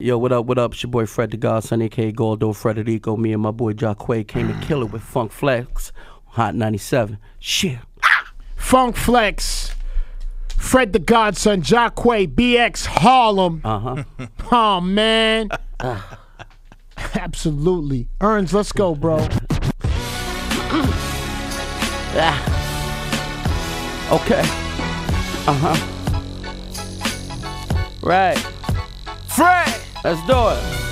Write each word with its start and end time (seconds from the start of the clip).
Yo, 0.00 0.18
what 0.18 0.32
up, 0.32 0.44
what 0.46 0.58
up? 0.58 0.72
It's 0.72 0.82
your 0.82 0.90
boy 0.90 1.06
Fred 1.06 1.30
the 1.30 1.36
Godson, 1.36 1.80
aka 1.80 2.10
Goldo 2.10 2.52
Frederico. 2.52 3.16
Me 3.16 3.32
and 3.32 3.40
my 3.40 3.52
boy 3.52 3.74
Jaquae 3.74 4.26
came 4.26 4.48
to 4.48 4.66
kill 4.66 4.82
it 4.82 4.90
with 4.90 5.02
Funk 5.02 5.30
Flex, 5.30 5.92
Hot 6.30 6.56
97. 6.56 7.16
Shit. 7.38 7.78
Funk 8.56 8.96
Flex, 8.96 9.72
Fred 10.56 10.92
the 10.92 10.98
Godson, 10.98 11.62
Jaquae, 11.62 12.26
BX 12.26 12.86
Harlem. 12.86 13.60
Uh 13.64 13.78
huh. 13.78 14.02
Oh 14.50 14.80
man. 14.80 15.50
Absolutely. 17.14 18.08
Earns, 18.20 18.52
let's 18.52 18.72
go, 18.72 18.96
bro. 18.96 19.18
Okay. 24.10 24.42
Uh 25.46 25.54
huh. 25.54 25.76
Right. 28.02 28.44
Fred, 29.34 29.73
Let's 30.04 30.20
do 30.26 30.32
it. 30.32 30.84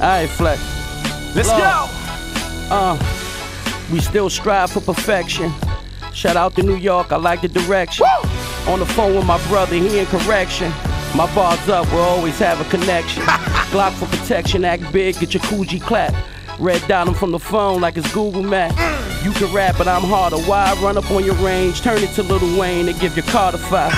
All 0.00 0.06
right, 0.06 0.28
Flex. 0.28 0.62
let's 1.34 1.48
go. 1.48 1.86
Uh, 2.70 2.96
we 3.92 3.98
still 3.98 4.30
strive 4.30 4.70
for 4.70 4.80
perfection. 4.80 5.52
Shout 6.14 6.36
out 6.36 6.54
to 6.54 6.62
New 6.62 6.76
York, 6.76 7.10
I 7.10 7.16
like 7.16 7.40
the 7.40 7.48
direction. 7.48 8.06
On 8.68 8.78
the 8.78 8.86
phone 8.86 9.16
with 9.16 9.26
my 9.26 9.44
brother, 9.48 9.74
he 9.74 9.98
in 9.98 10.06
correction. 10.06 10.70
My 11.16 11.28
bar's 11.34 11.68
up, 11.68 11.90
we'll 11.92 12.02
always 12.02 12.38
have 12.38 12.60
a 12.60 12.70
connection. 12.70 13.22
Glock 13.72 13.94
for 13.94 14.06
protection, 14.06 14.64
act 14.64 14.92
big, 14.92 15.18
get 15.18 15.34
your 15.34 15.42
Coogee 15.42 15.82
clap. 15.82 16.14
Red 16.60 16.86
dot 16.86 17.08
him 17.08 17.14
from 17.14 17.32
the 17.32 17.40
phone 17.40 17.80
like 17.80 17.96
it's 17.96 18.12
Google 18.14 18.44
Maps. 18.44 18.76
You 19.24 19.32
can 19.32 19.52
rap, 19.52 19.74
but 19.76 19.88
I'm 19.88 20.02
harder. 20.02 20.38
Why 20.38 20.72
run 20.80 20.96
up 20.96 21.10
on 21.10 21.24
your 21.24 21.34
range? 21.36 21.80
Turn 21.80 21.98
it 21.98 22.14
to 22.14 22.22
Lil 22.22 22.60
Wayne 22.60 22.88
and 22.88 23.00
give 23.00 23.16
your 23.16 23.26
car 23.26 23.50
to 23.50 23.58
five. 23.58 23.92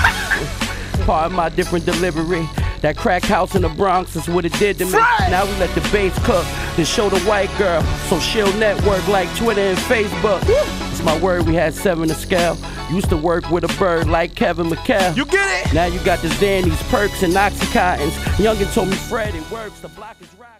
Part 1.05 1.27
of 1.27 1.33
my 1.33 1.49
different 1.49 1.85
delivery. 1.85 2.49
That 2.83 2.97
crack 2.97 3.23
house 3.23 3.55
in 3.55 3.61
the 3.61 3.69
Bronx 3.69 4.13
is 4.17 4.27
what 4.27 4.43
it 4.43 4.51
did 4.59 4.77
to 4.79 4.85
me. 4.85 4.91
Now 4.91 5.45
we 5.45 5.51
let 5.53 5.73
the 5.73 5.79
bass 5.89 6.13
cook, 6.25 6.43
then 6.75 6.85
show 6.85 7.07
the 7.07 7.21
white 7.21 7.49
girl. 7.57 7.81
So 8.09 8.19
she'll 8.19 8.51
network 8.57 9.07
like 9.07 9.33
Twitter 9.37 9.61
and 9.61 9.77
Facebook. 9.77 10.43
It's 10.91 11.01
my 11.01 11.17
word, 11.19 11.47
we 11.47 11.55
had 11.55 11.73
seven 11.73 12.09
to 12.09 12.13
scale. 12.13 12.57
Used 12.91 13.07
to 13.11 13.15
work 13.15 13.49
with 13.49 13.63
a 13.63 13.73
bird 13.79 14.09
like 14.09 14.35
Kevin 14.35 14.67
McHale. 14.67 15.15
You 15.15 15.23
get 15.23 15.65
it? 15.65 15.73
Now 15.73 15.85
you 15.85 15.97
got 16.03 16.19
the 16.19 16.27
Xannies, 16.27 16.77
Perks, 16.89 17.23
and 17.23 17.31
Oxycontins. 17.35 18.11
Youngin 18.35 18.73
told 18.73 18.89
me, 18.89 18.97
Fred, 18.97 19.33
it 19.33 19.49
works. 19.49 19.79
The 19.79 19.87
block 19.87 20.17
is 20.19 20.27
rock. 20.37 20.59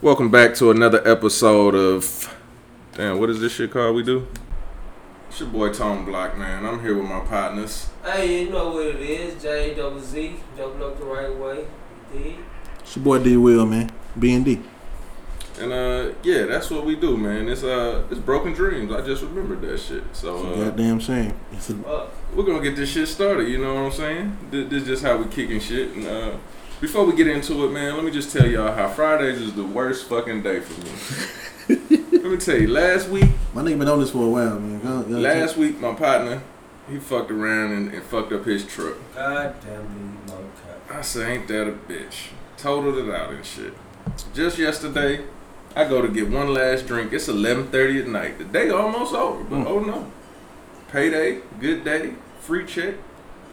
Welcome 0.00 0.32
back 0.32 0.56
to 0.56 0.72
another 0.72 1.00
episode 1.08 1.76
of 1.76 2.28
Damn, 2.94 3.20
what 3.20 3.30
is 3.30 3.40
this 3.40 3.52
shit 3.52 3.70
called 3.70 3.94
we 3.94 4.02
do? 4.02 4.26
It's 5.32 5.40
your 5.40 5.48
boy 5.48 5.72
Tone 5.72 6.04
Block, 6.04 6.36
man. 6.36 6.66
I'm 6.66 6.82
here 6.82 6.94
with 6.94 7.08
my 7.08 7.20
partners. 7.20 7.88
Hey, 8.04 8.42
you 8.42 8.50
know 8.50 8.72
what 8.72 8.84
it 8.84 9.00
is, 9.00 9.42
J 9.42 9.74
double 9.74 9.98
Z, 9.98 10.36
double 10.58 10.84
up 10.84 10.98
the 10.98 11.06
right 11.06 11.34
way. 11.34 11.64
D. 12.12 12.36
It's 12.80 12.96
your 12.96 13.02
boy 13.02 13.18
D 13.18 13.38
Will, 13.38 13.64
man. 13.64 13.90
B 14.18 14.34
and 14.34 14.44
D. 14.44 14.60
And 15.58 15.72
uh 15.72 16.12
yeah, 16.22 16.44
that's 16.44 16.68
what 16.68 16.84
we 16.84 16.96
do, 16.96 17.16
man. 17.16 17.48
It's 17.48 17.62
uh 17.62 18.04
it's 18.10 18.20
broken 18.20 18.52
dreams. 18.52 18.92
I 18.92 19.00
just 19.00 19.22
remembered 19.22 19.62
that 19.62 19.80
shit. 19.80 20.04
So 20.12 20.52
uh, 20.52 20.64
Goddamn 20.66 21.00
shame. 21.00 21.32
It's 21.52 21.70
a, 21.70 22.08
we're 22.34 22.44
gonna 22.44 22.62
get 22.62 22.76
this 22.76 22.90
shit 22.90 23.08
started, 23.08 23.48
you 23.48 23.56
know 23.56 23.72
what 23.72 23.84
I'm 23.84 23.92
saying? 23.92 24.36
This, 24.50 24.68
this 24.68 24.82
is 24.82 24.88
just 24.88 25.02
how 25.02 25.16
we 25.16 25.30
kicking 25.30 25.60
shit. 25.60 25.94
And 25.94 26.06
uh 26.06 26.36
before 26.78 27.06
we 27.06 27.16
get 27.16 27.26
into 27.26 27.64
it, 27.64 27.72
man, 27.72 27.94
let 27.94 28.04
me 28.04 28.10
just 28.10 28.36
tell 28.36 28.46
y'all 28.46 28.74
how 28.74 28.86
Fridays 28.86 29.40
is 29.40 29.54
the 29.54 29.64
worst 29.64 30.10
fucking 30.10 30.42
day 30.42 30.60
for 30.60 30.78
me. 31.72 32.00
let 32.22 32.30
me 32.30 32.36
tell 32.36 32.56
you, 32.56 32.68
last 32.68 33.08
week 33.08 33.28
my 33.54 33.62
nigga 33.62 33.78
been 33.78 33.88
on 33.88 34.00
this 34.00 34.10
for 34.10 34.24
a 34.24 34.28
while, 34.28 34.58
man. 34.58 34.80
Y'all- 34.84 35.08
y'all- 35.08 35.20
last 35.20 35.56
week 35.56 35.80
my 35.80 35.94
partner, 35.94 36.42
he 36.88 36.98
fucked 36.98 37.30
around 37.30 37.72
and, 37.72 37.92
and 37.92 38.02
fucked 38.04 38.32
up 38.32 38.44
his 38.44 38.64
truck. 38.64 38.94
God 39.14 39.54
damn 39.64 39.82
these 39.82 40.32
motherfuckers. 40.34 40.96
I 40.96 41.00
said, 41.02 41.28
ain't 41.30 41.48
that 41.48 41.68
a 41.68 41.72
bitch? 41.72 42.28
Totaled 42.56 42.98
it 43.08 43.14
out 43.14 43.30
and 43.30 43.44
shit. 43.44 43.74
Just 44.34 44.58
yesterday, 44.58 45.24
I 45.74 45.84
go 45.84 46.02
to 46.02 46.08
get 46.08 46.28
one 46.28 46.52
last 46.52 46.86
drink. 46.86 47.12
It's 47.12 47.28
11:30 47.28 48.02
at 48.02 48.08
night. 48.08 48.38
The 48.38 48.44
day 48.44 48.68
almost 48.70 49.14
over, 49.14 49.42
but 49.44 49.56
Mm. 49.60 49.66
oh 49.66 49.78
no. 49.80 50.06
Payday, 50.92 51.38
good 51.60 51.84
day, 51.84 52.12
free 52.40 52.66
check, 52.66 52.94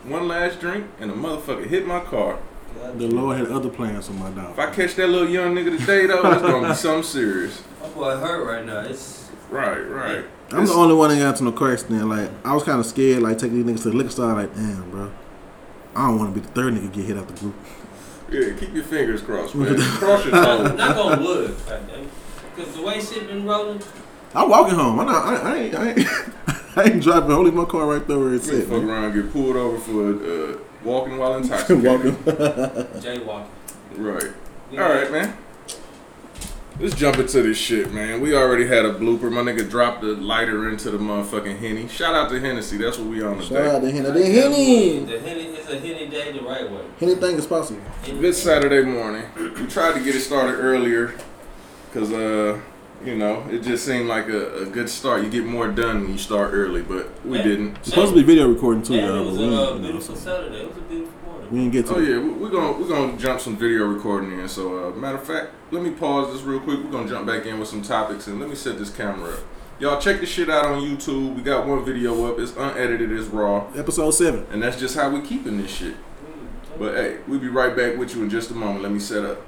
one 0.03 0.28
last 0.28 0.59
drink, 0.59 0.85
and 1.00 1.09
a 1.12 1.13
motherfucker 1.13 1.66
hit 1.66 1.88
my 1.88 2.02
car. 2.02 2.38
God 2.78 3.00
the. 3.00 3.08
Lord 3.08 3.38
had 3.38 3.47
other 3.47 3.69
plans 3.69 4.08
for 4.08 4.13
my 4.13 4.29
dog. 4.31 4.52
If 4.52 4.59
I 4.59 4.69
catch 4.72 4.96
that 4.96 5.08
little 5.08 5.29
young 5.29 5.56
nigga 5.56 5.78
today, 5.79 6.06
though, 6.08 6.29
it's 6.34 6.41
gonna 6.41 6.68
be 6.69 6.74
something 6.88 7.03
serious. 7.03 7.62
My 8.00 8.16
boy 8.16 8.18
hurt 8.22 8.46
right 8.46 8.66
now. 8.66 8.80
It's 8.82 9.30
Right, 9.50 9.80
right. 9.80 10.26
I'm 10.52 10.66
the 10.66 10.74
only 10.74 10.94
one 10.96 11.10
that 11.10 11.18
got 11.20 11.30
into 11.32 11.44
no 11.44 11.52
car 11.52 11.74
accident. 11.74 12.08
Like 12.08 12.30
I 12.46 12.54
was 12.54 12.64
kind 12.64 12.80
of 12.80 12.86
scared, 12.86 13.22
like 13.24 13.38
taking 13.40 13.64
these 13.64 13.76
niggas 13.80 13.84
to 13.84 13.90
the 13.90 13.98
liquor 13.98 14.10
store. 14.12 14.34
Like, 14.34 14.54
damn, 14.54 14.90
bro. 14.92 15.12
I 15.96 16.08
don't 16.08 16.20
want 16.20 16.34
to 16.34 16.40
be 16.40 16.46
the 16.46 16.52
third 16.54 16.74
nigga 16.76 16.94
get 16.94 17.06
hit 17.06 17.18
out 17.18 17.28
the 17.28 17.34
group. 17.34 17.56
Yeah, 18.32 18.54
keep 18.59 18.74
your 18.76 18.84
fingers 18.84 19.22
crossed, 19.22 19.56
man. 19.56 19.76
Cross 19.80 20.26
your 20.26 20.34
toes. 20.34 20.78
knock 20.78 20.98
on 20.98 21.24
wood. 21.24 21.56
goddamn. 21.68 22.09
Cause 22.56 22.76
the 22.76 22.82
way 22.84 23.02
shit 23.02 23.28
been 23.28 23.46
rolling, 23.46 23.82
I'm 24.36 24.50
walking 24.50 24.76
home. 24.76 25.00
I'm 25.00 25.08
not. 25.08 25.26
I, 25.26 25.36
I 25.36 25.56
ain't. 25.58 25.76
I 25.76 25.90
ain't, 25.90 26.08
I 26.78 26.84
ain't 26.84 27.04
driving. 27.04 27.32
Holding 27.32 27.56
my 27.56 27.66
car 27.66 27.88
right 27.88 28.08
there 28.08 28.20
where 28.20 28.34
it's 28.36 28.48
You 28.52 28.59
at. 28.59 28.68
fuck 28.68 28.84
around, 28.84 29.14
get 29.16 29.34
pulled 29.34 29.56
over 29.56 29.80
for 29.80 30.14
uh, 30.14 30.58
walking 30.84 31.18
while 31.18 31.36
intoxicated. 31.38 31.84
walking. 31.84 32.14
jaywalking. 33.02 33.48
Right. 33.98 34.32
Yeah. 34.72 34.84
All 34.84 34.94
right, 34.94 35.12
man. 35.12 35.38
Let's 36.79 36.95
jump 36.95 37.17
into 37.17 37.41
this 37.44 37.57
shit, 37.57 37.91
man. 37.94 38.22
We 38.22 38.34
already 38.34 38.66
had 38.66 38.85
a 38.85 38.94
blooper. 38.94 39.29
My 39.29 39.41
nigga 39.41 39.69
dropped 39.69 40.00
the 40.00 40.16
lighter 40.16 40.69
into 40.69 40.90
the 40.91 40.97
motherfucking 40.97 41.59
henny. 41.59 41.90
Shout 41.90 42.16
out 42.16 42.29
to 42.29 42.40
Hennessy. 42.40 42.78
That's 42.78 42.97
what 42.97 43.07
we 43.09 43.22
on 43.22 43.34
today. 43.40 43.47
Shout 43.47 43.50
today. 43.50 43.75
out 43.75 43.81
to 43.81 43.91
Henny. 43.91 44.09
The 44.12 44.25
Henny. 44.41 45.00
The 45.00 45.19
henny 45.19 45.41
it's 45.47 45.69
a 45.69 45.78
henny 45.78 46.07
day 46.07 46.31
the 46.31 46.41
right 46.41 46.72
way. 46.72 46.81
Anything 47.01 47.35
is 47.35 47.45
possible. 47.45 47.81
Good 48.06 48.34
Saturday 48.34 48.84
morning. 48.90 49.25
We 49.59 49.67
tried 49.67 49.95
to 49.95 50.00
get 50.00 50.16
it 50.16 50.22
started 50.22 50.53
earlier 50.56 51.13
because, 51.91 52.13
uh, 52.13 52.62
you 53.03 53.16
know, 53.17 53.46
it 53.51 53.59
just 53.61 53.85
seemed 53.85 54.07
like 54.07 54.29
a, 54.29 54.61
a 54.61 54.66
good 54.66 54.90
start. 54.90 55.22
You 55.23 55.29
get 55.29 55.46
more 55.46 55.67
done 55.67 56.03
when 56.03 56.11
you 56.13 56.17
start 56.17 56.51
early, 56.53 56.81
but 56.81 57.09
we 57.25 57.40
Yeah. 57.40 57.44
didn't. 57.44 57.78
It's 57.79 57.90
supposed 57.90 58.11
to 58.13 58.16
be 58.16 58.23
video 58.23 58.47
recording 58.47 58.84
too, 58.84 58.94
And 58.94 59.06
y'all. 59.06 59.16
it 59.16 59.19
But 59.19 59.25
was 59.31 59.38
we, 59.38 59.44
a 59.44 59.50
you 59.50 59.56
uh, 59.57 59.78
beautiful 59.79 60.16
Saturday. 60.16 60.56
It 60.61 60.67
was 60.69 60.78
a 60.78 60.79
beautiful 60.81 60.96
morning. 60.97 61.09
We 61.52 61.60
didn't 61.60 61.72
get 61.74 61.86
to 61.88 61.96
Oh 61.96 62.00
it. 62.00 62.10
yeah, 62.10 62.18
we- 62.20 62.30
we're 62.30 62.50
gonna 62.50 62.74
we're 62.74 62.88
gonna 62.88 63.18
jump 63.18 63.40
some 63.40 63.58
video 63.58 63.86
recording 63.86 64.38
in. 64.40 64.48
So 64.48 64.90
uh, 64.90 64.96
matter 64.96 65.18
of 65.18 65.24
fact, 65.24 65.52
let 65.72 65.82
me 65.84 65.92
pause 65.92 66.34
this 66.34 66.42
real 66.44 66.60
quick. 66.60 66.84
We're 66.84 66.92
gonna 66.92 67.10
jump 67.10 67.26
back 67.28 67.46
in 67.46 67.60
with 67.60 67.68
some 67.70 67.82
topics 67.82 68.28
and 68.28 68.40
let 68.40 68.50
me 68.50 68.56
set 68.56 68.78
this 68.78 68.90
camera 68.96 69.32
up. 69.34 69.40
Y'all 69.80 70.00
check 70.02 70.20
this 70.20 70.30
shit 70.30 70.50
out 70.50 70.66
on 70.66 70.82
YouTube. 70.82 71.36
We 71.36 71.42
got 71.42 71.66
one 71.66 71.86
video 71.86 72.26
up. 72.32 72.38
It's 72.40 72.52
unedited. 72.58 73.12
It's 73.12 73.28
raw, 73.28 73.66
Episode 73.76 74.12
seven. 74.12 74.46
and 74.52 74.62
that's 74.62 74.78
just 74.78 74.96
how 74.96 75.09
we 75.09 75.22
keeping 75.22 75.58
this 75.62 75.72
shit. 75.72 75.96
But 76.78 76.96
hey, 76.96 77.18
we'll 77.28 77.40
be 77.40 77.48
right 77.50 77.76
back 77.76 77.98
with 77.98 78.16
you 78.16 78.24
in 78.24 78.30
just 78.30 78.52
a 78.52 78.54
moment. 78.56 78.84
Let 78.84 78.92
me 78.92 79.00
set 79.00 79.24
up. 79.26 79.42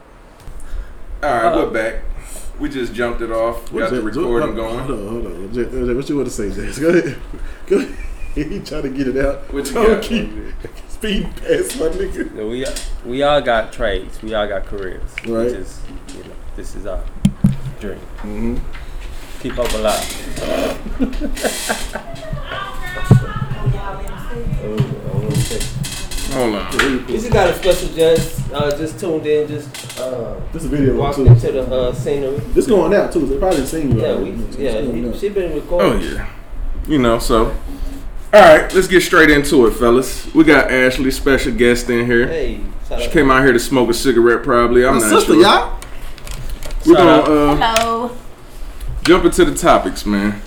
All 1.24 1.30
right, 1.32 1.56
we're 1.56 1.70
back. 1.70 2.04
We 2.60 2.70
just 2.70 2.94
jumped 2.94 3.22
it 3.22 3.32
off. 3.32 3.72
What 3.72 3.82
Got 3.82 3.86
is 3.86 3.92
the 3.92 3.96
that? 3.98 4.04
recording 4.18 4.56
Hold 4.56 4.56
going. 4.56 4.80
on, 4.80 5.08
hold 5.08 5.26
on. 5.28 5.54
J- 5.54 5.66
uh, 5.66 5.96
What 5.96 6.10
you 6.10 6.16
want 6.16 6.28
to 6.28 6.34
say, 6.34 6.50
Jess? 6.52 6.78
Go 6.80 6.90
ahead. 6.90 7.18
Go 7.68 7.78
ahead. 7.78 7.96
he 8.36 8.60
trying 8.60 8.84
to 8.84 8.90
get 8.90 9.08
it 9.08 9.18
out. 9.24 9.52
What 9.54 9.68
you 9.68 9.74
Don't 9.74 9.88
got? 9.88 10.04
keep 10.04 10.30
speeding 11.02 11.34
past 11.34 11.80
my 11.80 11.88
nigga. 11.88 12.30
Yeah, 12.36 12.44
we 12.44 13.12
we 13.12 13.24
all 13.24 13.42
got 13.42 13.74
trades. 13.74 14.22
We 14.22 14.36
all 14.36 14.48
got 14.48 14.66
careers. 14.68 15.10
Right. 15.26 15.48
We 15.48 15.54
just 15.54 15.82
you 16.16 16.24
know, 16.26 16.36
this 16.56 16.76
is 16.76 16.86
our 16.86 17.04
dream. 17.80 17.98
Mm-hmm. 18.22 18.58
Keep 19.42 19.58
up 19.58 19.74
alive. 19.74 19.98
Hold 26.34 26.56
on. 26.56 27.08
We 27.08 27.14
just 27.14 27.32
got 27.34 27.50
a 27.50 27.56
special 27.56 27.90
guest. 27.96 28.52
Uh, 28.54 28.78
just 28.78 29.00
tuned 29.00 29.26
in. 29.26 29.48
Just 29.48 30.00
uh, 30.00 30.40
This 30.54 30.66
video 30.66 30.96
walked 30.98 31.16
too. 31.18 31.26
into 31.26 31.52
the 31.52 31.64
uh, 31.64 31.94
scenery. 31.94 32.38
This 32.54 32.68
going 32.68 32.94
out 32.94 33.12
too. 33.12 33.22
So 33.22 33.26
they 33.26 33.40
probably 33.40 33.66
seen 33.66 33.98
you. 33.98 34.02
Yeah, 34.02 34.08
already. 34.10 34.32
we 34.34 34.64
yeah. 34.64 34.82
He, 34.82 35.18
she 35.18 35.30
been 35.30 35.56
recording. 35.56 35.94
Oh 35.94 35.98
yeah. 36.00 36.30
You 36.88 37.00
know, 37.00 37.18
so 37.18 37.56
all 38.34 38.40
right, 38.42 38.74
let's 38.74 38.88
get 38.88 39.02
straight 39.02 39.30
into 39.30 39.66
it, 39.68 39.72
fellas. 39.72 40.34
We 40.34 40.44
got 40.44 40.72
Ashley, 40.72 41.12
special 41.12 41.54
guest 41.54 41.90
in 41.90 42.06
here. 42.06 42.28
Hey, 42.28 42.60
She 42.88 42.94
out. 42.94 43.12
came 43.12 43.30
out 43.32 43.44
here 43.44 43.52
to 43.54 43.60
smoke 43.60 43.90
a 43.90 43.94
cigarette, 43.94 44.44
probably. 44.44 44.86
I'm 44.86 44.96
My 44.96 45.02
not 45.02 45.10
sister, 45.10 45.34
sure. 45.34 45.42
y'all. 45.42 45.80
We're 46.86 46.96
Shout 46.96 47.26
gonna 47.26 47.52
uh, 47.52 47.56
Hello. 47.78 48.18
jump 49.04 49.26
into 49.26 49.46
the 49.46 49.56
topics, 49.56 50.06
man. 50.06 50.42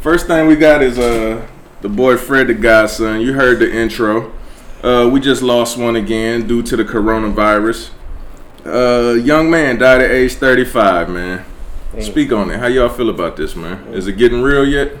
First 0.00 0.26
thing 0.28 0.46
we 0.46 0.56
got 0.56 0.82
is 0.82 0.98
uh 0.98 1.46
the 1.82 1.88
boy 1.88 2.16
Fred 2.16 2.46
the 2.46 2.54
Godson. 2.54 3.20
You 3.20 3.32
heard 3.34 3.58
the 3.58 3.70
intro. 3.74 4.32
Uh, 4.82 5.08
we 5.12 5.18
just 5.20 5.42
lost 5.42 5.76
one 5.76 5.96
again 5.96 6.46
due 6.46 6.62
to 6.62 6.76
the 6.76 6.84
coronavirus. 6.84 7.90
Uh, 8.64 9.14
young 9.14 9.50
man 9.50 9.78
died 9.78 10.00
at 10.00 10.10
age 10.10 10.34
35, 10.34 11.08
man. 11.08 11.44
Speak 12.00 12.30
on 12.32 12.50
it. 12.50 12.58
How 12.60 12.66
y'all 12.66 12.88
feel 12.88 13.08
about 13.10 13.36
this, 13.36 13.56
man? 13.56 13.78
Is 13.94 14.06
it 14.06 14.12
getting 14.16 14.42
real 14.42 14.66
yet? 14.66 14.92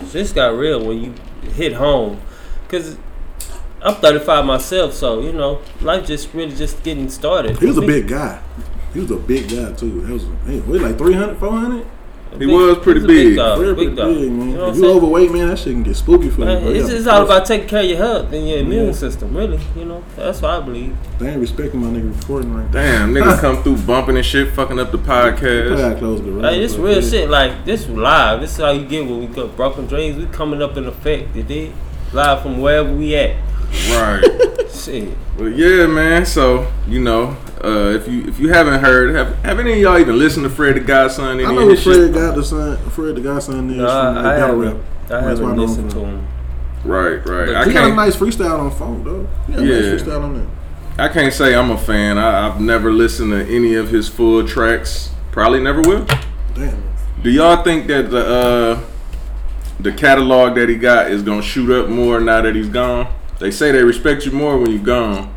This 0.00 0.32
got 0.32 0.56
real 0.56 0.84
when 0.84 1.02
you 1.02 1.14
hit 1.42 1.74
home, 1.74 2.20
cause 2.68 2.96
I'm 3.80 3.94
35 3.96 4.44
myself, 4.44 4.94
so 4.94 5.20
you 5.20 5.32
know 5.32 5.60
life 5.80 6.06
just 6.06 6.32
really 6.34 6.54
just 6.54 6.82
getting 6.82 7.08
started. 7.08 7.58
He 7.58 7.66
was 7.66 7.78
a 7.78 7.82
big 7.82 8.08
guy. 8.08 8.42
He 8.92 9.00
was 9.00 9.10
a 9.10 9.16
big 9.16 9.48
guy 9.48 9.72
too. 9.72 10.04
It 10.06 10.12
was, 10.12 10.24
hey, 10.46 10.60
what, 10.60 10.80
like 10.80 10.98
300, 10.98 11.38
400? 11.38 11.86
He 12.38 12.46
was 12.46 12.78
pretty 12.78 13.00
he's 13.00 13.04
a 13.04 13.08
big. 13.08 13.36
dog, 13.36 13.60
Real 13.60 13.74
big 13.74 13.88
big, 13.88 13.96
dog. 13.96 14.10
man. 14.12 14.20
You 14.20 14.30
know 14.56 14.68
if 14.68 14.76
you 14.76 14.82
saying? 14.82 14.96
overweight, 14.96 15.32
man, 15.32 15.48
that 15.48 15.58
shit 15.58 15.72
can 15.72 15.82
get 15.82 15.96
spooky 15.96 16.28
for 16.30 16.42
Man, 16.42 16.58
you. 16.58 16.64
bro. 16.64 16.70
it's, 16.80 16.90
Yeah, 16.90 16.96
it's 16.98 17.06
all 17.06 17.22
about 17.24 17.46
taking 17.46 17.66
care 17.68 17.80
of 17.82 17.86
your 17.88 17.96
health 17.98 18.32
and 18.32 18.48
your 18.48 18.58
immune 18.58 18.92
system, 18.94 19.36
really. 19.36 19.58
You 19.76 19.84
know, 19.86 20.04
that's 20.14 20.42
what 20.42 20.50
I 20.52 20.60
believe. 20.60 20.96
They 21.18 21.30
ain't 21.30 21.40
respecting 21.40 21.80
my 21.80 21.88
nigga 21.88 22.16
recording 22.20 22.54
right 22.54 22.66
now. 22.66 22.70
Damn, 22.70 23.14
niggas 23.14 23.38
come 23.40 23.62
through 23.62 23.78
bumping 23.78 24.16
and 24.16 24.24
shit, 24.26 24.52
fucking 24.52 24.78
up 24.78 24.92
the 24.92 24.98
Put 24.98 25.06
podcast. 25.06 25.76
that 25.78 25.98
close 25.98 26.20
the 26.22 26.40
Hey, 26.48 26.60
this 26.60 26.76
real 26.76 27.00
shit. 27.02 27.28
Like 27.30 27.64
this 27.64 27.88
live. 27.88 28.40
This 28.40 28.52
is 28.52 28.58
how 28.58 28.70
you 28.70 28.86
get 28.86 29.04
when 29.06 29.20
we 29.20 29.26
got 29.26 29.56
broken 29.56 29.86
dreams. 29.86 30.16
We 30.16 30.26
coming 30.26 30.62
up 30.62 30.76
in 30.76 30.86
effect. 30.86 31.34
You 31.34 31.42
did 31.42 31.72
live 32.12 32.42
from 32.42 32.60
wherever 32.60 32.92
we 32.94 33.14
at. 33.16 33.36
Right. 33.90 34.22
Shit. 34.72 35.08
Well, 35.38 35.48
yeah, 35.48 35.86
man. 35.86 36.24
So 36.26 36.70
you 36.86 37.00
know, 37.00 37.36
uh, 37.62 37.90
if 37.94 38.08
you 38.08 38.26
if 38.26 38.38
you 38.38 38.48
haven't 38.48 38.80
heard, 38.80 39.14
have 39.14 39.34
have 39.44 39.58
any 39.58 39.72
of 39.72 39.78
y'all 39.78 39.98
even 39.98 40.18
listened 40.18 40.44
to 40.44 40.50
Fred 40.50 40.76
the 40.76 40.80
Godson? 40.80 41.24
Any 41.26 41.44
I 41.44 41.52
know 41.52 41.66
who 41.66 41.76
Fred 41.76 41.94
shit? 41.96 42.14
got 42.14 42.34
the 42.34 42.44
son. 42.44 42.76
Fred 42.90 43.16
the 43.16 43.20
Godson 43.20 43.70
is 43.70 43.76
No, 43.76 43.86
from 43.88 44.14
the 44.14 44.20
I, 44.20 44.34
I 44.34 44.38
haven't. 44.38 44.60
rap. 44.60 44.76
I 44.76 45.08
That's 45.08 45.40
why 45.40 45.46
I 45.46 45.50
haven't 45.50 45.56
listened 45.58 45.90
to 45.90 45.96
from. 45.96 46.04
him. 46.06 46.26
Right, 46.84 47.16
right. 47.26 47.46
But 47.46 47.56
I 47.56 47.64
He 47.66 47.72
got 47.72 47.90
a 47.90 47.94
nice 47.94 48.16
freestyle 48.16 48.58
on 48.60 48.70
phone 48.70 49.04
though. 49.04 49.26
He 49.46 49.52
got 49.52 49.62
a 49.62 49.64
nice 49.64 49.84
Yeah. 49.84 49.90
freestyle 49.92 50.22
on 50.22 50.34
there. 50.34 50.46
I 51.06 51.12
can't 51.12 51.32
say 51.32 51.54
I'm 51.54 51.70
a 51.70 51.78
fan. 51.78 52.18
I, 52.18 52.48
I've 52.48 52.60
never 52.60 52.92
listened 52.92 53.30
to 53.32 53.44
any 53.54 53.74
of 53.74 53.90
his 53.90 54.08
full 54.08 54.46
tracks. 54.46 55.10
Probably 55.32 55.60
never 55.60 55.80
will. 55.82 56.06
Damn. 56.54 56.82
Do 57.22 57.30
y'all 57.30 57.62
think 57.62 57.86
that 57.88 58.10
the 58.10 58.24
uh, 58.26 58.80
the 59.80 59.92
catalog 59.92 60.54
that 60.56 60.68
he 60.68 60.76
got 60.76 61.10
is 61.10 61.22
gonna 61.22 61.42
shoot 61.42 61.70
up 61.70 61.88
more 61.88 62.20
now 62.20 62.40
that 62.42 62.54
he's 62.54 62.68
gone? 62.68 63.12
They 63.38 63.50
say 63.50 63.72
they 63.72 63.82
respect 63.84 64.26
you 64.26 64.32
more 64.32 64.58
when 64.58 64.70
you're 64.70 64.80
gone. 64.82 65.34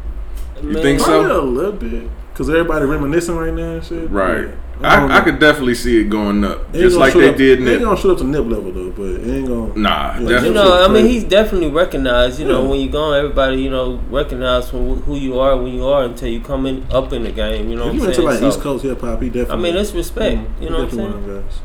You 0.61 0.69
Man, 0.69 0.81
think 0.83 0.99
so? 0.99 1.23
Probably 1.23 1.31
a 1.31 1.41
little 1.41 1.71
bit. 1.73 2.09
Cause 2.33 2.49
everybody 2.49 2.85
reminiscing 2.85 3.35
right 3.35 3.53
now 3.53 3.73
and 3.73 3.83
shit. 3.83 4.09
Right. 4.09 4.45
Yeah. 4.81 4.99
don't 4.99 5.11
I, 5.11 5.17
I 5.17 5.21
could 5.21 5.37
definitely 5.37 5.75
see 5.75 5.99
it 6.01 6.05
going 6.05 6.43
up, 6.43 6.73
It 6.73 6.79
just 6.79 6.97
like 6.97 7.13
they 7.13 7.29
up- 7.29 7.37
did 7.37 7.59
It 7.59 7.61
ain't 7.61 7.79
Nip. 7.79 7.81
gonna 7.81 7.97
shoot 7.97 8.11
up 8.13 8.17
to 8.19 8.23
nip 8.23 8.45
level 8.47 8.71
though, 8.71 8.89
but 8.89 9.03
it 9.03 9.29
ain't 9.37 9.47
gonna. 9.47 9.77
Nah, 9.77 10.13
Yeah. 10.13 10.19
definitely. 10.21 10.47
You 10.47 10.53
know, 10.55 10.83
I 10.83 10.87
mean, 10.87 11.05
he's 11.05 11.23
definitely 11.23 11.69
recognized. 11.69 12.39
You 12.39 12.47
know, 12.47 12.63
when 12.65 12.79
you 12.79 12.89
go, 12.89 13.11
everybody, 13.11 13.57
you 13.61 13.69
know, 13.69 13.99
recognize 14.09 14.69
from 14.71 15.01
who 15.01 15.15
you 15.17 15.39
are 15.39 15.55
when 15.57 15.73
you 15.73 15.85
are 15.85 16.03
until 16.05 16.29
you 16.29 16.39
come 16.39 16.65
in 16.65 16.83
up 16.89 17.13
in 17.13 17.23
the 17.23 17.31
game. 17.31 17.69
You 17.69 17.75
know 17.75 17.83
If 17.83 17.87
what 17.87 17.93
you 17.93 17.99
I'm 17.99 18.05
went 18.05 18.15
to 18.15 18.21
saying? 18.21 18.27
like 18.29 18.39
So, 18.39 18.47
East 18.47 18.61
Coast 18.61 18.83
hip 18.85 19.01
hop, 19.01 19.21
he 19.21 19.27
definitely. 19.29 19.53
I 19.53 19.57
mean, 19.57 19.75
it's 19.75 19.91
respect. 19.91 20.37
Mm, 20.37 20.63
You 20.63 20.69
know 20.71 20.77
what 20.77 20.81
I'm 20.83 20.85
definitely 20.87 20.97
saying? 20.97 21.11
one 21.11 21.19
of 21.19 21.25
them 21.27 21.43
guys. 21.43 21.59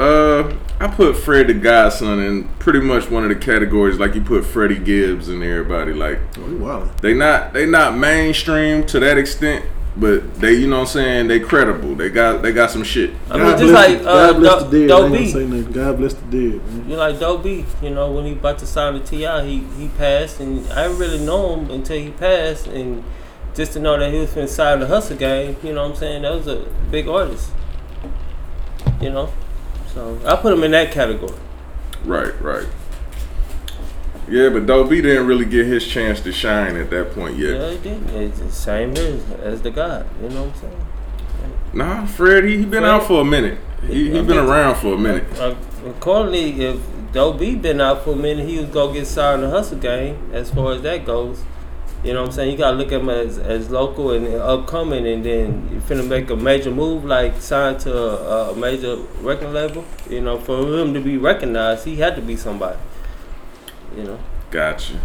Uh, 0.00 0.56
I 0.80 0.88
put 0.88 1.16
Fred 1.16 1.48
the 1.48 1.54
Godson 1.54 2.20
in 2.20 2.48
pretty 2.58 2.80
much 2.80 3.10
one 3.10 3.22
of 3.22 3.28
the 3.28 3.34
categories 3.34 3.98
like 3.98 4.14
you 4.14 4.22
put 4.22 4.44
Freddie 4.44 4.78
Gibbs 4.78 5.28
and 5.28 5.42
everybody. 5.42 5.92
Like 5.92 6.18
Oh, 6.38 6.46
he 6.46 6.54
wildin'. 6.54 6.96
they 7.02 7.12
not 7.14 7.52
they 7.52 7.66
not 7.66 7.96
mainstream 7.98 8.86
to 8.86 8.98
that 9.00 9.18
extent, 9.18 9.64
but 9.98 10.36
they 10.36 10.54
you 10.54 10.66
know 10.68 10.76
what 10.76 10.80
I'm 10.82 10.86
saying 10.88 11.28
they 11.28 11.38
credible. 11.38 11.94
They 11.96 12.08
got 12.08 12.40
they 12.40 12.52
got 12.52 12.70
some 12.70 12.82
shit. 12.82 13.10
I 13.30 13.36
mean, 13.36 13.46
just 13.58 13.62
bless 13.64 13.90
like 13.90 14.02
the- 14.02 14.08
uh, 14.08 14.32
God 14.32 14.40
bless 14.40 14.62
Do- 14.64 14.70
the 14.70 14.78
dead. 14.78 14.84
I 14.84 14.88
Dope 14.88 15.02
ain't 15.04 15.12
gonna 15.12 15.18
B. 15.26 15.30
say 15.32 15.44
nothing. 15.46 15.72
God 15.72 15.96
bless 15.98 16.14
the 16.14 16.22
dead. 16.50 16.66
Man. 16.72 16.88
You 16.90 16.96
like 16.96 17.20
Doe 17.20 17.36
B, 17.38 17.64
you 17.82 17.90
know, 17.90 18.10
when 18.12 18.24
he 18.24 18.32
about 18.32 18.58
to 18.60 18.66
sign 18.66 18.94
the 18.94 19.00
TI, 19.00 19.26
he, 19.46 19.58
he 19.78 19.88
passed, 19.98 20.40
and 20.40 20.66
I 20.72 20.84
didn't 20.84 20.98
really 20.98 21.18
know 21.26 21.56
him 21.56 21.70
until 21.70 21.98
he 21.98 22.10
passed, 22.10 22.68
and 22.68 23.04
just 23.54 23.72
to 23.74 23.80
know 23.80 23.98
that 23.98 24.10
he 24.12 24.18
was 24.20 24.34
inside 24.34 24.48
sign 24.48 24.80
the 24.80 24.86
Hustle 24.86 25.18
Gang, 25.18 25.56
you 25.62 25.74
know 25.74 25.82
what 25.82 25.90
I'm 25.90 25.96
saying? 25.96 26.22
That 26.22 26.32
was 26.32 26.46
a 26.46 26.66
big 26.90 27.06
artist, 27.06 27.50
you 29.02 29.10
know? 29.10 29.30
So 29.94 30.20
I 30.24 30.36
put 30.36 30.52
him 30.52 30.62
in 30.62 30.70
that 30.70 30.92
category. 30.92 31.38
Right, 32.04 32.40
right. 32.40 32.66
Yeah, 34.28 34.48
but 34.48 34.66
B 34.88 35.00
didn't 35.00 35.26
really 35.26 35.44
get 35.44 35.66
his 35.66 35.86
chance 35.86 36.20
to 36.20 36.32
shine 36.32 36.76
at 36.76 36.90
that 36.90 37.12
point 37.12 37.36
yet. 37.36 37.60
Yeah, 37.60 37.70
he 37.70 37.78
did. 37.78 38.10
It's 38.10 38.38
the 38.38 38.52
same 38.52 38.94
here 38.94 39.20
as 39.42 39.62
the 39.62 39.72
God, 39.72 40.06
you 40.22 40.28
know 40.28 40.44
what 40.44 40.54
I'm 40.54 40.60
saying? 40.60 40.86
Nah, 41.72 42.06
Fred, 42.06 42.44
he, 42.44 42.58
he 42.58 42.64
been 42.64 42.82
Fred? 42.82 42.84
out 42.84 43.04
for 43.04 43.22
a 43.22 43.24
minute. 43.24 43.58
He, 43.86 44.10
he 44.10 44.18
I 44.18 44.22
been 44.22 44.38
around 44.38 44.76
for 44.76 44.94
a 44.94 44.98
minute. 44.98 45.24
Uh, 45.38 45.56
accordingly, 45.84 46.60
if 46.62 46.80
B 47.12 47.56
been 47.56 47.80
out 47.80 48.04
for 48.04 48.12
a 48.12 48.16
minute, 48.16 48.48
he 48.48 48.58
was 48.58 48.68
gonna 48.68 48.92
get 48.92 49.06
signed 49.06 49.42
the 49.42 49.50
Hustle 49.50 49.78
Gang 49.78 50.30
as 50.32 50.50
far 50.50 50.74
as 50.74 50.82
that 50.82 51.04
goes. 51.04 51.42
You 52.02 52.14
know 52.14 52.22
what 52.22 52.28
I'm 52.28 52.32
saying? 52.32 52.52
You 52.52 52.56
gotta 52.56 52.78
look 52.78 52.92
at 52.92 53.00
him 53.00 53.10
as, 53.10 53.38
as 53.38 53.68
local 53.68 54.12
and 54.12 54.26
upcoming, 54.26 55.06
and 55.06 55.24
then 55.24 55.68
you 55.70 55.80
finna 55.80 56.06
make 56.06 56.30
a 56.30 56.36
major 56.36 56.70
move 56.70 57.04
like 57.04 57.40
sign 57.40 57.76
to 57.80 57.94
a, 57.94 58.52
a 58.52 58.56
major 58.56 58.96
record 59.20 59.52
label. 59.52 59.84
You 60.08 60.22
know, 60.22 60.38
for 60.38 60.58
him 60.78 60.94
to 60.94 61.00
be 61.00 61.18
recognized, 61.18 61.84
he 61.84 61.96
had 61.96 62.16
to 62.16 62.22
be 62.22 62.36
somebody. 62.36 62.78
You 63.94 64.04
know. 64.04 64.18
Gotcha. 64.50 64.98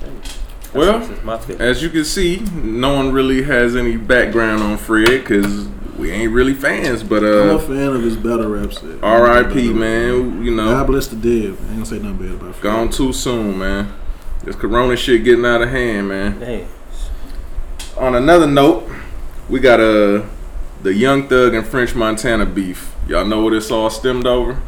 That's 0.00 0.38
Well, 0.74 1.06
just 1.06 1.24
my 1.24 1.38
feeling. 1.38 1.62
As 1.62 1.82
you 1.82 1.88
can 1.88 2.04
see, 2.04 2.40
no 2.52 2.94
one 2.94 3.12
really 3.12 3.42
has 3.44 3.74
any 3.74 3.96
background 3.96 4.62
on 4.62 4.76
Fred 4.76 5.06
because 5.06 5.66
we 5.96 6.10
ain't 6.10 6.32
really 6.32 6.54
fans. 6.54 7.02
But 7.02 7.24
I'm 7.24 7.50
a 7.50 7.56
uh, 7.56 7.58
fan 7.58 7.88
of 7.88 8.02
his 8.02 8.16
battle 8.16 8.50
rap 8.50 8.72
set. 8.74 9.02
R.I.P. 9.02 9.72
Man, 9.72 10.44
you 10.44 10.54
know. 10.54 10.72
God 10.72 10.88
bless 10.88 11.06
the 11.06 11.16
dead. 11.16 11.56
I 11.58 11.68
ain't 11.68 11.72
gonna 11.74 11.86
say 11.86 11.98
nothing 12.00 12.16
bad 12.18 12.34
about 12.34 12.54
Fred. 12.56 12.62
gone 12.62 12.90
too 12.90 13.14
soon, 13.14 13.58
man. 13.58 13.94
This 14.44 14.56
Corona 14.56 14.96
shit 14.96 15.24
getting 15.24 15.44
out 15.46 15.62
of 15.62 15.70
hand, 15.70 16.08
man. 16.08 16.38
Damn. 16.38 16.66
On 17.96 18.14
another 18.14 18.46
note, 18.46 18.90
we 19.48 19.60
got 19.60 19.80
uh 19.80 20.22
the 20.82 20.92
Young 20.92 21.28
Thug 21.28 21.54
and 21.54 21.66
French 21.66 21.94
Montana 21.94 22.44
beef. 22.44 22.94
Y'all 23.08 23.24
know 23.24 23.42
what 23.42 23.54
it's 23.54 23.70
all 23.70 23.88
stemmed 23.88 24.26
over? 24.26 24.58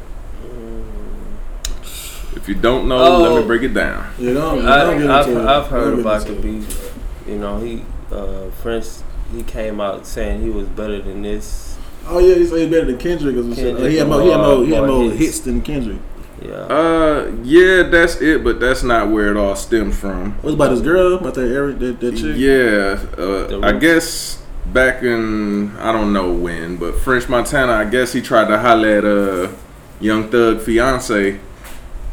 If 2.34 2.48
you 2.48 2.54
don't 2.54 2.86
know, 2.88 2.98
let 3.18 3.32
Oh. 3.32 3.40
me 3.40 3.46
break 3.46 3.62
it 3.62 3.74
down. 3.74 4.06
Yeah, 4.18 4.34
don't, 4.34 4.56
don't 4.58 4.68
I, 4.68 4.98
get 4.98 5.10
I've, 5.10 5.28
it. 5.28 5.36
I've 5.38 5.66
heard 5.66 5.98
about 5.98 6.26
the 6.26 6.34
beef. 6.34 6.94
You 7.26 7.38
know, 7.38 7.58
he 7.58 7.82
uh, 8.12 8.50
French. 8.62 8.86
He 9.34 9.42
came 9.42 9.80
out 9.80 10.06
saying 10.06 10.42
he 10.42 10.50
was 10.50 10.68
better 10.68 11.02
than 11.02 11.22
this. 11.22 11.76
Oh 12.06 12.18
yeah, 12.20 12.36
he 12.36 12.46
said 12.46 12.58
he's 12.60 12.70
better 12.70 12.86
than 12.86 12.98
Kendrick. 12.98 13.34
Or 13.36 13.42
some 13.42 13.54
shit. 13.54 13.74
Kendrick 13.74 13.90
he 13.90 13.96
had 13.98 14.06
more, 14.08 14.22
he 14.22 14.28
had 14.30 14.36
more, 14.40 14.64
he 14.64 14.70
had 14.72 14.84
more 14.86 14.98
more 15.00 15.10
hits. 15.10 15.18
hits 15.18 15.40
than 15.40 15.60
Kendrick. 15.62 15.98
Yeah. 16.42 16.52
Uh, 16.52 17.32
yeah, 17.42 17.84
that's 17.84 18.20
it, 18.20 18.44
but 18.44 18.60
that's 18.60 18.82
not 18.82 19.10
where 19.10 19.30
it 19.30 19.36
all 19.36 19.56
stemmed 19.56 19.94
from. 19.94 20.32
What's 20.42 20.54
about 20.54 20.70
this 20.70 20.80
girl? 20.82 21.14
About 21.14 21.34
that 21.34 21.50
Eric, 21.50 21.78
that, 21.78 22.00
that 22.00 22.16
chick? 22.16 22.36
Yeah, 22.36 23.22
uh, 23.22 23.60
I 23.62 23.72
guess 23.72 24.42
back 24.72 25.02
in 25.02 25.76
I 25.78 25.92
don't 25.92 26.12
know 26.12 26.32
when, 26.32 26.76
but 26.76 26.96
French 26.96 27.28
Montana, 27.28 27.72
I 27.72 27.84
guess 27.84 28.12
he 28.12 28.20
tried 28.20 28.48
to 28.48 28.58
holler 28.58 28.88
at 28.88 29.04
uh 29.04 29.52
Young 30.00 30.28
Thug 30.28 30.60
fiance, 30.60 31.40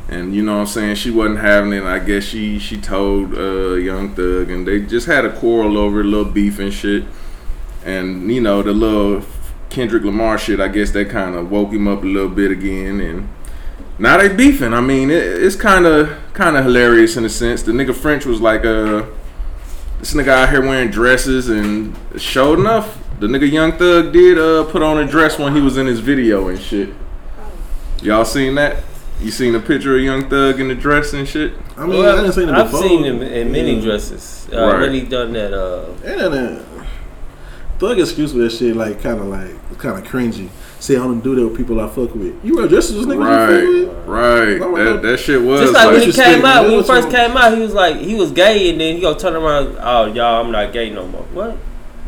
and 0.08 0.34
you 0.34 0.42
know 0.42 0.56
what 0.56 0.62
I'm 0.62 0.68
saying 0.68 0.96
she 0.96 1.12
wasn't 1.12 1.40
having 1.40 1.74
it. 1.74 1.84
I 1.84 2.00
guess 2.00 2.24
she 2.24 2.60
she 2.60 2.78
told 2.78 3.36
uh 3.36 3.74
Young 3.74 4.16
Thug, 4.16 4.50
and 4.50 4.66
they 4.68 4.82
just 4.82 5.08
had 5.08 5.26
a 5.26 5.36
quarrel 5.38 5.78
over 5.78 6.02
a 6.02 6.04
little 6.06 6.32
beef 6.32 6.60
and 6.60 6.74
shit, 6.74 7.04
and 7.84 8.32
you 8.32 8.40
know 8.40 8.62
the 8.62 8.72
little 8.74 9.26
Kendrick 9.70 10.04
Lamar 10.04 10.38
shit. 10.38 10.60
I 10.60 10.70
guess 10.70 10.92
that 10.92 11.10
kind 11.10 11.36
of 11.36 11.52
woke 11.52 11.72
him 11.72 11.88
up 11.88 12.04
a 12.04 12.06
little 12.06 12.30
bit 12.30 12.52
again, 12.52 13.02
and 13.02 13.28
now 14.00 14.18
they 14.18 14.30
beefing. 14.34 14.74
I 14.74 14.82
mean, 14.82 15.10
it, 15.12 15.24
it's 15.24 15.56
kind 15.56 15.86
of 15.86 16.10
kind 16.34 16.58
of 16.58 16.64
hilarious 16.66 17.16
in 17.18 17.26
a 17.26 17.30
sense. 17.30 17.62
The 17.64 17.72
nigga 17.72 17.94
French 17.96 18.26
was 18.26 18.42
like, 18.42 18.66
uh, 18.66 19.04
this 20.00 20.14
nigga 20.14 20.30
out 20.30 20.50
here 20.50 20.62
wearing 20.62 20.90
dresses, 20.90 21.50
and 21.50 21.96
sure 22.18 22.58
enough, 22.60 22.98
the 23.20 23.28
nigga 23.28 23.50
Young 23.52 23.74
Thug 23.74 24.12
did 24.14 24.38
uh 24.38 24.66
put 24.66 24.82
on 24.82 24.98
a 24.98 25.08
dress 25.08 25.38
when 25.40 25.56
he 25.56 25.62
was 25.62 25.78
in 25.78 25.86
his 25.88 26.00
video 26.00 26.48
and 26.48 26.60
shit. 26.60 26.90
Y'all 28.02 28.26
seen 28.26 28.56
that? 28.56 28.84
You 29.22 29.32
seen 29.32 29.56
a 29.56 29.60
picture 29.60 29.96
of 29.96 30.02
Young 30.04 30.28
Thug 30.30 30.60
in 30.60 30.68
the 30.68 30.76
dress 30.76 31.14
and 31.14 31.26
shit? 31.28 31.54
I 31.78 31.86
mean, 31.86 32.04
I 32.04 32.16
didn't 32.18 32.34
see 32.34 32.44
him 32.44 32.50
I've 32.50 32.66
before. 32.70 32.82
seen 32.82 33.04
him 33.06 33.22
in 33.22 33.52
many 33.52 33.76
Yeah. 33.76 33.82
dresses. 33.82 34.48
Uh, 34.52 34.58
Right. 34.58 34.82
When 34.82 34.94
he 34.94 35.02
done 35.02 35.32
that, 35.34 35.54
uh, 35.54 35.86
And 36.04 36.20
then, 36.20 36.34
uh, 36.34 36.64
Thug 37.80 38.00
excuse 38.00 38.32
for 38.34 38.40
that 38.40 38.52
shit, 38.52 38.76
like 38.76 39.02
kind 39.02 39.20
of 39.20 39.28
like 39.28 39.78
kind 39.78 39.98
of 39.98 40.04
cringy. 40.12 40.50
Say 40.84 40.96
I 40.98 41.00
don't 41.00 41.22
do 41.22 41.34
that 41.36 41.48
with 41.48 41.56
people 41.56 41.80
I 41.80 41.88
fuck 41.88 42.14
with. 42.14 42.44
You 42.44 42.58
wear 42.58 42.68
dresses, 42.68 42.98
with 42.98 43.08
niggas 43.08 43.80
you 43.80 43.88
fuck 43.88 44.10
Right, 44.10 44.58
with? 44.60 44.60
right. 44.60 44.70
Why 44.70 44.84
That, 44.84 45.02
that 45.02 45.18
shit 45.18 45.42
was 45.42 45.62
just 45.62 45.74
like 45.74 45.86
like, 45.86 45.94
when 45.94 46.02
he 46.02 46.12
came 46.12 46.44
out, 46.44 46.64
when 46.66 46.72
he 46.74 46.84
first 46.84 47.04
wrong? 47.06 47.12
came 47.16 47.38
out, 47.38 47.54
he 47.56 47.62
was 47.62 47.74
like 47.74 47.96
he 48.02 48.16
was 48.16 48.32
gay, 48.32 48.70
and 48.70 48.82
then 48.82 48.96
he 48.98 49.02
gonna 49.02 49.18
turn 49.18 49.34
around. 49.34 49.78
Oh, 49.80 50.08
y'all, 50.08 50.44
I'm 50.44 50.52
not 50.52 50.74
gay 50.74 50.90
no 50.90 51.08
more. 51.08 51.22
What? 51.32 51.56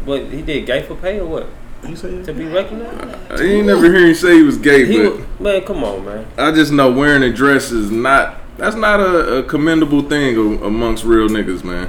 What 0.03 0.23
he 0.25 0.41
did? 0.41 0.65
Gay 0.65 0.81
for 0.83 0.95
pay 0.95 1.21
or 1.21 1.25
what? 1.25 1.47
He 1.87 1.95
said, 1.95 2.25
To 2.25 2.33
be 2.33 2.43
recognized? 2.47 3.31
I 3.31 3.43
ain't 3.45 3.65
never 3.67 3.83
hear 3.85 4.07
him 4.07 4.13
say 4.13 4.35
he 4.35 4.43
was 4.43 4.57
gay, 4.57 4.85
He 4.85 4.97
but 5.03 5.19
was, 5.19 5.39
man, 5.39 5.61
come 5.61 5.81
on, 5.85 6.03
man. 6.03 6.27
I 6.37 6.51
just 6.51 6.73
know 6.73 6.91
wearing 6.91 7.23
a 7.23 7.31
dress 7.31 7.71
is 7.71 7.89
not. 7.89 8.41
That's 8.57 8.75
not 8.75 8.99
a, 8.99 9.37
a 9.37 9.43
commendable 9.43 10.01
thing 10.01 10.35
amongst 10.61 11.05
real 11.05 11.29
niggas, 11.29 11.63
man. 11.63 11.87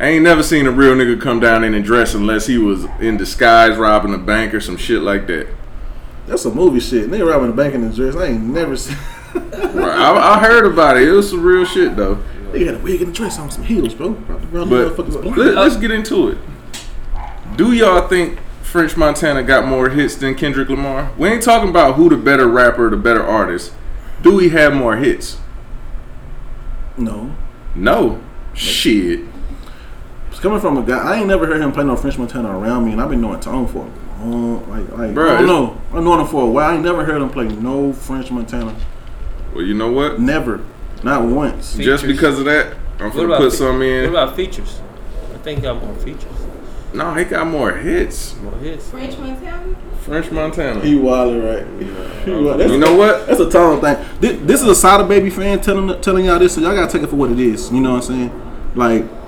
I 0.00 0.06
ain't 0.08 0.24
never 0.24 0.42
seen 0.42 0.66
a 0.66 0.70
real 0.70 0.94
nigga 0.94 1.20
come 1.20 1.40
down 1.40 1.62
in 1.62 1.74
a 1.74 1.82
dress 1.82 2.14
unless 2.14 2.46
he 2.46 2.56
was 2.56 2.86
in 3.00 3.18
disguise 3.18 3.76
robbing 3.76 4.14
a 4.14 4.18
bank 4.18 4.54
or 4.54 4.60
some 4.60 4.78
shit 4.78 5.02
like 5.02 5.26
that. 5.26 5.46
That's 6.26 6.42
some 6.42 6.54
movie 6.54 6.80
shit. 6.80 7.08
Nigga 7.08 7.30
robbing 7.30 7.50
the 7.50 7.56
bank 7.56 7.74
in 7.74 7.82
his 7.82 7.96
dress. 7.96 8.16
I 8.16 8.26
ain't 8.26 8.42
never 8.42 8.76
seen. 8.76 8.96
I, 9.34 10.36
I 10.36 10.40
heard 10.40 10.66
about 10.66 10.96
it. 10.96 11.08
It 11.08 11.12
was 11.12 11.30
some 11.30 11.42
real 11.42 11.64
shit 11.64 11.96
though. 11.96 12.16
Nigga 12.50 12.66
had 12.66 12.74
a 12.76 12.78
wig 12.78 13.02
and 13.02 13.10
a 13.10 13.12
dress 13.12 13.38
on 13.38 13.50
some 13.50 13.64
heels, 13.64 13.94
bro. 13.94 14.10
But 14.12 14.98
let, 15.36 15.56
us 15.56 15.76
get 15.76 15.90
into 15.90 16.28
it. 16.28 16.38
Do 17.56 17.72
y'all 17.72 18.08
think 18.08 18.38
French 18.62 18.96
Montana 18.96 19.42
got 19.42 19.66
more 19.66 19.90
hits 19.90 20.16
than 20.16 20.34
Kendrick 20.34 20.68
Lamar? 20.68 21.12
We 21.16 21.28
ain't 21.28 21.42
talking 21.42 21.68
about 21.68 21.94
who 21.94 22.08
the 22.08 22.16
better 22.16 22.48
rapper, 22.48 22.90
the 22.90 22.96
better 22.96 23.22
artist. 23.22 23.72
Do 24.22 24.38
he 24.38 24.48
have 24.50 24.74
more 24.74 24.96
hits? 24.96 25.38
No. 26.96 27.36
No. 27.74 28.20
Shit. 28.54 29.20
It's 30.30 30.40
coming 30.40 30.60
from 30.60 30.78
a 30.78 30.82
guy, 30.82 30.98
I 30.98 31.16
ain't 31.18 31.28
never 31.28 31.46
heard 31.46 31.60
him 31.60 31.72
play 31.72 31.84
no 31.84 31.96
French 31.96 32.18
Montana 32.18 32.58
around 32.58 32.84
me, 32.84 32.92
and 32.92 33.00
I've 33.00 33.10
been 33.10 33.20
knowing 33.20 33.40
Tone 33.40 33.66
for 33.66 33.86
a 33.86 34.05
long, 34.20 34.68
like, 34.70 34.88
like 34.98 35.10
Bruh, 35.12 35.30
I 35.30 35.38
don't 35.38 35.46
know. 35.46 35.80
I've 35.92 36.02
known 36.04 36.20
him 36.20 36.26
for 36.26 36.42
a 36.42 36.46
while. 36.46 36.70
I 36.70 36.74
ain't 36.74 36.84
never 36.84 37.04
heard 37.04 37.20
him 37.22 37.30
play 37.30 37.46
no 37.48 37.92
French 37.92 38.30
Montana. 38.30 38.74
Well, 39.54 39.64
you 39.64 39.74
know 39.74 39.90
what? 39.92 40.20
Never, 40.20 40.62
not 41.02 41.24
once. 41.24 41.76
Just 41.76 42.06
because 42.06 42.38
of 42.38 42.44
that, 42.46 42.76
I'm 42.98 43.06
What 43.10 43.14
gonna 43.16 43.36
put 43.36 43.52
fe- 43.52 43.58
some 43.58 43.78
What 43.78 44.08
about 44.08 44.36
features? 44.36 44.80
I 45.34 45.38
think 45.38 45.58
he 45.58 45.62
got 45.62 45.82
more 45.82 45.94
features. 45.96 46.32
No, 46.94 47.12
he 47.14 47.24
got 47.24 47.46
more 47.46 47.72
hits. 47.72 48.36
More 48.36 48.52
hits. 48.58 48.88
French 48.88 49.18
Montana? 49.18 49.76
French 50.00 50.30
Montana. 50.30 50.80
He 50.80 50.94
wildin' 50.94 51.44
right. 51.44 52.24
He 52.24 52.30
wild- 52.44 52.60
You 52.60 52.78
know 52.78 52.94
what? 52.96 53.26
That's 53.26 53.40
a 53.40 53.50
Tone 53.50 53.80
thing. 53.80 53.96
This, 54.20 54.40
this 54.46 54.62
is 54.62 54.68
a 54.68 54.74
Sada 54.74 55.04
Baby 55.04 55.28
fan 55.30 55.60
telling 55.60 56.00
telling 56.00 56.24
y'all 56.24 56.38
this, 56.38 56.54
so 56.54 56.60
y'all 56.60 56.74
gotta 56.74 56.90
take 56.90 57.02
it 57.02 57.08
for 57.08 57.16
what 57.16 57.30
it 57.32 57.38
is. 57.38 57.70
You 57.72 57.80
know 57.80 57.92
what 57.94 57.96
I'm 58.08 58.30
saying? 58.30 58.42
Like 58.74 59.25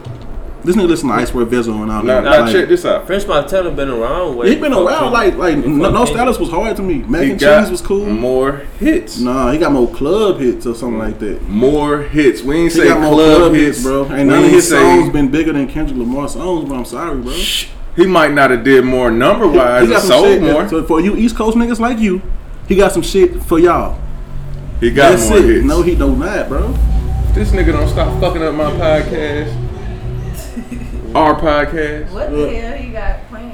this 0.69 0.77
nigga 0.77 0.89
listen 0.89 1.09
to 1.09 1.15
Icewear 1.15 1.47
Vezzo 1.47 1.81
and 1.83 1.91
all 1.91 2.03
Now, 2.03 2.21
that. 2.21 2.25
now 2.25 2.41
Like, 2.43 2.53
check 2.53 2.69
this 2.69 2.85
out. 2.85 3.07
French 3.07 3.27
Montana 3.27 3.71
been 3.71 3.89
around. 3.89 4.37
way 4.37 4.51
He 4.51 4.57
been 4.57 4.75
around 4.75 5.05
King. 5.05 5.13
like 5.13 5.37
like 5.37 5.57
no, 5.57 5.63
Before 5.63 5.91
no 5.93 6.05
King. 6.05 6.15
stylist 6.15 6.41
was 6.41 6.51
hard 6.51 6.77
to 6.77 6.83
me. 6.83 7.05
Mac 7.09 7.23
He 7.23 7.31
and 7.31 7.41
got 7.41 7.63
cheese 7.63 7.71
was 7.71 7.81
cool. 7.81 8.05
more 8.05 8.63
hits. 8.79 9.19
Nah, 9.19 9.51
he 9.51 9.59
got 9.59 9.73
more 9.73 9.89
club 9.89 10.39
hits 10.39 10.67
or 10.67 10.75
something 10.75 10.99
like 10.99 11.19
that. 11.21 11.49
More 11.49 12.03
hits. 12.03 12.43
We 12.43 12.57
ain't 12.57 12.73
He 12.73 12.79
say 12.81 12.89
got 12.89 13.01
more 13.01 13.15
club, 13.15 13.55
hits, 13.55 13.83
bro. 13.83 14.03
We 14.03 14.15
And 14.17 14.29
none 14.29 14.45
of 14.45 14.51
his 14.51 14.69
say- 14.69 14.77
songs 14.79 15.11
been 15.11 15.29
bigger 15.29 15.53
than 15.55 15.67
Kendrick 15.69 15.99
Lamar 15.99 16.29
songs, 16.29 16.69
but 16.69 16.75
I'm 16.77 16.85
sorry, 16.85 17.17
bro. 17.19 17.33
Shh. 17.33 17.69
He 17.97 18.07
might 18.07 18.33
not 18.33 18.51
have 18.51 18.63
did 18.63 18.85
more 18.85 19.11
number 19.11 19.49
wise 19.49 19.83
He 19.87 19.89
or 19.89 19.95
got 19.95 20.03
some 20.03 20.11
sold 20.11 20.27
shit. 20.27 20.43
more. 20.43 20.69
So 20.69 20.85
for 20.85 21.01
you 21.01 21.17
East 21.17 21.35
Coast 21.35 21.57
niggas 21.57 21.81
like 21.81 21.99
you, 21.99 22.21
he 22.69 22.77
got 22.77 22.93
some 22.93 23.03
shit 23.03 23.43
for 23.43 23.59
y'all. 23.59 23.99
He 24.81 24.91
got 24.93 25.13
That's 25.13 25.29
more 25.31 25.39
it. 25.39 25.45
hits. 25.47 25.65
No, 25.65 25.83
he 25.83 25.95
do 25.97 26.15
not, 26.15 26.27
that, 26.27 26.49
bro. 26.51 26.75
This 27.35 27.51
nigga 27.53 27.73
don't 27.73 27.89
stop 27.89 28.21
fucking 28.21 28.43
up 28.43 28.55
my 28.55 28.71
podcast. 28.73 29.53
Our 31.15 31.35
podcast. 31.41 32.11
What 32.13 32.31
the 32.31 32.51
hell 32.57 32.77
he 32.77 32.91
got 32.91 33.29
playing? 33.29 33.53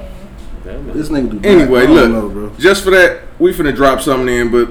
Damn 0.64 0.88
it. 0.90 0.94
This 0.94 1.08
nigga 1.08 1.40
do. 1.42 1.48
Anyway, 1.48 1.86
look, 1.86 2.10
know, 2.10 2.28
bro. 2.28 2.54
just 2.58 2.84
for 2.84 2.90
that, 2.90 3.22
we 3.38 3.52
finna 3.52 3.74
drop 3.74 4.00
something 4.00 4.28
in. 4.34 4.50
But 4.50 4.70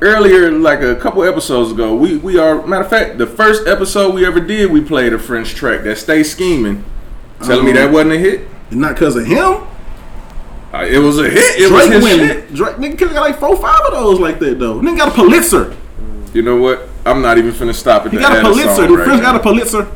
earlier, 0.00 0.50
like 0.50 0.80
a 0.82 0.96
couple 0.96 1.22
episodes 1.24 1.72
ago, 1.72 1.94
we 1.94 2.16
we 2.18 2.38
are 2.38 2.66
matter 2.66 2.84
of 2.84 2.90
fact, 2.90 3.18
the 3.18 3.26
first 3.26 3.66
episode 3.66 4.14
we 4.14 4.26
ever 4.26 4.40
did, 4.40 4.70
we 4.70 4.80
played 4.80 5.12
a 5.12 5.18
French 5.18 5.54
track 5.54 5.82
that 5.84 5.96
"Stay 5.98 6.22
Scheming." 6.22 6.84
Telling 7.42 7.64
me 7.64 7.70
Um, 7.72 7.76
that 7.78 7.92
wasn't 7.92 8.12
a 8.12 8.18
hit. 8.18 8.48
Not 8.70 8.94
because 8.94 9.16
of 9.16 9.26
him. 9.26 9.64
Uh, 10.72 10.86
it 10.88 10.98
was 10.98 11.18
a 11.18 11.28
hit. 11.28 11.60
It 11.60 11.70
was 11.72 11.86
Drake 11.86 11.92
his 11.92 12.04
winning. 12.04 12.28
shit. 12.28 12.54
Drake 12.54 12.76
nigga 12.76 13.12
got 13.12 13.20
like 13.20 13.38
four, 13.38 13.56
five 13.56 13.80
of 13.86 13.92
those 13.92 14.18
like 14.20 14.38
that 14.38 14.58
though. 14.58 14.80
Nigga 14.80 14.96
got 14.98 15.08
a 15.08 15.10
Pulitzer. 15.12 15.76
You 16.34 16.42
know 16.42 16.56
what? 16.56 16.88
I'm 17.04 17.20
not 17.20 17.36
even 17.36 17.52
finna 17.52 17.74
stop 17.74 18.06
it. 18.06 18.12
He 18.12 18.18
to 18.18 18.22
got 18.22 18.38
a 18.38 18.40
Pulitzer. 18.40 18.74
song 18.74 18.86
The 18.90 18.96
right 18.96 19.04
French 19.04 19.22
now. 19.22 19.32
got 19.32 19.40
a 19.40 19.42
Pulitzer. 19.42 19.92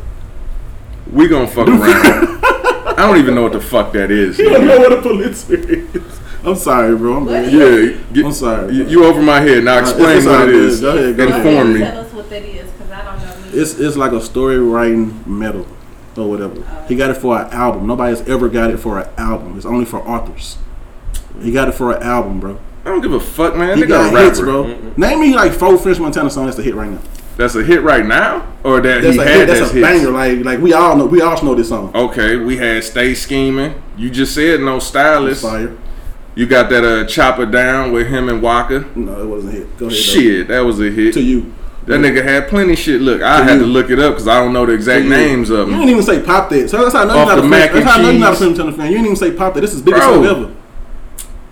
We 1.12 1.28
gonna 1.28 1.46
fuck 1.46 1.68
around. 1.68 1.80
I 1.82 2.94
don't 3.06 3.18
even 3.18 3.34
know 3.34 3.42
what 3.42 3.52
the 3.52 3.60
fuck 3.60 3.92
that 3.92 4.10
is. 4.10 4.38
You 4.38 4.50
don't 4.50 4.66
know 4.66 4.78
what 4.78 4.92
a 4.92 5.02
Pulitzer 5.02 5.54
is. 5.56 6.20
I'm 6.44 6.54
sorry, 6.56 6.96
bro. 6.96 7.16
I'm 7.16 7.24
What? 7.26 7.52
Yeah, 7.52 7.98
get- 8.12 8.24
I'm 8.24 8.32
sorry. 8.32 8.74
You, 8.74 8.84
you 8.86 9.04
over 9.04 9.20
my 9.20 9.40
head 9.40 9.64
now. 9.64 9.78
Explain 9.80 10.18
it's 10.18 10.26
what 10.26 10.34
all 10.42 10.42
it 10.48 10.52
good. 10.52 10.64
is. 10.64 10.80
Go 10.80 10.96
ahead, 10.96 11.16
go 11.16 11.26
ahead. 11.28 11.46
Inform 11.46 11.72
me. 11.74 11.78
Tell 11.80 11.98
us 11.98 12.12
what 12.12 12.30
that 12.30 12.42
is, 12.42 12.70
because 12.70 12.90
I 12.92 13.04
don't 13.04 13.18
know. 13.18 13.44
neither. 13.46 13.60
It's 13.60 13.78
it's 13.78 13.96
like 13.96 14.12
a 14.12 14.20
story 14.20 14.58
writing 14.58 15.22
medal 15.26 15.66
or 16.16 16.30
whatever. 16.30 16.84
He 16.88 16.96
got 16.96 17.10
it 17.10 17.14
for 17.16 17.38
an 17.40 17.50
album. 17.52 17.86
Nobody's 17.86 18.22
ever 18.28 18.48
got 18.48 18.70
it 18.70 18.78
for 18.78 18.98
an 19.00 19.08
album. 19.18 19.56
It's 19.56 19.66
only 19.66 19.84
for 19.84 19.98
authors. 20.08 20.56
He 21.42 21.52
got 21.52 21.68
it 21.68 21.72
for 21.72 21.94
an 21.96 22.02
album, 22.02 22.40
bro. 22.40 22.58
I 22.84 22.88
don't 22.90 23.00
give 23.02 23.12
a 23.12 23.20
fuck, 23.20 23.56
man. 23.56 23.76
He 23.76 23.82
They 23.82 23.88
got 23.88 24.12
got 24.12 24.20
a 24.22 24.24
hits, 24.24 24.40
rapper. 24.40 24.62
bro. 24.62 24.92
Name 24.96 25.20
me 25.20 25.34
like 25.34 25.52
four 25.52 25.76
French 25.76 25.98
Montana 25.98 26.30
songs 26.30 26.46
that's 26.54 26.58
a 26.60 26.62
hit 26.62 26.74
right 26.76 26.88
now. 26.90 27.00
That's 27.36 27.54
a 27.54 27.62
hit 27.62 27.82
right 27.82 28.04
now, 28.04 28.50
or 28.64 28.80
that 28.80 29.02
That's 29.02 29.14
he 29.14 29.20
a 29.20 29.24
had 29.24 29.36
hit. 29.36 29.46
That's 29.46 29.60
that's 29.60 29.70
a 29.72 29.74
hits? 29.74 29.86
banger. 29.86 30.10
Like 30.10 30.38
like 30.44 30.60
we 30.60 30.72
all 30.72 30.96
know. 30.96 31.06
We 31.06 31.20
all 31.20 31.42
know 31.44 31.54
this 31.54 31.68
song. 31.68 31.94
Okay, 31.94 32.36
we 32.36 32.56
had 32.56 32.82
Stay 32.82 33.14
Scheming. 33.14 33.74
You 33.96 34.10
just 34.10 34.34
said 34.34 34.60
no 34.60 34.78
stylist. 34.78 35.42
Fire. 35.42 35.76
You 36.34 36.46
got 36.46 36.70
that 36.70 36.84
uh 36.84 37.06
Chopper 37.06 37.46
Down 37.46 37.92
with 37.92 38.08
him 38.08 38.28
and 38.28 38.40
Waka. 38.42 38.86
No, 38.94 39.22
it 39.22 39.26
wasn't 39.26 39.54
a 39.54 39.56
hit. 39.58 39.76
Go 39.78 39.86
ahead. 39.86 39.90
though. 39.90 39.90
Shit, 39.90 40.48
that 40.48 40.60
was 40.60 40.80
a 40.80 40.90
hit. 40.90 41.14
To 41.14 41.22
you. 41.22 41.52
That 41.86 42.00
nigga 42.00 42.22
had 42.22 42.48
plenty 42.48 42.74
shit. 42.74 43.00
Look, 43.00 43.22
I 43.22 43.44
had 43.44 43.60
to 43.60 43.64
look 43.64 43.90
it 43.90 44.00
up 44.00 44.14
because 44.14 44.26
I 44.26 44.40
don't 44.40 44.52
know 44.52 44.66
the 44.66 44.72
exact 44.72 45.06
names 45.06 45.50
of 45.50 45.68
You 45.68 45.74
didn't 45.76 45.90
even 45.90 46.02
say 46.02 46.20
pop 46.20 46.50
that. 46.50 46.68
So 46.68 46.78
that's 46.82 46.94
how 46.94 47.02
I 47.02 47.04
know 47.04 47.14
you're 47.14 47.26
not 47.26 47.38
a 47.38 47.48
French. 47.48 47.72
That's 47.72 47.86
how 47.86 47.98
I 47.98 48.02
know 48.02 48.10
you're 48.10 48.20
not 48.20 48.32
a. 48.32 48.36
French 48.36 48.56
fan. 48.56 48.86
You 48.86 48.92
didn't 48.92 49.04
even 49.04 49.16
say 49.16 49.30
pop 49.32 49.54
that. 49.54 49.60
This 49.60 49.72
is 49.72 49.82
biggest 49.82 50.02
song 50.02 50.24
ever. 50.24 50.54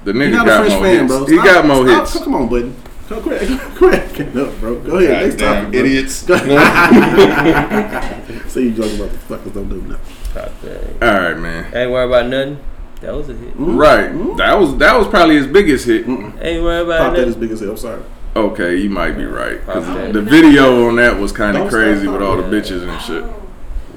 The 0.02 0.12
nigga 0.12 0.44
got 0.44 0.68
more 0.68 0.86
hits. 0.86 1.30
He 1.30 1.36
got 1.36 1.66
more 1.66 1.86
hits. 1.86 2.18
Come 2.18 2.34
on, 2.34 2.48
buddy. 2.48 2.74
Come 3.08 3.22
crack, 3.22 3.40
crack 3.74 4.20
it 4.20 4.36
up, 4.36 4.58
bro. 4.60 4.78
Go 4.80 4.96
ahead. 4.98 5.26
Next 5.26 5.36
Goddamn 5.36 5.64
topic, 5.66 5.80
idiots. 5.80 6.22
Go 6.24 6.36
Say 8.48 8.62
you 8.62 8.72
joking 8.72 8.96
about 9.00 9.10
the 9.12 9.18
fuckers 9.28 9.52
don't 9.54 9.68
do 9.68 9.82
nothing. 9.82 10.16
God 10.34 10.52
dang. 10.62 11.02
All 11.02 11.20
right, 11.22 11.36
man. 11.38 11.74
Ain't 11.74 11.90
worried 11.90 12.08
about 12.08 12.26
nothing. 12.28 12.58
That 13.02 13.14
was 13.14 13.28
a 13.28 13.34
hit. 13.34 13.50
Mm-hmm. 13.50 13.76
Right. 13.76 14.10
Mm-hmm. 14.10 14.36
That 14.38 14.58
was 14.58 14.76
that 14.78 14.96
was 14.96 15.06
probably 15.08 15.36
his 15.36 15.46
biggest 15.46 15.84
hit. 15.86 16.08
Ain't 16.08 16.62
worried 16.62 16.86
about 16.86 16.98
Pop 16.98 17.12
that 17.12 17.18
nothing. 17.18 17.28
is 17.28 17.36
big 17.36 17.50
as 17.50 17.60
hell. 17.60 17.70
I'm 17.72 17.76
sorry. 17.76 18.02
Okay, 18.36 18.76
you 18.76 18.88
might 18.90 19.12
be 19.12 19.24
right. 19.26 19.64
'cause 19.66 19.86
Okay. 19.88 20.10
the 20.10 20.22
video 20.22 20.88
on 20.88 20.96
that 20.96 21.16
was 21.18 21.30
kind 21.30 21.56
of 21.58 21.68
crazy 21.68 22.08
with 22.08 22.22
all 22.22 22.36
the 22.38 22.42
bitches 22.44 22.82
and 22.82 22.90
oh. 22.90 22.98
shit. 22.98 23.22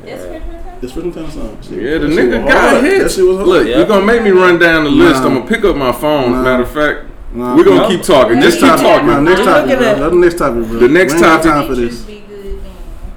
It's 0.04 0.24
French 0.24 0.44
Montana? 0.44 0.78
It's 0.82 0.92
French 0.94 1.06
Montana 1.16 1.32
song. 1.32 1.58
Shit. 1.62 1.82
Yeah, 1.82 1.98
the 1.98 2.08
That 2.08 2.20
nigga 2.20 2.46
got 2.48 2.74
hard. 2.74 2.84
That 2.86 3.12
shit 3.12 3.26
was 3.26 3.38
hard. 3.38 3.48
Look, 3.48 3.68
Yeah. 3.68 3.78
you're 3.78 3.88
gonna 3.88 4.06
make 4.06 4.22
me 4.22 4.30
run 4.32 4.60
down 4.60 4.84
the 4.84 4.92
list. 4.92 5.22
Nah. 5.22 5.28
I'm 5.30 5.34
gonna 5.38 5.48
pick 5.48 5.64
up 5.64 5.76
my 5.76 5.92
phone. 5.92 6.32
Nah. 6.34 6.44
Matter 6.44 6.64
of 6.64 6.70
fact, 6.72 7.06
Nah, 7.38 7.56
we're 7.56 7.64
gonna 7.64 7.82
No. 7.82 7.88
keep 7.88 8.02
talking. 8.02 8.42
Just 8.42 8.58
keep 8.60 8.68
Next 8.68 8.82
topic, 8.82 8.86
talking. 8.88 9.06
bro. 9.06 9.22
Next 9.22 9.40
I'm 9.42 9.46
topic, 9.46 9.78
bro. 9.80 9.88
at- 9.88 10.00
the 10.12 10.16
next 10.18 10.38
topic, 10.40 10.68
bro. 10.70 10.80
The 10.80 10.88
next 10.88 11.14
We 11.14 11.18
ain't 11.20 11.26
got 11.28 11.36
topic- 11.44 11.52
time 11.52 11.68
for 11.68 11.76
Features 11.76 11.90
this. 11.98 12.02
be 12.06 12.24
good 12.28 12.44
then, 12.44 12.72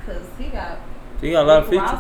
because 0.07 0.23
he 0.39 0.45
got 0.49 0.79
He 1.23 1.31
got 1.33 1.45
a 1.45 1.47
lot 1.49 1.63
of 1.63 1.71
Rick 1.71 1.81
features. 1.81 1.99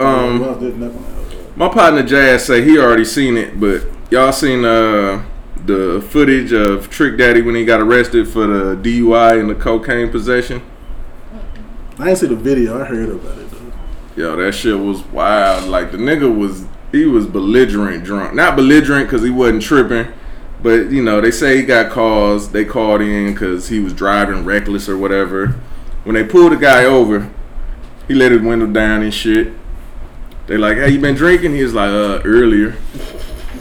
Um, 0.00 0.40
Well, 0.40 0.54
there's 0.60 0.74
nothing 0.74 0.96
else. 0.96 1.36
my 1.56 1.68
partner 1.68 2.02
Jazz 2.02 2.44
say 2.44 2.62
he 2.62 2.76
already 2.78 3.04
seen 3.04 3.36
it, 3.36 3.58
but 3.60 3.82
y'all 4.10 4.32
seen 4.32 4.64
uh 4.64 5.20
the 5.64 6.02
footage 6.10 6.52
of 6.52 6.90
Trick 6.90 7.16
Daddy 7.18 7.40
when 7.42 7.54
he 7.54 7.64
got 7.64 7.80
arrested 7.80 8.26
for 8.28 8.46
the 8.46 8.76
DUI 8.76 9.38
and 9.38 9.48
the 9.48 9.54
cocaine 9.54 10.08
possession. 10.10 10.60
I 11.98 12.04
didn't 12.06 12.18
see 12.18 12.26
the 12.26 12.34
video. 12.36 12.80
I 12.80 12.84
heard 12.84 13.08
about 13.08 13.38
it 13.38 13.50
though. 14.16 14.22
Yo, 14.22 14.36
that 14.36 14.52
shit 14.54 14.78
was 14.78 15.02
wild. 15.12 15.68
Like 15.68 15.92
the 15.92 15.98
nigga 15.98 16.32
was 16.36 16.64
he 16.92 17.04
was 17.04 17.26
belligerent 17.26 18.02
drunk. 18.04 18.34
Not 18.34 18.54
belligerent 18.56 19.08
because 19.08 19.22
he 19.24 19.30
wasn't 19.30 19.62
tripping, 19.62 20.06
but 20.66 20.90
you 20.90 21.00
know 21.00 21.20
they 21.20 21.30
say 21.30 21.58
he 21.58 21.62
got 21.62 21.92
calls. 21.92 22.50
They 22.50 22.64
called 22.64 23.00
in 23.00 23.32
because 23.32 23.68
he 23.68 23.78
was 23.78 23.92
driving 23.92 24.44
reckless 24.44 24.88
or 24.88 24.98
whatever. 24.98 25.54
When 26.02 26.16
they 26.16 26.24
pulled 26.24 26.50
the 26.50 26.56
guy 26.56 26.84
over, 26.84 27.30
he 28.08 28.14
let 28.14 28.32
his 28.32 28.40
window 28.40 28.66
down 28.66 29.04
and 29.04 29.14
shit. 29.14 29.52
They 30.48 30.56
like, 30.56 30.76
hey, 30.78 30.90
you 30.90 30.98
been 30.98 31.14
drinking? 31.14 31.54
He 31.54 31.62
was 31.62 31.72
like, 31.72 31.90
uh, 31.90 32.20
earlier. 32.24 32.70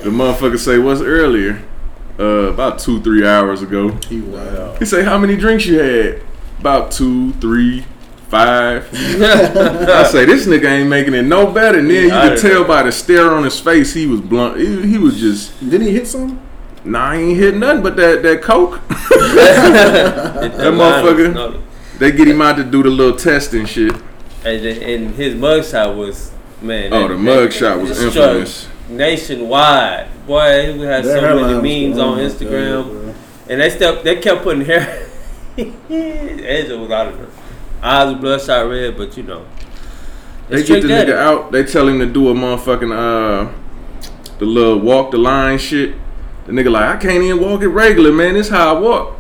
The 0.02 0.10
motherfucker 0.10 0.58
say, 0.58 0.80
what's 0.80 1.02
earlier? 1.02 1.64
Uh, 2.18 2.50
about 2.50 2.80
two, 2.80 3.00
three 3.04 3.24
hours 3.24 3.62
ago. 3.62 3.92
He 4.10 4.22
wild. 4.22 4.80
He 4.80 4.86
say, 4.86 5.04
how 5.04 5.20
many 5.20 5.38
drinks 5.38 5.68
you 5.68 5.78
had? 5.78 6.24
About 6.60 6.90
two, 6.90 7.34
three, 7.34 7.86
five. 8.30 8.90
I 8.92 10.10
say 10.10 10.26
this 10.26 10.48
nigga 10.48 10.66
ain't 10.66 10.90
making 10.90 11.14
it 11.14 11.26
no 11.26 11.52
better. 11.52 11.78
And 11.78 11.88
then 11.88 12.06
you 12.06 12.10
could 12.10 12.40
tell 12.40 12.64
by 12.64 12.82
the 12.82 12.92
stare 12.92 13.32
on 13.32 13.44
his 13.44 13.60
face, 13.60 13.94
he 13.94 14.08
was 14.08 14.22
blunt. 14.22 14.58
He, 14.58 14.88
he 14.88 14.98
was 14.98 15.20
just 15.20 15.60
Didn't 15.60 15.86
he 15.86 15.94
hit 15.94 16.08
some? 16.08 16.42
Nah. 16.86 17.14
He 17.14 17.22
ain't 17.32 17.38
hit 17.38 17.56
nothing 17.56 17.84
but 17.84 17.96
that 17.98 18.24
that 18.24 18.42
coke. 18.42 18.82
that 18.90 20.74
motherfucker. 20.74 21.62
They 22.00 22.12
get 22.12 22.28
him 22.28 22.42
out 22.42 22.58
to 22.58 22.64
do 22.64 22.84
the 22.84 22.90
little 22.90 23.18
test 23.18 23.54
and 23.54 23.68
shit. 23.68 23.94
And, 24.44 24.64
then- 24.64 24.82
and 24.84 25.16
his 25.16 25.34
mugshot 25.36 25.96
was 25.96 26.32
man. 26.62 26.94
Oh, 26.94 27.08
that- 27.08 27.08
the 27.10 27.16
mugshot 27.16 27.82
was 27.82 27.98
that 27.98 28.06
infamous. 28.06 28.68
nationwide. 28.90 30.08
Boy, 30.28 30.74
we 30.74 30.82
had 30.82 31.04
That 31.06 31.22
so 31.22 31.36
many 31.42 31.88
memes 31.88 32.00
on 32.00 32.18
Instagram, 32.18 32.88
you, 32.88 33.16
and 33.50 33.62
they 33.62 33.70
still 33.70 34.02
they 34.04 34.18
kept 34.18 34.44
putting 34.44 34.66
hair. 34.66 35.08
Angel 35.58 36.80
was 36.80 36.92
out 36.92 37.08
of 37.08 37.20
her 37.20 37.28
eyes 37.82 38.14
were 38.14 38.20
bloodshot 38.20 38.68
red, 38.70 38.98
but 38.98 39.16
you 39.16 39.24
know. 39.24 39.46
They 40.50 40.64
get 40.64 40.82
the 40.84 40.88
nigga 40.90 41.16
out. 41.18 41.52
They 41.52 41.64
tell 41.64 41.88
him 41.88 42.00
to 42.00 42.06
do 42.06 42.30
a 42.30 42.34
motherfucking 42.34 42.92
uh 42.94 43.52
the 44.38 44.46
little 44.46 44.80
walk 44.80 45.12
the 45.12 45.18
line 45.18 45.58
shit. 45.58 45.96
The 46.46 46.52
nigga 46.52 46.72
like 46.72 46.96
I 46.96 46.98
can't 46.98 47.24
even 47.24 47.42
walk 47.42 47.62
it 47.62 47.68
regular, 47.68 48.12
man. 48.12 48.36
This 48.36 48.50
how 48.50 48.76
I 48.76 48.80
walk. 48.80 49.18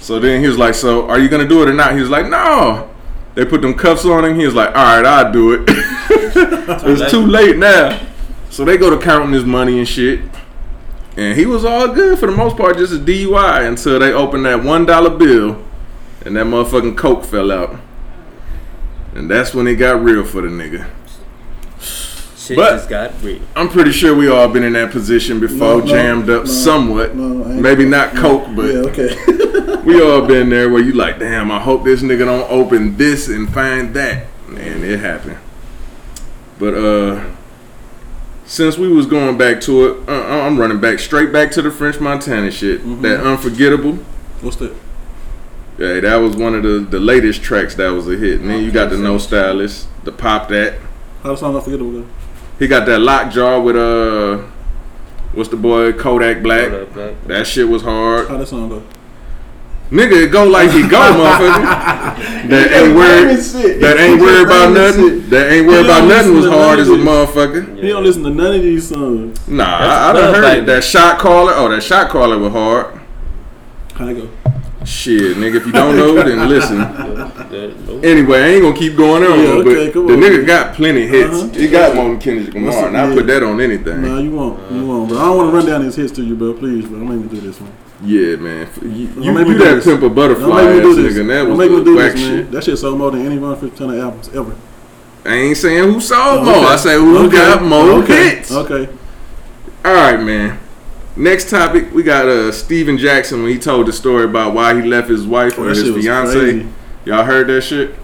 So 0.00 0.20
then 0.20 0.40
he 0.40 0.46
was 0.46 0.56
like, 0.56 0.74
"So 0.74 1.08
are 1.08 1.18
you 1.18 1.28
gonna 1.28 1.48
do 1.48 1.62
it 1.62 1.68
or 1.68 1.72
not?" 1.72 1.94
He 1.94 2.00
was 2.00 2.10
like, 2.10 2.28
"No." 2.28 2.88
They 3.34 3.44
put 3.44 3.62
them 3.62 3.74
cuffs 3.74 4.04
on 4.04 4.24
him. 4.24 4.38
He 4.38 4.46
was 4.46 4.54
like, 4.54 4.68
"All 4.68 4.74
right, 4.74 5.04
I'll 5.04 5.32
do 5.32 5.52
it." 5.52 5.62
it's 5.68 7.10
too 7.10 7.26
late 7.26 7.56
now. 7.56 8.00
So 8.50 8.64
they 8.64 8.76
go 8.76 8.90
to 8.90 8.98
counting 8.98 9.32
his 9.32 9.44
money 9.44 9.78
and 9.78 9.88
shit. 9.88 10.20
And 11.16 11.36
he 11.36 11.44
was 11.44 11.64
all 11.64 11.88
good 11.88 12.18
for 12.18 12.26
the 12.26 12.36
most 12.36 12.56
part, 12.56 12.76
just 12.76 12.92
a 12.92 12.98
DUI 12.98 13.66
until 13.66 13.98
they 13.98 14.12
opened 14.12 14.46
that 14.46 14.62
one 14.62 14.86
dollar 14.86 15.10
bill, 15.10 15.62
and 16.24 16.36
that 16.36 16.46
motherfucking 16.46 16.96
coke 16.96 17.24
fell 17.24 17.50
out. 17.50 17.76
And 19.14 19.28
that's 19.28 19.54
when 19.54 19.66
it 19.66 19.74
got 19.74 20.02
real 20.02 20.24
for 20.24 20.40
the 20.40 20.48
nigga. 20.48 20.88
Shit 22.50 22.56
But- 22.56 22.72
just 22.78 22.88
got 22.88 23.12
real. 23.22 23.38
I'm 23.54 23.68
pretty 23.68 23.92
sure 23.92 24.12
we 24.12 24.28
all 24.28 24.48
been 24.48 24.64
in 24.64 24.72
that 24.72 24.90
position 24.90 25.38
before, 25.38 25.58
No, 25.58 25.78
no, 25.78 25.86
jammed 25.86 26.28
up 26.30 26.44
no, 26.46 26.50
somewhat. 26.50 27.14
no, 27.14 27.44
Maybe 27.44 27.84
not 27.84 28.16
coke, 28.16 28.48
but 28.56 28.66
Yeah, 28.66 28.80
okay. 28.90 29.16
we 29.84 30.02
all 30.02 30.22
been 30.26 30.48
there 30.50 30.68
where 30.68 30.82
you 30.82 30.92
like, 30.92 31.20
damn, 31.20 31.52
I 31.52 31.60
hope 31.60 31.84
this 31.84 32.02
nigga 32.02 32.24
don't 32.24 32.50
open 32.50 32.96
this 32.96 33.28
and 33.28 33.48
find 33.54 33.94
that. 33.94 34.26
And 34.48 34.82
it 34.82 34.98
happened. 34.98 35.36
But 36.58 36.74
uh, 36.74 37.24
since 38.46 38.76
we 38.76 38.88
was 38.88 39.06
going 39.06 39.38
back 39.38 39.60
to 39.62 39.86
it, 39.86 40.08
uh, 40.08 40.12
I'm 40.44 40.58
running 40.58 40.80
back 40.80 40.98
straight 40.98 41.32
back 41.32 41.52
to 41.52 41.62
the 41.62 41.70
French 41.70 42.00
Montana 42.00 42.50
shit. 42.50 42.84
Mhm. 42.84 43.02
That 43.02 43.20
unforgettable. 43.20 43.98
What's 44.40 44.56
that? 44.56 44.74
Yeah, 45.78 46.00
that 46.00 46.16
was 46.16 46.34
one 46.36 46.56
of 46.56 46.64
the, 46.64 46.80
the 46.80 46.98
latest 46.98 47.42
tracks 47.42 47.76
that 47.76 47.90
was 47.90 48.08
a 48.08 48.16
hit. 48.16 48.40
And 48.40 48.50
then 48.50 48.64
you 48.64 48.72
got 48.72 48.90
the 48.90 48.98
No 48.98 49.18
Stylist, 49.18 49.86
the 50.04 50.10
Pop 50.12 50.48
That. 50.48 50.74
How 51.22 51.30
the 51.30 51.36
song 51.36 51.54
unforgettable 51.54 51.92
go? 51.92 52.06
He 52.60 52.68
got 52.68 52.84
that 52.86 52.98
lock 53.00 53.24
Lockjaw 53.24 53.60
with 53.62 53.74
uh, 53.76 54.36
what's 55.32 55.48
the 55.48 55.56
boy 55.56 55.94
Kodak 55.94 56.42
Black. 56.42 56.68
Kodak 56.68 56.92
Black. 56.92 57.24
That 57.24 57.46
shit 57.46 57.66
was 57.66 57.80
hard. 57.82 58.28
How 58.28 58.36
that 58.36 58.46
song 58.46 58.68
go? 58.68 58.82
Nigga, 59.90 60.24
it 60.26 60.30
go 60.30 60.44
like 60.44 60.70
he 60.70 60.82
go, 60.86 60.98
motherfucker. 61.00 62.48
that 62.50 62.70
ain't 62.70 62.94
worried. 62.94 63.80
That 63.80 63.98
ain't 63.98 64.20
worried 64.20 64.46
about 64.46 64.72
nothing. 64.74 65.28
That 65.30 65.50
ain't 65.50 65.66
worried 65.66 65.86
about 65.86 66.06
nothing 66.06 66.34
was 66.34 66.44
hard 66.46 66.78
as 66.78 66.90
a 66.90 66.92
motherfucker. 66.92 67.82
He 67.82 67.88
don't 67.88 68.04
listen 68.04 68.22
to 68.24 68.30
none 68.30 68.54
of 68.54 68.60
these 68.62 68.86
songs. 68.88 69.48
Nah, 69.48 69.64
That's 69.64 69.90
I, 69.90 70.10
I 70.10 70.12
done 70.12 70.34
heard 70.34 70.42
baby. 70.42 70.62
it. 70.62 70.66
That 70.66 70.84
shot 70.84 71.18
caller. 71.18 71.52
Oh, 71.56 71.70
that 71.70 71.82
shot 71.82 72.10
caller 72.10 72.38
was 72.38 72.52
hard. 72.52 73.00
How 73.94 74.04
that 74.04 74.14
go? 74.14 74.28
Shit, 74.84 75.36
nigga, 75.36 75.56
if 75.56 75.66
you 75.66 75.72
don't 75.72 75.96
know, 75.96 76.14
then 76.14 76.48
listen. 76.48 76.78
The- 77.50 77.66
the- 77.68 78.08
Anyway, 78.08 78.38
I 78.40 78.46
ain't 78.46 78.62
gonna 78.62 78.76
keep 78.76 78.96
going 78.96 79.22
on, 79.24 79.38
Yeah, 79.38 79.44
okay, 79.56 79.86
but 79.86 79.92
come 79.92 80.06
the 80.06 80.14
on. 80.14 80.20
nigga 80.20 80.46
got 80.46 80.74
plenty 80.74 81.06
hits. 81.06 81.34
Uh-huh. 81.34 81.48
He 81.52 81.68
got 81.68 81.94
more 81.96 82.08
than 82.08 82.20
Kendrick 82.20 82.54
What's 82.54 82.76
Lamar, 82.76 82.86
and 82.88 82.96
I 82.96 83.08
yeah. 83.08 83.14
put 83.14 83.26
that 83.26 83.42
on 83.42 83.60
anything. 83.60 84.02
Nah, 84.02 84.18
you 84.20 84.30
won't. 84.30 84.72
You 84.72 84.86
won't, 84.86 85.08
bro. 85.08 85.18
I 85.18 85.24
don't 85.24 85.36
want 85.36 85.50
to 85.50 85.56
run 85.56 85.66
down 85.66 85.82
his 85.84 85.96
hits 85.96 86.12
to 86.12 86.22
you, 86.22 86.36
bro. 86.36 86.54
Please, 86.54 86.86
bro. 86.86 86.98
Don't 87.00 87.08
make 87.08 87.30
me 87.30 87.40
do 87.40 87.44
this, 87.46 87.60
one. 87.60 87.72
Yeah, 88.04 88.36
man. 88.36 88.68
You, 88.80 88.88
you, 88.88 89.32
make 89.32 89.46
me 89.48 89.52
you 89.54 89.58
that 89.58 89.74
this. 89.74 89.84
pimp 89.84 89.98
a 89.98 90.02
Don't 90.02 90.14
butterfly 90.14 90.64
make 90.64 90.76
me 90.76 90.80
do 90.82 90.90
ass 90.90 90.96
this. 90.96 91.14
nigga, 91.16 91.20
and 91.22 91.30
that 91.30 91.38
Don't 91.42 91.48
was 91.50 91.58
make 91.58 91.70
me 91.70 91.76
the 91.78 91.84
do 91.84 91.96
whack 91.96 92.12
this, 92.12 92.20
man. 92.22 92.36
shit. 92.44 92.50
That 92.52 92.64
shit 92.64 92.78
sold 92.78 92.98
more 92.98 93.10
than 93.10 93.26
any 93.26 93.38
Run 93.38 93.56
15 93.60 93.90
albums 94.00 94.28
ever. 94.28 94.56
I 95.26 95.34
ain't 95.34 95.56
saying 95.56 95.92
who 95.92 96.00
sold 96.00 96.44
more. 96.44 96.54
Okay. 96.54 96.64
I 96.66 96.76
say 96.76 96.94
who 96.94 97.18
Okay. 97.26 97.36
got 97.36 97.62
more 97.62 97.90
okay. 98.02 98.36
hits. 98.36 98.52
Okay. 98.52 98.88
All 99.84 99.92
right, 99.94 100.20
man. 100.22 100.58
Next 101.20 101.50
topic, 101.50 101.92
we 101.92 102.02
got 102.02 102.26
uh 102.26 102.50
Stephen 102.50 102.96
Jackson 102.96 103.42
when 103.42 103.52
he 103.52 103.58
told 103.58 103.86
the 103.86 103.92
story 103.92 104.24
about 104.24 104.54
why 104.54 104.74
he 104.74 104.88
left 104.88 105.08
his 105.10 105.26
wife 105.26 105.58
or 105.58 105.64
that 105.66 105.76
his 105.76 105.84
shit 105.86 105.94
fiance. 106.02 106.32
crazy. 106.32 106.68
Y'all 107.04 107.24
heard 107.24 107.46
that 107.48 107.60
shit? 107.60 107.94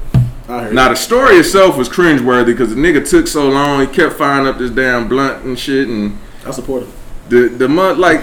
I 0.49 0.65
heard. 0.65 0.75
Now 0.75 0.91
the 0.91 0.97
story 0.97 1.37
itself 1.37 1.79
was 1.79 1.89
cringeworthy 1.89 2.47
because 2.47 2.75
the 2.75 2.81
nigga 2.81 3.09
took 3.09 3.27
so 3.27 3.49
long. 3.49 3.81
He 3.81 3.87
kept 3.87 4.17
firing 4.17 4.47
up 4.47 4.59
this 4.59 4.71
damn 4.71 5.09
blunt 5.09 5.45
and 5.45 5.59
shit, 5.59 5.89
and 5.89 6.19
I 6.45 6.51
support 6.51 6.83
him. 6.83 6.93
the 7.31 7.49
the 7.49 7.69
mud 7.69 7.97
like 7.97 8.21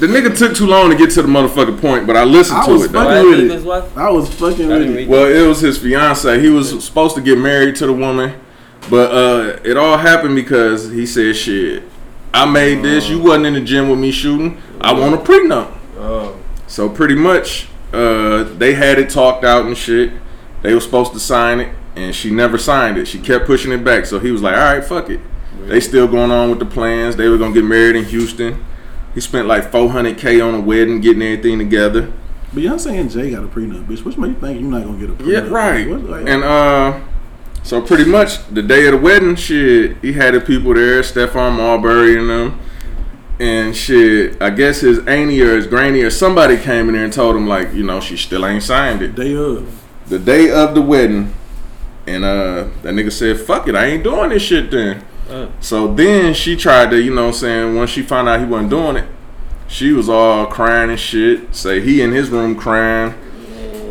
the 0.00 0.06
nigga 0.06 0.36
took 0.36 0.54
too 0.54 0.66
long 0.66 0.90
to 0.90 0.96
get 0.96 1.10
to 1.12 1.22
the 1.22 1.28
motherfucking 1.28 1.80
point. 1.80 2.06
But 2.06 2.16
I 2.18 2.24
listened 2.24 2.58
I 2.58 2.66
to 2.66 2.72
was 2.72 2.84
it 2.84 2.92
though. 2.92 3.04
fucking 3.04 3.30
with 3.30 3.40
it. 3.40 3.50
his 3.50 3.64
wife? 3.64 3.96
I 3.96 4.10
was 4.10 4.28
fucking 4.34 4.70
I 4.70 4.78
with 4.78 4.96
it. 4.96 5.08
Well, 5.08 5.24
it 5.24 5.48
was 5.48 5.60
his 5.60 5.78
fiance. 5.78 6.38
He 6.42 6.50
was 6.50 6.84
supposed 6.84 7.14
to 7.16 7.22
get 7.22 7.38
married 7.38 7.74
to 7.76 7.86
the 7.86 7.92
woman, 7.94 8.38
but 8.90 9.10
uh, 9.12 9.60
it 9.64 9.78
all 9.78 9.96
happened 9.96 10.36
because 10.36 10.90
he 10.90 11.06
said, 11.06 11.34
"Shit, 11.36 11.84
I 12.36 12.44
made 12.44 12.82
this. 12.82 13.08
You 13.08 13.18
wasn't 13.20 13.46
in 13.46 13.54
the 13.54 13.60
gym 13.60 13.88
with 13.88 13.98
me 13.98 14.10
shooting. 14.10 14.60
I 14.80 14.92
want 14.92 15.14
a 15.14 15.18
prenup." 15.18 15.72
Oh, 15.98 16.36
So 16.66 16.88
pretty 16.88 17.14
much, 17.14 17.68
uh, 17.92 18.44
they 18.44 18.74
had 18.74 18.98
it 18.98 19.08
talked 19.10 19.44
out 19.44 19.66
and 19.66 19.76
shit. 19.76 20.12
They 20.62 20.74
were 20.74 20.80
supposed 20.80 21.12
to 21.12 21.20
sign 21.20 21.60
it, 21.60 21.68
and 21.94 22.14
she 22.14 22.30
never 22.30 22.58
signed 22.58 22.98
it. 22.98 23.06
She 23.08 23.18
kept 23.18 23.46
pushing 23.46 23.72
it 23.72 23.82
back. 23.84 24.06
So 24.06 24.18
he 24.18 24.30
was 24.30 24.42
like, 24.42 24.54
"All 24.54 24.74
right, 24.74 24.84
fuck 24.84 25.08
it." 25.10 25.20
They 25.66 25.80
still 25.80 26.06
going 26.06 26.30
on 26.30 26.50
with 26.50 26.58
the 26.58 26.66
plans. 26.66 27.16
They 27.16 27.28
were 27.28 27.38
gonna 27.38 27.54
get 27.54 27.64
married 27.64 27.96
in 27.96 28.04
Houston. 28.04 28.64
He 29.14 29.20
spent 29.20 29.48
like 29.48 29.72
400k 29.72 30.46
on 30.46 30.54
a 30.54 30.60
wedding, 30.60 31.00
getting 31.00 31.22
everything 31.22 31.58
together. 31.58 32.12
But 32.52 32.62
y'all 32.62 32.88
and 32.88 33.10
Jay 33.10 33.30
got 33.30 33.44
a 33.44 33.48
prenup, 33.48 33.86
bitch. 33.86 34.04
What 34.04 34.16
make 34.18 34.30
you 34.30 34.40
think 34.40 34.60
you're 34.60 34.70
not 34.70 34.84
gonna 34.84 34.98
get 34.98 35.10
a 35.10 35.12
prenup? 35.14 35.26
Yeah, 35.26 35.48
right. 35.48 35.88
Like, 35.88 36.28
And 36.28 36.44
uh, 36.44 37.00
so 37.66 37.82
pretty 37.82 38.04
much 38.04 38.46
the 38.48 38.62
day 38.62 38.86
of 38.86 38.92
the 38.92 38.98
wedding, 38.98 39.34
shit, 39.34 39.96
he 40.00 40.12
had 40.12 40.34
the 40.34 40.40
people 40.40 40.72
there, 40.72 41.00
Stephon 41.02 41.56
Marbury 41.56 42.16
and 42.18 42.30
them. 42.30 42.60
And 43.40 43.76
shit, 43.76 44.40
I 44.40 44.50
guess 44.50 44.80
his 44.80 45.00
auntie 45.00 45.42
or 45.42 45.56
his 45.56 45.66
granny 45.66 46.00
or 46.02 46.10
somebody 46.10 46.56
came 46.56 46.88
in 46.88 46.94
there 46.94 47.04
and 47.04 47.12
told 47.12 47.34
him 47.36 47.46
like, 47.46 47.74
you 47.74 47.82
know, 47.82 48.00
she 48.00 48.16
still 48.16 48.46
ain't 48.46 48.62
signed 48.62 49.02
it. 49.02 49.14
day 49.16 49.34
of. 49.34 49.82
The 50.06 50.18
day 50.18 50.50
of 50.50 50.74
the 50.76 50.80
wedding, 50.80 51.34
and 52.06 52.24
uh, 52.24 52.68
that 52.82 52.94
nigga 52.94 53.10
said, 53.10 53.40
"Fuck 53.40 53.66
it, 53.66 53.74
I 53.74 53.86
ain't 53.86 54.04
doing 54.04 54.30
this 54.30 54.42
shit." 54.44 54.70
Then, 54.70 55.04
Uh. 55.28 55.48
so 55.58 55.92
then 55.92 56.32
she 56.32 56.54
tried 56.56 56.90
to, 56.92 57.02
you 57.02 57.12
know, 57.12 57.22
what 57.26 57.34
I'm 57.34 57.40
saying 57.40 57.74
once 57.74 57.90
she 57.90 58.02
found 58.02 58.28
out 58.28 58.38
he 58.38 58.46
wasn't 58.46 58.70
doing 58.70 58.96
it, 58.96 59.06
she 59.66 59.90
was 59.92 60.08
all 60.08 60.46
crying 60.46 60.90
and 60.90 61.00
shit. 61.00 61.52
Say 61.54 61.80
he 61.80 62.00
in 62.00 62.12
his 62.12 62.30
room 62.30 62.54
crying, 62.54 63.14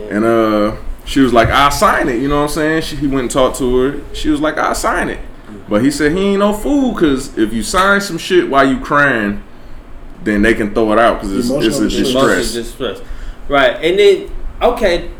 and 0.09 0.23
uh, 0.23 0.77
she 1.05 1.19
was 1.19 1.33
like, 1.33 1.49
"I'll 1.49 1.71
sign 1.71 2.09
it." 2.09 2.19
You 2.19 2.27
know 2.27 2.37
what 2.37 2.49
I'm 2.49 2.49
saying? 2.49 2.81
She, 2.83 2.95
he 2.95 3.07
went 3.07 3.21
and 3.21 3.31
talked 3.31 3.57
to 3.59 3.77
her. 3.77 4.15
She 4.15 4.29
was 4.29 4.41
like, 4.41 4.57
"I'll 4.57 4.75
sign 4.75 5.09
it," 5.09 5.19
but 5.69 5.83
he 5.83 5.91
said 5.91 6.11
he 6.11 6.19
ain't 6.19 6.39
no 6.39 6.53
fool 6.53 6.93
because 6.93 7.37
if 7.37 7.53
you 7.53 7.63
sign 7.63 8.01
some 8.01 8.17
shit 8.17 8.49
while 8.49 8.67
you 8.67 8.79
crying, 8.79 9.43
then 10.23 10.41
they 10.41 10.53
can 10.53 10.73
throw 10.73 10.91
it 10.93 10.99
out 10.99 11.21
because 11.21 11.31
it's, 11.37 11.49
it's 11.49 11.79
a 11.79 11.83
distress. 11.83 12.09
emotional 12.09 12.29
distress. 12.29 12.53
distress. 12.53 13.01
Right, 13.47 13.75
and 13.75 13.99
then 13.99 14.31
okay, 14.61 15.11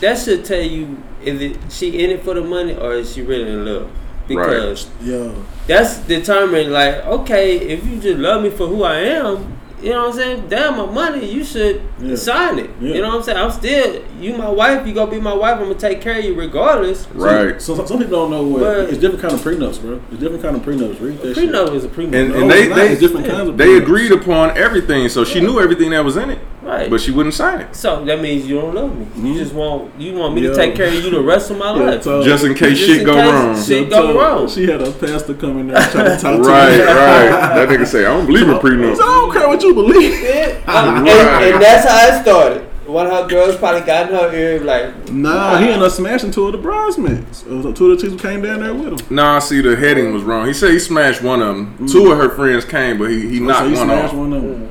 that 0.00 0.18
should 0.18 0.44
tell 0.44 0.62
you 0.62 1.02
is 1.22 1.40
it 1.40 1.58
she 1.70 2.04
in 2.04 2.10
it 2.10 2.22
for 2.22 2.34
the 2.34 2.42
money 2.42 2.74
or 2.74 2.94
is 2.94 3.12
she 3.12 3.22
really 3.22 3.50
in 3.50 3.64
love? 3.64 3.90
Because 4.28 4.88
Yo, 5.02 5.44
that's 5.66 5.98
determined. 5.98 6.72
Like, 6.72 7.04
okay, 7.06 7.58
if 7.58 7.84
you 7.84 8.00
just 8.00 8.18
love 8.18 8.42
me 8.42 8.50
for 8.50 8.66
who 8.66 8.82
I 8.82 8.98
am, 8.98 9.55
you 9.82 9.90
know 9.90 10.02
what 10.06 10.08
I'm 10.10 10.12
saying? 10.14 10.44
Damn, 10.48 10.76
my 10.78 10.86
money, 10.86 11.30
you 11.30 11.44
should 11.44 11.82
Yeah. 12.00 12.16
sign 12.16 12.58
it. 12.58 12.70
Yeah. 12.80 12.94
You 12.94 13.02
know 13.02 13.08
what 13.08 13.16
I'm 13.18 13.22
saying? 13.22 13.38
I'm 13.38 13.50
still 13.50 14.02
you, 14.20 14.34
my 14.36 14.48
wife. 14.48 14.86
You 14.86 14.94
gonna 14.94 15.10
be 15.10 15.20
my 15.20 15.34
wife. 15.34 15.54
I'm 15.58 15.64
gonna 15.68 15.74
take 15.74 16.00
care 16.00 16.18
of 16.18 16.24
you 16.24 16.34
regardless. 16.34 17.06
Right. 17.14 17.60
So, 17.60 17.74
so 17.76 17.84
some 17.84 17.98
people 17.98 18.16
don't 18.18 18.30
know 18.30 18.42
what 18.42 18.60
But- 18.60 18.88
it's 18.90 18.98
different 18.98 19.20
kind 19.22 19.34
of 19.34 19.40
prenups, 19.40 19.80
bro. 19.80 20.00
It's 20.10 20.20
different 20.20 20.42
kind 20.42 20.56
of 20.56 20.62
prenups. 20.62 21.00
Read 21.00 21.20
that 21.22 21.34
shit. 21.34 21.50
Prenup 21.50 21.74
is 21.74 21.84
a 21.84 21.88
prenup. 21.88 22.14
And- 22.14 22.28
No, 22.30 22.40
and 22.42 22.50
they- 22.50 22.62
it's 22.66 22.74
they- 22.74 22.88
it's 22.92 23.00
different 23.00 23.26
kinds 23.26 23.48
of 23.48 23.56
They 23.58 23.66
prenups. 23.66 23.82
agreed 23.82 24.12
upon 24.12 24.56
everything, 24.56 25.08
so 25.08 25.24
she 25.24 25.40
knew 25.40 25.60
everything 25.60 25.90
that 25.90 26.04
was 26.04 26.16
in 26.16 26.30
it, 26.30 26.38
right. 26.66 26.90
but 26.90 27.00
she 27.00 27.10
wouldn't 27.10 27.34
sign 27.34 27.60
it. 27.60 27.74
so 27.74 28.04
that 28.04 28.20
means 28.20 28.46
you 28.46 28.60
don't 28.60 28.74
love 28.74 28.96
me. 28.98 29.06
You 29.30 29.38
just 29.38 29.54
want 29.54 29.98
you 30.00 30.14
want 30.14 30.34
me 30.34 30.42
Yeah. 30.42 30.50
to 30.50 30.54
take 30.56 30.74
care 30.74 30.88
of 30.88 30.94
you 30.94 31.10
the 31.10 31.20
rest 31.22 31.50
of 31.50 31.58
my 31.58 31.74
Yeah, 31.76 31.82
life. 31.90 32.02
so- 32.02 32.22
Just 32.22 32.44
in 32.44 32.54
case 32.54 32.78
Just 32.78 32.90
shit 32.90 33.00
in 33.00 33.06
go 33.06 33.14
case 33.14 33.32
wrong. 33.32 33.54
shit- 33.56 33.64
So 33.64 33.84
go 33.90 34.02
told- 34.06 34.16
wrong. 34.16 34.48
She 34.48 34.66
had 34.66 34.82
a 34.82 34.90
pastor 34.90 35.34
come 35.34 35.58
in 35.60 35.68
there 35.68 35.76
and 35.80 35.90
try 35.92 36.04
to 36.04 36.10
talk 36.18 36.42
to 36.42 36.48
Right, 36.48 36.72
her. 36.72 36.84
right. 36.86 37.30
Right. 37.30 37.54
That 37.56 37.68
nigga 37.68 37.86
say, 37.86 38.00
I 38.04 38.08
don't 38.08 38.26
believe 38.26 38.48
in 38.48 38.96
So 38.96 39.02
I 39.02 39.06
don't 39.06 39.32
care 39.32 39.48
what 39.48 39.62
you 39.62 39.74
believe. 39.74 40.12
and, 40.24 40.66
Right. 40.66 41.52
and 41.52 41.62
that's 41.62 41.88
how 41.88 42.08
it 42.16 42.22
started. 42.22 42.62
One 42.86 43.06
of 43.06 43.12
her 43.12 43.26
girls 43.26 43.56
probably 43.56 43.80
got 43.80 44.08
in 44.10 44.14
her 44.16 44.32
ear 44.32 44.60
like, 44.60 45.10
Nah, 45.12 45.58
he 45.58 45.66
ended 45.66 45.82
up 45.82 45.90
smashing 45.90 46.30
two 46.30 46.46
of 46.46 46.52
the 46.52 46.58
bridesmaids. 46.58 47.42
Uh, 47.44 47.72
Two 47.72 47.90
of 47.90 47.96
the 47.96 47.96
chicks 47.96 48.12
who 48.12 48.16
came 48.18 48.42
down 48.42 48.60
there 48.60 48.72
with 48.72 49.00
him. 49.00 49.06
Nah, 49.16 49.36
I 49.36 49.38
see, 49.40 49.60
the 49.60 49.74
heading 49.74 50.12
was 50.14 50.22
wrong. 50.22 50.46
He 50.46 50.52
said 50.52 50.70
he 50.70 50.78
smashed 50.78 51.20
one 51.20 51.42
of 51.42 51.48
them. 51.56 51.88
Two 51.90 52.12
of 52.12 52.18
her 52.18 52.28
friends 52.30 52.64
came, 52.64 52.96
but 52.98 53.10
he, 53.10 53.28
he 53.28 53.38
So 53.38 53.44
knocked 53.44 53.66
he 53.70 53.74
one 53.74 53.86
smashed 53.86 54.04
off. 54.14 54.14
one 54.14 54.32
of 54.32 54.42
them. 54.42 54.68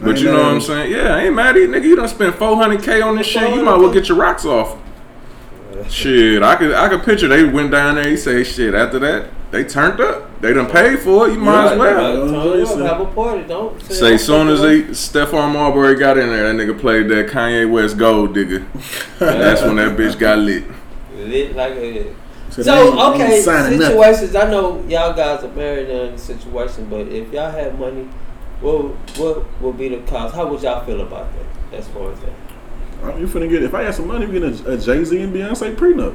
I 0.00 0.04
But 0.04 0.18
you 0.18 0.26
know 0.26 0.42
what 0.42 0.52
I'm 0.54 0.60
saying? 0.60 0.92
Yeah, 0.92 1.14
I 1.14 1.20
ain't 1.24 1.34
mad 1.34 1.56
at 1.56 1.62
you, 1.62 1.68
nigga. 1.68 1.84
You 1.84 1.96
done 1.96 2.08
spent 2.08 2.36
400k 2.36 3.04
on 3.04 3.16
this 3.16 3.26
shit. 3.26 3.54
You 3.54 3.62
might 3.62 3.76
well 3.76 3.92
get 3.92 4.08
your 4.08 4.18
rocks 4.18 4.44
off. 4.44 4.76
Shit, 5.88 6.42
I 6.42 6.56
could 6.56 6.72
I 6.72 6.88
could 6.88 7.02
picture 7.02 7.28
they 7.28 7.44
went 7.44 7.70
down 7.70 7.96
there. 7.96 8.08
He 8.08 8.16
say 8.16 8.42
shit. 8.44 8.74
After 8.74 8.98
that, 9.00 9.28
they 9.50 9.64
turned 9.64 10.00
up. 10.00 10.40
They 10.40 10.52
done 10.52 10.68
paid 10.70 11.00
for 11.00 11.28
it. 11.28 11.34
You 11.34 11.38
might 11.38 11.72
as 11.72 11.78
well. 11.78 12.58
Yeah. 12.58 12.64
Turn 12.64 12.86
have 12.86 13.00
a 13.00 13.06
party. 13.06 13.44
Don't 13.46 13.80
Say 13.82 14.16
soon 14.16 14.48
as 14.48 14.60
they 14.62 14.82
Stephon 14.82 15.52
Marbury 15.52 15.94
got 15.96 16.18
in 16.18 16.28
there, 16.28 16.52
that 16.52 16.56
nigga 16.60 16.78
played 16.78 17.08
that 17.08 17.28
Kanye 17.28 17.70
West 17.70 17.98
Gold 17.98 18.34
Digger. 18.34 18.66
That's 19.18 19.62
when 19.62 19.76
that 19.76 19.96
bitch 19.96 20.18
got 20.18 20.38
lit. 20.38 20.64
lit 21.16 21.54
like 21.54 21.72
a. 21.74 22.14
So, 22.50 22.62
So 22.62 23.12
okay, 23.14 23.36
ain't 23.36 23.44
signing 23.44 23.78
nothing. 23.78 23.96
situations. 23.98 24.36
I 24.36 24.50
know 24.50 24.82
y'all 24.88 25.12
guys 25.12 25.42
are 25.44 25.52
married 25.52 25.88
in 25.88 26.14
a 26.14 26.18
situation, 26.18 26.86
but 26.88 27.08
if 27.08 27.32
y'all 27.32 27.50
had 27.50 27.78
money, 27.78 28.08
what 28.64 28.84
what 29.18 29.60
would 29.62 29.78
be 29.78 29.88
the 29.88 29.98
cost? 30.10 30.34
How 30.34 30.46
would 30.48 30.62
y'all 30.62 30.84
feel 30.84 31.00
about 31.02 31.28
that? 31.34 31.78
As 31.78 31.88
far 31.88 32.10
as 32.12 32.18
that, 32.20 32.32
I'm- 33.04 33.20
You 33.20 33.26
finna 33.26 33.48
get 33.50 33.62
if 33.62 33.74
I 33.74 33.82
had 33.82 33.94
some 33.94 34.08
money, 34.08 34.26
we 34.26 34.40
get 34.40 34.42
a, 34.66 34.72
a 34.72 34.76
Jay 34.78 35.04
Z 35.04 35.20
and 35.20 35.34
Beyonce 35.34 35.74
prenup. 35.76 36.14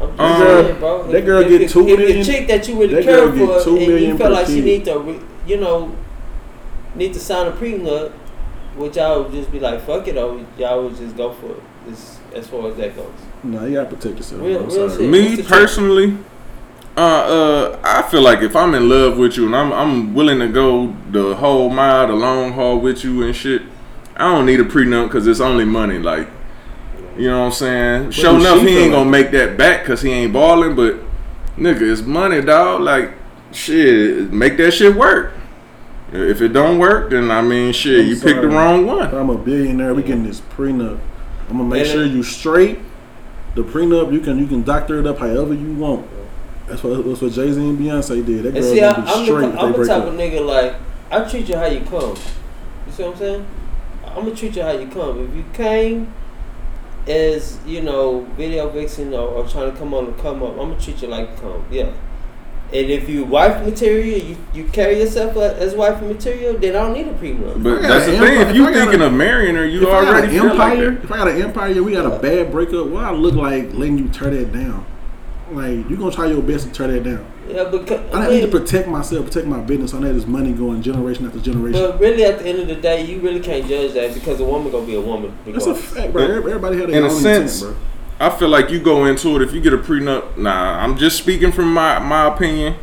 I'm 0.00 0.08
just 0.10 0.20
Um, 0.20 0.38
saying, 0.66 0.78
bro. 0.78 1.10
that 1.10 1.24
girl 1.24 1.40
if, 1.42 1.48
get 1.48 1.62
if, 1.62 1.70
two 1.72 1.88
if 1.88 1.98
million- 1.98 2.18
the 2.18 2.24
chick 2.24 2.46
that 2.48 2.68
you 2.68 2.78
really 2.80 2.94
that 2.96 3.04
care 3.04 3.30
girl 3.30 3.58
for, 3.58 3.64
two 3.64 3.70
and 3.76 3.80
you 3.82 3.88
million 3.88 4.18
feel 4.18 4.26
per 4.26 4.32
like 4.32 4.46
she 4.46 4.60
need 4.60 4.84
to, 4.84 4.98
re, 4.98 5.20
you 5.46 5.56
know, 5.58 5.92
need 6.94 7.14
to 7.14 7.20
sign 7.20 7.46
a 7.46 7.52
prenup, 7.52 8.12
would 8.76 8.94
y'all 8.96 9.22
would 9.22 9.32
just 9.32 9.50
be 9.50 9.58
like, 9.60 9.80
fuck 9.86 10.06
it, 10.08 10.16
or 10.18 10.38
y'all 10.58 10.82
would 10.82 10.96
just 10.96 11.16
go 11.16 11.32
for 11.32 11.52
it? 11.52 11.62
This, 11.88 12.18
as 12.34 12.46
far 12.48 12.68
as 12.68 12.76
that 12.76 12.94
goes. 12.96 13.06
Nah, 13.42 13.64
you 13.64 13.74
gotta 13.76 13.88
protect 13.88 14.16
yourself. 14.16 14.42
Real- 14.42 14.64
I'm 14.64 14.68
real 14.68 14.90
shit. 14.90 15.00
Me 15.08 15.22
What's 15.30 15.36
the 15.36 15.42
personally, 15.44 16.18
uh, 16.96 17.00
uh, 17.00 17.80
I 17.84 18.02
feel 18.10 18.22
like 18.22 18.40
if 18.40 18.56
I'm 18.56 18.74
in 18.74 18.88
love 18.88 19.18
with 19.18 19.36
you 19.36 19.46
and 19.46 19.54
I'm 19.54 19.72
I'm 19.72 20.14
willing 20.14 20.38
to 20.38 20.48
go 20.48 20.96
the 21.10 21.34
whole 21.34 21.68
mile, 21.68 22.06
the 22.06 22.14
long 22.14 22.52
haul 22.52 22.78
with 22.80 23.04
you 23.04 23.22
and 23.22 23.36
shit, 23.36 23.62
I 24.16 24.32
don't 24.32 24.46
need 24.46 24.60
a 24.60 24.64
prenup 24.64 25.08
because 25.08 25.26
it's 25.26 25.40
only 25.40 25.66
money. 25.66 25.98
Like, 25.98 26.28
you 27.18 27.28
know 27.28 27.40
what 27.40 27.46
I'm 27.46 27.52
saying? 27.52 28.10
Sure 28.12 28.32
do 28.32 28.40
enough, 28.40 28.60
he 28.62 28.78
ain't 28.78 28.92
like? 28.92 28.98
gonna 28.98 29.10
make 29.10 29.30
that 29.32 29.58
back 29.58 29.82
because 29.82 30.00
he 30.00 30.10
ain't 30.10 30.32
balling. 30.32 30.74
But 30.74 30.96
nigga, 31.58 31.82
it's 31.82 32.00
money, 32.02 32.40
dog. 32.40 32.80
Like, 32.80 33.12
shit, 33.52 34.32
make 34.32 34.56
that 34.56 34.72
shit 34.72 34.96
work. 34.96 35.34
If 36.12 36.40
it 36.40 36.48
don't 36.48 36.78
work, 36.78 37.10
then 37.10 37.30
I 37.30 37.42
mean, 37.42 37.74
shit, 37.74 38.00
I'm 38.00 38.06
you 38.06 38.18
picked 38.18 38.40
the 38.40 38.48
wrong 38.48 38.86
one. 38.86 39.14
I'm 39.14 39.28
a 39.28 39.36
billionaire, 39.36 39.92
we 39.92 40.02
getting 40.02 40.24
this 40.24 40.40
prenup. 40.40 40.98
I'm 41.50 41.58
gonna 41.58 41.64
make 41.64 41.82
And 41.82 41.90
sure 41.90 42.06
you 42.06 42.22
straight. 42.22 42.78
The 43.54 43.64
prenup, 43.64 44.12
you 44.12 44.20
can 44.20 44.38
you 44.38 44.46
can 44.46 44.62
doctor 44.62 44.98
it 44.98 45.06
up 45.06 45.18
however 45.18 45.52
you 45.52 45.74
want. 45.74 46.06
That's 46.66 46.82
what 46.82 47.04
that's 47.06 47.20
what 47.20 47.32
Jay 47.32 47.52
Z 47.52 47.60
and 47.60 47.78
Beyonce 47.78 48.24
did. 48.26 48.42
That 48.44 48.54
girl 48.54 48.62
see, 48.62 48.82
I, 48.82 48.92
gonna 48.92 49.04
be 49.04 49.10
I'm, 49.12 49.24
straight 49.24 49.40
the, 49.40 49.48
if 49.52 49.58
I'm 49.58 49.72
the 49.72 49.78
break 49.78 49.88
type 49.88 50.02
up. 50.02 50.08
of 50.08 50.14
nigga 50.14 50.46
like 50.46 50.74
I 51.10 51.28
treat 51.28 51.48
you 51.48 51.56
how 51.56 51.66
you 51.66 51.80
come. 51.82 52.16
You 52.86 52.92
see 52.92 53.02
what 53.04 53.12
I'm 53.12 53.18
saying? 53.18 53.46
I'm 54.04 54.14
gonna 54.24 54.34
treat 54.34 54.56
you 54.56 54.62
how 54.62 54.72
you 54.72 54.88
come. 54.88 55.28
If 55.28 55.34
you 55.36 55.44
came 55.52 56.12
as 57.06 57.58
you 57.66 57.82
know 57.82 58.20
video 58.36 58.68
vixen 58.68 59.14
or, 59.14 59.28
or 59.28 59.48
trying 59.48 59.70
to 59.70 59.78
come 59.78 59.94
on 59.94 60.06
and 60.06 60.18
come 60.18 60.42
up, 60.42 60.52
I'm 60.52 60.70
gonna 60.70 60.80
treat 60.80 61.00
you 61.02 61.08
like 61.08 61.30
you 61.30 61.36
come. 61.36 61.64
Yeah. 61.70 61.92
And 62.72 62.90
if 62.90 63.08
you 63.08 63.24
wife 63.24 63.64
material, 63.64 64.18
you, 64.18 64.36
you 64.52 64.64
carry 64.64 64.98
yourself 64.98 65.36
as 65.36 65.72
wife 65.76 66.02
material, 66.02 66.58
then 66.58 66.74
I 66.74 66.80
don't 66.80 66.94
need 66.94 67.06
a 67.06 67.12
prenup. 67.14 67.62
But 67.62 67.82
that's 67.82 68.06
the 68.06 68.14
an 68.16 68.20
thing. 68.20 68.40
If 68.40 68.56
you 68.56 68.66
if 68.66 68.74
thinking 68.74 69.02
a- 69.02 69.06
of 69.06 69.12
marrying 69.12 69.54
her, 69.54 69.64
you 69.64 69.82
if 69.82 69.88
I 69.88 70.04
got 70.04 70.08
already 70.08 70.36
an 70.36 70.42
feel 70.42 70.56
like 70.56 70.72
empire, 70.72 70.90
that. 70.90 71.04
if 71.04 71.12
I 71.12 71.16
got 71.16 71.28
an 71.28 71.42
empire, 71.42 71.70
yeah, 71.70 71.80
we 71.80 71.92
got 71.92 72.06
a 72.06 72.18
bad 72.18 72.50
breakup. 72.50 72.88
well, 72.88 73.04
I 73.04 73.12
look 73.12 73.34
like 73.36 73.72
letting 73.72 73.98
you 73.98 74.08
tear 74.08 74.30
that 74.30 74.52
down? 74.52 74.84
Like 75.50 75.88
you're 75.88 75.98
gonna 75.98 76.10
try 76.10 76.26
your 76.26 76.42
best 76.42 76.66
to 76.66 76.72
tear 76.72 76.88
that 76.88 77.04
down. 77.04 77.24
Yeah, 77.48 77.64
because 77.64 78.12
I 78.12 78.28
need 78.28 78.40
to 78.40 78.48
protect 78.48 78.88
myself, 78.88 79.26
protect 79.26 79.46
my 79.46 79.60
business. 79.60 79.94
I 79.94 80.00
know 80.00 80.10
there's 80.10 80.26
money 80.26 80.52
going 80.52 80.82
generation 80.82 81.24
after 81.26 81.38
generation. 81.38 81.80
But 81.80 82.00
really, 82.00 82.24
at 82.24 82.40
the 82.40 82.46
end 82.48 82.58
of 82.58 82.66
the 82.68 82.74
day, 82.74 83.04
you 83.04 83.20
really 83.20 83.38
can't 83.38 83.64
judge 83.66 83.92
that 83.92 84.12
because 84.14 84.40
a 84.40 84.44
woman 84.44 84.72
gonna 84.72 84.86
be 84.86 84.96
a 84.96 85.00
woman. 85.00 85.36
That's 85.46 85.66
a 85.66 85.74
fact, 85.74 86.12
bro. 86.12 86.24
Everybody 86.24 86.78
had 86.80 86.88
their 86.88 86.98
In 86.98 87.04
a 87.04 87.10
sense, 87.10 87.62
intent, 87.62 87.78
bro. 88.18 88.26
I 88.26 88.30
feel 88.36 88.48
like 88.48 88.70
you 88.70 88.80
go 88.80 89.04
into 89.04 89.36
it 89.36 89.42
if 89.42 89.52
you 89.52 89.60
get 89.60 89.72
a 89.72 89.78
prenup. 89.78 90.36
Nah, 90.36 90.82
I'm 90.82 90.96
just 90.98 91.16
speaking 91.18 91.52
from 91.52 91.72
my 91.72 91.98
my 92.00 92.26
opinion. 92.26 92.74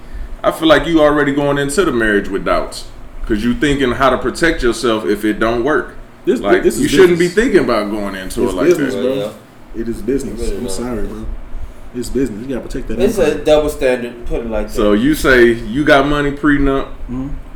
I 0.41 0.51
feel 0.51 0.67
like 0.67 0.85
you 0.87 1.01
already 1.01 1.33
going 1.33 1.57
into 1.57 1.83
the 1.83 1.91
marriage 1.91 2.29
with 2.29 2.45
doubts 2.45 2.87
because 3.21 3.43
you 3.43 3.53
thinking 3.55 3.91
how 3.91 4.09
to 4.09 4.17
protect 4.17 4.61
yourself 4.63 5.05
if 5.05 5.25
it 5.25 5.39
don't 5.39 5.63
work. 5.63 5.95
This, 6.25 6.39
Like 6.39 6.63
this 6.63 6.75
is 6.75 6.83
you 6.83 6.87
shouldn't 6.87 7.19
be 7.19 7.27
thinking 7.27 7.63
about 7.65 7.91
going 7.91 8.15
into 8.15 8.43
It's 8.43 8.53
it 8.53 8.55
like 8.55 8.67
business, 8.67 8.93
that. 8.93 9.01
bro. 9.01 9.35
It 9.75 9.89
is 9.89 10.01
business. 10.01 10.39
Really 10.39 10.57
I'm 10.57 10.63
not. 10.63 10.71
sorry, 10.71 11.07
bro. 11.07 11.25
It's 11.95 12.09
business. 12.09 12.41
You 12.41 12.55
gotta 12.55 12.67
protect 12.67 12.87
that. 12.87 12.99
It's 12.99 13.17
empire. 13.19 13.41
a 13.41 13.45
double 13.45 13.69
standard. 13.69 14.25
Put 14.25 14.41
it 14.41 14.47
like 14.49 14.67
that. 14.67 14.73
So 14.73 14.93
you 14.93 15.13
say 15.15 15.51
you 15.51 15.85
got 15.85 16.07
money 16.07 16.31
prenup, 16.31 16.91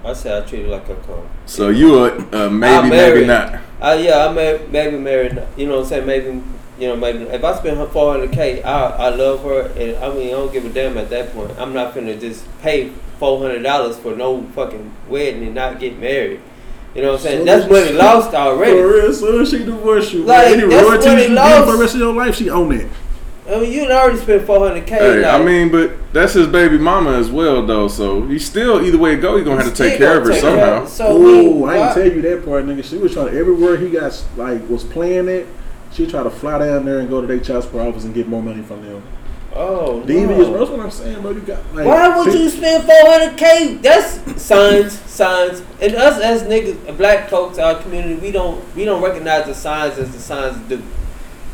I 0.06 0.13
say 0.13 0.38
I 0.38 0.41
treat 0.41 0.65
it 0.65 0.69
like 0.69 0.88
a 0.89 0.95
car. 0.95 1.23
so 1.45 1.69
you 1.69 1.97
a 2.06 2.17
uh, 2.45 2.50
maybe 2.50 2.73
I'm 2.76 2.89
maybe 2.89 3.26
married. 3.26 3.28
not. 3.28 3.62
Uh, 3.82 3.97
yeah, 4.00 4.28
I 4.28 4.32
may 4.34 4.60
maybe 4.71 4.97
married. 4.97 5.41
You 5.58 5.67
know 5.67 5.78
what 5.78 5.84
I'm 5.84 5.89
saying? 5.89 6.06
Maybe 6.06 6.41
you 6.80 6.88
know 6.88 6.95
maybe 6.95 7.23
if 7.23 7.43
I 7.43 7.58
spend 7.58 7.78
her 7.78 7.88
400k, 7.88 8.63
I 8.63 8.88
I 8.89 9.10
love 9.10 9.41
her, 9.43 9.62
and 9.80 9.95
I 10.04 10.13
mean 10.13 10.28
I 10.28 10.32
don't 10.32 10.54
give 10.54 10.65
a 10.65 10.69
damn 10.69 10.97
at 10.97 11.10
that 11.10 11.34
point. 11.34 11.52
I'm 11.60 11.73
not 11.73 11.95
gonna 11.95 12.15
just 12.15 12.45
pay 12.62 12.89
400 13.19 13.63
dollars 13.63 13.97
for 13.97 14.15
no 14.15 14.43
fucking 14.54 14.91
wedding 15.10 15.43
and 15.43 15.56
not 15.56 15.80
get 15.80 15.97
married. 16.00 16.39
You 16.95 17.02
know 17.02 17.10
what 17.13 17.21
I'm 17.21 17.23
saying? 17.23 17.39
So 17.39 17.45
That's 17.45 17.69
money 17.69 17.91
lost 17.93 18.34
already. 18.34 18.71
For 18.80 18.88
real, 18.88 19.13
so 19.13 19.45
she 19.45 19.60
divorced 19.65 20.13
you. 20.13 20.23
Like, 20.23 20.45
Like, 20.45 20.58
Any 20.58 20.67
that's 20.67 20.84
royalties 20.88 21.06
what 21.08 21.17
you 21.17 21.23
it 21.26 21.32
lost. 21.32 21.65
for 21.65 21.71
the 21.73 21.78
rest 21.82 21.93
of 21.95 22.00
your 22.00 22.13
life, 22.13 22.36
she 22.36 22.50
own 22.50 22.71
it. 22.71 22.88
I 23.50 23.60
mean, 23.62 23.72
you 23.72 23.90
already 23.90 24.18
spent 24.20 24.46
400k. 24.46 24.90
Hey, 24.90 25.24
I 25.26 25.42
mean, 25.42 25.72
but 25.72 25.92
that's 26.12 26.34
his 26.34 26.48
baby 26.48 26.78
mama 26.78 27.14
as 27.14 27.30
well, 27.32 27.66
though. 27.66 27.88
So 27.88 28.24
he 28.24 28.40
still 28.40 28.86
either 28.86 28.98
way 28.98 29.14
it 29.14 29.18
go, 29.22 29.38
he 29.38 29.44
gonna 29.44 29.64
have 29.64 29.74
to 29.74 29.84
take 29.90 29.98
care 29.98 30.18
of 30.18 30.24
her 30.24 30.30
gonna 30.30 30.42
take 30.42 30.42
care 30.44 30.60
somehow. 30.60 30.84
of- 30.84 30.90
So 30.90 31.06
Oh, 31.08 31.50
we- 31.62 31.70
I 31.70 31.94
didn't 31.94 31.94
tell 31.94 32.16
you 32.18 32.22
that 32.24 32.46
part, 32.46 32.66
nigga. 32.66 32.84
She 32.84 32.98
was 32.98 33.14
trying 33.14 33.28
to 33.32 33.38
everywhere 33.40 33.78
he 33.78 33.90
got 33.90 34.22
like 34.36 34.70
was 34.70 34.84
playing 34.84 35.30
it. 35.30 35.48
She 35.94 36.06
tried 36.06 36.24
to 36.24 36.30
fly 36.30 36.60
down 36.60 36.84
there 36.86 37.00
and 37.00 37.10
go 37.10 37.22
to 37.22 37.28
their 37.28 37.40
child 37.40 37.64
support 37.64 37.88
office 37.88 38.04
and 38.04 38.14
get 38.14 38.28
more 38.28 38.44
money 38.44 38.62
from 38.62 38.86
them. 38.86 39.02
Oh, 39.56 40.02
Devious, 40.02 40.30
no. 40.30 40.52
bro. 40.52 40.60
That's 40.60 40.70
what 40.72 40.80
I'm 40.82 40.92
saying, 40.92 41.22
bro. 41.22 41.32
You 41.32 41.40
got 41.40 41.60
like. 41.74 41.86
Why 41.88 42.18
would 42.18 42.34
you 42.34 42.50
spend 42.50 42.84
400k? 42.84 43.82
That's 43.82 44.42
signs, 44.44 45.00
signs. 45.10 45.64
And 45.82 45.96
us 45.96 46.20
as 46.22 46.44
niggas, 46.44 46.96
black 46.98 47.30
folks, 47.30 47.58
our 47.58 47.76
community, 47.76 48.16
we 48.16 48.32
don't 48.32 48.62
we 48.76 48.84
don't 48.86 49.02
recognize 49.02 49.46
the 49.46 49.56
signs 49.56 49.98
as 49.98 50.12
the 50.12 50.20
signs 50.20 50.58
do. 50.68 50.82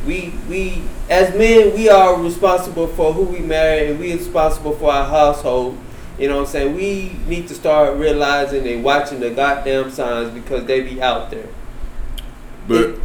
We 0.05 0.33
we 0.49 0.81
as 1.09 1.35
men, 1.35 1.73
we 1.73 1.89
are 1.89 2.21
responsible 2.21 2.87
for 2.87 3.13
who 3.13 3.23
we 3.23 3.39
marry, 3.39 3.91
and 3.91 3.99
we 3.99 4.13
responsible 4.13 4.73
for 4.73 4.91
our 4.91 5.07
household. 5.07 5.77
You 6.19 6.27
know 6.27 6.35
what 6.35 6.47
I'm 6.47 6.47
saying? 6.47 6.75
We 6.75 7.15
need 7.27 7.47
to 7.47 7.55
start 7.55 7.97
realizing 7.97 8.67
and 8.67 8.83
watching 8.83 9.19
the 9.19 9.31
goddamn 9.31 9.91
signs 9.91 10.31
because 10.31 10.65
they 10.65 10.81
be 10.81 11.01
out 11.01 11.31
there. 11.31 11.47
But 12.67 12.99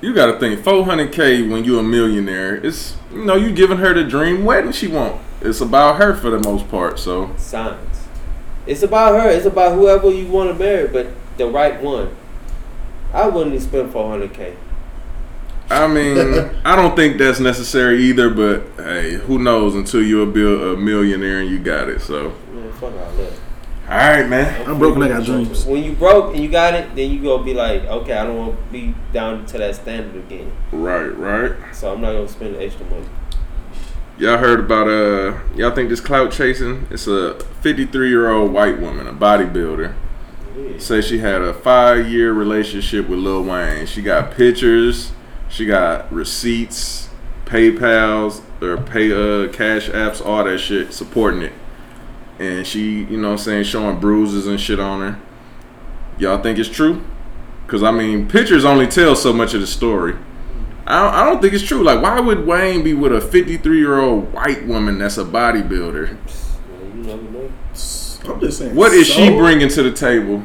you 0.00 0.14
got 0.14 0.26
to 0.26 0.38
think 0.38 0.60
400k 0.60 1.50
when 1.50 1.64
you're 1.64 1.80
a 1.80 1.82
millionaire. 1.82 2.56
It's 2.56 2.96
you 3.12 3.24
know 3.24 3.36
you 3.36 3.52
giving 3.52 3.78
her 3.78 3.92
the 3.92 4.04
dream 4.04 4.44
wedding 4.44 4.72
she 4.72 4.86
want. 4.86 5.20
It's 5.40 5.60
about 5.60 5.96
her 5.96 6.14
for 6.14 6.30
the 6.30 6.38
most 6.38 6.68
part. 6.68 6.98
So 6.98 7.34
Signs. 7.36 8.06
It's 8.66 8.82
about 8.82 9.20
her. 9.20 9.28
It's 9.28 9.46
about 9.46 9.74
whoever 9.74 10.10
you 10.10 10.26
want 10.26 10.50
to 10.50 10.54
marry, 10.54 10.88
but 10.88 11.08
the 11.36 11.46
right 11.46 11.82
one. 11.82 12.14
I 13.12 13.28
wouldn't 13.28 13.54
even 13.54 13.66
spend 13.66 13.92
400k. 13.92 14.56
I 15.70 15.86
mean, 15.86 16.50
I 16.64 16.76
don't 16.76 16.94
think 16.94 17.18
that's 17.18 17.40
necessary 17.40 18.02
either. 18.04 18.30
But 18.30 18.84
hey, 18.84 19.14
who 19.14 19.38
knows 19.38 19.74
until 19.74 20.02
you're 20.02 20.24
a, 20.24 20.30
bill, 20.30 20.74
a 20.74 20.76
millionaire 20.76 21.40
and 21.40 21.50
you 21.50 21.58
got 21.58 21.88
it. 21.88 22.00
So 22.00 22.34
Man, 22.52 22.72
fuck 22.72 22.82
all 22.94 23.12
that. 23.12 23.32
all 23.88 23.96
right, 23.96 24.28
man. 24.28 24.68
I'm 24.68 24.78
broke 24.78 24.96
and 24.96 25.04
I 25.04 25.08
got 25.08 25.24
dreams. 25.24 25.64
When 25.64 25.82
you 25.82 25.92
broke 25.92 26.34
and 26.34 26.42
you 26.42 26.50
got 26.50 26.74
it, 26.74 26.94
then 26.94 27.10
you 27.10 27.22
gonna 27.22 27.42
be 27.44 27.54
like, 27.54 27.82
okay, 27.84 28.12
I 28.14 28.24
don't 28.24 28.36
want 28.36 28.56
to 28.56 28.72
be 28.72 28.94
down 29.12 29.46
to 29.46 29.58
that 29.58 29.74
standard 29.74 30.16
again. 30.24 30.52
Right, 30.72 31.08
right. 31.16 31.74
So 31.74 31.92
I'm 31.92 32.00
not 32.00 32.12
gonna 32.12 32.28
spend 32.28 32.54
the 32.56 32.62
extra 32.62 32.86
money. 32.86 33.06
Y'all 34.16 34.38
heard 34.38 34.60
about 34.60 34.86
uh? 34.86 35.38
Y'all 35.56 35.74
think 35.74 35.88
this 35.88 36.00
clout 36.00 36.30
chasing? 36.30 36.86
It's 36.90 37.08
a 37.08 37.34
53 37.62 38.08
year 38.08 38.30
old 38.30 38.52
white 38.52 38.78
woman, 38.80 39.08
a 39.08 39.12
bodybuilder. 39.12 39.94
Say 40.78 41.00
she 41.00 41.18
had 41.18 41.42
a 41.42 41.52
five 41.52 42.06
year 42.08 42.32
relationship 42.32 43.08
with 43.08 43.18
Lil 43.18 43.42
Wayne. 43.42 43.86
She 43.86 44.02
got 44.02 44.30
pictures, 44.30 45.10
she 45.54 45.66
got 45.66 46.12
receipts, 46.12 47.08
PayPal's 47.46 48.42
or 48.60 48.76
pay 48.76 49.12
uh 49.12 49.52
cash 49.52 49.88
apps, 49.88 50.24
all 50.24 50.42
that 50.42 50.58
shit 50.58 50.92
supporting 50.92 51.42
it. 51.42 51.52
And 52.40 52.66
she, 52.66 53.04
you 53.04 53.16
know 53.16 53.28
what 53.28 53.32
I'm 53.34 53.38
saying, 53.38 53.64
showing 53.64 54.00
bruises 54.00 54.48
and 54.48 54.60
shit 54.60 54.80
on 54.80 55.00
her. 55.00 55.20
Y'all 56.18 56.42
think 56.42 56.58
it's 56.58 56.68
true? 56.68 57.04
Cause 57.68 57.84
I 57.84 57.92
mean, 57.92 58.28
pictures 58.28 58.64
only 58.64 58.88
tell 58.88 59.14
so 59.14 59.32
much 59.32 59.54
of 59.54 59.60
the 59.60 59.66
story. 59.68 60.16
I 60.86 61.24
don't, 61.24 61.40
think 61.40 61.54
it's 61.54 61.64
true. 61.64 61.82
Like, 61.82 62.02
why 62.02 62.20
would 62.20 62.46
Wayne 62.46 62.82
be 62.82 62.92
with 62.92 63.14
a 63.14 63.20
53 63.20 63.78
year 63.78 64.00
old 64.00 64.32
white 64.34 64.66
woman 64.66 64.98
that's 64.98 65.16
a 65.16 65.24
bodybuilder? 65.24 66.18
Well, 66.68 66.88
you 66.88 67.02
never 67.04 67.22
know. 67.22 67.50
I'm 68.26 68.40
just 68.40 68.58
saying. 68.58 68.74
What 68.74 68.92
is 68.92 69.06
she 69.06 69.30
bringing 69.30 69.68
to 69.68 69.82
the 69.82 69.92
table? 69.92 70.44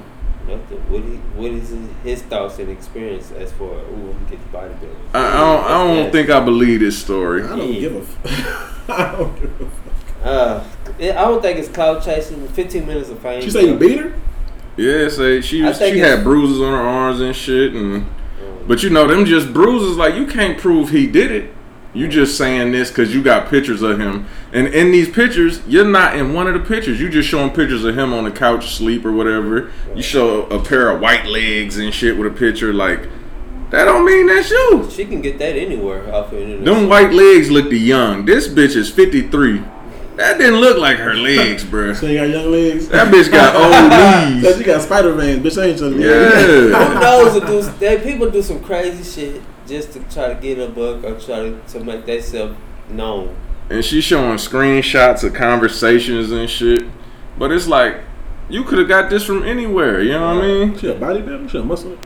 Nothing. 0.50 0.78
What 0.90 1.04
is, 1.04 1.18
what 1.36 1.52
is 1.52 1.70
his, 1.70 1.90
his 2.04 2.22
thoughts 2.24 2.58
and 2.60 2.70
experience 2.70 3.32
as 3.32 3.52
for 3.52 3.66
ooh, 3.74 4.16
he 4.28 4.36
gets 4.36 4.44
bodybuilding? 4.52 4.96
I, 5.14 5.20
I 5.28 5.40
don't, 5.40 5.64
I 5.66 5.70
don't 6.02 6.12
think 6.12 6.30
I 6.30 6.40
believe 6.40 6.80
this 6.80 6.98
story. 6.98 7.44
I 7.44 7.56
don't 7.56 7.72
give 7.74 7.96
a. 7.96 8.00
F- 8.00 8.90
I 8.90 9.12
don't 9.18 9.40
give 9.40 9.62
a. 9.62 9.66
F- 9.66 10.26
Uh, 10.26 10.64
I 11.00 11.12
don't 11.14 11.42
think 11.42 11.60
it's 11.60 11.70
clout 11.70 12.04
chasing. 12.04 12.46
15 12.50 12.86
minutes 12.86 13.10
of 13.10 13.20
fame. 13.20 13.42
She 13.42 13.50
say 13.50 13.68
you 13.68 13.78
beat 13.78 14.00
her. 14.00 14.14
Yeah, 14.76 15.08
say 15.10 15.40
she 15.42 15.62
was, 15.62 15.78
she 15.78 16.00
had 16.00 16.24
bruises 16.24 16.60
on 16.62 16.72
her 16.74 16.82
arms 16.82 17.22
and 17.22 17.36
shit, 17.36 17.74
and 17.74 18.04
Um, 18.04 18.08
but 18.68 18.82
you 18.84 18.90
know 18.90 19.08
them 19.08 19.26
just 19.26 19.54
bruises. 19.54 19.98
Like 19.98 20.16
you 20.16 20.26
can't 20.26 20.58
prove 20.58 20.90
he 20.90 21.06
did 21.08 21.32
it. 21.32 21.54
You 22.00 22.08
just 22.08 22.38
saying 22.38 22.72
this 22.72 22.88
because 22.88 23.14
you 23.14 23.22
got 23.22 23.50
pictures 23.50 23.82
of 23.82 24.00
him, 24.00 24.26
and 24.54 24.68
in 24.68 24.90
these 24.90 25.10
pictures, 25.10 25.60
you're 25.68 25.84
not 25.84 26.16
in 26.16 26.34
one 26.34 26.48
of 26.48 26.54
the 26.54 26.62
pictures. 26.62 26.98
You 26.98 27.10
just 27.10 27.28
showing 27.28 27.50
pictures 27.50 27.84
of 27.84 27.98
him 27.98 28.14
on 28.14 28.24
the 28.24 28.32
couch, 28.32 28.74
sleep 28.74 29.06
or 29.06 29.12
whatever. 29.12 29.70
You 29.94 30.02
show 30.02 30.44
a 30.46 30.64
pair 30.64 30.92
of 30.92 31.02
white 31.02 31.26
legs 31.26 31.78
and 31.78 31.94
shit 31.94 32.18
with 32.18 32.32
a 32.32 32.34
picture. 32.34 32.72
Like 32.72 33.02
that 33.72 33.84
don't 33.84 34.06
mean 34.06 34.28
that's 34.28 34.50
you. 34.50 34.88
She 34.90 35.04
can 35.04 35.20
get 35.22 35.40
that 35.40 35.58
anywhere 35.58 36.16
off 36.16 36.32
the 36.32 36.42
internet. 36.42 36.64
Them 36.64 36.88
white 36.88 37.12
legs 37.12 37.52
look 37.52 37.66
looked 37.66 37.76
young. 37.76 38.24
This 38.24 38.48
bitch 38.48 38.78
is 38.78 38.90
53. 38.90 39.62
That 40.16 40.38
didn't 40.38 40.62
look 40.62 40.78
like 40.78 41.00
her 41.00 41.16
legs, 41.16 41.66
bruh. 41.66 41.94
So 42.00 42.06
you 42.08 42.18
got 42.20 42.30
young 42.30 42.50
legs. 42.50 42.88
That 42.88 43.14
bitch 43.14 43.30
got 43.30 43.56
old 43.58 44.42
So 44.42 44.50
knees. 44.52 44.58
she 44.58 44.64
got 44.64 44.82
spider 44.84 45.12
veins. 45.12 45.40
Bitch, 45.46 45.62
ain't 45.62 45.80
you? 45.82 45.90
Who 45.92 46.00
Yeah. 46.72 47.00
knows? 47.02 47.36
If 47.36 47.46
do, 47.46 47.62
they, 47.80 47.98
people 48.02 48.30
do 48.32 48.42
some 48.42 48.62
crazy 48.64 49.04
shit 49.04 49.42
just 49.70 49.94
to 49.94 50.00
try 50.14 50.34
to 50.34 50.40
get 50.40 50.60
a 50.60 50.68
book 50.70 51.04
or 51.04 51.20
try 51.20 51.38
to, 51.40 51.60
to 51.70 51.80
make 51.84 52.06
themselves 52.06 52.58
known. 52.90 53.36
And 53.70 53.86
she's 53.86 54.04
showing 54.04 54.38
screenshots 54.38 55.24
of 55.24 55.34
conversations 55.34 56.32
and 56.32 56.50
shit. 56.50 56.84
But 57.38 57.52
it's 57.52 57.68
like, 57.68 58.02
you 58.50 58.64
could 58.64 58.80
have 58.80 58.88
got 58.88 59.10
this 59.10 59.24
from 59.24 59.44
anywhere. 59.44 60.02
You 60.02 60.14
know 60.14 60.36
what 60.36 60.44
I 60.44 60.48
mean? 60.48 60.78
She 60.78 60.88
a 60.90 60.96
bodybuilder. 60.96 61.50
She 61.50 61.58
a 61.60 61.64
muscle. 61.64 61.98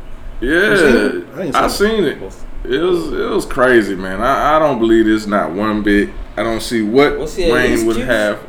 Yeah. 0.41 0.75
seen? 0.75 1.27
I 1.33 1.41
ain't 1.43 1.55
I 1.55 1.67
seen 1.69 1.87
seen 1.87 2.03
it. 2.03 2.17
It 2.65 2.79
was 2.81 3.11
it 3.11 3.29
was 3.29 3.45
crazy, 3.45 3.95
man. 3.95 4.21
I, 4.21 4.55
I 4.55 4.59
don't 4.59 4.79
believe 4.79 5.05
this 5.05 5.25
not 5.25 5.51
one 5.51 5.83
bit. 5.83 6.09
I 6.37 6.43
don't 6.43 6.61
see 6.61 6.81
what 6.81 7.17
Was 7.17 7.35
she 7.35 7.51
Wayne 7.51 7.85
would 7.85 7.97
cute? 7.97 8.07
have. 8.07 8.39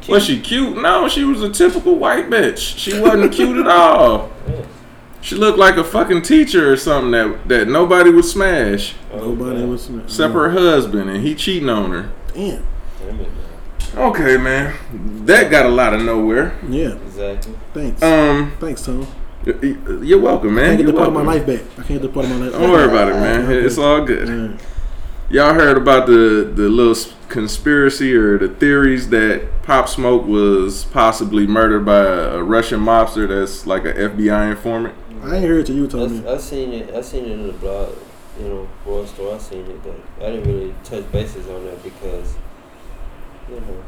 Cute? 0.00 0.14
Was 0.14 0.24
she 0.24 0.40
cute? 0.40 0.76
No, 0.80 1.08
she 1.08 1.24
was 1.24 1.42
a 1.42 1.50
typical 1.50 1.96
white 1.96 2.28
bitch. 2.28 2.78
She 2.78 2.98
wasn't 2.98 3.32
cute 3.32 3.58
at 3.58 3.66
all. 3.66 4.30
Yeah. 4.48 4.64
She 5.22 5.36
looked 5.36 5.56
like 5.58 5.76
a 5.76 5.84
fucking 5.84 6.22
teacher 6.22 6.70
or 6.72 6.76
something 6.76 7.12
that 7.12 7.48
that 7.48 7.68
nobody 7.68 8.10
would 8.10 8.24
smash 8.24 8.94
Nobody 9.14 9.64
was. 9.64 9.88
except 9.88 10.34
her 10.34 10.50
husband, 10.50 11.08
and 11.08 11.24
he 11.24 11.34
cheating 11.34 11.68
on 11.70 11.90
her. 11.92 12.10
Damn. 12.34 12.66
Damn 12.98 13.20
it, 13.20 13.28
man. 13.94 14.04
Okay, 14.10 14.36
man, 14.36 14.74
that 15.26 15.50
got 15.50 15.64
a 15.66 15.68
lot 15.68 15.94
of 15.94 16.02
nowhere. 16.02 16.54
Yeah. 16.68 16.94
Exactly. 17.06 17.54
Thanks. 17.74 18.02
Um, 18.02 18.52
Thanks, 18.58 18.82
Tom. 18.84 19.06
y- 19.46 19.54
y- 19.62 19.76
you're 20.02 20.18
welcome, 20.20 20.50
I 20.50 20.52
man. 20.54 20.64
can't 20.64 20.78
get 20.78 20.82
You're 20.84 20.92
the 20.92 20.98
part 20.98 21.08
of 21.08 21.14
my 21.14 21.22
life 21.22 21.46
back. 21.46 21.60
I 21.78 21.82
can't 21.82 21.88
get 21.88 22.02
the 22.02 22.08
part 22.08 22.24
of 22.26 22.30
my 22.32 22.36
life. 22.38 22.52
Back. 22.52 22.60
Don't 22.60 22.70
worry 22.70 22.84
about 22.88 23.08
it, 23.08 23.14
man. 23.14 23.50
It's 23.52 23.78
all 23.78 24.04
good. 24.04 24.28
Yeah. 24.28 24.56
Y'all 25.32 25.54
heard 25.54 25.78
about 25.78 26.06
the 26.06 26.52
the 26.54 26.68
little 26.68 26.94
conspiracy 27.30 28.14
or 28.14 28.36
the 28.36 28.48
theories 28.48 29.08
that 29.08 29.62
Pop 29.62 29.88
Smoke 29.88 30.26
was 30.26 30.84
possibly 30.84 31.46
murdered 31.46 31.86
by 31.86 32.00
a, 32.00 32.34
a 32.34 32.44
Russian 32.44 32.80
mobster 32.80 33.26
that's 33.26 33.66
like 33.66 33.86
an 33.86 33.96
FBI 33.96 34.50
informant? 34.50 34.94
I 35.22 35.36
ain't 35.36 35.46
heard 35.46 35.60
it 35.60 35.66
till 35.68 35.76
you 35.76 35.86
told 35.86 36.10
me. 36.10 36.28
I, 36.28 36.34
I 36.34 36.36
seen 36.36 36.74
it. 36.74 36.94
I 36.94 37.00
seen 37.00 37.24
it 37.24 37.30
in 37.30 37.46
the 37.46 37.54
blog. 37.54 37.96
You 38.38 38.46
know, 38.46 38.68
boy 38.84 39.06
store. 39.06 39.36
I 39.36 39.38
seen 39.38 39.64
it, 39.70 39.82
but 39.82 39.98
I 40.20 40.32
didn't 40.32 40.52
really 40.52 40.74
touch 40.84 41.10
bases 41.10 41.48
on 41.48 41.64
that 41.64 41.82
because, 41.82 42.34
you 43.48 43.58
know, 43.58 43.82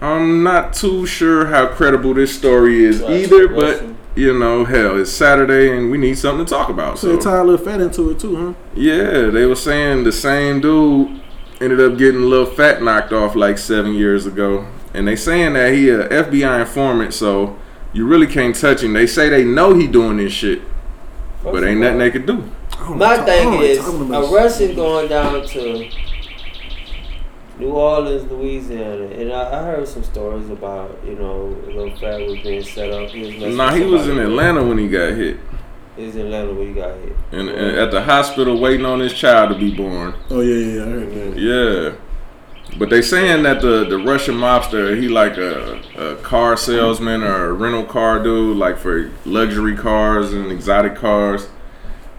I'm 0.00 0.44
not 0.44 0.74
too 0.74 1.06
sure 1.06 1.46
how 1.46 1.66
credible 1.66 2.14
this 2.14 2.38
story 2.38 2.84
is 2.84 3.02
Right, 3.02 3.22
either, 3.22 3.48
but 3.48 3.80
Russian. 3.80 3.98
You 4.16 4.36
know, 4.38 4.64
hell, 4.64 5.00
it's 5.00 5.10
Saturday 5.10 5.76
and 5.76 5.90
we 5.90 5.98
need 5.98 6.18
something 6.18 6.44
to 6.44 6.50
talk 6.50 6.68
about. 6.68 6.98
So 6.98 7.08
they 7.08 7.14
So 7.22 7.30
tie 7.30 7.38
a 7.38 7.44
little 7.44 7.64
fat 7.64 7.80
into 7.80 8.10
it 8.10 8.18
too, 8.18 8.36
huh? 8.36 8.52
yeah, 8.74 9.28
they 9.30 9.46
were 9.46 9.54
saying 9.56 10.04
the 10.04 10.12
same 10.12 10.60
dude 10.60 11.20
ended 11.60 11.80
up 11.80 11.96
getting 11.98 12.22
a 12.22 12.26
little 12.26 12.46
fat 12.46 12.82
knocked 12.82 13.12
off 13.12 13.36
like 13.36 13.58
seven 13.58 13.94
years 13.94 14.26
ago, 14.26 14.66
and 14.94 15.06
they 15.06 15.14
saying 15.16 15.52
that 15.54 15.72
he 15.74 15.88
a 15.90 16.08
FBI 16.08 16.60
informant, 16.60 17.12
so 17.14 17.56
you 17.92 18.06
really 18.06 18.26
can't 18.26 18.54
touch 18.56 18.82
him. 18.82 18.92
They 18.94 19.06
say 19.06 19.28
they 19.28 19.44
know 19.44 19.74
he 19.74 19.86
doing 19.86 20.16
this 20.16 20.32
shit, 20.32 20.62
but 21.42 21.62
ain't 21.64 21.80
nothing 21.80 21.98
they 21.98 22.10
could 22.10 22.26
do. 22.26 22.44
My 22.88 23.16
like 23.16 23.26
thing 23.26 23.50
talk- 23.52 23.60
I 23.60 23.64
is, 23.64 23.78
talking 23.78 24.14
a 24.14 24.20
Russian 24.22 24.74
going 24.74 25.08
down 25.08 25.46
to 25.46 25.90
New 27.60 27.72
Orleans, 27.72 28.30
Louisiana, 28.30 29.06
and 29.06 29.32
I, 29.32 29.60
I 29.60 29.64
heard 29.64 29.86
some 29.88 30.02
stories 30.02 30.48
about 30.50 30.98
you 31.06 31.14
know 31.14 31.56
Lil 31.66 31.90
Phat 31.98 32.20
was 32.26 32.38
being 32.40 32.62
set 32.64 32.90
up. 32.90 33.10
He 33.10 33.20
was 33.42 33.54
Nah, 33.56 33.72
he 33.74 33.84
was 33.84 34.02
in 34.02 34.16
somebody. 34.16 34.28
Atlanta 34.30 34.64
when 34.64 34.78
he 34.78 34.88
got 34.88 35.12
hit, 35.14 35.36
He 35.96 36.06
was 36.06 36.16
in 36.16 36.26
Atlanta 36.26 36.52
when 36.54 36.68
he 36.68 36.74
got 36.74 36.96
hit. 36.98 37.16
and, 37.32 37.48
and 37.48 37.76
at 37.78 37.90
the 37.90 38.02
hospital 38.02 38.58
waiting 38.60 38.86
on 38.86 39.00
his 39.00 39.12
child 39.12 39.50
to 39.50 39.58
be 39.58 39.74
born. 39.74 40.14
Oh 40.30 40.40
yeah, 40.40 40.54
yeah, 40.54 40.74
yeah, 40.76 40.82
I 40.82 40.86
heard 40.88 41.34
that. 41.34 41.38
Yeah. 41.38 41.92
But 42.78 42.88
they 42.88 43.02
saying 43.02 43.42
that 43.42 43.60
the, 43.62 43.84
the 43.84 43.98
Russian 43.98 44.36
mobster, 44.36 44.96
he 44.96 45.08
like 45.08 45.36
a, 45.36 45.80
a 45.98 46.16
car 46.22 46.56
salesman 46.56 47.24
or 47.24 47.46
a 47.46 47.52
rental 47.52 47.84
car 47.84 48.22
dude, 48.22 48.56
like 48.56 48.78
for 48.78 49.10
luxury 49.24 49.76
cars 49.76 50.32
and 50.32 50.52
exotic 50.52 50.94
cars. 50.94 51.48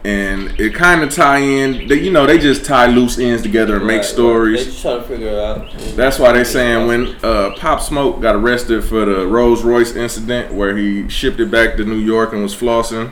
And 0.04 0.60
it 0.60 0.74
kind 0.74 1.04
of 1.04 1.12
tie 1.14 1.38
in, 1.38 1.88
they, 1.88 2.00
you 2.02 2.12
know, 2.12 2.26
they 2.26 2.40
just 2.40 2.66
tie 2.66 2.88
loose 2.88 3.20
ends 3.20 3.44
together 3.44 3.74
and 3.76 3.84
Right, 3.84 3.88
make 3.98 4.02
right. 4.02 4.06
stories. 4.06 4.60
They 4.66 4.72
just 4.72 4.82
trying 4.82 5.02
to 5.02 5.08
figure 5.08 5.28
it 5.28 5.38
out. 5.38 5.72
That's 5.96 6.18
why 6.18 6.32
they 6.34 6.44
saying 6.44 6.88
when 6.88 7.16
uh, 7.24 7.52
Pop 7.58 7.82
Smoke 7.82 8.20
got 8.20 8.36
arrested 8.36 8.84
for 8.84 9.06
the 9.06 9.28
Rolls 9.28 9.64
Royce 9.64 9.96
incident 9.96 10.54
where 10.56 10.76
he 10.76 11.08
shipped 11.08 11.40
it 11.40 11.52
back 11.52 11.76
to 11.78 11.86
New 11.86 11.98
York 12.00 12.34
and 12.34 12.42
was 12.42 12.56
flossing, 12.56 13.12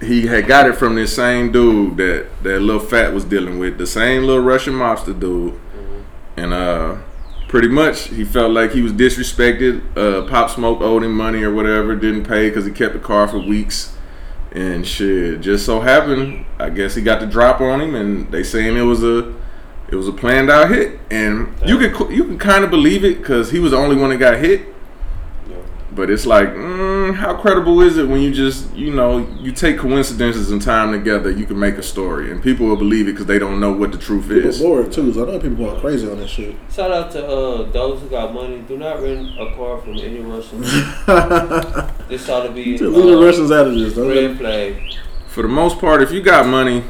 he 0.00 0.26
had 0.28 0.46
got 0.46 0.68
it 0.68 0.74
from 0.76 0.94
this 0.94 1.16
same 1.16 1.50
dude 1.50 1.96
that 1.96 2.26
that 2.44 2.60
little 2.60 2.80
fat 2.80 3.12
was 3.12 3.24
dealing 3.24 3.58
with, 3.58 3.76
the 3.78 3.86
same 3.86 4.22
little 4.24 4.44
Russian 4.44 4.74
mobster 4.74 5.18
dude, 5.18 5.58
and 6.36 6.52
uh, 6.52 6.98
pretty 7.48 7.66
much 7.68 8.08
he 8.08 8.24
felt 8.24 8.52
like 8.52 8.72
he 8.72 8.82
was 8.82 8.92
disrespected. 8.92 9.80
Uh, 9.96 10.28
Pop 10.28 10.50
Smoke 10.50 10.80
owed 10.82 11.02
him 11.02 11.14
money 11.16 11.42
or 11.42 11.52
whatever, 11.52 11.96
didn't 11.96 12.26
pay 12.26 12.48
because 12.48 12.64
he 12.66 12.70
kept 12.70 12.92
the 12.92 13.00
car 13.00 13.26
for 13.26 13.38
weeks. 13.38 13.95
And 14.56 14.86
shit, 14.86 15.42
just 15.42 15.66
so 15.66 15.80
happened, 15.80 16.46
I 16.58 16.70
guess 16.70 16.94
he 16.94 17.02
got 17.02 17.20
the 17.20 17.26
drop 17.26 17.60
on 17.60 17.78
him, 17.78 17.94
and 17.94 18.32
they 18.32 18.42
saying 18.42 18.74
it 18.74 18.80
was 18.80 19.04
a, 19.04 19.34
it 19.90 19.96
was 19.96 20.08
a 20.08 20.12
planned 20.12 20.48
out 20.48 20.70
hit, 20.70 20.98
and 21.10 21.54
you 21.66 21.76
could 21.76 22.10
you 22.10 22.24
can 22.24 22.38
kind 22.38 22.64
of 22.64 22.70
believe 22.70 23.04
it 23.04 23.18
because 23.18 23.50
he 23.50 23.58
was 23.58 23.72
the 23.72 23.76
only 23.76 23.96
one 23.96 24.08
that 24.08 24.16
got 24.16 24.38
hit. 24.38 24.66
Yeah. 25.96 26.04
But 26.04 26.10
it's 26.10 26.26
like, 26.26 26.48
mm, 26.48 27.14
how 27.14 27.34
credible 27.36 27.80
is 27.80 27.96
it 27.96 28.06
when 28.08 28.20
you 28.20 28.32
just, 28.32 28.72
you 28.74 28.94
know, 28.94 29.26
you 29.40 29.52
take 29.52 29.78
coincidences 29.78 30.50
and 30.50 30.60
time 30.60 30.92
together, 30.92 31.30
you 31.30 31.46
can 31.46 31.58
make 31.58 31.76
a 31.76 31.82
story, 31.82 32.30
and 32.30 32.42
people 32.42 32.66
will 32.66 32.76
believe 32.76 33.08
it 33.08 33.12
because 33.12 33.26
they 33.26 33.38
don't 33.38 33.60
know 33.60 33.72
what 33.72 33.92
the 33.92 33.98
truth 33.98 34.28
People 34.28 34.48
is. 34.50 34.60
bored 34.60 34.92
too, 34.92 35.12
so 35.12 35.26
I 35.26 35.32
know 35.32 35.38
people 35.40 35.56
going 35.56 35.80
crazy 35.80 36.10
on 36.10 36.18
that 36.18 36.28
shit. 36.28 36.54
Shout 36.70 36.90
out 36.90 37.10
to 37.12 37.26
uh, 37.26 37.70
those 37.70 38.00
who 38.02 38.08
got 38.08 38.34
money. 38.34 38.58
Do 38.68 38.76
not 38.76 39.02
rent 39.02 39.28
a 39.38 39.54
car 39.56 39.78
from 39.80 39.96
any 39.98 40.20
Russian. 40.20 40.60
this 42.08 42.28
ought 42.28 42.42
to 42.44 42.52
be 42.52 42.78
Leave 42.78 42.80
the 42.80 43.18
uh, 43.18 43.24
Russians 43.24 43.50
out 43.50 43.66
of 43.66 43.74
this. 43.74 43.94
Don't 43.94 44.08
let 44.08 44.26
red 44.26 44.38
flag. 44.38 44.82
For 45.28 45.42
the 45.42 45.48
most 45.48 45.78
part, 45.78 46.02
if 46.02 46.12
you 46.12 46.22
got 46.22 46.46
money, 46.46 46.84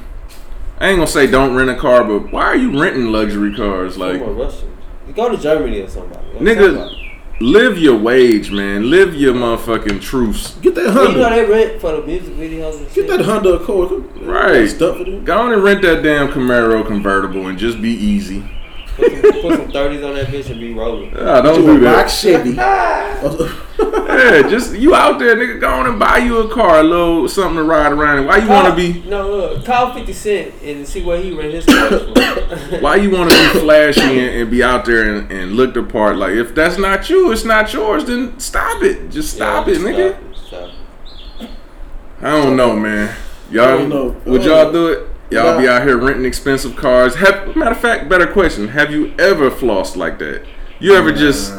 I 0.78 0.88
ain't 0.88 0.98
gonna 0.98 1.06
say 1.06 1.26
don't 1.26 1.54
rent 1.56 1.70
a 1.70 1.76
car, 1.76 2.04
but 2.04 2.32
why 2.32 2.44
are 2.44 2.56
you 2.56 2.80
renting 2.80 3.06
luxury 3.06 3.54
cars? 3.54 3.96
Like, 3.96 4.18
Come 4.20 4.30
on, 4.30 4.36
Russians. 4.36 4.72
You 5.06 5.12
go 5.14 5.28
to 5.28 5.36
Germany 5.36 5.80
or 5.80 5.88
somebody. 5.88 6.32
Go 6.32 6.38
Nigga, 6.40 6.74
somebody. 6.74 7.05
Live 7.40 7.78
your 7.78 7.96
wage, 7.96 8.50
man. 8.50 8.90
Live 8.90 9.14
your 9.14 9.34
motherfucking 9.34 10.00
truths. 10.00 10.54
Get 10.56 10.74
that 10.76 10.90
Honda. 10.90 11.10
You 11.12 11.16
know 11.18 11.30
they 11.30 11.44
rent 11.44 11.80
for 11.80 11.92
the 11.92 12.02
music 12.06 12.34
videos 12.34 12.78
and 12.78 12.86
Get 12.86 12.94
shit. 12.94 13.08
that 13.08 13.20
Honda 13.20 13.54
Accord. 13.54 14.16
Right. 14.22 14.68
Stuff 14.68 14.98
for 14.98 15.04
them. 15.04 15.24
Go 15.24 15.38
on 15.38 15.52
and 15.52 15.62
rent 15.62 15.82
that 15.82 16.02
damn 16.02 16.28
Camaro 16.28 16.86
convertible 16.86 17.46
and 17.46 17.58
just 17.58 17.80
be 17.80 17.90
easy. 17.90 18.44
Put 18.96 19.12
some, 19.12 19.42
put 19.42 19.52
some 19.56 19.68
30s 19.72 20.08
on 20.08 20.14
that 20.14 20.26
bitch 20.28 20.50
and 20.50 20.58
be 20.60 20.72
rolling. 20.72 21.14
Ah, 21.18 21.40
don't 21.42 21.56
Do 21.56 21.66
do 21.78 21.86
a 21.86 21.90
rock 21.90 22.06
that. 22.06 22.10
Chevy. 22.10 22.56
Yeah, 24.16 24.48
just 24.48 24.72
you 24.74 24.94
out 24.94 25.18
there, 25.18 25.36
nigga. 25.36 25.60
Go 25.60 25.68
on 25.68 25.86
and 25.86 25.98
buy 25.98 26.18
you 26.18 26.38
a 26.38 26.48
car, 26.52 26.80
a 26.80 26.82
little 26.82 27.28
something 27.28 27.56
to 27.56 27.64
ride 27.64 27.92
around. 27.92 28.20
in. 28.20 28.26
Why 28.26 28.38
you 28.38 28.48
want 28.48 28.68
to 28.68 28.74
be? 28.74 29.06
No, 29.06 29.28
look, 29.30 29.64
call 29.66 29.92
50 29.92 30.12
Cent 30.14 30.54
and 30.62 30.88
see 30.88 31.04
where 31.04 31.20
he 31.20 31.32
rent 31.34 31.52
his 31.52 31.66
cars 31.66 32.02
from. 32.70 32.80
Why 32.80 32.96
you 32.96 33.10
want 33.10 33.30
to 33.30 33.36
be 33.52 33.58
flashy 33.60 34.00
and, 34.00 34.36
and 34.40 34.50
be 34.50 34.62
out 34.62 34.86
there 34.86 35.02
and, 35.14 35.30
and 35.30 35.52
look 35.52 35.74
the 35.74 35.82
part? 35.82 36.16
Like 36.16 36.32
if 36.32 36.54
that's 36.54 36.78
not 36.78 37.10
you, 37.10 37.30
it's 37.30 37.44
not 37.44 37.70
yours. 37.74 38.06
Then 38.06 38.38
stop 38.40 38.82
it. 38.82 39.10
Just 39.10 39.34
stop 39.34 39.66
Yeah, 39.66 39.74
it, 39.74 39.78
nigga. 39.80 40.16
Stop 40.34 40.62
it, 40.70 40.72
stop 41.36 41.40
it. 41.42 41.50
I 42.22 42.30
don't 42.30 42.56
know, 42.56 42.74
man. 42.74 43.14
Y'all, 43.50 43.78
don't 43.78 43.88
know. 43.90 44.16
would 44.24 44.40
Uh, 44.42 44.44
y'all 44.44 44.72
do 44.72 44.88
it? 44.88 45.08
Y'all 45.30 45.58
be 45.58 45.68
out 45.68 45.82
here 45.82 45.98
renting 45.98 46.24
expensive 46.24 46.76
cars. 46.76 47.16
Have, 47.16 47.56
matter 47.56 47.72
of 47.72 47.80
fact, 47.80 48.08
better 48.08 48.26
question: 48.26 48.68
Have 48.68 48.92
you 48.92 49.14
ever 49.18 49.50
flossed 49.50 49.96
like 49.96 50.18
that? 50.20 50.44
You 50.78 50.94
ever 50.94 51.12
just 51.12 51.52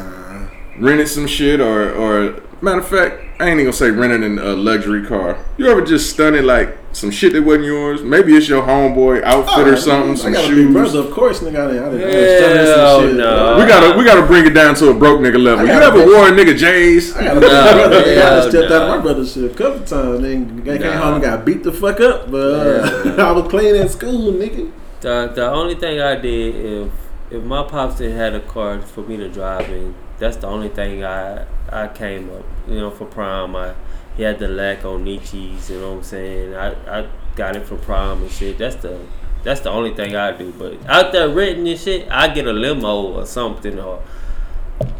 rented 0.78 1.08
some 1.08 1.26
shit, 1.26 1.60
or, 1.60 1.92
or 1.92 2.42
matter 2.60 2.80
of 2.80 2.88
fact, 2.88 3.22
I 3.40 3.44
ain't 3.46 3.54
even 3.54 3.66
gonna 3.66 3.72
say 3.72 3.90
rented 3.90 4.22
in 4.22 4.38
a 4.38 4.54
luxury 4.54 5.06
car. 5.06 5.44
You 5.58 5.70
ever 5.70 5.84
just 5.84 6.10
stunted 6.10 6.44
like 6.44 6.76
some 6.92 7.10
shit 7.10 7.32
that 7.34 7.42
wasn't 7.42 7.66
yours? 7.66 8.02
Maybe 8.02 8.34
it's 8.36 8.48
your 8.48 8.62
homeboy 8.62 9.22
outfit 9.22 9.68
or 9.68 9.76
something, 9.76 10.12
I 10.12 10.14
some 10.14 10.32
got 10.32 10.44
a 10.44 10.48
big 10.48 10.56
shoes. 10.56 10.72
brother, 10.72 10.98
of 11.00 11.10
course, 11.12 11.40
nigga. 11.40 11.68
I 11.68 11.72
didn't, 11.72 11.84
I 11.84 11.90
didn't, 11.90 12.76
Hell 12.76 13.00
some 13.00 13.08
shit. 13.10 13.16
no. 13.16 13.58
We 13.58 13.66
gotta 13.66 13.98
we 13.98 14.04
gotta 14.04 14.26
bring 14.26 14.46
it 14.46 14.50
down 14.54 14.74
to 14.76 14.90
a 14.90 14.94
broke 14.94 15.20
nigga 15.20 15.40
level. 15.42 15.66
You 15.66 15.72
I 15.72 15.78
got 15.78 15.94
ever 15.94 16.02
a- 16.02 16.06
wore 16.06 16.28
a 16.28 16.30
nigga 16.32 16.56
J's? 16.56 17.14
I 17.16 17.24
got 17.24 17.36
a 17.36 17.40
big 17.40 17.50
brother. 17.50 17.96
nigga. 18.02 18.06
I 18.18 18.24
hell 18.24 18.48
stepped 18.50 18.70
no. 18.70 18.76
out 18.76 18.82
of 18.82 18.88
my 18.96 19.02
brother's 19.02 19.32
shit 19.32 19.44
a 19.52 19.54
couple 19.54 19.80
times. 19.84 20.20
Then 20.22 20.64
they 20.64 20.78
came 20.78 20.86
Nah. 20.90 20.96
home 21.02 21.14
and 21.14 21.22
got 21.22 21.44
beat 21.44 21.62
the 21.62 21.72
fuck 21.72 22.00
up. 22.00 22.30
But 22.30 22.38
uh, 22.38 23.14
I 23.28 23.32
was 23.32 23.48
playing 23.48 23.76
at 23.80 23.90
school, 23.90 24.32
nigga. 24.32 24.70
The, 25.00 25.30
the 25.34 25.48
only 25.50 25.76
thing 25.76 26.00
I 26.00 26.16
did, 26.16 26.56
if 26.56 26.90
if 27.30 27.44
my 27.44 27.62
pops 27.62 27.96
didn't 27.96 28.16
had 28.16 28.34
a 28.34 28.40
car 28.40 28.80
for 28.80 29.02
me 29.02 29.16
to 29.18 29.28
drive 29.28 29.68
in, 29.70 29.94
that's 30.18 30.38
the 30.38 30.46
only 30.46 30.70
thing 30.70 31.04
I 31.04 31.44
I 31.70 31.88
came 31.88 32.30
up. 32.30 32.44
You 32.66 32.76
know, 32.80 32.90
for 32.90 33.04
prom, 33.04 33.54
I 33.54 33.74
he 34.18 34.24
had 34.24 34.40
the 34.40 34.48
lack 34.48 34.84
on 34.84 35.04
Nietzsche's. 35.04 35.70
You 35.70 35.80
know 35.80 35.90
what 35.90 35.98
I'm 35.98 36.02
saying? 36.02 36.54
I, 36.54 37.00
I 37.00 37.08
got 37.36 37.54
it 37.56 37.64
for 37.64 37.76
prom 37.76 38.22
and 38.22 38.30
shit. 38.30 38.58
That's 38.58 38.74
the 38.76 38.98
that's 39.44 39.60
the 39.60 39.70
only 39.70 39.94
thing 39.94 40.16
I 40.16 40.32
do. 40.32 40.52
But 40.52 40.84
out 40.86 41.12
there 41.12 41.28
renting 41.28 41.68
and 41.68 41.78
shit, 41.78 42.10
I 42.10 42.28
get 42.28 42.46
a 42.46 42.52
limo 42.52 43.14
or 43.14 43.24
something 43.24 43.78
or. 43.78 44.02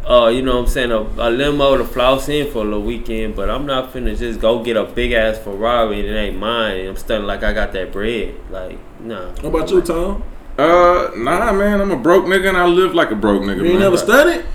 Uh, 0.09 0.27
you 0.27 0.41
know 0.41 0.55
what 0.55 0.61
I'm 0.63 0.67
saying? 0.67 0.91
A, 0.91 1.01
a 1.01 1.29
limo 1.29 1.77
to 1.77 1.85
floss 1.85 2.27
in 2.27 2.51
for 2.51 2.59
a 2.59 2.63
little 2.63 2.81
weekend, 2.81 3.35
but 3.35 3.49
I'm 3.49 3.65
not 3.65 3.93
finna 3.93 4.17
just 4.17 4.41
go 4.41 4.61
get 4.61 4.75
a 4.75 4.83
big 4.83 5.13
ass 5.13 5.37
Ferrari 5.37 5.99
and 5.99 6.09
it 6.09 6.17
ain't 6.17 6.37
mine. 6.37 6.85
I'm 6.87 6.97
studying 6.97 7.27
like 7.27 7.43
I 7.43 7.53
got 7.53 7.71
that 7.73 7.93
bread. 7.93 8.35
Like, 8.49 8.77
nah. 8.99 9.27
What 9.41 9.45
about 9.45 9.69
you, 9.69 9.81
Tom? 9.81 10.23
Uh, 10.57 11.11
nah, 11.15 11.53
man. 11.53 11.79
I'm 11.79 11.91
a 11.91 11.95
broke 11.95 12.25
nigga 12.25 12.49
and 12.49 12.57
I 12.57 12.65
live 12.65 12.93
like 12.93 13.11
a 13.11 13.15
broke 13.15 13.43
nigga. 13.43 13.57
You 13.57 13.71
ain't 13.71 13.79
never 13.79 13.97
studied? 13.97 14.45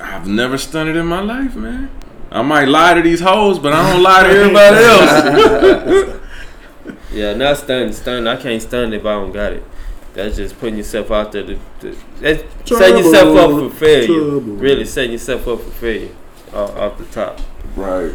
I've 0.00 0.28
never 0.28 0.58
stunted 0.58 0.96
in 0.96 1.06
my 1.06 1.20
life, 1.20 1.56
man. 1.56 1.90
I 2.34 2.42
might 2.42 2.66
lie 2.66 2.94
to 2.94 3.00
these 3.00 3.20
hoes, 3.20 3.60
but 3.60 3.72
I 3.72 3.92
don't 3.92 4.02
lie 4.02 4.24
to 4.24 4.28
everybody 4.28 4.76
else. 6.10 6.20
Yeah, 7.12 7.32
not 7.34 7.56
stun, 7.58 7.92
stun. 7.92 8.26
I 8.26 8.34
can't 8.36 8.60
stun 8.60 8.92
if 8.92 9.06
I 9.06 9.12
don't 9.12 9.30
got 9.30 9.52
it. 9.52 9.62
That's 10.14 10.34
just 10.36 10.58
putting 10.58 10.76
yourself 10.76 11.12
out 11.12 11.30
there. 11.30 11.44
To, 11.44 11.58
to, 11.80 11.96
that's 12.20 12.42
setting 12.68 13.04
yourself 13.04 13.36
up 13.36 13.50
for 13.50 13.70
failure. 13.78 14.06
Trouble. 14.06 14.40
Really 14.40 14.84
setting 14.84 15.12
yourself 15.12 15.46
up 15.46 15.60
for 15.60 15.70
failure 15.70 16.14
off, 16.52 16.76
off 16.76 16.98
the 16.98 17.04
top. 17.06 17.40
right. 17.76 18.14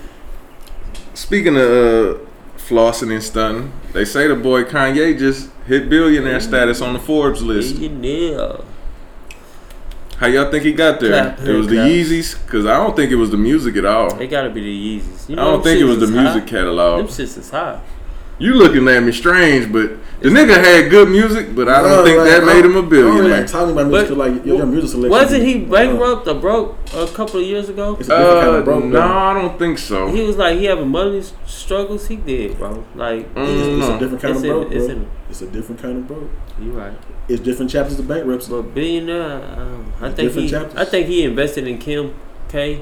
Speaking 1.13 1.55
of 1.55 1.63
uh, 1.63 2.19
flossing 2.57 3.13
and 3.13 3.23
stunting, 3.23 3.71
they 3.93 4.03
say 4.05 4.27
the 4.27 4.35
boy 4.35 4.63
Kanye 4.63 5.17
just 5.17 5.49
hit 5.65 5.89
billionaire 5.89 6.39
status 6.41 6.81
on 6.81 6.91
the 6.93 6.99
Forbes 6.99 7.41
list. 7.41 7.75
Yeah. 7.75 8.57
How 10.19 10.27
y'all 10.27 10.51
think 10.51 10.65
he 10.65 10.73
got 10.73 10.99
there? 10.99 11.11
Clap, 11.35 11.39
it 11.47 11.53
was 11.55 11.67
the 11.67 11.75
clap. 11.75 11.87
Yeezys, 11.87 12.47
cause 12.47 12.65
I 12.65 12.75
don't 12.75 12.93
think 12.93 13.09
it 13.09 13.15
was 13.15 13.31
the 13.31 13.37
music 13.37 13.77
at 13.77 13.85
all. 13.85 14.19
It 14.19 14.27
gotta 14.27 14.49
be 14.49 14.59
the 14.59 14.99
Yeezys. 14.99 15.29
You 15.29 15.35
I 15.37 15.45
don't 15.45 15.63
think 15.63 15.79
it 15.79 15.85
was 15.85 15.99
the 16.01 16.07
music 16.07 16.43
high. 16.43 16.49
catalog. 16.49 16.97
Them 16.99 17.07
shits 17.07 17.37
is 17.37 17.49
high. 17.49 17.79
You 18.39 18.53
looking 18.53 18.87
at 18.87 19.03
me 19.03 19.11
strange, 19.11 19.71
but 19.71 19.91
the 20.21 20.29
nigga 20.29 20.55
had 20.55 20.89
good 20.89 21.09
music, 21.09 21.53
but 21.55 21.67
I 21.67 21.81
don't 21.81 21.91
No, 21.91 22.03
think 22.05 22.17
like, 22.19 22.29
that 22.29 22.45
made 22.45 22.61
don't- 22.61 22.71
him 22.71 22.75
a 22.75 22.77
I 22.79 22.81
don't 22.81 22.89
billionaire. 22.89 23.21
really 23.23 23.31
like 23.41 23.47
talking 23.47 23.71
about 23.73 23.87
music. 23.87 24.09
But- 24.09 24.17
like 24.17 24.45
your, 24.45 24.57
your 24.57 24.65
music 24.65 24.89
selection. 24.91 25.09
Wasn't 25.11 25.43
he 25.43 25.55
I 25.55 25.65
bankrupt 25.65 26.27
or 26.27 26.33
broke 26.35 26.77
a 26.95 27.07
couple 27.07 27.39
of 27.41 27.45
years 27.45 27.67
ago? 27.69 27.97
It's 27.99 28.07
a 28.09 28.17
different 28.17 28.39
kind 28.41 28.55
Uh, 28.55 28.59
of 28.59 28.65
broke. 28.65 28.83
no, 28.85 28.89
though. 28.91 29.01
I 29.01 29.33
don't 29.33 29.59
think 29.59 29.77
so. 29.77 30.07
He 30.07 30.21
was 30.23 30.37
like 30.37 30.57
he 30.57 30.65
having 30.65 30.87
money 30.89 31.21
struggles. 31.45 32.07
He 32.07 32.15
did, 32.15 32.57
bro. 32.57 32.83
Like 32.95 33.33
Mm, 33.35 33.43
It's, 33.45 33.67
it's 33.85 33.87
a 33.95 33.99
different 33.99 34.21
kind 34.21 34.35
It's 34.35 34.43
of 34.43 34.45
in- 34.45 34.51
broke, 34.51 34.71
it's 34.71 34.85
in- 34.87 35.07
It's 35.29 35.41
a 35.41 35.47
different 35.47 35.81
kind 35.81 35.97
of 35.97 36.07
broke. 36.07 36.29
you 36.61 36.71
right. 36.71 36.93
It's 37.27 37.41
different 37.41 37.69
chapters 37.71 37.99
of 37.99 38.07
bankruptcy. 38.07 38.49
But 38.51 38.73
billionaire, 38.73 39.41
um, 39.57 39.93
I 40.01 40.07
It's 40.07 40.15
think 40.15 40.31
he, 40.31 40.49
chapters. 40.49 40.79
I 40.79 40.85
think 40.85 41.07
he 41.07 41.23
invested 41.23 41.67
in 41.67 41.77
Kim 41.77 42.13
K. 42.47 42.81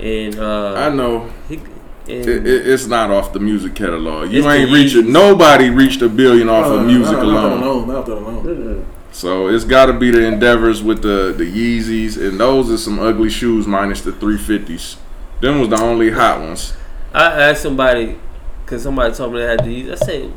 And 0.00 0.38
uh, 0.38 0.74
I 0.76 0.88
know 0.90 1.28
he, 1.48 1.54
and 1.56 1.64
it, 2.08 2.28
it, 2.28 2.46
it's 2.66 2.86
not 2.86 3.10
off 3.10 3.32
the 3.32 3.40
music 3.40 3.74
catalog. 3.74 4.30
You 4.32 4.48
ain't 4.50 4.70
reaching. 4.72 5.12
Nobody 5.12 5.70
reached 5.70 6.02
a 6.02 6.08
billion 6.08 6.48
off 6.48 6.66
Uh, 6.66 6.74
of 6.76 6.86
music 6.86 7.12
not, 7.16 7.24
not 7.26 7.32
that 7.32 7.52
alone. 7.52 7.62
alone. 7.62 7.88
Not 7.88 8.06
that 8.06 8.18
alone. 8.18 8.86
So 9.12 9.48
it's 9.48 9.64
got 9.64 9.86
to 9.86 9.92
be 9.92 10.10
the 10.10 10.24
endeavors 10.24 10.82
with 10.82 11.02
the 11.02 11.34
the 11.36 11.44
Yeezys, 11.44 12.16
and 12.16 12.40
those 12.40 12.70
are 12.70 12.78
some 12.78 12.98
ugly 12.98 13.28
shoes 13.30 13.66
minus 13.66 14.00
the 14.00 14.10
350s. 14.12 14.96
Them 15.40 15.60
was 15.60 15.68
the 15.68 15.80
only 15.80 16.10
hot 16.10 16.40
ones. 16.40 16.74
I 17.12 17.24
asked 17.50 17.62
somebody, 17.62 18.18
cause 18.64 18.82
somebody 18.82 19.14
told 19.14 19.34
me 19.34 19.40
they 19.40 19.46
had 19.46 19.64
these. 19.64 19.90
I 19.90 19.94
said, 19.96 20.30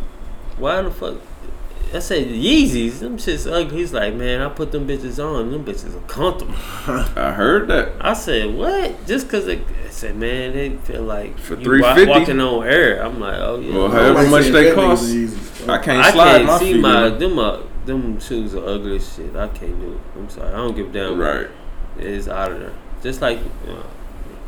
why 0.58 0.82
the 0.82 0.92
fuck? 0.92 1.16
I 1.94 2.00
said 2.00 2.28
Yeezys, 2.28 3.00
them 3.00 3.18
shits 3.18 3.50
ugly. 3.50 3.78
He's 3.78 3.94
like, 3.94 4.14
man, 4.16 4.42
I 4.42 4.50
put 4.50 4.72
them 4.72 4.88
bitches 4.88 5.24
on. 5.24 5.52
Them 5.52 5.64
bitches 5.64 5.96
are 5.96 6.08
comfortable. 6.08 6.54
I 7.16 7.32
heard 7.32 7.68
that. 7.70 7.94
I 8.02 8.14
said, 8.14 8.54
what? 8.54 9.06
Just 9.08 9.30
cause 9.30 9.46
they, 9.46 9.60
I 9.60 9.90
said, 9.90 10.16
man, 10.18 10.54
they 10.54 10.72
feel 10.78 11.04
like 11.04 11.38
For 11.40 11.54
you 11.56 11.70
wa- 11.82 11.94
350? 11.94 12.06
walking 12.10 12.40
on 12.42 12.68
air. 12.68 13.02
I'm 13.06 13.20
like, 13.20 13.40
oh 13.40 13.60
yeah. 13.60 13.74
Well, 13.74 13.88
I 13.88 13.92
however 13.92 14.14
like 14.24 14.30
much 14.30 14.46
they 14.48 14.74
cost. 14.74 15.04
I 15.70 15.78
can't 15.78 16.06
I 16.06 16.12
slide 16.12 16.26
can't 16.38 16.46
my 16.46 16.60
see 16.60 16.74
feet. 16.74 16.82
my 16.82 17.06
in 17.08 17.12
them. 17.14 17.20
them 17.36 17.40
uh, 17.40 17.62
them 17.86 18.20
shoes 18.20 18.56
are 18.56 18.66
ugly 18.66 18.98
as 18.98 19.16
shit. 19.16 19.36
I 19.36 19.48
can't 19.50 19.80
do 19.80 19.94
it. 19.94 20.00
I'm 20.18 20.30
sorry. 20.30 20.50
I 20.50 20.58
don't 20.58 20.76
give 20.76 20.90
a 20.90 20.92
damn. 20.92 21.18
Right. 21.18 21.48
It's 21.98 22.28
out 22.28 22.52
of 22.52 22.60
there. 22.60 22.74
Just 23.02 23.22
like 23.22 23.40
uh, 23.70 23.84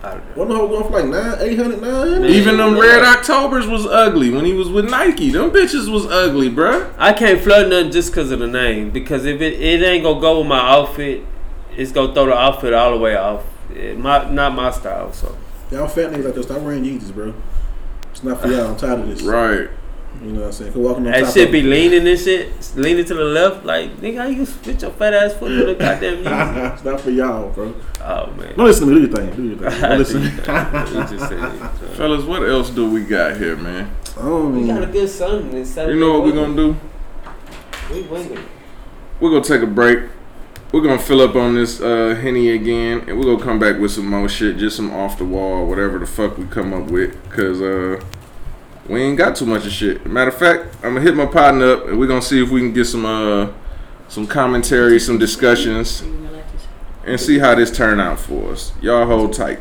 out 0.03 0.17
of 0.17 0.25
there. 0.25 0.35
What 0.35 0.47
the 0.47 0.55
whole 0.55 0.67
going 0.67 0.83
for 0.83 0.91
like 0.91 1.05
nine, 1.05 1.37
eight 1.41 1.57
hundred, 1.57 1.81
nine 1.81 1.91
hundred? 1.91 2.29
Even 2.29 2.57
them 2.57 2.75
Yeah. 2.75 2.81
red 2.81 3.03
Octobers 3.03 3.67
was 3.67 3.85
ugly 3.85 4.29
when 4.29 4.45
he 4.45 4.53
was 4.53 4.69
with 4.69 4.89
Nike. 4.89 5.31
Them 5.31 5.51
bitches 5.51 5.91
was 5.91 6.05
ugly, 6.05 6.49
bruh. 6.49 6.91
I 6.97 7.13
can't 7.13 7.41
flood 7.41 7.69
nothing 7.69 7.91
just 7.91 8.11
because 8.11 8.31
of 8.31 8.39
the 8.39 8.47
name. 8.47 8.91
Because 8.91 9.25
if 9.25 9.41
it, 9.41 9.59
it 9.61 9.83
ain't 9.83 10.03
gonna 10.03 10.21
go 10.21 10.39
with 10.39 10.47
my 10.47 10.59
outfit, 10.59 11.23
it's 11.75 11.91
gonna 11.91 12.13
throw 12.13 12.27
the 12.27 12.35
outfit 12.37 12.73
all 12.73 12.91
the 12.91 12.97
way 12.97 13.15
off. 13.15 13.43
It, 13.75 13.97
my 13.97 14.29
not 14.29 14.53
my 14.55 14.71
style. 14.71 15.11
So 15.13 15.37
Y'all 15.71 15.87
fat 15.87 16.11
niggas 16.11 16.23
like 16.25 16.35
this. 16.35 16.45
Stop 16.45 16.61
wearing 16.61 16.83
Yeezys, 16.83 17.13
bro. 17.13 17.33
It's 18.11 18.23
not 18.23 18.41
for 18.41 18.47
y'all. 18.47 18.67
I'm 18.67 18.77
tired 18.77 19.01
of 19.01 19.07
this. 19.09 19.21
Right. 19.21 19.69
You 20.21 20.31
know 20.31 20.39
what 20.39 20.45
I'm 20.47 20.51
saying? 20.51 20.73
Cause 20.73 20.81
walking 20.81 21.05
on 21.05 21.11
that 21.11 21.25
top 21.25 21.33
shit 21.33 21.45
of 21.47 21.51
be 21.51 21.61
leaning 21.61 22.07
and 22.07 22.19
shit, 22.19 22.51
leaning 22.75 23.05
to 23.05 23.13
the 23.13 23.23
left. 23.23 23.65
Like 23.65 23.97
nigga, 23.97 24.17
how 24.17 24.27
you 24.27 24.45
spit 24.45 24.81
your 24.81 24.91
fat 24.91 25.13
ass 25.13 25.33
foot 25.33 25.51
with 25.51 25.69
a 25.69 25.75
goddamn 25.75 26.23
Yeezy? 26.23 26.73
it's 26.73 26.83
not 26.83 27.01
for 27.01 27.11
y'all, 27.11 27.49
bro. 27.51 27.75
Oh 28.01 28.31
man. 28.33 28.55
Don't 28.55 28.65
listen 28.65 28.87
to 28.87 28.93
me. 28.93 29.07
Do 29.07 29.07
your 29.07 29.15
thing. 29.15 29.35
Do 29.35 29.43
your 29.43 29.57
thing. 29.57 29.81
Don't 29.81 29.91
I 29.91 29.97
listen. 29.97 30.21
think, 30.31 30.39
we 30.39 31.17
just 31.17 31.29
said 31.29 31.43
it. 31.43 31.69
Fellas, 31.95 32.23
what 32.25 32.41
else 32.43 32.69
do 32.71 32.89
we 32.89 33.03
got 33.03 33.37
here, 33.37 33.55
man? 33.55 33.95
Oh, 34.17 34.49
we 34.49 34.65
got 34.65 34.81
a 34.83 34.87
good 34.87 35.09
sun. 35.09 35.51
This 35.51 35.73
Saturday 35.73 35.93
You 35.93 35.99
know 35.99 36.13
what 36.13 36.23
we're 36.23 36.31
gonna 36.33 36.55
do? 36.55 36.75
We 37.91 38.01
winging. 38.03 38.43
We're 39.19 39.29
gonna 39.29 39.43
take 39.43 39.61
a 39.61 39.67
break. 39.67 40.09
We're 40.73 40.81
gonna 40.81 40.99
fill 40.99 41.21
up 41.21 41.35
on 41.35 41.55
this 41.55 41.79
uh, 41.79 42.17
henny 42.21 42.49
again, 42.49 43.05
and 43.07 43.17
we're 43.17 43.23
gonna 43.23 43.43
come 43.43 43.57
back 43.57 43.79
with 43.79 43.91
some 43.91 44.07
more 44.09 44.27
shit, 44.27 44.57
just 44.57 44.75
some 44.75 44.91
off 44.91 45.17
the 45.17 45.23
wall, 45.23 45.65
whatever 45.65 45.97
the 45.97 46.05
fuck 46.05 46.37
we 46.37 46.45
come 46.45 46.73
up 46.73 46.91
with, 46.91 47.15
cause 47.31 47.61
uh, 47.61 48.01
we 48.89 49.01
ain't 49.01 49.17
got 49.17 49.35
too 49.35 49.45
much 49.45 49.65
of 49.65 49.71
shit. 49.71 50.05
Matter 50.05 50.29
of 50.29 50.37
fact, 50.37 50.75
I'm 50.83 50.93
gonna 50.93 51.01
hit 51.01 51.15
my 51.15 51.25
partner 51.25 51.73
up, 51.73 51.87
and 51.87 51.99
we're 51.99 52.07
gonna 52.07 52.21
see 52.21 52.41
if 52.41 52.49
we 52.49 52.61
can 52.61 52.73
get 52.73 52.85
some 52.85 53.05
uh, 53.05 53.49
some 54.07 54.25
commentary, 54.25 54.99
some 54.99 55.17
discussions, 55.17 56.03
and 57.05 57.19
see 57.19 57.39
how 57.39 57.55
this 57.55 57.75
turn 57.75 57.99
out 57.99 58.19
for 58.19 58.51
us. 58.51 58.73
Y'all 58.81 59.05
hold 59.05 59.33
tight. 59.33 59.59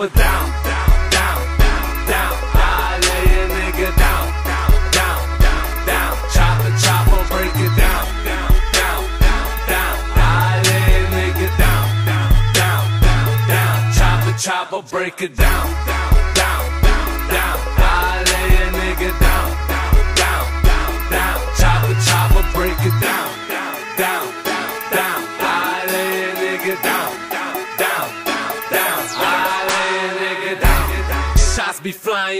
It, 0.00 0.14
down, 0.14 0.46
down, 0.62 1.10
down, 1.10 1.58
down, 1.58 2.06
down. 2.06 2.34
I 2.54 3.00
lay 3.02 3.34
a 3.34 3.48
nigga 3.50 3.90
down, 3.98 4.30
down, 4.46 4.70
down, 4.94 5.40
down, 5.42 5.86
down. 5.86 6.14
Chop 6.30 6.60
it, 6.66 6.78
chop 6.78 7.08
it, 7.08 7.26
break 7.28 7.56
it 7.58 7.74
down, 7.74 8.06
down, 8.22 8.52
down, 8.78 9.02
down, 9.18 9.48
down. 9.66 9.98
I 10.14 10.62
lay 10.68 10.90
a 10.94 11.06
nigga 11.18 11.48
down, 11.58 11.86
down, 12.06 12.30
down, 12.54 12.84
down, 13.02 13.48
down. 13.48 13.92
Chop 13.92 14.28
it, 14.28 14.38
chop 14.38 14.72
it, 14.72 14.88
break 14.88 15.20
it 15.20 15.36
down, 15.36 15.66
down, 15.84 16.17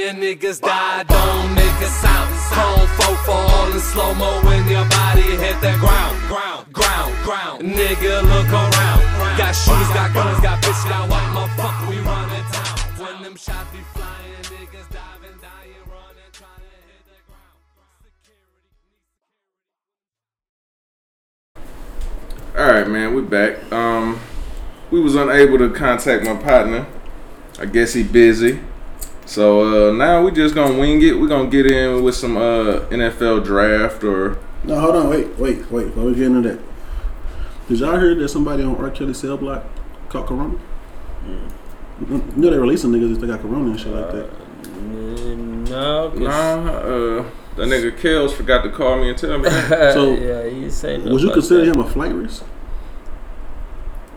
flying, 0.08 0.22
niggas 0.22 0.60
die, 0.60 1.02
don't 1.04 1.54
make 1.54 1.80
a 1.80 1.86
sound. 1.86 2.34
Chrome 2.50 2.88
fofo 2.96 3.32
all 3.32 3.72
in 3.72 3.80
slow 3.80 4.14
mo 4.14 4.40
when 4.44 4.68
your 4.68 4.88
body 4.88 5.22
hit 5.22 5.60
the 5.60 5.76
ground, 5.78 6.18
ground, 6.28 6.72
ground, 6.72 7.14
ground. 7.24 7.62
Nigga, 7.62 8.22
look 8.22 8.52
around. 8.52 9.02
Got 9.38 9.52
shoes, 9.52 9.88
got 9.94 10.12
guns, 10.14 10.40
got 10.40 10.62
bitch, 10.62 10.88
got 10.88 11.08
what 11.08 11.22
motherfucker 11.34 11.88
we 11.88 11.98
running 11.98 12.44
town. 12.52 12.78
When 12.98 13.22
them 13.22 13.36
shots 13.36 13.70
be 13.70 13.78
flying, 13.94 14.42
niggas 14.42 14.88
diving, 14.90 15.38
dying, 15.40 15.84
running, 15.86 16.32
trying 16.32 16.62
to 16.64 16.70
hit 16.88 17.04
the 17.06 17.18
ground. 17.28 17.58
All 22.56 22.66
right, 22.72 22.88
man, 22.88 23.14
we 23.14 23.22
back. 23.22 23.72
Um, 23.72 24.20
we 24.90 25.00
was 25.00 25.14
unable 25.14 25.58
to 25.58 25.70
contact 25.70 26.24
my 26.24 26.34
partner. 26.34 26.86
I 27.60 27.66
guess 27.66 27.92
he 27.92 28.02
busy. 28.02 28.60
So 29.28 29.90
uh, 29.90 29.92
now 29.92 30.22
we 30.24 30.30
just 30.30 30.54
gonna 30.54 30.78
wing 30.78 31.02
it. 31.02 31.12
We're 31.20 31.28
gonna 31.28 31.50
get 31.50 31.66
in 31.66 32.02
with 32.02 32.14
some 32.14 32.38
uh, 32.38 32.80
NFL 32.88 33.44
draft 33.44 34.02
or 34.02 34.38
no, 34.64 34.80
hold 34.80 34.96
on. 34.96 35.10
Wait, 35.10 35.38
wait, 35.38 35.70
wait. 35.70 35.84
Before 35.88 36.04
we 36.04 36.14
get 36.14 36.24
into 36.24 36.48
that, 36.48 36.58
did 37.68 37.78
y'all 37.78 37.98
hear 38.00 38.14
that 38.14 38.28
somebody 38.30 38.62
on 38.62 38.76
R. 38.76 38.88
Kelly 38.90 39.12
cell 39.12 39.36
block 39.36 39.64
caught 40.08 40.26
corona? 40.26 40.58
You 42.08 42.22
know 42.36 42.50
they 42.50 42.56
releasing 42.56 42.90
niggas 42.90 43.16
if 43.16 43.20
they 43.20 43.26
got 43.26 43.42
corona 43.42 43.70
and 43.70 43.78
shit 43.78 43.92
like 43.92 44.10
that. 44.12 44.30
Mm, 44.62 45.68
no, 45.68 46.08
'cause- 46.10 46.18
nah. 46.20 46.70
Uh, 46.70 47.24
that 47.56 47.66
nigga 47.66 47.90
Kels 47.98 48.32
forgot 48.32 48.62
to 48.62 48.70
call 48.70 48.96
me 48.98 49.10
and 49.10 49.18
tell 49.18 49.36
me. 49.36 49.50
So, 49.92 50.14
yeah, 50.14 50.44
you 50.44 50.70
say 50.70 50.96
no 50.96 51.12
Would 51.12 51.20
you 51.22 51.32
consider 51.32 51.66
that. 51.66 51.74
him 51.74 51.80
a 51.80 51.90
flight 51.90 52.14
risk? 52.14 52.44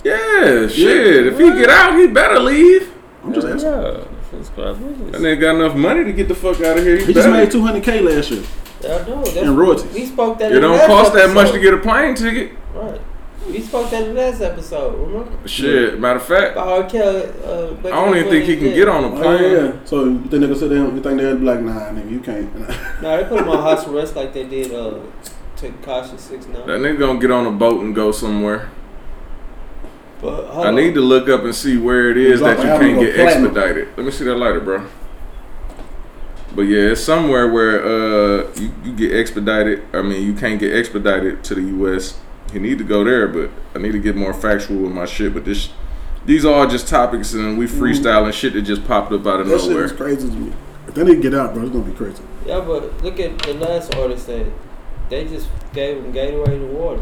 yeah, 0.06 0.67
shit. 0.67 1.28
If 1.28 1.38
he 1.38 1.52
get 1.52 1.69
out, 1.69 1.97
he 2.00 2.08
better 2.08 2.39
leave. 2.39 2.93
I'm 3.24 3.34
just 3.34 3.45
Yeah, 3.47 3.54
asking. 3.56 3.71
yeah. 3.71 4.04
It's 4.34 4.48
square 4.48 4.74
business. 4.74 5.12
That 5.12 5.22
nigga 5.22 5.39
got 5.41 5.56
enough 5.56 5.76
money 5.76 6.04
to 6.06 6.13
get 6.13 6.28
the 6.28 6.36
fuck 6.36 6.62
out 6.62 6.78
of 6.78 6.84
here. 6.84 6.98
He, 6.98 7.06
He 7.06 7.13
just 7.13 7.30
made 7.30 7.50
200k 7.50 8.02
last 8.04 8.32
year. 8.32 8.44
Yeah, 8.82 8.96
I 9.04 9.08
know. 9.10 9.24
That's, 9.24 9.36
And 9.38 9.58
royalties. 9.58 9.94
We 9.94 10.06
spoke 10.06 10.39
that. 10.39 10.52
It 10.52 10.56
in 10.56 10.62
don't 10.62 10.78
last 10.78 10.88
cost 10.88 11.13
that 11.13 11.34
much 11.34 11.52
to 11.52 11.60
get 11.60 11.74
a 11.74 11.78
plane 11.78 12.15
ticket. 12.15 12.54
Right. 12.74 13.00
We 13.48 13.60
spoke 13.62 13.89
that 13.89 14.04
in 14.08 14.13
the 14.15 14.22
last 14.22 14.39
episode. 14.41 14.98
Remember? 15.08 15.48
Shit. 15.48 16.00
Matter 16.00 16.20
of 16.20 16.26
fact, 16.26 16.56
R. 16.58 16.88
Kelly. 16.89 17.24
Uh, 17.44 17.76
I 17.80 17.89
don't 17.89 18.15
even 18.15 18.30
think 18.30 18.46
he 18.46 18.56
can 18.56 18.70
get 18.74 18.88
on 18.88 19.04
a 19.04 19.08
Oh, 19.08 19.17
plane. 19.22 19.44
yeah, 19.44 19.63
yeah. 19.65 19.74
So 19.86 20.06
you 20.06 20.20
think 20.22 20.44
niggas 20.44 20.60
sit 20.60 20.70
down? 20.70 20.96
You 20.96 21.02
think 21.02 21.20
they'd 21.20 21.34
be 21.39 21.46
like, 21.46 21.60
nah, 21.60 21.89
nigga, 21.89 22.10
you 22.12 22.20
can't. 22.20 22.54
No, 23.02 23.17
they 23.17 23.28
put 23.28 23.41
him 23.41 23.50
on 23.50 23.62
house 23.62 23.86
arrest 23.88 24.15
like 24.15 24.34
they 24.34 24.46
did. 24.46 24.72
Uh, 24.74 25.00
Tekashi 25.58 26.17
Six 26.20 26.46
Nine. 26.48 26.65
That 26.67 26.80
nigga 26.80 26.98
gonna 27.00 27.20
get 27.20 27.30
on 27.32 27.46
a 27.46 27.52
boat 27.52 27.82
and 27.84 27.94
go 27.94 28.12
somewhere. 28.12 28.70
But 30.21 30.45
hold 30.47 30.65
I 30.65 30.69
on. 30.69 30.75
need 30.75 30.93
to 30.93 31.01
look 31.01 31.27
up 31.29 31.43
and 31.43 31.53
see 31.55 31.77
where 31.77 32.10
it 32.12 32.17
is 32.17 32.39
that 32.41 32.57
you 32.57 32.63
can't 32.63 32.99
get 32.99 33.15
platinum. 33.15 33.45
expedited. 33.47 33.88
Let 33.97 34.05
me 34.05 34.12
see 34.12 34.23
that 34.25 34.36
lighter, 34.36 34.60
bro. 34.60 34.88
But 36.55 36.63
yeah, 36.63 36.91
it's 36.91 37.01
somewhere 37.01 37.47
where 37.51 37.84
uh 37.84 38.53
you, 38.55 38.71
you 38.84 38.93
get 38.93 39.15
expedited. 39.15 39.83
I 39.93 40.02
mean, 40.02 40.23
you 40.25 40.33
can't 40.33 40.60
get 40.60 40.75
expedited 40.75 41.43
to 41.46 41.56
the 41.56 41.62
U.S. 41.62 42.19
You 42.54 42.60
need 42.60 42.77
to 42.79 42.83
go 42.83 43.04
there, 43.04 43.27
but 43.27 43.50
I 43.73 43.79
need 43.79 43.93
to 43.93 44.00
get 44.00 44.15
more 44.15 44.33
factual 44.33 44.81
with 44.83 44.91
my 44.91 45.06
shit. 45.06 45.33
But 45.33 45.46
this 45.46 45.69
These 46.25 46.46
are 46.46 46.54
all 46.54 46.67
just 46.67 46.87
topics, 46.87 47.33
and 47.33 47.58
we 47.58 47.65
freestyling 47.65 48.33
shit 48.33 48.54
that 48.54 48.62
just 48.63 48.85
popped 48.85 49.12
up 49.13 49.25
out 49.25 49.39
of 49.39 49.48
That 49.48 49.60
shit 49.62 49.69
nowhere. 49.69 49.85
is 49.85 49.91
crazy 49.93 50.27
to 50.29 50.35
me. 50.35 50.54
If 50.87 50.93
they 50.93 51.06
didn't 51.06 51.21
get 51.21 51.33
out, 51.33 51.54
bro, 51.54 51.63
it's 51.63 51.71
gonna 51.71 51.85
be 51.85 51.93
crazy. 51.96 52.21
Yeah, 52.46 52.60
but 52.60 53.02
look 53.02 53.19
at 53.19 53.39
the 53.39 53.54
last 53.54 53.96
artist 53.96 54.27
that 54.27 54.46
they 55.10 55.25
just 55.27 55.48
gave 55.73 55.98
him 55.98 56.12
Gatorade 56.13 56.48
and 56.56 56.73
water. 56.73 57.02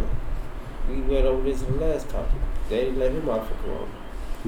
We 0.89 1.01
went 1.01 1.25
over 1.25 1.41
this 1.43 1.61
in 1.63 1.77
the 1.79 1.85
last 1.85 2.07
topic. 2.09 2.39
They 2.69 2.81
didn't 2.81 2.99
let 2.99 3.11
him 3.11 3.27
out 3.29 3.47
for 3.47 3.53
Corona. 3.63 3.87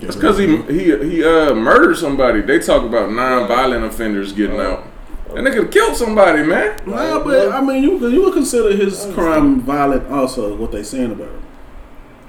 It's 0.02 0.16
because 0.16 0.38
he 0.38 0.58
he 0.72 0.96
he 1.10 1.24
uh 1.24 1.54
murdered 1.54 1.98
somebody. 1.98 2.42
They 2.42 2.60
talk 2.60 2.84
about 2.84 3.12
non-violent 3.12 3.84
offenders 3.84 4.32
getting 4.34 4.60
out. 4.60 4.86
That 5.34 5.44
nigga 5.44 5.72
killed 5.72 5.96
somebody, 5.96 6.44
man. 6.44 6.78
Nah, 6.86 7.24
but 7.24 7.52
I 7.52 7.62
mean, 7.62 7.84
you 7.84 8.08
you 8.08 8.22
would 8.24 8.34
consider 8.34 8.76
his 8.76 9.08
crime 9.14 9.62
violent 9.62 10.10
also. 10.12 10.56
What 10.56 10.72
they 10.72 10.84
saying 10.84 11.12
about 11.12 11.28
him? 11.30 11.42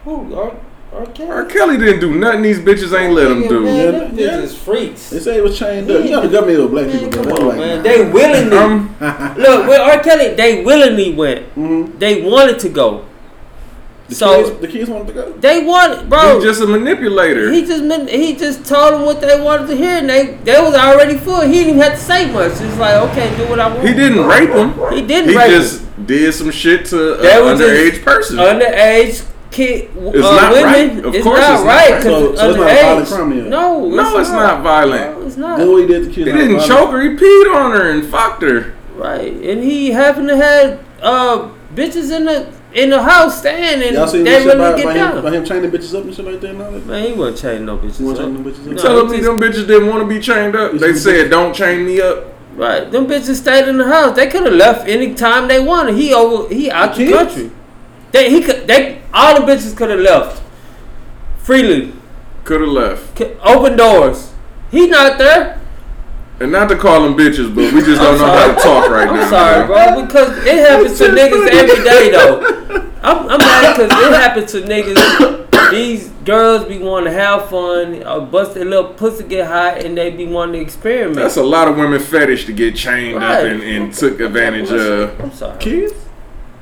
Who? 0.05 0.34
R. 0.34 0.57
R. 0.93 1.07
Kelly? 1.07 1.30
R. 1.30 1.45
Kelly 1.47 1.78
didn't 1.78 2.01
do 2.01 2.14
nothing. 2.14 2.43
These 2.43 2.59
bitches 2.61 2.93
ain't 2.99 3.14
let 3.14 3.30
him 3.30 3.49
do. 3.49 3.61
Man, 3.61 3.76
Yeah, 3.76 3.90
them 3.93 4.18
yeah. 4.18 4.28
bitches 4.28 4.55
freaks. 4.57 5.11
They 5.11 5.20
say 5.20 5.34
he 5.36 5.40
was 5.40 5.59
chained 5.59 5.90
up. 5.90 6.05
You 6.05 6.11
know 6.11 6.20
the 6.20 6.28
government 6.28 6.61
of 6.61 6.70
black 6.70 6.90
people. 6.90 7.11
Come 7.11 7.24
They 7.26 7.32
on, 7.32 7.47
like, 7.49 7.59
man. 7.59 7.76
nah. 7.78 7.82
They 7.82 8.11
willingly 8.16 8.57
Um, 8.59 8.97
look 9.38 9.68
with 9.68 9.80
R. 9.80 10.01
Kelly. 10.03 10.34
They 10.34 10.62
willingly 10.64 11.12
went. 11.14 11.55
Mhm. 11.55 11.99
They 11.99 12.22
wanted 12.22 12.59
to 12.61 12.68
go. 12.68 13.05
The 14.12 14.18
so 14.18 14.44
kids, 14.44 14.60
the 14.60 14.68
kids 14.68 14.90
wanted 14.90 15.06
to 15.08 15.12
go. 15.14 15.32
they 15.32 15.64
wanted, 15.64 16.08
bro. 16.08 16.34
he's 16.36 16.44
just 16.44 16.60
a 16.62 16.66
manipulator. 16.66 17.50
He 17.52 17.64
just 17.64 17.82
he 18.10 18.34
just 18.36 18.64
told 18.66 18.94
them 18.94 19.02
what 19.04 19.20
they 19.20 19.40
wanted 19.40 19.66
to 19.68 19.76
hear, 19.76 19.96
and 19.98 20.08
they 20.08 20.34
they 20.44 20.60
was 20.60 20.74
already 20.74 21.16
full. 21.16 21.40
He 21.40 21.52
didn't 21.52 21.68
even 21.70 21.80
have 21.82 21.92
to 21.94 21.98
say 21.98 22.30
much. 22.32 22.52
It's 22.52 22.78
like, 22.78 22.94
okay, 23.10 23.34
do 23.36 23.48
what 23.48 23.58
I 23.60 23.68
want. 23.68 23.86
He 23.86 23.94
didn't 23.94 24.24
rape 24.26 24.50
them. 24.50 24.70
He 24.92 25.02
didn't 25.06 25.08
rape 25.08 25.08
them. 25.08 25.28
He 25.28 25.36
rape 25.36 25.50
just 25.50 26.06
did 26.06 26.32
some 26.34 26.50
shit 26.50 26.86
to 26.86 27.16
That 27.16 27.40
an 27.40 27.44
was 27.46 27.58
just 27.58 28.00
underage 28.00 28.04
person. 28.04 28.36
underage 28.38 29.28
kid 29.50 29.90
uh, 29.96 30.08
It's 30.10 30.18
not 30.18 30.52
women. 30.52 30.64
right. 30.64 31.04
Of 31.04 31.14
it's 31.14 31.24
course 31.24 31.38
not 31.40 31.52
it's 31.54 31.62
not 31.64 31.66
right 31.66 31.92
right. 31.92 32.02
So- 32.02 32.10
so 32.18 32.30
it's 32.30 32.40
not 32.40 32.50
a 32.50 32.54
violent 32.54 33.06
underage. 33.08 33.16
crime, 33.16 33.38
yeah. 33.38 33.44
No, 33.48 33.88
no, 33.88 34.18
it's 34.18 34.30
not 34.30 34.62
violent. 34.62 35.18
No, 35.20 35.26
it's 35.26 35.36
not. 35.36 35.58
Then 35.58 35.70
what 35.70 35.80
he 35.82 35.86
did 35.86 36.04
to 36.04 36.10
kids? 36.10 36.16
He 36.30 36.32
didn't 36.38 36.60
choke 36.66 36.90
her. 36.90 37.00
He 37.02 37.10
peed 37.16 37.54
on 37.54 37.72
her 37.72 37.90
and 37.90 38.04
fucked 38.06 38.42
her. 38.42 38.74
Right, 38.96 39.32
and 39.32 39.62
he 39.62 39.90
happened 39.90 40.28
to 40.28 40.36
have 40.36 40.80
uh 41.02 41.48
bitches 41.74 42.14
in 42.16 42.24
the 42.26 42.52
in 42.74 42.90
the 42.90 43.02
house 43.02 43.38
staying, 43.38 43.82
and 43.82 43.94
Y'all 43.94 44.06
seen 44.06 44.24
they 44.24 44.30
this 44.30 44.44
shit 44.44 44.46
really 44.46 44.58
about, 44.60 44.76
get 44.76 44.84
about, 44.84 44.94
down. 44.94 45.12
him, 45.12 45.18
about 45.18 45.34
him 45.34 45.44
chaining 45.44 45.70
bitches 45.70 45.98
up 45.98 46.04
and 46.04 46.14
shit 46.14 46.24
like 46.24 46.40
that 46.40 46.50
and 46.50 46.62
all 46.62 46.72
that? 46.72 46.86
Man, 46.86 47.06
he 47.06 47.12
wasn't 47.12 47.38
chaining 47.38 47.66
no 47.66 47.78
bitches. 47.78 48.00
You 48.00 48.06
want 48.06 48.18
up. 48.18 48.24
chaining 48.24 48.42
them 48.42 48.52
bitches 48.52 48.60
up? 48.60 48.66
No. 48.66 48.82
Telling 48.82 49.10
me 49.10 49.20
them 49.20 49.40
bitches 49.40 49.66
didn't 49.66 49.88
want 49.88 50.02
to 50.02 50.08
be 50.08 50.20
chained 50.20 50.56
up. 50.56 50.72
They 50.72 50.94
said 50.94 51.30
don't 51.30 51.54
chain 51.54 51.84
me 51.84 52.00
up. 52.00 52.26
Right, 52.54 52.90
them 52.90 53.06
bitches 53.06 53.36
stayed 53.36 53.68
in 53.68 53.78
the 53.78 53.86
house. 53.86 54.14
They 54.14 54.26
could 54.26 54.44
have 54.44 54.52
left 54.52 54.86
any 54.88 55.14
time 55.14 55.48
they 55.48 55.62
wanted. 55.62 55.94
He 55.94 56.12
over, 56.12 56.52
he 56.52 56.70
out 56.70 56.94
the 56.94 57.06
kids? 57.06 57.16
country. 57.16 57.50
They 58.10 58.30
he 58.30 58.42
could 58.42 58.66
they 58.66 59.00
all 59.12 59.40
the 59.40 59.50
bitches 59.50 59.76
could 59.76 59.88
have 59.88 60.00
left 60.00 60.42
freely, 61.42 61.92
Could 62.44 62.60
have 62.60 62.70
left. 62.70 63.20
Open 63.42 63.76
doors. 63.76 64.32
He 64.70 64.86
not 64.86 65.18
there. 65.18 65.60
And 66.40 66.50
not 66.50 66.68
to 66.70 66.76
call 66.76 67.02
them 67.02 67.14
bitches, 67.14 67.54
but 67.54 67.72
we 67.72 67.80
just 67.82 68.00
don't 68.00 68.18
know 68.18 68.26
how 68.26 68.48
to 68.52 68.54
talk 68.60 68.90
right 68.90 69.06
now. 69.06 69.12
I'm 69.12 69.16
now. 69.20 69.30
sorry, 69.30 69.68
man. 69.68 69.94
bro, 69.94 70.06
because 70.06 70.46
it 70.46 70.58
happens 70.58 70.98
to 70.98 71.04
niggas 71.04 71.48
every 71.50 71.84
day 71.84 72.10
though. 72.10 72.88
I'm, 73.04 73.28
I'm 73.28 73.38
mad 73.38 73.76
because 73.76 73.92
it 73.92 74.12
happens 74.12 74.52
to 74.52 74.62
niggas. 74.62 75.70
These 75.70 76.08
girls 76.24 76.64
be 76.66 76.78
wanting 76.78 77.12
to 77.12 77.18
have 77.18 77.48
fun, 77.48 78.02
uh, 78.02 78.20
bust 78.20 78.54
their 78.54 78.64
little 78.64 78.92
pussy 78.92 79.24
get 79.24 79.46
hot, 79.46 79.84
and 79.84 79.96
they 79.96 80.10
be 80.10 80.26
wanting 80.26 80.54
to 80.54 80.60
experiment. 80.60 81.16
That's 81.16 81.36
a 81.36 81.42
lot 81.42 81.68
of 81.68 81.76
women 81.76 82.00
fetish 82.00 82.46
to 82.46 82.52
get 82.52 82.74
chained 82.76 83.16
up 83.16 83.22
Right. 83.22 83.46
and, 83.46 83.62
and 83.62 83.94
took 83.94 84.20
advantage 84.20 84.70
of. 84.72 85.20
I'm 85.20 85.32
sorry. 85.32 85.58
Kids? 85.58 85.94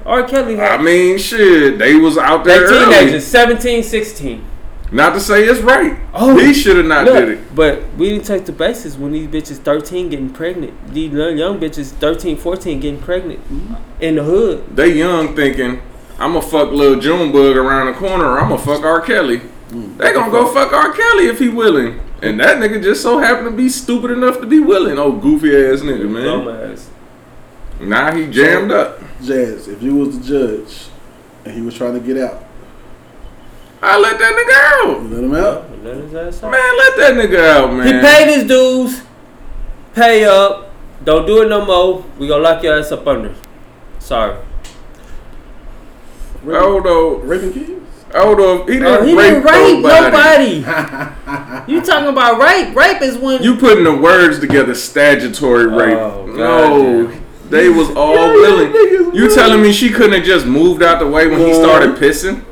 R. 0.06 0.22
Kelly 0.24 0.60
I 0.60 0.80
mean, 0.80 1.18
shit, 1.18 1.78
they 1.78 1.94
was 1.94 2.16
out 2.18 2.44
they 2.44 2.58
there 2.58 2.64
early. 2.68 2.84
teenagers, 2.96 3.26
17, 3.26 3.82
16. 3.82 4.44
Not 4.92 5.14
to 5.14 5.20
say 5.20 5.44
it's 5.44 5.60
right. 5.60 5.98
Oh, 6.12 6.36
he 6.36 6.52
should 6.52 6.76
have 6.76 6.86
not 6.86 7.04
Look, 7.04 7.14
did 7.14 7.28
it. 7.28 7.54
But 7.54 7.84
we 7.94 8.08
didn't 8.08 8.26
take 8.26 8.44
the 8.44 8.52
basis 8.52 8.96
when 8.96 9.12
these 9.12 9.28
bitches 9.28 9.58
13 9.58 10.08
getting 10.08 10.30
pregnant. 10.30 10.92
These 10.92 11.12
little 11.12 11.36
young 11.36 11.60
bitches 11.60 11.90
13, 11.92 12.36
14 12.36 12.80
getting 12.80 13.00
pregnant 13.00 13.40
mm-hmm. 13.44 13.74
in 14.02 14.16
the 14.16 14.24
hood. 14.24 14.76
They 14.76 14.92
young 14.92 15.36
thinking, 15.36 15.80
I'm 16.18 16.32
gonna 16.32 16.42
fuck 16.42 16.72
Lil 16.72 16.98
Junebug 17.00 17.56
around 17.56 17.86
the 17.86 17.92
corner, 17.92 18.24
or 18.24 18.40
I'm 18.40 18.48
gonna 18.48 18.60
fuck 18.60 18.82
R. 18.82 19.00
Kelly. 19.00 19.40
Mm. 19.68 19.96
They 19.96 20.12
gonna 20.12 20.32
go 20.32 20.52
fuck 20.52 20.72
R. 20.72 20.92
Kelly 20.92 21.26
if 21.26 21.38
he 21.38 21.48
willing. 21.48 22.00
And 22.22 22.38
that 22.40 22.58
nigga 22.58 22.82
just 22.82 23.02
so 23.02 23.18
happened 23.18 23.50
to 23.50 23.56
be 23.56 23.68
stupid 23.68 24.10
enough 24.10 24.40
to 24.40 24.46
be 24.46 24.58
willing. 24.58 24.98
Oh, 24.98 25.12
goofy 25.12 25.54
ass 25.54 25.80
nigga, 25.80 26.10
man. 26.10 26.24
Dumbass. 26.24 26.88
Now 27.80 28.14
he 28.14 28.30
jammed 28.30 28.72
up. 28.72 29.00
Jazz, 29.22 29.68
if 29.68 29.82
you 29.82 29.94
was 29.94 30.18
the 30.18 30.26
judge 30.26 30.88
and 31.44 31.54
he 31.54 31.62
was 31.62 31.74
trying 31.74 31.94
to 31.94 32.00
get 32.00 32.18
out, 32.18 32.44
I 33.82 33.98
let 33.98 34.18
that 34.18 34.32
nigga 34.34 34.90
out. 34.90 35.02
you 35.02 35.08
let 35.08 35.24
him 35.24 35.34
out? 35.34 35.84
Let 35.84 35.96
his 35.96 36.14
ass 36.14 36.42
out. 36.42 36.50
Man, 36.50 36.76
let 36.78 36.96
that 36.98 37.14
nigga 37.14 37.48
out, 37.48 37.72
man. 37.72 37.86
He 37.86 37.92
paid 38.00 38.34
his 38.34 38.44
dues. 38.46 39.02
Pay 39.94 40.24
up. 40.24 40.70
Don't 41.04 41.26
do 41.26 41.42
it 41.42 41.48
no 41.48 41.64
more. 41.64 42.04
We 42.18 42.28
gonna 42.28 42.42
lock 42.42 42.62
your 42.62 42.78
ass 42.78 42.92
up 42.92 43.06
under. 43.06 43.34
Sorry. 43.98 44.36
Although, 46.46 47.16
Raping 47.18 47.52
kids? 47.52 47.70
although 48.14 48.64
he 48.66 48.74
didn't 48.78 48.82
Bro, 48.82 49.06
he 49.06 49.14
rape 49.14 49.34
didn't 49.34 49.44
rape 49.44 49.82
nobody. 49.82 50.60
nobody. 50.60 51.64
you 51.72 51.80
talking 51.82 52.08
about 52.08 52.40
rape? 52.40 52.74
Rape 52.74 53.02
is 53.02 53.18
when 53.18 53.42
You 53.42 53.56
putting 53.56 53.84
the 53.84 53.94
words 53.94 54.38
together, 54.38 54.74
statutory 54.74 55.64
oh, 55.64 55.76
rape. 55.78 55.98
Oh, 55.98 56.26
God, 56.26 56.36
no, 56.36 57.06
dude. 57.08 57.22
they 57.50 57.68
was 57.68 57.90
all 57.90 58.14
Yeah, 58.14 58.32
willing. 58.32 59.14
You 59.14 59.34
telling 59.34 59.60
me 59.62 59.72
she 59.72 59.90
couldn't 59.90 60.12
have 60.12 60.24
just 60.24 60.46
moved 60.46 60.82
out 60.82 60.98
the 60.98 61.06
way 61.08 61.26
when 61.26 61.40
he 61.40 61.52
started 61.54 61.96
pissing? 61.96 62.42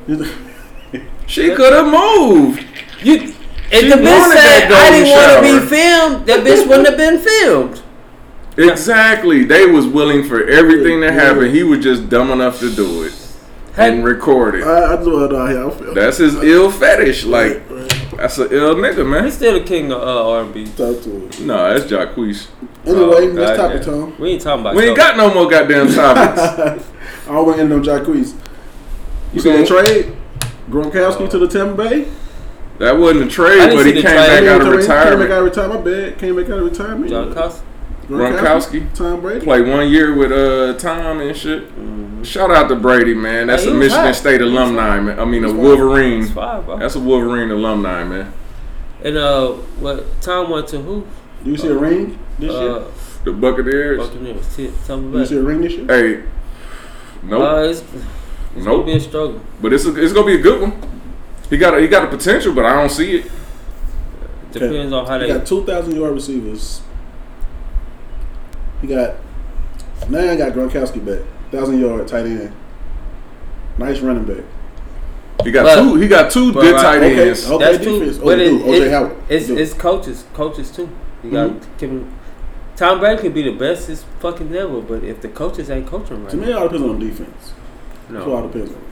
She 1.29 1.55
could 1.55 1.73
have 1.73 1.87
moved. 1.87 2.65
you. 3.03 3.35
If 3.71 3.81
She 3.83 3.89
the 3.91 3.97
bitch 3.97 4.33
said 4.33 4.73
I 4.73 4.91
didn't 4.91 5.11
want 5.11 5.47
to 5.47 5.61
be 5.61 5.67
filmed, 5.69 6.27
that 6.27 6.41
bitch 6.41 6.67
wouldn't 6.67 6.89
have 6.89 6.97
been 6.97 7.19
filmed. 7.19 7.83
Exactly. 8.57 9.45
They 9.45 9.67
was 9.67 9.87
willing 9.87 10.25
for 10.25 10.43
everything 10.45 11.01
to 11.03 11.13
happen. 11.13 11.51
He 11.51 11.63
was 11.63 11.81
just 11.81 12.09
dumb 12.09 12.31
enough 12.31 12.59
to 12.61 12.75
do 12.75 13.03
it 13.05 13.13
and 13.77 13.97
Had, 13.99 14.05
record 14.05 14.57
it. 14.57 14.65
I, 14.65 14.95
I 14.95 14.97
just 14.97 15.09
want 15.09 15.31
to 15.31 15.37
know 15.37 15.47
how 15.47 15.53
y'all 15.53 15.71
feel. 15.71 15.95
That's 15.95 16.17
his 16.17 16.35
ill 16.37 16.71
fetish. 16.71 17.25
Like 17.25 17.63
Right. 17.71 18.13
that's 18.17 18.39
an 18.39 18.49
ill 18.51 18.75
nigga, 18.75 19.09
man. 19.09 19.25
he's 19.25 19.35
still 19.35 19.53
the 19.53 19.65
king 19.65 19.93
of 19.93 20.03
uh, 20.03 20.31
R&B. 20.31 20.65
Talk 20.65 21.01
to 21.03 21.11
him. 21.29 21.47
No, 21.47 21.79
that's 21.79 21.91
Jacquees. 21.93 22.49
Anyway, 22.85 23.01
Oh, 23.05 23.33
next 23.33 23.57
topic, 23.57 23.83
goddamn. 23.83 23.83
Tom. 23.85 24.17
We 24.19 24.31
ain't 24.31 24.43
talking 24.43 24.61
about. 24.63 24.75
We 24.75 24.89
ain't 24.89 24.97
got 24.97 25.17
no 25.17 25.33
more 25.33 25.49
goddamn 25.49 25.93
topics. 25.95 26.41
I 27.29 27.33
don't 27.33 27.47
want 27.47 27.59
to 27.59 27.63
end 27.63 27.73
on 27.73 27.85
Jacquees. 27.85 28.35
You 29.33 29.41
see 29.41 29.53
that 29.53 29.69
trade? 29.69 30.17
Gronkowski 30.69 31.29
to 31.31 31.39
the 31.39 31.49
Tampa 31.49 31.75
Bay? 31.89 32.09
That 32.79 32.97
wasn't 32.97 33.27
a 33.27 33.29
trade, 33.29 33.75
but 33.75 33.87
he 33.87 33.93
came 33.95 34.03
back 34.05 34.43
out 34.45 34.61
of 34.61 34.69
retirement. 34.69 34.79
Came 34.79 34.87
back 34.87 34.89
retirement. 34.89 35.31
out 35.33 35.39
of 35.39 35.45
retirement. 35.45 35.85
My 35.85 35.91
bad. 35.91 36.19
Came 36.19 36.37
back 36.37 36.45
out 36.51 36.59
of 36.59 36.65
retirement. 36.65 37.11
John 37.11 37.35
Costa. 37.35 37.65
Gronkowski. 38.07 38.95
Tom 38.95 39.21
Brady. 39.21 39.45
Played 39.45 39.67
one 39.69 39.89
year 39.91 40.15
with 40.15 40.33
uh 40.33 40.79
Tom 40.79 41.21
and 41.21 41.37
shit. 41.37 41.65
Shout 42.27 42.51
out 42.51 42.69
to 42.69 42.77
Brady, 42.77 43.15
man. 43.15 43.49
That's 43.49 43.65
Hey, 43.65 43.71
a 43.71 43.75
Michigan 43.75 44.05
hot. 44.07 44.15
State 44.15 44.41
alumni, 44.41 44.99
man. 45.01 45.19
I 45.21 45.25
mean, 45.25 45.45
a 45.45 45.53
Wolverine. 45.53 46.25
fine, 46.27 46.63
bro. 46.65 46.79
That's 46.79 46.95
a 46.95 47.01
Wolverine 47.01 47.51
alumni, 47.51 48.05
man. 48.05 48.33
And 49.05 49.17
uh, 49.17 49.53
what 49.81 50.05
Tom 50.23 50.51
went 50.51 50.69
to 50.69 50.79
who? 50.81 51.07
Do 51.45 51.51
you 51.51 51.57
see 51.57 51.69
a 51.69 51.75
ring 51.77 52.19
this 52.39 52.51
year? 52.53 52.71
Uh, 52.77 52.85
The 53.25 53.33
Buccaneers. 53.33 53.99
Buccaneers. 54.09 54.57
T- 54.57 54.73
Tell 54.87 54.99
me 54.99 55.13
Do 55.13 55.19
you 55.19 55.27
see 55.27 55.37
a 55.37 55.43
ring 55.43 55.61
this 55.61 55.73
year? 55.75 55.87
Hey, 55.87 56.25
nope, 57.23 57.43
Uh, 57.43 57.75
it's, 58.59 58.67
it's 58.67 58.67
gonna 58.67 58.77
nope. 58.79 58.87
be 58.87 58.93
a 58.93 59.01
struggle. 59.01 59.41
But 59.63 59.73
it's 59.73 59.85
a, 59.87 60.03
it's 60.03 60.13
gonna 60.13 60.27
be 60.27 60.35
a 60.35 60.43
good 60.43 60.61
one. 60.63 60.73
He 61.51 61.57
got 61.57 61.75
a, 61.75 61.81
he 61.81 61.89
got 61.89 62.11
the 62.11 62.17
potential, 62.17 62.53
but 62.55 62.65
I 62.67 62.75
don't 62.75 62.91
see 62.91 63.17
it. 63.21 63.31
Depends 64.53 64.93
on 64.93 65.07
how 65.07 65.19
He 65.21 65.27
they. 65.27 65.35
got 65.39 65.47
2,000 65.47 65.95
yard 65.95 66.15
receivers. 66.15 66.81
He 68.81 68.87
got, 68.87 69.17
now 70.09 70.21
I 70.31 70.37
got 70.37 70.53
Gronkowski 70.53 71.05
back. 71.05 71.21
1,000 71.53 71.81
yard 71.81 72.07
tight 72.09 72.27
end. 72.27 72.53
Nice 73.79 74.01
running 74.01 74.25
back. 74.25 74.45
He 75.45 75.51
got 75.53 75.65
But- 75.65 75.77
two. 75.83 75.95
He 75.97 76.09
got 76.09 76.31
two 76.31 76.53
good 76.53 76.73
right, 76.75 76.83
tight 76.83 76.97
okay, 76.99 77.29
ends. 77.29 77.49
okay. 77.51 77.65
That's 77.65 77.79
defense. 77.85 78.17
too. 78.17 78.23
Oh, 78.23 78.27
But 78.27 78.39
you 78.39 78.45
it. 78.59 78.63
O.J. 78.63 78.83
it- 78.87 78.91
Howard. 78.91 79.17
it's 79.29 79.49
You 79.49 79.55
do. 79.57 79.61
it's 79.63 79.73
coaches, 79.75 80.25
coaches 80.35 80.71
too. 80.71 80.89
You 81.23 81.31
got 81.31 81.51
Mhm. 81.51 81.61
Kevin. 81.79 82.13
Tom 82.77 83.01
Brady 83.01 83.23
could 83.23 83.35
be 83.35 83.43
the 83.43 83.53
best 83.53 83.89
as 83.89 84.05
fucking 84.21 84.55
ever, 84.55 84.81
but 84.81 85.03
if 85.03 85.21
the 85.21 85.29
coaches 85.29 85.69
ain't 85.71 85.87
coaching 85.87 86.23
right, 86.23 86.31
To 86.31 86.37
me, 86.37 86.51
it 86.51 86.55
all 86.57 86.69
depends 86.69 86.89
on 86.89 86.99
defense. 86.99 87.53
That's 88.11 88.27
what 88.27 88.35
all 88.37 88.43
no. 88.43 88.49
depends 88.49 88.73
on. 88.73 88.83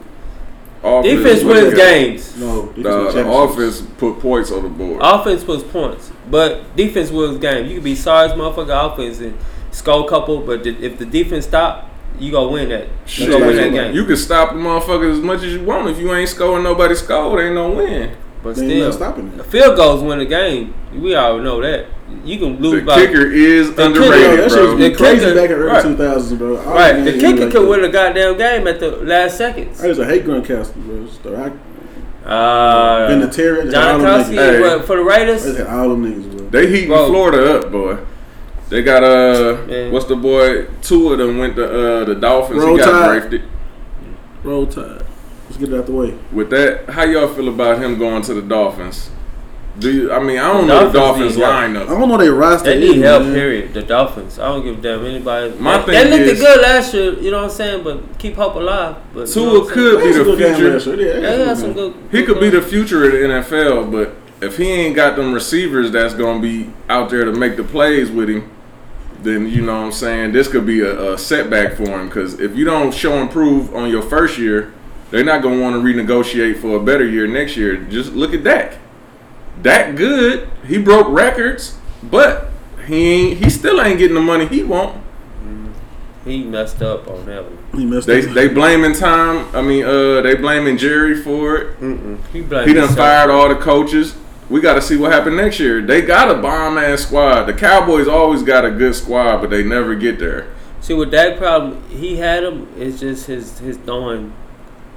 Offense 0.82 1.16
Defense 1.16 1.44
wins 1.44 1.74
games. 1.74 2.36
No, 2.36 2.66
The, 2.72 2.82
wins 2.82 3.14
the 3.14 3.28
offense 3.28 3.80
put 3.98 4.20
points 4.20 4.52
on 4.52 4.62
the 4.62 4.68
board. 4.68 5.00
Offense 5.02 5.42
puts 5.42 5.64
points, 5.64 6.12
but 6.30 6.76
defense 6.76 7.10
wins 7.10 7.38
games. 7.38 7.68
You 7.68 7.76
can 7.76 7.84
be 7.84 7.94
sorry 7.96 8.30
as 8.30 8.36
motherfucker 8.38 8.92
offense 8.92 9.18
and 9.20 9.36
score 9.72 10.04
a 10.06 10.08
couple, 10.08 10.40
but 10.42 10.62
the, 10.64 10.70
if 10.84 10.98
the 10.98 11.06
defense 11.06 11.46
stop, 11.46 11.90
you 12.18 12.30
gonna 12.30 12.50
win 12.50 12.68
that. 12.68 12.84
You 12.84 12.90
Shit, 13.06 13.30
gonna 13.30 13.46
win 13.46 13.56
that 13.56 13.70
game. 13.72 13.94
You 13.94 14.04
can 14.04 14.16
stop 14.16 14.50
the 14.50 14.56
motherfuckers 14.56 15.12
as 15.12 15.20
much 15.20 15.42
as 15.42 15.52
you 15.54 15.64
want. 15.64 15.88
If 15.88 15.98
you 15.98 16.14
ain't 16.14 16.28
scoring, 16.28 16.62
nobody 16.62 16.94
scored. 16.94 17.42
Ain't 17.44 17.54
no 17.54 17.70
win. 17.70 18.16
But 18.46 18.56
They 18.56 18.68
still, 18.68 18.84
not 18.86 18.94
stopping 18.94 19.32
it. 19.38 19.46
field 19.46 19.76
goals 19.76 20.02
win 20.02 20.18
the 20.20 20.24
game. 20.24 20.72
We 20.94 21.14
all 21.16 21.38
know 21.38 21.60
that. 21.62 21.86
You 22.24 22.38
can 22.38 22.60
lose 22.62 22.80
The 22.80 22.86
by 22.86 22.94
kicker 22.96 23.26
is 23.30 23.74
The 23.74 23.88
kicker- 23.88 24.00
Yeah, 24.00 24.04
underrated, 24.06 24.38
that 24.38 24.50
shit 24.50 24.58
bro. 24.60 24.74
was 24.74 24.78
The 24.78 24.94
crazy 24.94 25.24
kicker- 25.24 25.34
back 25.34 25.50
in 25.50 25.56
early 25.56 25.66
right. 25.72 25.84
2000s, 25.84 26.38
bro. 26.38 26.56
All 26.58 26.64
right. 26.74 26.94
man, 26.96 27.04
The 27.04 27.12
kicker 27.12 27.28
like 27.28 27.52
could 27.52 27.62
that. 27.62 27.68
win 27.68 27.84
a 27.84 27.88
goddamn 27.88 28.38
game 28.38 28.66
at 28.68 28.78
the 28.80 28.90
last 28.92 29.36
seconds. 29.36 29.82
I 29.82 29.88
just 29.88 30.00
hate 30.00 30.24
Gronkowski, 30.24 30.74
bro. 30.86 31.06
So 31.22 31.34
I, 31.34 31.50
Uh, 32.28 33.08
Vinatieri, 33.10 33.70
John 33.70 33.84
all 33.84 33.98
them 33.98 34.24
Kowski. 34.24 34.34
Hey. 34.34 34.82
for 34.86 34.96
the 34.96 35.02
Raiders. 35.04 35.44
They 35.44 35.54
had 35.64 35.66
all 35.66 35.88
them 35.90 36.04
niggas, 36.04 36.36
bro. 36.36 36.48
They 36.50 36.66
heating 36.68 36.88
Bro. 36.88 37.08
Florida 37.08 37.58
up, 37.58 37.70
boy. 37.72 37.96
They 38.68 38.82
got 38.82 39.04
uh, 39.04 39.58
Man. 39.68 39.92
what's 39.92 40.06
the 40.06 40.16
boy? 40.16 40.66
Two 40.82 41.12
of 41.12 41.18
them 41.18 41.38
went 41.38 41.54
to 41.56 41.64
uh 41.64 42.04
the 42.04 42.14
Dolphins. 42.16 42.60
Roll 42.62 42.76
he 42.76 42.82
got 42.84 42.90
Tide. 42.90 43.18
drafted. 43.20 43.42
Roll 44.42 44.66
Tide. 44.66 45.02
Let's 45.46 45.56
get 45.58 45.72
it 45.72 45.78
out 45.78 45.86
the 45.86 45.92
way. 45.92 46.18
With 46.32 46.50
that, 46.50 46.88
how 46.90 47.04
y'all 47.04 47.28
feel 47.32 47.48
about 47.48 47.80
him 47.82 47.98
going 47.98 48.22
to 48.22 48.34
the 48.34 48.42
Dolphins? 48.42 49.10
Do 49.78 49.92
you? 49.92 50.12
I 50.12 50.20
mean, 50.20 50.38
I 50.38 50.52
don't 50.52 50.66
know 50.66 50.86
the 50.86 50.98
Dolphins 50.98 51.36
lineup. 51.36 51.74
help. 51.86 51.90
I 51.90 51.98
don't 51.98 52.08
know 52.08 52.16
they 52.16 52.30
roster. 52.30 52.70
They 52.70 52.80
need 52.80 52.96
either, 52.96 53.06
help. 53.06 53.22
man. 53.24 53.34
Period. 53.34 53.74
The 53.74 53.82
Dolphins. 53.82 54.38
I 54.38 54.46
don't 54.48 54.64
give 54.64 54.78
a 54.78 54.80
damn 54.80 55.04
anybody. 55.04 55.54
My 55.58 55.78
they, 55.78 55.84
thing 55.84 56.10
they 56.10 56.18
looked 56.18 56.32
is- 56.32 56.40
good 56.40 56.60
last 56.62 56.94
year. 56.94 57.12
You 57.18 57.30
know 57.30 57.38
what 57.42 57.44
I'm 57.44 57.50
saying? 57.50 57.84
But 57.84 58.18
keep 58.18 58.36
hope 58.36 58.54
alive. 58.54 58.96
But 59.12 59.28
you 59.28 59.42
know 59.44 59.50
Tua 59.50 59.60
what 59.60 59.68
I'm 59.68 59.74
could 59.74 60.02
be 60.02 60.12
the 60.12 60.24
future. 60.36 60.72
last 60.72 60.86
year. 60.86 60.96
They 60.96 61.04
had 61.04 61.20
saying? 61.20 61.22
Yeah, 61.22 61.28
some 61.28 61.36
good 61.36 61.46
had 61.48 61.56
some 61.58 61.72
games. 61.74 61.74
good. 61.74 61.94
He 62.10 62.22
good 62.22 62.26
could 62.26 62.40
be 62.40 62.50
the 62.50 62.62
future 62.62 63.04
of 63.04 63.12
the 63.12 63.18
NFL, 63.18 63.92
but 63.92 64.14
if 64.46 64.56
he 64.56 64.64
ain't 64.70 64.96
got 64.96 65.16
them 65.16 65.32
receivers 65.34 65.90
that's 65.90 66.14
gonna 66.14 66.40
be 66.40 66.70
out 66.88 67.10
there 67.10 67.24
to 67.26 67.32
make 67.32 67.56
the 67.56 67.64
plays 67.64 68.10
with 68.10 68.30
him, 68.30 68.50
then 69.22 69.46
you 69.46 69.60
know 69.60 69.74
what 69.78 69.84
I'm 69.86 69.92
saying 69.92 70.32
this 70.32 70.48
could 70.48 70.64
be 70.66 70.80
a, 70.80 71.12
a 71.12 71.18
setback 71.18 71.74
for 71.76 71.84
him. 71.84 72.06
Because 72.08 72.40
if 72.40 72.56
you 72.56 72.64
don't 72.64 72.94
show 72.94 73.14
improve 73.20 73.74
on 73.74 73.90
your 73.90 74.02
first 74.02 74.38
year, 74.38 74.72
they're 75.10 75.24
not 75.24 75.42
gonna 75.42 75.60
want 75.60 75.74
to 75.76 75.80
renegotiate 75.82 76.58
for 76.58 76.76
a 76.76 76.80
better 76.80 77.06
year 77.06 77.26
next 77.26 77.56
year. 77.56 77.76
Just 77.76 78.12
look 78.12 78.32
at 78.34 78.42
Dak. 78.44 78.78
Dak 79.62 79.96
good. 79.96 80.48
He 80.66 80.78
broke 80.78 81.06
records, 81.08 81.78
but 82.02 82.50
he 82.86 83.08
ain't. 83.10 83.38
He 83.44 83.50
still 83.50 83.80
ain't 83.80 83.98
getting 83.98 84.14
the 84.14 84.20
money 84.20 84.46
he 84.46 84.62
want. 84.62 85.02
He 86.24 86.42
messed 86.42 86.82
up 86.82 87.06
on 87.06 87.24
that 87.26 87.44
one. 87.44 87.58
He 87.80 87.86
messed 87.86 88.08
They 88.08 88.26
up. 88.26 88.34
they 88.34 88.48
blaming 88.48 88.94
Tom. 88.94 89.48
I 89.54 89.62
mean, 89.62 89.84
uh, 89.84 90.22
they 90.22 90.34
blaming 90.34 90.76
Jerry 90.76 91.14
for 91.22 91.56
it. 91.56 91.80
Mm-mm. 91.80 92.18
He 92.32 92.40
blamed 92.42 92.66
He 92.66 92.74
done 92.74 92.88
himself. 92.88 92.96
fired 92.98 93.30
all 93.30 93.48
the 93.48 93.54
coaches. 93.54 94.16
We 94.50 94.60
got 94.60 94.74
to 94.74 94.82
see 94.82 94.96
what 94.96 95.12
happened 95.12 95.36
next 95.36 95.60
year. 95.60 95.80
They 95.82 96.02
got 96.02 96.28
a 96.30 96.40
bomb 96.40 96.78
ass 96.78 97.02
squad. 97.02 97.44
The 97.44 97.52
Cowboys 97.52 98.08
always 98.08 98.42
got 98.42 98.64
a 98.64 98.70
good 98.72 98.94
squad, 98.96 99.40
but 99.40 99.50
they 99.50 99.62
never 99.62 99.94
get 99.94 100.18
there. 100.18 100.48
See, 100.80 100.94
with 100.94 101.10
that 101.12 101.38
problem, 101.38 101.82
he 101.90 102.16
had 102.16 102.42
him. 102.42 102.68
It's 102.76 102.98
just 103.00 103.26
his 103.26 103.58
his 103.60 103.76
throwing 103.78 104.32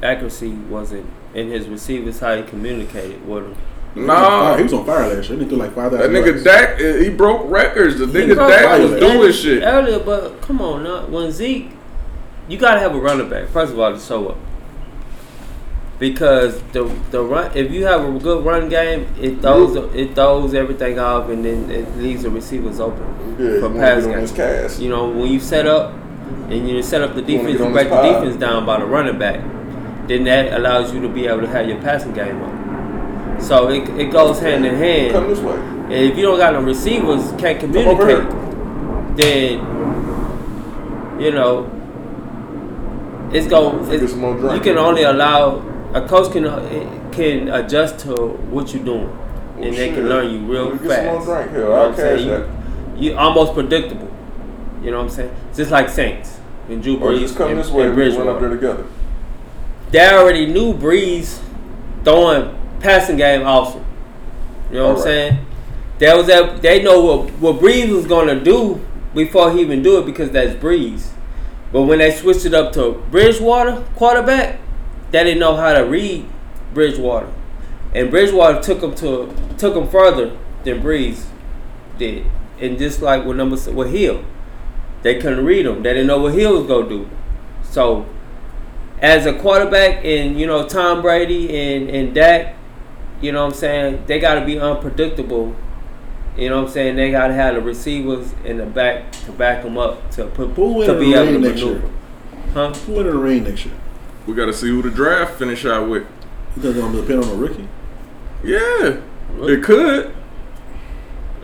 accuracy 0.04 0.50
wasn't, 0.52 1.06
and 1.36 1.52
his 1.52 1.68
receivers 1.68 2.20
how 2.20 2.36
he 2.38 2.44
communicated 2.44 3.26
with 3.28 3.44
him. 3.46 3.56
He 3.96 4.02
was 4.02 4.10
on 4.10 4.16
Nah, 4.18 4.58
he 4.58 4.64
was 4.64 4.74
on 4.74 4.86
fire 4.86 5.16
last 5.16 5.30
year. 5.30 5.40
He 5.40 5.46
threw 5.46 5.58
like 5.58 5.74
five 5.74 5.92
that 5.92 5.98
thousand. 6.02 6.14
nigga 6.14 6.44
Dak, 6.44 6.80
uh, 6.80 6.98
he 7.04 7.10
broke 7.10 7.50
records. 7.50 7.98
The 7.98 8.06
He 8.06 8.12
nigga 8.14 8.36
broke 8.36 8.50
Dak 8.50 8.66
records. 8.80 8.92
was 8.92 9.00
doing 9.00 9.32
shit. 9.34 9.64
earlier, 9.64 10.00
but 10.00 10.42
come 10.42 10.62
on 10.62 10.84
now. 10.84 11.06
When 11.08 11.32
Zeke, 11.32 11.72
you 12.48 12.58
gotta 12.58 12.80
have 12.80 12.94
a 12.96 13.00
running 13.00 13.30
back 13.30 13.48
first 13.50 13.74
of 13.74 13.80
all 13.80 13.92
to 13.94 14.00
show 14.00 14.30
up. 14.30 14.38
Because 15.98 16.62
the 16.72 16.86
the 17.12 17.22
run, 17.22 17.52
if 17.58 17.72
you 17.72 17.84
have 17.86 18.06
a 18.08 18.20
good 18.20 18.46
run 18.46 18.70
game, 18.70 19.06
it 19.20 19.42
throws 19.42 19.76
it 19.94 20.16
throws 20.16 20.54
everything 20.54 20.98
off, 20.98 21.28
and 21.30 21.44
then 21.44 21.70
it 21.70 21.98
leaves 21.98 22.24
the 22.24 22.30
receivers 22.30 22.80
open 22.80 23.36
for 23.60 23.70
pass 23.74 24.06
games. 24.06 24.32
cast. 24.32 24.80
You 24.80 24.88
know, 24.90 25.10
when 25.10 25.30
you 25.30 25.42
set 25.42 25.68
up 25.68 25.94
and 26.48 26.70
you 26.70 26.82
set 26.84 27.02
up 27.02 27.16
the 27.16 27.22
defense, 27.22 27.60
you 27.60 27.70
break 27.72 27.90
the 27.90 28.02
defense 28.02 28.38
down 28.38 28.66
by 28.66 28.80
the 28.80 28.86
running 28.86 29.20
back, 29.20 29.42
then 30.10 30.24
that 30.26 30.54
allows 30.60 30.92
you 30.94 31.00
to 31.02 31.08
be 31.08 31.28
able 31.28 31.42
to 31.42 31.48
have 31.48 31.68
your 31.68 31.80
passing 31.82 32.14
game 32.14 32.42
up. 32.42 33.42
So 33.42 33.70
it, 33.70 33.88
it 33.98 34.12
goes 34.12 34.40
hand 34.40 34.66
in 34.66 34.76
hand. 34.76 35.12
Come 35.14 35.30
this 35.30 35.40
way. 35.40 35.56
And 35.56 35.94
if 35.94 36.18
you 36.18 36.24
don't 36.24 36.38
got 36.38 36.54
no 36.54 36.62
receivers, 36.62 37.32
can't 37.40 37.60
communicate, 37.60 38.28
then 39.18 39.60
you 41.22 41.32
know 41.32 41.70
it's 43.32 43.48
go. 43.48 43.84
Get 43.86 44.04
It's, 44.04 44.12
some 44.12 44.22
more 44.22 44.36
drink. 44.38 44.56
you 44.56 44.62
can 44.62 44.78
only 44.78 45.04
allow 45.04 45.60
a 45.94 46.02
coach 46.08 46.32
can 46.32 46.44
can 47.12 47.50
adjust 47.50 48.00
to 48.00 48.14
what 48.50 48.74
you're 48.74 48.84
doing, 48.84 49.08
oh, 49.10 49.62
and 49.62 49.76
they 49.76 49.90
can 49.90 50.08
learn 50.10 50.32
you 50.32 50.40
real 50.40 50.72
Get 50.72 50.80
some 50.82 50.90
fast. 50.90 51.28
more 51.28 51.36
drink 51.38 51.52
here. 51.52 51.60
You 51.62 51.66
know 51.70 51.88
I'm 51.90 51.96
saying? 51.96 52.28
You, 52.98 53.10
you 53.12 53.18
almost 53.18 53.54
predictable. 53.54 54.12
You 54.84 54.92
know 54.92 54.98
what 54.98 55.04
I'm 55.06 55.10
saying? 55.10 55.36
Just 55.56 55.72
like 55.72 55.90
Saints 55.90 56.40
and 56.70 56.82
Drew 56.84 56.98
Or 57.00 57.12
Brees 57.12 57.20
just 57.20 57.36
come 57.38 57.50
and, 57.52 57.60
this 57.60 57.70
way. 57.70 57.88
and 57.88 57.96
We 57.96 58.10
run 58.18 58.28
up 58.28 58.40
there 58.40 58.50
together. 58.50 58.86
They 59.92 60.08
already 60.08 60.46
knew 60.46 60.74
Brees 60.74 61.42
throwing 62.04 62.56
passing 62.80 63.18
game 63.18 63.44
awesome. 63.44 63.86
You 64.70 64.78
know 64.78 64.90
what 64.90 64.98
I'm 64.98 65.04
saying? 65.04 65.46
That 66.00 66.16
was 66.16 66.28
that 66.28 66.62
they 66.62 66.82
know 66.84 67.04
what 67.04 67.32
what 67.40 67.62
Brees 67.62 67.94
was 67.94 68.06
gonna 68.06 68.40
do 68.40 68.86
before 69.14 69.52
he 69.52 69.62
even 69.62 69.82
do 69.82 70.00
it 70.00 70.06
because 70.06 70.32
that's 70.32 70.54
Brees. 70.56 71.10
But 71.72 71.84
when 71.84 72.00
they 72.00 72.12
switched 72.12 72.46
it 72.46 72.54
up 72.54 72.72
to 72.74 73.04
Bridgewater 73.12 73.84
quarterback, 73.96 74.60
they 75.12 75.24
didn't 75.24 75.40
know 75.40 75.56
how 75.56 75.74
to 75.74 75.82
read 75.82 76.28
Bridgewater, 76.74 77.32
and 77.94 78.10
Bridgewater 78.10 78.62
took 78.62 78.82
him 78.82 78.96
to 78.96 79.34
took 79.58 79.76
him 79.76 79.88
further 79.88 80.38
than 80.64 80.82
Brees 80.82 81.26
did. 81.98 82.26
And 82.60 82.78
just 82.78 83.02
like 83.02 83.26
with 83.26 83.38
number 83.38 83.58
with 83.72 83.92
Hill, 83.92 84.24
they 85.02 85.20
couldn't 85.20 85.46
read 85.46 85.66
him. 85.66 85.84
They 85.84 85.94
didn't 85.94 86.08
know 86.08 86.20
what 86.20 86.34
Hill 86.34 86.58
was 86.60 86.68
gonna 86.68 86.90
do. 86.90 87.10
So 87.64 88.06
as 89.02 89.26
a 89.26 89.34
quarterback 89.34 90.04
and 90.04 90.40
you 90.40 90.46
know 90.48 90.68
Tom 90.68 91.02
Brady 91.02 91.56
and 91.58 91.90
and 91.90 92.14
Dak, 92.14 92.56
you 93.22 93.32
know 93.32 93.46
what 93.46 93.54
I'm 93.54 93.60
saying 93.60 94.04
they 94.08 94.20
got 94.20 94.36
to 94.36 94.46
be 94.46 94.60
unpredictable. 94.60 95.56
You 96.38 96.50
know 96.50 96.58
what 96.62 96.68
I'm 96.68 96.72
saying 96.74 96.96
they 96.96 97.12
got 97.12 97.28
to 97.28 97.34
have 97.34 97.56
the 97.56 97.62
receivers 97.62 98.34
in 98.46 98.58
the 98.58 98.66
back 98.66 99.12
to 99.26 99.32
back 99.32 99.64
them 99.64 99.78
up 99.78 100.10
to 100.12 100.26
put 100.28 100.50
Who 100.52 100.86
to 100.86 100.94
in 100.94 101.00
be 101.00 101.12
the 101.14 101.18
able 101.22 101.26
to 101.26 101.32
rain 101.34 101.42
next 101.42 101.62
maneuver. 101.62 101.80
year? 101.80 101.92
Huh? 102.54 102.74
Who 102.74 102.94
win 102.94 103.08
in 103.08 103.14
the 103.14 103.20
rain 103.20 103.44
next 103.44 103.66
year? 103.66 103.76
We 104.26 104.34
got 104.36 104.46
to 104.46 104.54
see 104.54 104.70
who 104.70 104.82
the 104.82 104.90
draft 104.90 105.38
finish 105.40 105.66
out 105.66 105.90
with. 105.90 106.04
You 106.56 106.62
think 106.62 106.76
it's 106.76 106.80
gonna 106.80 107.02
depend 107.02 107.24
on 107.24 107.30
a 107.32 107.36
rookie? 107.36 107.68
Yeah, 108.44 109.00
it 109.42 109.64
could. 109.64 110.16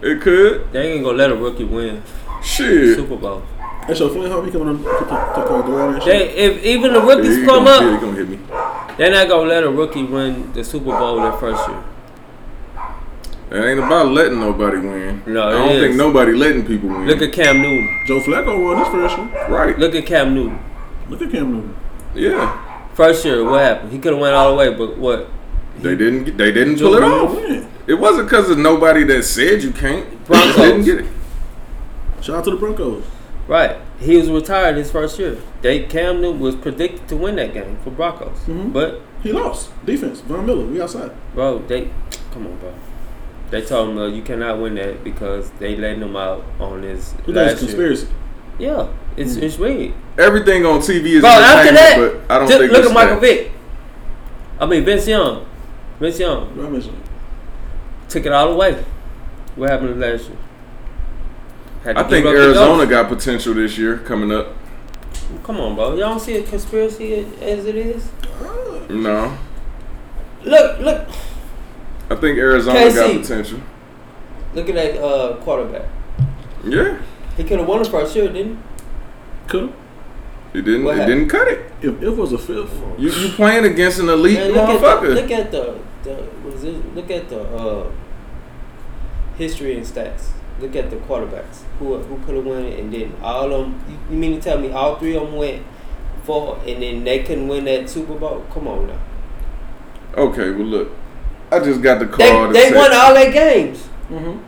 It 0.02 0.22
could. 0.22 0.72
They 0.72 0.94
ain't 0.94 1.04
gonna 1.04 1.18
let 1.18 1.32
a 1.32 1.36
rookie 1.36 1.64
win 1.64 2.04
Shit. 2.44 2.96
Super 2.96 3.16
Bowl. 3.18 3.44
That's 3.88 4.00
your 4.00 4.10
feeling. 4.10 4.32
How 4.32 4.42
he 4.42 4.52
coming 4.52 4.68
on 4.70 4.78
to 4.80 4.84
talk 4.84 5.36
about 5.48 5.66
the 5.66 5.72
wall 5.72 5.90
and 5.94 6.02
They 6.02 6.30
if 6.30 6.64
even 6.64 6.94
the 6.94 7.02
rookies 7.02 7.38
he 7.38 7.46
come 7.46 7.66
gonna, 7.66 7.70
up, 7.70 7.82
yeah, 7.82 7.96
he 7.96 8.02
gonna 8.06 8.18
hit 8.18 8.30
me. 8.30 8.40
they're 8.98 9.12
not 9.12 9.28
gonna 9.28 9.48
let 9.50 9.64
a 9.64 9.70
rookie 9.70 10.04
win 10.04 10.52
the 10.54 10.64
Super 10.64 10.86
Bowl 10.86 11.18
their 11.22 11.34
first 11.34 11.68
year. 11.68 11.84
It 13.52 13.64
ain't 13.64 13.80
about 13.80 14.08
letting 14.08 14.40
nobody 14.40 14.78
win. 14.80 15.22
No, 15.28 15.44
I 15.48 15.52
don't 15.52 15.70
is. 15.70 15.82
think 15.84 15.96
nobody 15.96 16.34
letting 16.34 16.66
people 16.66 16.90
win. 16.90 17.06
Look 17.08 17.22
at 17.22 17.32
Cam 17.32 17.62
Newton. 17.62 18.02
Joe 18.08 18.20
Flacco 18.22 18.62
won 18.64 18.80
his 18.80 18.88
first 18.88 19.18
year. 19.18 19.50
right. 19.50 19.78
Look 19.78 19.94
at 19.94 20.06
Cam 20.08 20.34
Newton. 20.34 20.60
Look 21.10 21.22
at 21.22 21.30
Cam 21.32 21.54
Newton. 21.54 21.76
Yeah. 22.16 22.88
First 22.96 23.24
year, 23.24 23.44
what 23.44 23.62
happened? 23.62 23.92
He 23.92 24.00
could 24.00 24.14
have 24.14 24.22
went 24.22 24.34
all 24.34 24.50
the 24.52 24.56
way, 24.58 24.74
but 24.74 24.98
what? 24.98 25.30
They 25.78 25.96
didn't. 25.96 26.38
They 26.38 26.52
didn't 26.52 26.78
Joe 26.78 26.86
pull 26.88 26.96
it 26.96 27.04
off. 27.04 27.36
Win. 27.36 27.70
It 27.86 27.94
wasn't 27.94 28.28
because 28.30 28.50
of 28.50 28.58
nobody 28.58 29.04
that 29.04 29.24
said 29.24 29.62
you 29.62 29.72
can't. 29.72 30.10
They 30.10 30.16
Broncos. 30.26 30.56
didn't 30.56 30.86
get 30.86 31.00
it. 31.02 31.06
Shout 32.22 32.38
out 32.38 32.44
to 32.46 32.52
the 32.52 32.58
Broncos. 32.58 33.04
Right. 33.48 33.78
He 34.00 34.18
was 34.18 34.30
retired 34.30 34.76
his 34.78 34.92
first 34.92 35.20
year. 35.20 35.38
They 35.62 35.82
Cam 35.82 36.22
Newton 36.22 36.40
was 36.40 36.56
predicted 36.56 37.08
to 37.10 37.16
win 37.18 37.36
that 37.36 37.54
game 37.54 37.78
for 37.84 37.92
Broncos. 37.92 38.40
Mhm. 38.48 38.74
But 38.74 39.02
He 39.22 39.32
lost. 39.32 39.70
Defense. 39.86 40.22
Von 40.22 40.46
Miller. 40.46 40.66
We 40.66 40.82
outside. 40.82 41.12
bro, 41.34 41.60
they 41.68 41.90
come 42.34 42.48
on, 42.48 42.56
bro. 42.58 42.74
They 43.52 43.62
told 43.62 43.90
him 43.92 43.98
uh, 44.00 44.08
you 44.08 44.24
cannot 44.24 44.60
win 44.60 44.76
that 44.76 45.04
because 45.04 45.52
they 45.60 45.76
letting 45.76 46.02
him 46.02 46.16
out 46.16 46.44
on 46.60 46.82
his 46.84 47.14
Who 47.26 47.34
knows? 47.34 47.52
last 47.52 47.62
year. 47.62 47.70
Conspiracy. 47.70 48.08
Yeah, 48.58 48.88
it's 49.18 49.36
it's 49.36 49.58
rigged. 49.60 49.94
Everything 50.18 50.66
on 50.66 50.80
TV 50.80 51.06
is 51.18 51.22
Bro, 51.22 51.30
after 51.30 51.70
entertainment, 51.70 52.14
that, 52.14 52.28
but 52.28 52.36
I 52.36 52.40
don't 52.40 52.48
just 52.48 52.60
think 52.60 52.72
look 52.72 52.86
at 52.86 52.94
Michael 52.94 53.16
that. 53.16 53.22
Vick. 53.22 53.52
I 54.60 54.66
mean 54.66 54.84
Vince 54.86 55.08
Young. 55.08 55.46
Vince 56.00 56.20
Young 56.20 56.56
What 56.58 56.66
I 56.66 56.70
mentioned. 56.70 56.98
took 58.10 58.26
it 58.26 58.32
all 58.32 58.54
away. 58.54 58.84
What 59.56 59.70
happened 59.70 60.00
last 60.00 60.30
year? 60.30 60.38
Had 61.86 61.94
to 61.94 62.00
I 62.00 62.04
think 62.10 62.26
Arizona 62.26 62.86
got 62.86 63.08
potential 63.10 63.54
this 63.54 63.78
year 63.78 63.98
coming 64.00 64.32
up. 64.32 64.48
Come 65.44 65.58
on, 65.58 65.76
bro. 65.76 65.90
Y'all 65.92 66.10
don't 66.10 66.20
see 66.20 66.36
a 66.36 66.44
conspiracy 66.44 67.14
as 67.42 67.66
it 67.66 67.76
is. 67.76 68.10
No, 68.90 69.38
Look, 70.44 70.80
look, 70.80 71.08
I 72.10 72.16
think 72.16 72.38
Arizona 72.38 72.78
KC. 72.80 72.96
got 72.96 73.22
potential. 73.22 73.60
look 74.54 74.70
at 74.70 74.76
that 74.76 75.04
uh, 75.04 75.38
quarterback. 75.38 75.90
Yeah, 76.64 77.00
He 77.38 77.44
could 77.44 77.58
have 77.60 77.68
won 77.68 77.80
his 77.80 77.88
first 77.88 78.16
year, 78.16 78.28
didn't 78.32 78.56
he? 78.56 78.60
Could 79.48 79.74
he 80.54 80.62
didn't. 80.62 80.84
What 80.86 80.96
It 80.96 81.00
happened? 81.02 81.20
didn't 81.20 81.30
cut 81.30 81.48
it. 81.48 81.72
if, 81.82 81.96
if 81.96 82.04
it 82.04 82.16
was 82.18 82.32
a 82.34 82.38
fifth. 82.38 82.74
You 83.00 83.10
you 83.10 83.30
playing 83.34 83.66
against 83.66 84.00
an 84.00 84.10
elite 84.10 84.38
Man, 84.38 84.52
look, 84.54 84.58
at 84.70 84.80
the, 84.82 84.88
motherfucker. 84.88 85.16
look 85.16 85.32
at 85.32 85.52
the, 85.52 85.80
the 86.04 86.14
what 86.44 86.54
is 86.56 86.64
it? 86.64 86.96
Look 86.96 87.10
at 87.12 87.30
the 87.30 87.42
uh, 87.42 87.92
history 89.38 89.76
and 89.78 89.86
stats. 89.86 90.30
Look 90.60 90.76
at 90.76 90.90
the 90.90 90.96
quarterbacks 90.98 91.64
who 91.80 91.98
who 91.98 92.18
could 92.26 92.36
have 92.36 92.46
won 92.46 92.64
it, 92.66 92.80
and 92.80 92.94
then 92.94 93.14
all 93.22 93.52
of 93.52 93.62
them. 93.64 93.84
You, 93.90 93.98
you 94.10 94.18
mean 94.18 94.36
to 94.36 94.42
tell 94.42 94.58
me 94.58 94.72
all 94.72 94.96
three 94.98 95.16
of 95.18 95.24
them 95.24 95.36
went 95.36 95.64
four, 96.24 96.58
and 96.66 96.82
then 96.82 97.04
they 97.04 97.24
couldn't 97.24 97.48
win 97.48 97.66
that 97.66 97.90
Super 97.90 98.16
Bowl? 98.16 98.46
Come 98.54 98.68
on 98.68 98.88
now. 98.88 99.00
Okay, 100.16 100.52
well 100.52 100.66
look, 100.66 100.92
I 101.52 101.60
just 101.60 101.82
got 101.82 102.00
the 102.00 102.08
call. 102.08 102.50
They 102.54 102.70
they 102.72 102.78
won 102.78 102.92
all 102.94 103.14
their 103.14 103.32
games. 103.32 103.80
Mm-hmm. 104.10 104.40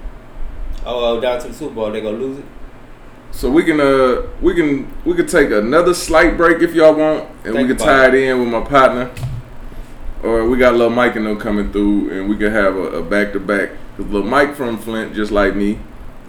Oh, 0.85 1.19
down 1.19 1.41
to 1.41 1.49
the 1.49 1.53
Super 1.53 1.75
Bowl, 1.75 1.91
they 1.91 1.99
gonna 1.99 2.17
lose 2.17 2.39
it. 2.39 2.45
So 3.31 3.51
we 3.51 3.63
can 3.63 3.79
uh 3.81 4.27
we 4.41 4.55
can 4.55 4.87
we 5.03 5.13
can 5.13 5.27
take 5.27 5.51
another 5.51 5.93
slight 5.93 6.37
break 6.37 6.61
if 6.61 6.73
y'all 6.73 6.95
want, 6.95 7.25
and 7.43 7.53
Think 7.53 7.67
we 7.69 7.75
can 7.75 7.77
tie 7.77 8.07
it 8.07 8.13
in 8.15 8.39
with 8.39 8.47
my 8.47 8.61
partner. 8.61 9.11
or 10.23 10.47
we 10.49 10.57
got 10.57 10.73
little 10.73 10.89
Mike 10.89 11.15
and 11.17 11.25
them 11.25 11.37
coming 11.37 11.71
through, 11.71 12.11
and 12.11 12.29
we 12.29 12.37
could 12.37 12.51
have 12.51 12.75
a, 12.75 12.83
a 12.99 13.03
back-to-back. 13.03 13.71
Cause 13.97 14.05
Lil 14.07 14.23
Mike 14.23 14.55
from 14.55 14.77
Flint, 14.77 15.13
just 15.13 15.31
like 15.31 15.53
me. 15.55 15.79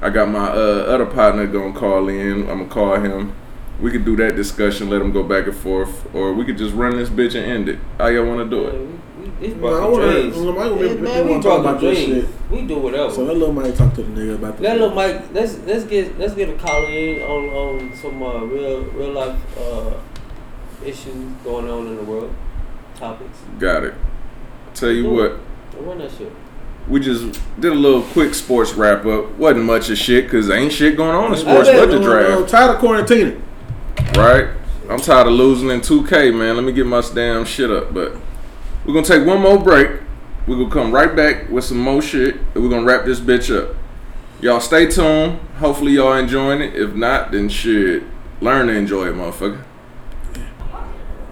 I 0.00 0.10
got 0.10 0.28
my 0.28 0.48
uh, 0.48 0.84
other 0.86 1.06
partner 1.06 1.46
gonna 1.46 1.72
call 1.72 2.08
in. 2.08 2.42
I'm 2.48 2.58
gonna 2.58 2.66
call 2.66 2.96
him. 3.00 3.32
We 3.80 3.90
could 3.92 4.04
do 4.04 4.16
that 4.16 4.34
discussion, 4.34 4.90
let 4.90 5.00
him 5.00 5.12
go 5.12 5.22
back 5.22 5.46
and 5.46 5.56
forth, 5.56 6.12
or 6.14 6.32
we 6.34 6.44
could 6.44 6.58
just 6.58 6.74
run 6.74 6.96
this 6.96 7.08
bitch 7.08 7.34
and 7.36 7.44
end 7.46 7.68
it. 7.68 7.78
How 7.96 8.08
y'all 8.08 8.26
want 8.26 8.50
to 8.50 8.56
do 8.56 8.66
it? 8.66 8.98
It's 9.40 9.54
Well, 9.54 9.82
I 9.82 9.86
wanna- 9.88 10.12
dreams. 10.12 10.36
Lil 10.36 10.52
Mike 10.52 10.64
will 10.72 10.84
Yeah, 10.86 10.94
man, 10.94 11.26
we 11.28 11.40
talk 11.40 11.60
about 11.60 11.80
this 11.80 11.98
shit. 11.98 12.26
We 12.50 12.62
do 12.62 12.78
whatever. 12.78 13.10
So 13.12 13.22
let 13.22 13.36
little 13.36 13.52
Mike 13.54 13.76
talk 13.76 13.94
to 13.94 14.02
the 14.02 14.20
nigga 14.20 14.34
about 14.34 14.56
the. 14.56 14.62
Let 14.64 14.78
little 14.80 14.94
Mike. 14.94 15.22
Let's 15.32 15.58
let's 15.64 15.84
get 15.84 16.18
let's 16.18 16.34
get 16.34 16.48
a 16.48 16.54
call 16.54 16.86
in 16.86 17.22
on 17.22 17.48
on 17.50 17.94
some 17.94 18.20
uh, 18.20 18.40
real 18.40 18.82
real 18.82 19.12
life 19.12 19.36
uh, 19.58 19.92
issues 20.84 21.14
going 21.44 21.70
on 21.70 21.86
in 21.86 21.96
the 21.96 22.02
world, 22.02 22.32
topics. 22.96 23.38
Got 23.60 23.84
it. 23.84 23.94
Tell 24.74 24.90
you 24.90 25.08
what, 25.10 25.38
Run 25.80 25.98
that 25.98 26.10
shit. 26.10 26.32
We 26.88 27.00
just 27.00 27.40
did 27.60 27.72
a 27.72 27.74
little 27.74 28.02
quick 28.02 28.34
sports 28.34 28.72
wrap 28.72 29.04
up. 29.04 29.32
Wasn't 29.32 29.64
much 29.64 29.90
of 29.90 29.98
shit 29.98 30.24
because 30.24 30.50
ain't 30.50 30.72
shit 30.72 30.96
going 30.96 31.14
on 31.14 31.32
in 31.32 31.38
sports 31.38 31.68
but 31.68 31.86
the 31.90 32.00
draft. 32.00 32.30
I'm 32.30 32.46
tired 32.46 32.76
of 32.76 32.80
quarantining. 32.82 33.42
right? 34.16 34.48
I'm 34.88 35.00
tired 35.00 35.26
of 35.26 35.34
losing 35.34 35.70
in 35.70 35.80
2K, 35.80 36.34
man. 36.34 36.56
Let 36.56 36.64
me 36.64 36.72
get 36.72 36.86
my 36.86 37.02
damn 37.14 37.44
shit 37.44 37.70
up. 37.70 37.92
But 37.92 38.14
we're 38.86 38.94
gonna 38.94 39.06
take 39.06 39.26
one 39.26 39.40
more 39.42 39.58
break. 39.58 40.00
We're 40.46 40.56
gonna 40.56 40.70
come 40.70 40.92
right 40.92 41.14
back 41.14 41.50
with 41.50 41.64
some 41.64 41.78
more 41.78 42.00
shit, 42.00 42.36
and 42.54 42.64
we're 42.64 42.70
gonna 42.70 42.86
wrap 42.86 43.04
this 43.04 43.20
bitch 43.20 43.54
up. 43.54 43.76
Y'all 44.40 44.60
stay 44.60 44.86
tuned. 44.86 45.40
Hopefully 45.58 45.92
y'all 45.92 46.14
enjoying 46.14 46.62
it. 46.62 46.74
If 46.74 46.94
not, 46.94 47.32
then 47.32 47.48
shit, 47.50 48.02
learn 48.40 48.68
to 48.68 48.72
enjoy 48.72 49.08
it, 49.08 49.14
motherfucker. 49.14 49.62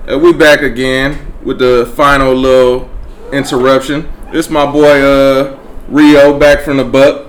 And 0.06 0.22
we 0.22 0.32
back 0.32 0.60
again 0.60 1.32
with 1.42 1.58
the 1.58 1.90
final 1.96 2.34
little 2.34 2.90
interruption. 3.32 4.12
This 4.32 4.50
my 4.50 4.66
boy 4.70 5.00
uh 5.02 5.56
Rio 5.88 6.36
back 6.36 6.64
from 6.64 6.78
the 6.78 6.84
buck. 6.84 7.28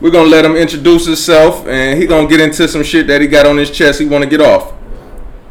We're 0.00 0.10
gonna 0.10 0.30
let 0.30 0.46
him 0.46 0.56
introduce 0.56 1.04
himself 1.04 1.66
and 1.66 2.00
he 2.00 2.06
gonna 2.06 2.26
get 2.26 2.40
into 2.40 2.66
some 2.66 2.82
shit 2.82 3.06
that 3.08 3.20
he 3.20 3.26
got 3.26 3.44
on 3.44 3.58
his 3.58 3.70
chest 3.70 4.00
he 4.00 4.06
wanna 4.06 4.26
get 4.26 4.40
off. 4.40 4.72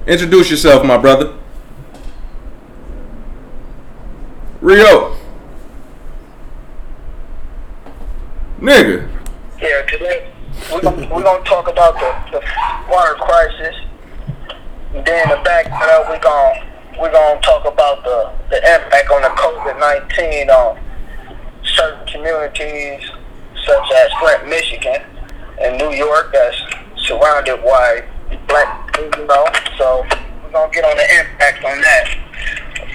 Introduce 0.07 0.49
yourself, 0.49 0.83
my 0.83 0.97
brother. 0.97 1.37
Rio. 4.59 5.15
Nigga. 8.59 9.07
Yeah, 9.61 9.83
today 9.83 10.33
we're 10.73 10.81
gonna, 10.81 11.13
we're 11.13 11.23
gonna 11.23 11.43
talk 11.43 11.67
about 11.67 11.93
the, 11.93 12.39
the 12.39 12.45
water 12.89 13.13
crisis. 13.13 13.75
And 14.95 15.05
then 15.05 15.29
the 15.29 15.43
back 15.43 15.67
uh, 15.71 16.05
we're 16.09 16.19
gonna 16.19 16.65
we're 16.99 17.11
gonna 17.11 17.39
talk 17.41 17.71
about 17.71 18.03
the, 18.03 18.33
the 18.49 18.57
impact 18.57 19.11
on 19.11 19.21
the 19.21 19.29
COVID 19.29 19.79
nineteen 19.79 20.49
on 20.49 20.86
certain 21.78 22.05
communities 22.07 23.09
such 23.65 23.91
as 23.91 24.11
Flint, 24.19 24.47
Michigan, 24.47 25.01
and 25.61 25.78
New 25.78 25.91
York 25.91 26.34
that's 26.34 26.57
surrounded 27.05 27.63
by 27.63 28.03
black 28.47 28.93
people, 28.93 29.21
you 29.21 29.28
know. 29.28 29.45
So 29.78 30.05
we're 30.43 30.51
gonna 30.51 30.73
get 30.73 30.84
on 30.84 30.97
the 30.97 31.07
impact 31.19 31.63
on 31.63 31.80
that. 31.82 32.05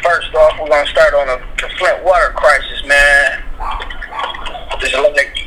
First 0.02 0.34
off, 0.34 0.58
we're 0.60 0.68
gonna 0.68 0.88
start 0.88 1.14
on 1.14 1.26
the, 1.28 1.40
the 1.60 1.68
Flint 1.78 2.02
water 2.04 2.32
crisis, 2.34 2.84
man. 2.84 3.42
Just 4.80 4.94
like 4.94 5.38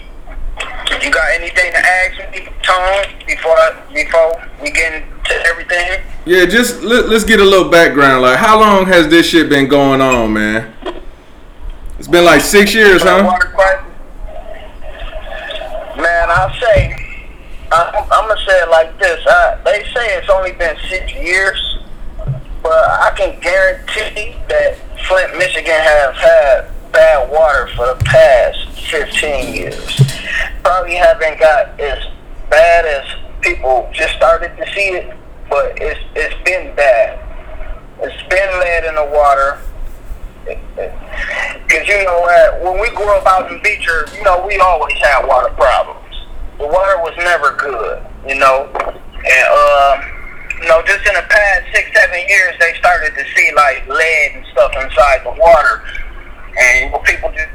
you 1.04 1.12
got 1.12 1.28
anything 1.34 1.72
to 1.72 1.78
ask 1.78 2.32
me, 2.32 2.48
Tom, 2.64 3.06
before 3.28 3.58
before 3.94 4.50
we 4.62 4.72
get 4.72 4.94
into 4.94 5.34
everything? 5.46 6.02
Yeah, 6.26 6.46
just 6.46 6.82
let, 6.82 7.10
let's 7.10 7.26
get 7.26 7.40
a 7.40 7.44
little 7.44 7.70
background. 7.70 8.22
Like, 8.22 8.38
how 8.38 8.60
long 8.60 8.86
has 8.86 9.10
this 9.10 9.26
shit 9.26 9.50
been 9.50 9.68
going 9.68 10.02
on, 10.02 10.34
man? 10.34 10.74
It's 12.06 12.12
been 12.12 12.24
like 12.24 12.42
six 12.42 12.72
years, 12.76 13.02
huh? 13.02 13.24
Man, 15.98 16.30
I'll 16.30 16.54
say, 16.54 16.94
I, 17.72 18.08
I'm 18.12 18.28
gonna 18.28 18.40
say 18.46 18.62
it 18.62 18.70
like 18.70 19.00
this. 19.00 19.26
I, 19.26 19.60
they 19.66 19.84
say 19.92 20.16
it's 20.16 20.30
only 20.30 20.52
been 20.52 20.78
six 20.88 21.12
years, 21.16 21.80
but 22.62 22.74
I 22.74 23.12
can 23.18 23.40
guarantee 23.40 24.36
that 24.50 24.78
Flint, 25.08 25.36
Michigan, 25.40 25.74
has 25.74 26.16
had 26.18 26.92
bad 26.92 27.28
water 27.32 27.70
for 27.76 27.88
the 27.88 28.04
past 28.06 28.70
15 28.92 29.56
years. 29.56 30.00
Probably 30.62 30.94
haven't 30.94 31.40
got 31.40 31.80
as 31.80 32.06
bad 32.52 32.86
as 32.86 33.16
people 33.42 33.90
just 33.92 34.14
started 34.14 34.56
to 34.58 34.74
see 34.76 34.90
it, 34.90 35.18
but 35.50 35.74
it's 35.82 36.02
it's 36.16 36.36
been 36.44 36.76
bad. 36.76 37.18
It's 38.02 38.22
been 38.30 38.60
lead 38.60 38.84
in 38.84 38.94
the 38.94 39.10
water. 39.12 39.60
Because, 40.46 41.88
you 41.88 42.04
know, 42.04 42.24
uh, 42.24 42.60
when 42.62 42.80
we 42.80 42.90
grew 42.92 43.10
up 43.18 43.26
out 43.26 43.52
in 43.52 43.62
Beecher, 43.64 44.06
you 44.16 44.24
know, 44.24 44.46
we 44.46 44.58
always 44.58 44.96
had 44.98 45.26
water 45.26 45.50
problems. 45.56 46.02
The 46.60 46.68
water 46.68 46.98
was 47.02 47.14
never 47.18 47.56
good, 47.56 48.06
you 48.28 48.36
know. 48.36 48.70
And, 48.76 49.48
uh, 49.50 50.02
you 50.62 50.68
know, 50.70 50.82
just 50.86 51.06
in 51.08 51.16
the 51.16 51.26
past 51.28 51.66
six, 51.74 51.92
seven 51.94 52.20
years, 52.28 52.54
they 52.60 52.74
started 52.78 53.14
to 53.16 53.26
see, 53.36 53.52
like, 53.56 53.88
lead 53.88 54.32
and 54.36 54.46
stuff 54.52 54.72
inside 54.80 55.24
the 55.26 55.32
water. 55.32 55.82
And 56.58 56.94
people 57.04 57.32
just 57.32 57.50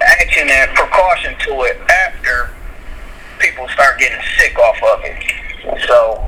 action 0.00 0.48
and 0.48 0.70
precaution 0.74 1.36
to 1.40 1.62
it 1.62 1.78
after 1.88 2.50
people 3.38 3.68
start 3.68 3.98
getting 3.98 4.20
sick 4.38 4.58
off 4.58 4.82
of 4.82 5.04
it. 5.04 5.22
So, 5.86 6.24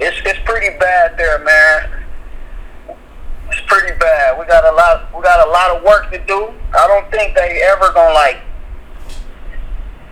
it's, 0.00 0.16
it's 0.24 0.40
pretty 0.44 0.76
bad 0.78 1.16
there, 1.18 1.38
man. 1.44 2.07
It's 3.50 3.60
pretty 3.66 3.98
bad. 3.98 4.38
We 4.38 4.46
got 4.46 4.64
a 4.64 4.74
lot. 4.74 5.14
We 5.16 5.22
got 5.22 5.46
a 5.46 5.50
lot 5.50 5.76
of 5.76 5.82
work 5.82 6.10
to 6.12 6.18
do. 6.26 6.52
I 6.76 6.86
don't 6.86 7.10
think 7.10 7.34
they 7.34 7.62
ever 7.62 7.92
gonna 7.92 8.14
like 8.14 8.40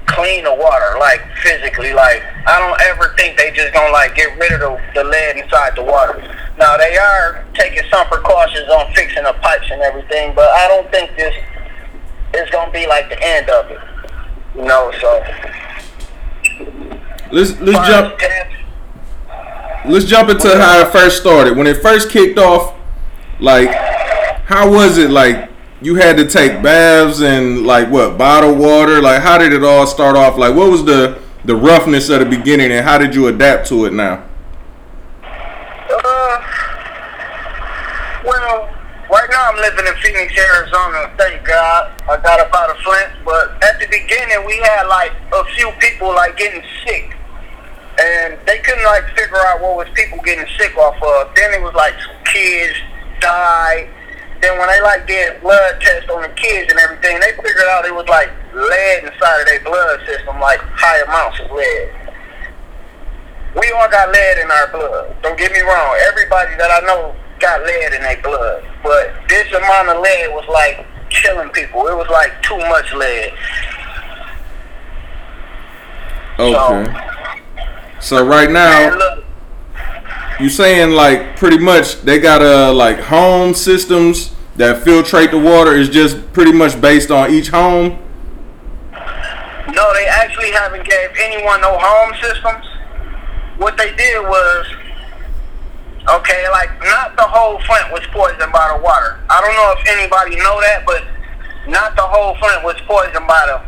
clean 0.06 0.44
the 0.44 0.54
water, 0.54 0.98
like 0.98 1.20
physically. 1.42 1.92
Like 1.92 2.22
I 2.46 2.58
don't 2.58 2.80
ever 2.80 3.14
think 3.16 3.36
they 3.36 3.50
just 3.52 3.74
gonna 3.74 3.92
like 3.92 4.14
get 4.14 4.36
rid 4.38 4.52
of 4.52 4.60
the, 4.60 4.80
the 4.94 5.04
lead 5.04 5.36
inside 5.36 5.76
the 5.76 5.82
water. 5.82 6.16
Now 6.58 6.76
they 6.76 6.96
are 6.96 7.44
taking 7.54 7.82
some 7.90 8.06
precautions 8.06 8.68
on 8.70 8.92
fixing 8.94 9.24
the 9.24 9.34
pipes 9.42 9.68
and 9.70 9.82
everything, 9.82 10.34
but 10.34 10.48
I 10.50 10.68
don't 10.68 10.90
think 10.90 11.14
this 11.16 11.34
is 12.34 12.48
gonna 12.50 12.72
be 12.72 12.86
like 12.86 13.08
the 13.10 13.22
end 13.22 13.50
of 13.50 13.70
it. 13.70 13.80
You 14.54 14.62
know, 14.64 14.92
so. 15.00 15.24
Let's 17.30 17.60
let's 17.60 17.88
jump 17.88 18.18
death, 18.18 18.52
let's 19.84 20.04
jump 20.06 20.30
into 20.30 20.48
how 20.56 20.80
it 20.80 20.92
first 20.92 21.20
started. 21.20 21.56
When 21.56 21.66
it 21.66 21.82
first 21.82 22.08
kicked 22.08 22.38
off, 22.38 22.75
like 23.40 23.68
how 24.46 24.70
was 24.70 24.96
it 24.96 25.10
like 25.10 25.50
you 25.82 25.96
had 25.96 26.16
to 26.16 26.26
take 26.26 26.62
baths 26.62 27.20
and 27.20 27.66
like 27.66 27.90
what, 27.90 28.16
bottled 28.16 28.58
water? 28.58 29.02
Like 29.02 29.20
how 29.20 29.38
did 29.38 29.52
it 29.52 29.62
all 29.62 29.86
start 29.86 30.16
off? 30.16 30.38
Like 30.38 30.54
what 30.54 30.70
was 30.70 30.84
the 30.84 31.20
the 31.44 31.54
roughness 31.54 32.08
of 32.08 32.20
the 32.20 32.26
beginning 32.26 32.72
and 32.72 32.84
how 32.84 32.98
did 32.98 33.14
you 33.14 33.26
adapt 33.28 33.68
to 33.68 33.84
it 33.84 33.92
now? 33.92 34.24
Uh, 35.22 36.42
well, 38.24 38.74
right 39.10 39.28
now 39.30 39.50
I'm 39.50 39.56
living 39.56 39.86
in 39.86 39.94
Phoenix, 40.02 40.36
Arizona. 40.36 41.12
Thank 41.18 41.44
God. 41.44 42.02
I 42.08 42.16
got 42.22 42.40
up 42.40 42.54
out 42.54 42.70
of 42.70 42.76
Flint, 42.78 43.12
but 43.24 43.62
at 43.62 43.78
the 43.78 43.86
beginning 43.86 44.44
we 44.46 44.56
had 44.58 44.84
like 44.84 45.12
a 45.32 45.44
few 45.56 45.70
people 45.78 46.08
like 46.08 46.36
getting 46.36 46.62
sick, 46.84 47.16
and 48.00 48.38
they 48.46 48.58
couldn't 48.58 48.84
like 48.84 49.04
figure 49.16 49.38
out 49.46 49.60
what 49.60 49.76
was 49.76 49.88
people 49.94 50.18
getting 50.24 50.46
sick 50.56 50.76
off 50.76 51.00
of. 51.02 51.34
Then 51.36 51.52
it 51.52 51.62
was 51.62 51.74
like 51.74 51.94
some 51.94 52.24
kids 52.24 52.76
died. 53.26 53.90
Then 54.40 54.58
when 54.58 54.68
they 54.68 54.80
like 54.82 55.06
did 55.06 55.40
blood 55.42 55.80
tests 55.80 56.08
on 56.10 56.22
the 56.22 56.28
kids 56.38 56.70
and 56.70 56.78
everything, 56.78 57.18
they 57.18 57.32
figured 57.34 57.66
out 57.74 57.84
it 57.84 57.94
was 57.94 58.06
like 58.06 58.30
lead 58.54 59.04
inside 59.04 59.40
of 59.40 59.46
their 59.46 59.64
blood 59.64 59.98
system, 60.06 60.38
like 60.38 60.60
high 60.62 61.02
amounts 61.02 61.40
of 61.40 61.50
lead. 61.50 61.90
We 63.58 63.72
all 63.72 63.88
got 63.88 64.12
lead 64.12 64.38
in 64.38 64.50
our 64.50 64.68
blood. 64.70 65.16
Don't 65.22 65.38
get 65.38 65.50
me 65.50 65.60
wrong. 65.60 65.96
Everybody 66.06 66.54
that 66.56 66.70
I 66.70 66.86
know 66.86 67.16
got 67.40 67.64
lead 67.64 67.94
in 67.94 68.02
their 68.02 68.20
blood. 68.22 68.62
But 68.82 69.14
this 69.28 69.50
amount 69.52 69.88
of 69.88 70.02
lead 70.02 70.28
was 70.30 70.46
like 70.48 70.86
killing 71.08 71.48
people. 71.50 71.88
It 71.88 71.96
was 71.96 72.08
like 72.08 72.30
too 72.42 72.58
much 72.68 72.92
lead. 72.92 73.32
Okay. 76.38 76.84
So 78.00 78.26
right 78.26 78.44
And 78.44 78.52
now 78.52 78.94
look, 78.94 79.24
you 80.38 80.48
saying 80.48 80.90
like 80.90 81.36
pretty 81.36 81.58
much 81.58 82.02
they 82.02 82.18
got 82.18 82.42
uh 82.42 82.72
like 82.72 82.98
home 82.98 83.54
systems 83.54 84.34
that 84.56 84.84
filtrate 84.84 85.30
the 85.30 85.38
water 85.38 85.72
is 85.72 85.88
just 85.88 86.32
pretty 86.32 86.52
much 86.52 86.80
based 86.80 87.10
on 87.10 87.30
each 87.30 87.48
home. 87.48 87.98
no, 89.72 89.94
they 89.94 90.06
actually 90.06 90.50
haven't 90.50 90.86
gave 90.88 91.10
anyone 91.20 91.60
no 91.60 91.76
home 91.78 92.14
systems. 92.22 92.64
What 93.58 93.76
they 93.76 93.94
did 93.96 94.20
was, 94.22 94.66
okay, 96.08 96.44
like 96.50 96.70
not 96.80 97.16
the 97.16 97.22
whole 97.22 97.60
Flint 97.60 97.92
was 97.92 98.02
poisoned 98.12 98.52
by 98.52 98.72
the 98.74 98.82
water. 98.82 99.20
I 99.28 99.40
don't 99.40 99.54
know 99.54 99.74
if 99.78 99.88
anybody 99.88 100.36
know 100.36 100.60
that, 100.60 100.84
but 100.86 101.04
not 101.68 101.96
the 101.96 102.02
whole 102.02 102.34
Flint 102.36 102.64
was 102.64 102.76
poisoned 102.86 103.26
by 103.26 103.44
the 103.46 103.62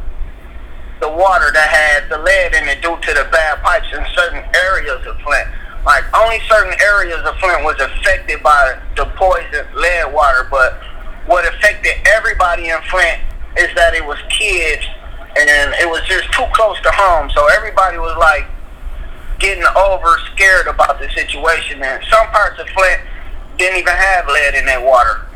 the 1.00 1.08
water 1.08 1.52
that 1.52 1.68
had 1.68 2.08
the 2.10 2.18
lead 2.18 2.54
in 2.54 2.66
it 2.68 2.82
due 2.82 2.96
to 3.00 3.14
the 3.14 3.28
bad 3.30 3.62
pipes 3.62 3.86
in 3.92 4.04
certain 4.14 4.42
areas 4.54 5.06
of 5.06 5.16
Flint. 5.20 5.46
Like 5.84 6.04
only 6.16 6.40
certain 6.48 6.74
areas 6.82 7.24
of 7.24 7.36
Flint 7.36 7.64
was 7.64 7.78
affected 7.80 8.42
by 8.42 8.78
the 8.96 9.06
poison 9.16 9.66
lead 9.74 10.12
water, 10.12 10.46
but 10.50 10.80
what 11.26 11.46
affected 11.46 11.94
everybody 12.06 12.68
in 12.68 12.80
Flint 12.90 13.20
is 13.56 13.74
that 13.74 13.94
it 13.94 14.04
was 14.04 14.18
kids 14.28 14.84
and 15.36 15.74
it 15.80 15.88
was 15.88 16.02
just 16.08 16.30
too 16.32 16.44
close 16.52 16.80
to 16.82 16.90
home. 16.90 17.30
So 17.30 17.46
everybody 17.54 17.98
was 17.98 18.16
like 18.18 18.46
getting 19.38 19.64
over 19.76 20.18
scared 20.34 20.66
about 20.66 20.98
the 20.98 21.08
situation. 21.10 21.82
And 21.82 22.02
some 22.10 22.26
parts 22.28 22.58
of 22.58 22.68
Flint 22.70 23.00
didn't 23.56 23.78
even 23.78 23.94
have 23.94 24.26
lead 24.26 24.54
in 24.54 24.66
their 24.66 24.80
water, 24.84 25.26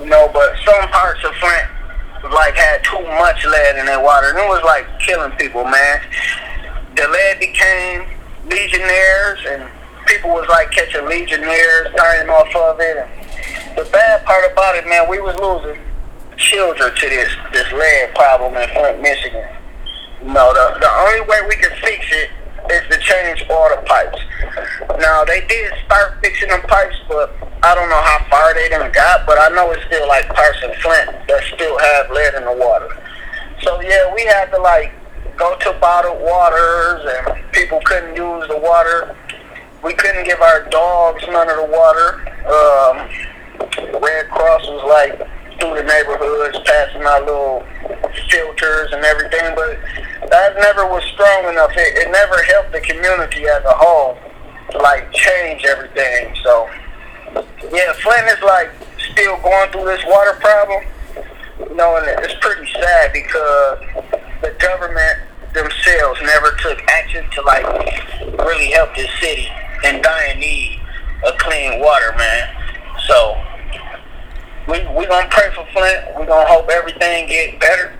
you 0.00 0.06
know. 0.06 0.30
But 0.32 0.54
some 0.64 0.88
parts 0.88 1.24
of 1.24 1.34
Flint 1.36 1.68
like 2.32 2.54
had 2.54 2.82
too 2.84 3.02
much 3.18 3.44
lead 3.44 3.76
in 3.76 3.86
their 3.86 4.02
water, 4.02 4.30
and 4.30 4.38
it 4.38 4.48
was 4.48 4.62
like 4.64 4.86
killing 5.00 5.32
people, 5.32 5.64
man. 5.64 6.00
The 6.94 7.08
lead 7.08 7.40
became 7.40 8.06
legionnaires, 8.46 9.38
and 9.48 9.70
people 10.08 10.30
was 10.30 10.48
like 10.48 10.70
catching 10.70 11.06
legionnaires, 11.06 11.88
dying 11.94 12.28
off 12.28 12.54
of 12.56 12.80
it. 12.80 12.96
And 12.96 13.76
the 13.76 13.88
bad 13.92 14.24
part 14.24 14.50
about 14.50 14.74
it, 14.74 14.88
man, 14.88 15.08
we 15.08 15.20
was 15.20 15.36
losing 15.38 15.80
children 16.36 16.94
to 16.94 17.08
this 17.08 17.30
this 17.52 17.70
lead 17.72 18.14
problem 18.14 18.56
in 18.56 18.68
Flint, 18.70 19.02
Michigan. 19.02 19.46
Know, 20.22 20.52
the 20.52 20.80
the 20.80 20.90
only 20.90 21.20
way 21.28 21.40
we 21.48 21.54
can 21.56 21.70
fix 21.78 22.06
it 22.10 22.30
is 22.72 22.82
to 22.90 22.98
change 22.98 23.44
all 23.48 23.68
the 23.70 23.80
pipes. 23.86 24.18
Now 24.98 25.24
they 25.24 25.46
did 25.46 25.72
start 25.84 26.18
fixing 26.22 26.48
them 26.48 26.62
pipes, 26.62 26.96
but 27.08 27.34
I 27.62 27.74
don't 27.74 27.88
know 27.88 28.02
how 28.02 28.26
far 28.30 28.54
they 28.54 28.68
done 28.68 28.90
got. 28.92 29.26
But 29.26 29.38
I 29.38 29.54
know 29.54 29.70
it's 29.70 29.84
still 29.86 30.08
like 30.08 30.26
parts 30.28 30.58
in 30.64 30.72
Flint 30.80 31.28
that 31.28 31.44
still 31.54 31.78
have 31.78 32.10
lead 32.10 32.34
in 32.34 32.44
the 32.44 32.56
water. 32.56 32.88
So 33.62 33.80
yeah, 33.82 34.12
we 34.14 34.24
had 34.24 34.50
to 34.50 34.58
like 34.58 34.92
go 35.36 35.56
to 35.56 35.72
bottled 35.80 36.20
waters, 36.20 37.06
and 37.06 37.52
people 37.52 37.80
couldn't 37.84 38.16
use 38.16 38.48
the 38.48 38.58
water. 38.58 39.16
We 39.82 39.94
couldn't 39.94 40.24
give 40.24 40.40
our 40.40 40.68
dogs 40.70 41.22
none 41.28 41.48
of 41.48 41.56
the 41.56 41.70
water. 41.70 42.18
Um, 42.50 43.08
Red 44.02 44.28
Cross 44.28 44.66
was 44.66 44.84
like 44.88 45.18
through 45.60 45.74
the 45.74 45.84
neighborhoods, 45.84 46.58
passing 46.64 47.02
out 47.02 47.26
little 47.26 47.64
filters 48.28 48.92
and 48.92 49.04
everything, 49.04 49.54
but 49.54 49.78
that 50.30 50.56
never 50.56 50.86
was 50.86 51.04
strong 51.14 51.48
enough. 51.48 51.70
It, 51.74 51.98
it 51.98 52.10
never 52.10 52.42
helped 52.42 52.72
the 52.72 52.80
community 52.80 53.46
as 53.46 53.64
a 53.64 53.74
whole 53.74 54.18
to 54.72 54.78
like 54.78 55.12
change 55.12 55.64
everything. 55.64 56.34
So 56.42 56.68
yeah, 57.70 57.92
Flint 58.02 58.26
is 58.26 58.42
like 58.42 58.70
still 58.98 59.36
going 59.42 59.70
through 59.70 59.84
this 59.84 60.02
water 60.06 60.34
problem. 60.40 60.84
You 61.70 61.74
know, 61.74 61.96
and 61.96 62.06
it's 62.24 62.34
pretty 62.40 62.70
sad 62.72 63.12
because 63.12 63.78
the 64.42 64.54
government 64.58 65.18
themselves 65.54 66.20
never 66.22 66.50
took 66.62 66.82
action 66.90 67.24
to 67.30 67.42
like 67.42 67.66
really 68.38 68.70
help 68.70 68.94
this 68.94 69.10
city 69.20 69.48
in 69.84 70.02
dire 70.02 70.34
need 70.36 70.80
of 71.26 71.36
clean 71.38 71.80
water, 71.80 72.14
man. 72.16 72.48
So 73.06 73.40
we 74.66 74.80
we 74.96 75.06
gonna 75.06 75.28
pray 75.30 75.50
for 75.54 75.66
Flint. 75.72 76.18
We 76.18 76.26
gonna 76.26 76.46
hope 76.46 76.68
everything 76.70 77.28
get 77.28 77.58
better. 77.60 77.94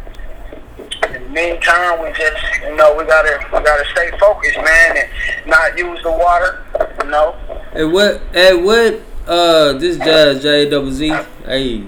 In 1.06 1.12
the 1.12 1.28
meantime, 1.30 2.02
we 2.02 2.12
just 2.12 2.42
you 2.62 2.76
know 2.76 2.94
we 2.96 3.04
gotta 3.04 3.40
we 3.52 3.62
gotta 3.62 3.84
stay 3.92 4.10
focused, 4.18 4.58
man, 4.58 4.96
and 4.96 5.08
not 5.46 5.78
use 5.78 6.02
the 6.02 6.10
water. 6.10 6.64
You 7.02 7.10
know. 7.10 7.36
Hey, 7.72 7.84
what? 7.84 8.22
Hey, 8.32 8.54
what? 8.54 9.00
Uh, 9.26 9.72
this 9.74 9.96
Jazz 9.98 10.42
J 10.42 10.70
Double 10.70 10.90
Z. 10.90 11.08
Hey, 11.44 11.80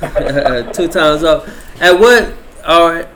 two 0.72 0.88
times 0.88 1.24
up. 1.24 1.46
At 1.80 1.98
what? 1.98 2.32
All 2.66 2.90
right. 2.90 3.08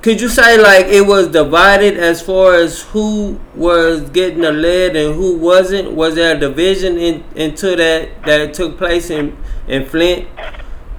Could 0.00 0.20
you 0.20 0.28
say 0.28 0.56
like 0.58 0.86
it 0.86 1.06
was 1.06 1.26
divided 1.28 1.96
as 1.96 2.22
far 2.22 2.54
as 2.54 2.82
who 2.82 3.40
was 3.54 4.08
getting 4.10 4.42
the 4.42 4.52
lead 4.52 4.94
and 4.94 5.14
who 5.16 5.36
wasn't? 5.36 5.92
Was 5.92 6.14
there 6.14 6.36
a 6.36 6.38
division 6.38 6.96
in, 6.98 7.24
into 7.34 7.74
that 7.74 8.22
that 8.24 8.54
took 8.54 8.78
place 8.78 9.10
in 9.10 9.36
in 9.66 9.84
Flint? 9.84 10.28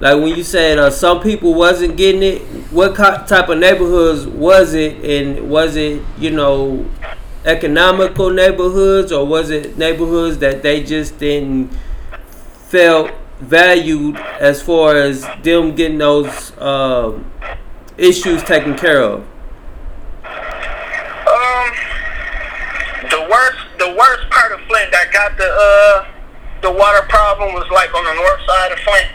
Like 0.01 0.15
when 0.17 0.35
you 0.35 0.43
said 0.43 0.79
uh, 0.79 0.89
some 0.91 1.21
people 1.21 1.53
wasn't 1.53 1.95
getting 1.95 2.23
it, 2.23 2.41
what 2.71 2.93
co- 2.95 3.25
type 3.25 3.47
of 3.47 3.57
neighborhoods 3.57 4.27
was 4.27 4.73
it, 4.73 4.97
and 5.03 5.49
was 5.49 5.77
it 5.77 6.01
you 6.17 6.31
know 6.31 6.85
economical 7.45 8.29
neighborhoods 8.29 9.13
or 9.13 9.25
was 9.25 9.49
it 9.49 9.77
neighborhoods 9.77 10.39
that 10.39 10.61
they 10.61 10.83
just 10.83 11.17
didn't 11.19 11.71
felt 12.67 13.11
valued 13.39 14.17
as 14.17 14.61
far 14.61 14.95
as 14.97 15.21
them 15.41 15.73
getting 15.73 15.97
those 15.97 16.51
um, 16.59 17.31
issues 17.99 18.43
taken 18.43 18.75
care 18.75 19.01
of? 19.01 19.21
Um, 20.23 21.69
the 23.09 23.27
worst, 23.29 23.59
the 23.77 23.95
worst 23.97 24.29
part 24.29 24.51
of 24.51 24.59
Flint 24.67 24.91
that 24.91 25.11
got 25.11 25.37
the 25.37 25.45
uh 25.45 26.05
the 26.61 26.71
water 26.71 27.05
problem 27.07 27.53
was 27.53 27.69
like 27.71 27.93
on 27.95 28.03
the 28.03 28.13
north 28.13 28.41
side 28.45 28.71
of 28.71 28.79
Flint. 28.79 29.09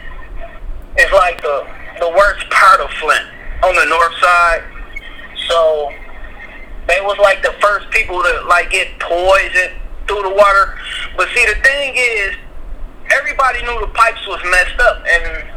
It's 0.97 1.13
like 1.13 1.41
the 1.43 1.67
the 2.01 2.09
worst 2.11 2.49
part 2.51 2.81
of 2.81 2.91
Flint 3.01 3.27
on 3.63 3.75
the 3.75 3.85
north 3.87 4.15
side. 4.21 4.63
So 5.49 5.93
they 6.87 7.01
was 7.01 7.19
like 7.19 7.43
the 7.43 7.55
first 7.61 7.91
people 7.91 8.23
to 8.23 8.45
like 8.49 8.71
get 8.71 8.99
poisoned 9.01 9.73
through 10.07 10.23
the 10.23 10.35
water. 10.35 10.79
But 11.17 11.29
see, 11.35 11.45
the 11.47 11.61
thing 11.63 11.95
is, 11.97 12.35
everybody 13.11 13.63
knew 13.63 13.81
the 13.81 13.93
pipes 13.95 14.27
was 14.27 14.41
messed 14.51 14.81
up, 14.81 15.05
and 15.07 15.54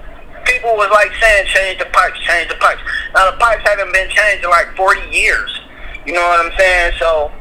people 0.57 0.73
was 0.75 0.89
like 0.89 1.13
saying, 1.21 1.45
change 1.53 1.77
the 1.77 1.85
pipes, 1.93 2.17
change 2.25 2.49
the 2.49 2.55
pipes. 2.55 2.81
Now 3.13 3.29
the 3.29 3.37
pipes 3.37 3.61
haven't 3.61 3.93
been 3.93 4.09
changed 4.09 4.43
in 4.43 4.49
like 4.49 4.75
40 4.75 5.01
years. 5.13 5.61
You 6.05 6.13
know 6.13 6.25
what 6.25 6.45
I'm 6.45 6.51
saying? 6.57 6.93
So 6.97 7.31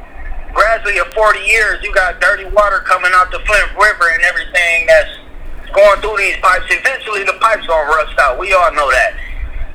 gradually, 0.53 0.97
in 0.97 1.09
40 1.11 1.39
years, 1.39 1.81
you 1.81 1.93
got 1.93 2.21
dirty 2.21 2.45
water 2.45 2.79
coming 2.85 3.11
out 3.15 3.31
the 3.31 3.39
Flint 3.39 3.73
River 3.73 4.05
and 4.13 4.21
everything 4.21 4.85
that's 4.85 5.09
going 5.73 5.99
through 6.01 6.17
these 6.17 6.37
pipes. 6.37 6.65
Eventually, 6.69 7.23
the 7.23 7.37
pipes 7.41 7.65
gonna 7.65 7.89
rust 7.89 8.13
out. 8.19 8.37
We 8.37 8.53
all 8.53 8.71
know 8.73 8.89
that. 8.91 9.17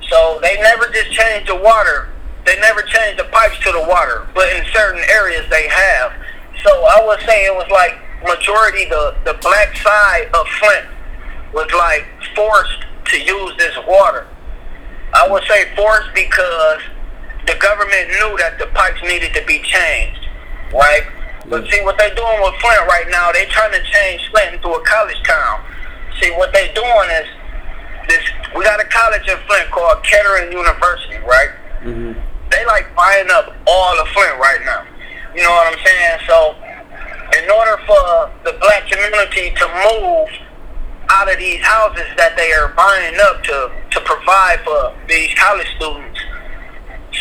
So 0.08 0.38
they 0.42 0.54
never 0.62 0.86
just 0.94 1.10
change 1.10 1.48
the 1.48 1.56
water. 1.56 2.10
They 2.46 2.58
never 2.60 2.82
change 2.82 3.18
the 3.18 3.24
pipes 3.24 3.58
to 3.64 3.72
the 3.72 3.82
water, 3.88 4.26
but 4.34 4.50
in 4.54 4.64
certain 4.72 5.02
areas 5.10 5.48
they 5.50 5.66
have. 5.68 6.12
So 6.62 6.70
I 6.70 7.02
would 7.06 7.20
say 7.26 7.46
it 7.46 7.54
was 7.54 7.70
like 7.70 7.98
majority 8.22 8.84
the 8.86 9.14
the 9.24 9.34
black 9.42 9.76
side 9.76 10.30
of 10.34 10.46
Flint 10.58 10.86
was 11.54 11.70
like 11.72 12.06
forced 12.34 12.86
to 13.04 13.20
use 13.20 13.52
this 13.58 13.76
water. 13.86 14.26
I 15.14 15.28
would 15.28 15.44
say 15.44 15.74
forced 15.76 16.14
because 16.14 16.80
the 17.46 17.54
government 17.60 18.08
knew 18.08 18.38
that 18.38 18.56
the 18.58 18.66
pipes 18.72 19.02
needed 19.02 19.34
to 19.34 19.44
be 19.44 19.58
changed, 19.60 20.26
right? 20.72 21.04
But 21.46 21.68
see 21.68 21.82
what 21.82 21.98
they're 21.98 22.14
doing 22.14 22.38
with 22.40 22.54
Flint 22.62 22.86
right 22.86 23.06
now—they're 23.10 23.50
trying 23.50 23.72
to 23.72 23.82
change 23.82 24.30
Flint 24.30 24.54
into 24.54 24.68
a 24.70 24.80
college 24.86 25.20
town. 25.26 25.60
See 26.20 26.30
what 26.38 26.52
they're 26.52 26.72
doing 26.72 27.08
is 27.18 27.28
this. 28.08 28.22
We 28.54 28.64
got 28.64 28.80
a 28.80 28.86
college 28.86 29.26
in 29.28 29.36
Flint 29.48 29.70
called 29.70 30.04
Kettering 30.04 30.52
University, 30.52 31.18
right? 31.26 31.50
Mm-hmm. 31.82 32.14
They 32.50 32.64
like 32.66 32.94
buying 32.94 33.28
up 33.32 33.52
all 33.66 33.98
of 33.98 34.06
Flint 34.08 34.38
right 34.38 34.60
now. 34.64 34.86
You 35.34 35.42
know 35.42 35.50
what 35.50 35.72
I'm 35.72 35.80
saying? 35.84 36.18
So, 36.28 36.54
in 37.42 37.50
order 37.50 37.76
for 37.90 38.30
the 38.44 38.56
black 38.60 38.86
community 38.86 39.50
to 39.56 39.66
move 39.90 40.28
out 41.10 41.30
of 41.30 41.38
these 41.38 41.60
houses 41.60 42.06
that 42.16 42.36
they 42.36 42.52
are 42.52 42.68
buying 42.76 43.16
up 43.28 43.42
to 43.44 43.70
to 43.92 44.00
provide 44.00 44.60
for 44.64 44.94
these 45.08 45.32
college 45.34 45.68
students, 45.76 46.20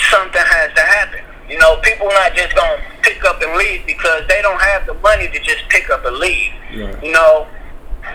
something 0.10 0.42
has 0.42 0.74
to 0.76 0.82
happen. 0.82 1.22
You 1.50 1.58
know, 1.60 1.76
people 1.84 2.08
not 2.08 2.34
just 2.34 2.56
gonna 2.56 2.80
pick 3.02 3.24
up 3.26 3.42
and 3.42 3.58
leave 3.58 3.86
because 3.86 4.24
they 4.28 4.42
don't 4.42 4.62
have 4.62 4.86
the 4.86 4.94
money 4.96 5.28
to 5.28 5.40
just 5.40 5.68
pick 5.70 5.90
up 5.90 6.06
and 6.06 6.16
leave. 6.18 6.52
Right. 6.78 7.04
You 7.04 7.12
know, 7.12 7.48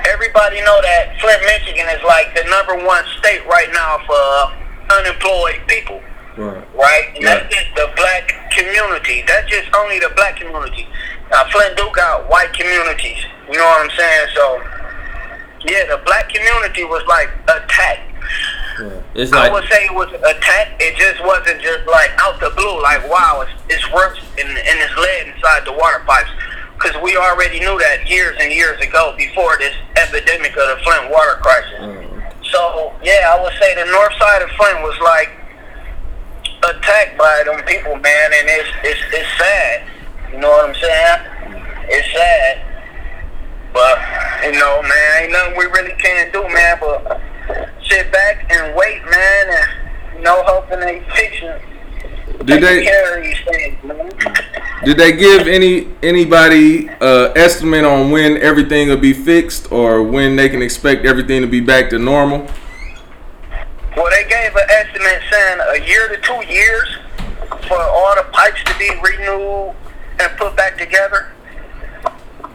everybody 0.09 0.61
know 0.63 0.81
that 0.81 1.21
Flint, 1.21 1.43
Michigan 1.45 1.87
is 1.93 2.03
like 2.05 2.35
the 2.35 2.45
number 2.49 2.81
one 2.87 3.05
state 3.19 3.45
right 3.47 3.69
now 3.73 4.01
for 4.07 4.97
unemployed 4.99 5.61
people 5.67 6.01
Right. 6.37 6.65
right? 6.75 7.09
And 7.15 7.23
Yeah. 7.25 7.35
that's 7.41 7.55
just 7.55 7.75
the 7.77 7.91
black 7.97 8.33
community. 8.53 9.23
That's 9.27 9.49
just 9.51 9.69
only 9.77 9.99
the 9.99 10.11
black 10.17 10.37
community. 10.37 10.89
Now 11.31 11.45
Flint 11.51 11.77
do 11.77 11.91
got 11.93 12.29
white 12.31 12.53
communities. 12.55 13.25
You 13.51 13.59
know 13.59 13.65
what 13.67 13.83
I'm 13.85 13.91
saying? 13.91 14.29
So 14.35 14.63
yeah, 15.65 15.87
the 15.87 16.03
black 16.05 16.29
community 16.29 16.85
was 16.85 17.05
like 17.07 17.31
attacked. 17.45 18.13
right. 18.81 19.03
It's 19.15 19.33
I 19.33 19.51
would 19.51 19.65
say 19.71 19.85
it 19.85 19.95
was 19.95 20.13
attacked. 20.13 20.81
It 20.83 20.97
just 20.97 21.23
wasn't 21.25 21.61
just 21.63 21.87
like 21.87 22.11
out 22.19 22.41
the 22.41 22.51
blue, 22.51 22.83
like 22.83 23.09
wow, 23.09 23.45
it's, 23.47 23.53
it's 23.69 23.85
rust 23.93 24.21
and, 24.39 24.49
and 24.49 24.77
it's 24.81 24.97
lead 24.97 25.35
inside 25.35 25.65
the 25.65 25.73
water 25.73 26.03
pipes. 26.07 26.31
Because 26.75 27.01
we 27.03 27.17
already 27.17 27.59
knew 27.59 27.79
that 27.79 28.09
years 28.09 28.37
and 28.39 28.53
years 28.53 28.79
ago 28.81 29.15
before 29.17 29.57
this 29.57 29.75
epidemic 29.97 30.53
of 30.61 30.69
the 30.69 30.79
Flint 30.85 31.11
water 31.11 31.41
crisis. 31.41 31.81
Mm. 31.81 32.45
So 32.53 32.93
yeah, 33.03 33.33
I 33.33 33.41
would 33.43 33.55
say 33.59 33.75
the 33.75 33.91
north 33.91 34.13
side 34.21 34.43
of 34.43 34.51
Flint 34.51 34.83
was 34.83 34.99
like 35.01 35.33
attacked 36.63 37.17
by 37.19 37.43
them 37.45 37.65
people, 37.65 37.97
man, 37.97 38.31
and 38.33 38.49
it's 38.49 38.71
it's 38.85 39.01
it's 39.13 39.39
sad. 39.39 39.89
You 40.33 40.39
know 40.39 40.51
what 40.51 40.69
I'm 40.69 40.75
saying? 40.75 41.21
It's 41.89 42.13
sad. 42.13 42.76
But 43.77 44.01
you 44.43 44.53
know, 44.53 44.81
man, 44.81 45.23
ain't 45.23 45.33
nothing 45.33 45.59
we 45.59 45.67
really 45.67 45.93
can 46.01 46.33
do, 46.33 46.49
man. 46.49 46.79
But 46.81 47.21
sit 47.87 48.11
back 48.11 48.51
and 48.51 48.75
wait, 48.75 49.05
man, 49.05 49.49
and 49.51 50.17
you 50.17 50.23
know, 50.23 50.43
hoping 50.47 50.81
they 50.81 51.05
fix 51.15 51.37
it. 51.43 52.47
Did 52.47 52.63
they 52.63 52.85
care 52.85 53.19
of 53.19 53.23
these 53.23 53.37
things. 53.45 53.77
Did 54.87 54.97
they 54.97 55.13
give 55.13 55.47
any 55.47 55.89
anybody 56.03 56.89
uh, 56.89 57.33
estimate 57.37 57.85
on 57.85 58.11
when 58.11 58.39
everything 58.39 58.89
will 58.89 58.97
be 58.97 59.13
fixed 59.13 59.71
or 59.71 60.03
when 60.03 60.37
they 60.37 60.49
can 60.49 60.63
expect 60.63 61.05
everything 61.05 61.43
to 61.43 61.47
be 61.47 61.61
back 61.61 61.91
to 61.91 61.99
normal? 61.99 62.47
Well, 63.95 64.09
they 64.09 64.27
gave 64.27 64.57
an 64.57 64.71
estimate 64.71 65.21
saying 65.31 65.61
a 65.61 65.87
year 65.87 66.09
to 66.09 66.17
two 66.23 66.47
years 66.51 66.97
for 67.69 67.79
all 67.79 68.15
the 68.17 68.25
pipes 68.33 68.65
to 68.65 68.79
be 68.79 68.89
renewed 69.03 69.75
and 70.19 70.39
put 70.39 70.57
back 70.57 70.79
together. 70.79 71.36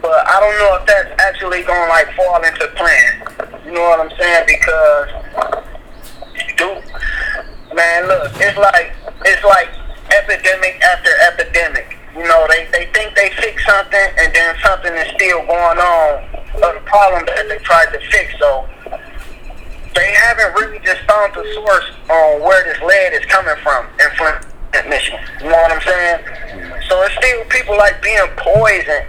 But 0.02 0.26
I 0.26 0.40
don't 0.42 0.58
know 0.58 0.82
if 0.82 0.86
that's 0.86 1.22
actually 1.22 1.62
to 1.62 1.72
like 1.86 2.10
fall 2.18 2.42
into 2.42 2.66
plan. 2.74 3.22
You 3.64 3.70
know 3.70 3.86
what 3.86 4.00
I'm 4.02 4.10
saying? 4.18 4.44
Because, 4.50 5.08
dude, 6.58 6.82
man, 7.70 8.08
look, 8.10 8.32
it's 8.34 8.58
like 8.58 8.90
it's 9.24 9.44
like 9.46 9.70
epidemic 10.10 10.82
after 10.82 11.10
epidemic. 11.30 11.96
You 12.18 12.26
know, 12.26 12.46
they 12.50 12.66
they 12.74 12.90
think 12.92 13.14
they 13.14 13.30
fix 13.38 13.64
something 13.64 14.08
and 14.18 14.34
then 14.34 14.56
something 14.66 14.92
is 14.92 15.06
still 15.14 15.46
going 15.46 15.78
on 15.78 16.10
of 16.58 16.74
the 16.74 16.82
problem 16.84 17.24
that 17.26 17.46
they 17.48 17.58
tried 17.62 17.94
to 17.94 18.00
fix. 18.10 18.34
So 18.42 18.66
they 19.94 20.10
haven't 20.18 20.52
really 20.58 20.80
just 20.84 21.00
found 21.06 21.32
the 21.32 21.46
source 21.54 21.86
on 22.10 22.42
where 22.42 22.64
this 22.64 22.82
lead 22.82 23.14
is 23.14 23.24
coming 23.26 23.54
from 23.62 23.86
in 24.02 24.10
Flint, 24.18 24.90
Michigan. 24.90 25.20
You 25.40 25.50
know 25.50 25.62
what 25.62 25.70
I'm 25.70 25.80
saying? 25.86 26.82
So 26.90 27.00
it's 27.06 27.14
still 27.14 27.44
people 27.46 27.78
like 27.78 28.02
being 28.02 28.26
poisoned 28.36 29.06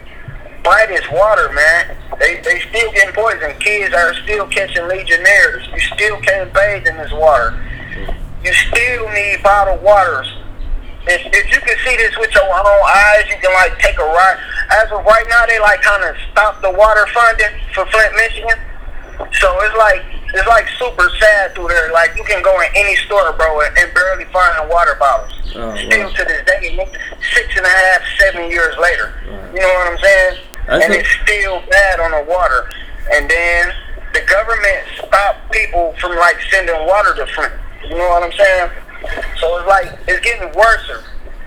by 0.63 0.85
this 0.87 1.05
water, 1.11 1.51
man. 1.51 1.97
They 2.19 2.39
they 2.41 2.59
still 2.69 2.91
getting 2.93 3.13
poisoned. 3.13 3.59
Kids 3.59 3.93
are 3.93 4.13
still 4.23 4.47
catching 4.47 4.87
legionnaires. 4.87 5.67
You 5.73 5.79
still 5.79 6.19
can't 6.21 6.53
bathe 6.53 6.87
in 6.87 6.97
this 6.97 7.11
water. 7.11 7.59
You 8.43 8.53
still 8.53 9.09
need 9.09 9.43
bottled 9.43 9.81
waters. 9.83 10.27
If, 11.05 11.19
if 11.35 11.51
you 11.51 11.59
can 11.59 11.75
see 11.83 11.97
this 11.97 12.15
with 12.17 12.33
your 12.33 12.47
own 12.47 12.81
eyes, 12.87 13.27
you 13.27 13.35
can 13.41 13.51
like 13.53 13.77
take 13.79 13.97
a 13.99 14.03
ride. 14.03 14.39
As 14.71 14.91
of 14.91 15.03
right 15.03 15.25
now, 15.29 15.45
they 15.45 15.59
like 15.59 15.81
kind 15.81 16.03
of 16.03 16.15
stop 16.31 16.61
the 16.61 16.71
water 16.71 17.05
funding 17.13 17.59
for 17.73 17.85
Flint, 17.87 18.15
Michigan. 18.15 18.55
So 19.39 19.51
it's 19.61 19.75
like 19.75 20.03
it's 20.33 20.47
like 20.47 20.67
super 20.79 21.09
sad 21.19 21.53
through 21.55 21.67
there. 21.67 21.91
Like 21.91 22.15
you 22.15 22.23
can 22.23 22.41
go 22.41 22.59
in 22.61 22.67
any 22.75 22.95
store, 23.03 23.33
bro, 23.33 23.61
and, 23.61 23.77
and 23.77 23.93
barely 23.93 24.25
find 24.31 24.69
water 24.69 24.95
bottles. 24.97 25.33
Oh, 25.55 25.75
Still 25.75 26.07
wow. 26.07 26.13
to 26.13 26.23
this 26.23 26.45
day, 26.47 26.89
six 27.35 27.57
and 27.57 27.65
a 27.65 27.69
half, 27.69 28.01
seven 28.19 28.49
years 28.49 28.75
later. 28.79 29.13
You 29.53 29.59
know 29.59 29.67
what 29.67 29.91
I'm 29.91 29.97
saying? 29.99 30.37
That's 30.67 30.85
and 30.85 30.93
it's 30.93 31.09
still 31.23 31.61
bad 31.69 31.99
on 31.99 32.11
the 32.11 32.23
water. 32.31 32.69
And 33.11 33.29
then 33.29 33.73
the 34.13 34.21
government 34.21 34.87
stopped 34.97 35.51
people 35.51 35.93
from 35.99 36.15
like 36.15 36.37
sending 36.49 36.75
water 36.87 37.13
to 37.15 37.25
Flint. 37.27 37.53
You 37.83 37.95
know 37.97 38.09
what 38.09 38.23
I'm 38.23 38.31
saying? 38.31 38.69
So 39.39 39.57
it's 39.57 39.67
like 39.67 39.99
it's 40.07 40.19
getting 40.21 40.51
worse. 40.57 40.91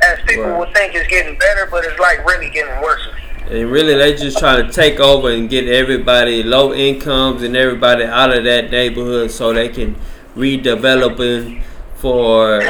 As 0.03 0.19
people 0.27 0.45
Right. 0.45 0.59
would 0.59 0.75
think 0.75 0.95
it's 0.95 1.09
getting 1.09 1.39
better, 1.39 1.67
but 1.71 1.83
it's 1.85 1.99
like 1.99 2.25
really 2.27 2.51
getting 2.51 2.81
worse. 2.83 3.01
And 3.49 3.71
really, 3.71 3.95
they 3.95 4.15
just 4.15 4.39
trying 4.39 4.67
to 4.67 4.71
take 4.73 5.01
over 5.01 5.31
and 5.31 5.49
get 5.49 5.67
everybody 5.69 6.43
low 6.43 6.75
incomes 6.75 7.43
and 7.43 7.57
everybody 7.57 8.05
out 8.05 8.37
of 8.37 8.45
that 8.45 8.71
neighborhood 8.71 9.31
so 9.31 9.53
they 9.55 9.69
can 9.71 9.97
redevelop 10.37 11.19
it 11.21 11.63
for 11.95 12.61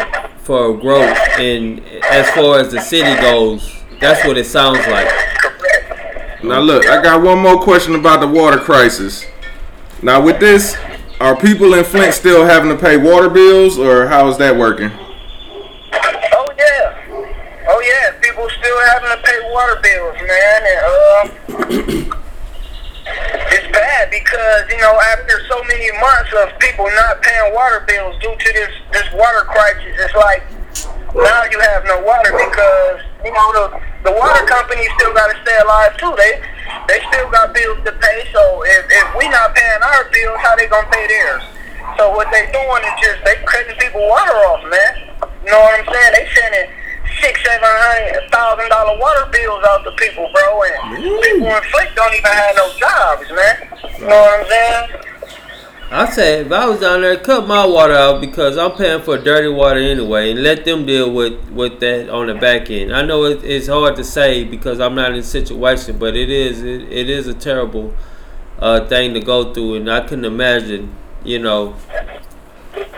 for 0.45 0.77
growth. 0.77 1.19
And 1.39 1.81
as 2.11 2.31
far 2.31 2.61
as 2.61 2.71
the 2.71 2.81
city 2.81 3.21
goes, 3.21 3.75
that's 4.01 4.25
what 4.25 4.39
it 4.39 4.45
sounds 4.47 4.87
like. 4.87 5.09
Now 6.47 6.61
look, 6.61 6.87
I 6.87 7.03
got 7.03 7.23
one 7.23 7.41
more 7.41 7.61
question 7.61 7.97
about 7.97 8.21
the 8.21 8.29
water 8.29 8.59
crisis. 8.59 9.27
Now 10.01 10.23
with 10.23 10.39
this, 10.39 10.77
are 11.19 11.35
people 11.35 11.75
in 11.75 11.83
Flint 11.83 12.15
still 12.15 12.45
having 12.45 12.71
to 12.71 12.77
pay 12.77 12.97
water 12.97 13.29
bills, 13.29 13.79
or 13.79 14.07
how 14.07 14.29
is 14.29 14.39
that 14.39 14.55
working? 14.57 14.93
Oh 14.93 16.49
yeah, 16.57 17.67
oh 17.67 17.81
yeah. 17.83 18.15
People 18.21 18.49
still 18.61 18.81
having 18.87 19.11
to 19.11 19.23
pay 19.27 19.41
water 19.51 19.81
bills, 19.83 20.15
man, 20.23 20.63
and 20.71 20.81
um, 20.87 21.27
it's 23.51 23.73
bad 23.73 24.11
because 24.15 24.71
you 24.71 24.79
know 24.79 25.01
after 25.19 25.43
so 25.49 25.61
many 25.65 25.91
months 25.99 26.31
of 26.39 26.57
people 26.61 26.87
not 26.95 27.23
paying 27.23 27.55
water 27.55 27.83
bills 27.89 28.15
due 28.23 28.37
to 28.39 28.53
this 28.53 28.71
this 28.93 29.13
water 29.15 29.43
crisis, 29.51 29.99
it's 29.99 30.15
like 30.15 30.45
now 31.17 31.45
you 31.49 31.59
have 31.61 31.85
no 31.85 32.01
water 32.05 32.33
because 32.33 33.01
you 33.25 33.33
know 33.33 33.49
the 33.57 33.65
the 34.05 34.13
water 34.13 34.45
companies 34.47 34.89
still 35.01 35.13
got 35.15 35.33
to 35.33 35.37
stay 35.43 35.57
alive 35.65 35.97
too. 35.97 36.13
They 36.17 36.41
they 36.89 37.01
still 37.09 37.31
got 37.31 37.55
bills 37.55 37.81
to 37.85 37.93
pay. 37.93 38.19
So 38.33 38.43
if 38.65 38.85
if 38.91 39.07
we 39.17 39.29
not 39.29 39.55
paying 39.55 39.83
our 39.83 40.05
bills, 40.13 40.39
how 40.45 40.57
they 40.57 40.69
gonna 40.69 40.89
pay 40.93 41.07
theirs? 41.07 41.43
So 41.97 42.11
what 42.13 42.29
they 42.31 42.45
doing 42.53 42.83
is 42.85 42.97
just 43.01 43.25
they 43.25 43.37
cutting 43.47 43.77
people 43.79 44.05
water 44.05 44.37
off, 44.53 44.63
man. 44.69 44.93
You 45.45 45.51
know 45.55 45.61
what 45.63 45.81
I'm 45.81 45.87
saying? 45.89 46.13
They 46.13 46.27
sending 46.35 46.69
six, 47.23 47.41
seven 47.43 47.65
hundred 47.65 48.29
thousand 48.31 48.69
dollar 48.69 48.99
water 48.99 49.27
bills 49.33 49.65
out 49.73 49.85
to 49.85 49.93
people, 49.97 50.29
bro, 50.35 50.63
and 50.69 50.97
people 51.23 51.49
in 51.49 51.63
Flint 51.73 51.91
don't 51.97 52.13
even 52.13 52.29
have 52.31 52.55
no 52.61 52.67
jobs, 52.77 53.27
man. 53.33 53.55
You 53.97 54.07
know 54.07 54.21
what 54.21 54.41
I'm 54.41 54.47
saying? 54.51 55.16
I 55.89 56.11
say 56.11 56.41
if 56.41 56.51
I 56.51 56.67
was 56.67 56.81
down 56.81 57.03
there, 57.03 57.17
cut 57.17 57.47
my 57.47 57.65
water 57.65 57.93
out 57.95 58.21
because 58.21 58.59
I'm 58.59 58.73
paying 58.73 59.03
for 59.03 59.19
dirty 59.19 59.49
water 59.49 59.79
anyway, 59.79 60.33
and 60.33 60.43
let 60.43 60.65
them 60.65 60.85
deal 60.85 61.13
with 61.13 61.49
with 61.51 61.79
that 61.79 62.11
on 62.11 62.27
the 62.27 62.35
back 62.35 62.69
end. 62.71 62.93
I 62.93 63.03
know 63.03 63.23
it, 63.25 63.45
it's 63.45 63.69
hard 63.69 63.95
to 63.97 64.03
say 64.03 64.43
because 64.43 64.81
I'm 64.81 64.97
not 64.97 65.13
in 65.13 65.19
the 65.19 65.23
situation, 65.23 65.97
but 65.97 66.17
it 66.17 66.29
is 66.29 66.61
it, 66.65 66.93
it 66.93 67.09
is 67.09 67.29
a 67.29 67.35
terrible 67.35 67.95
uh, 68.59 68.85
thing 68.89 69.15
to 69.15 69.21
go 69.21 69.55
through, 69.55 69.77
and 69.77 69.89
I 69.89 70.01
couldn't 70.01 70.25
imagine, 70.25 70.93
you 71.25 71.39
know, 71.39 71.77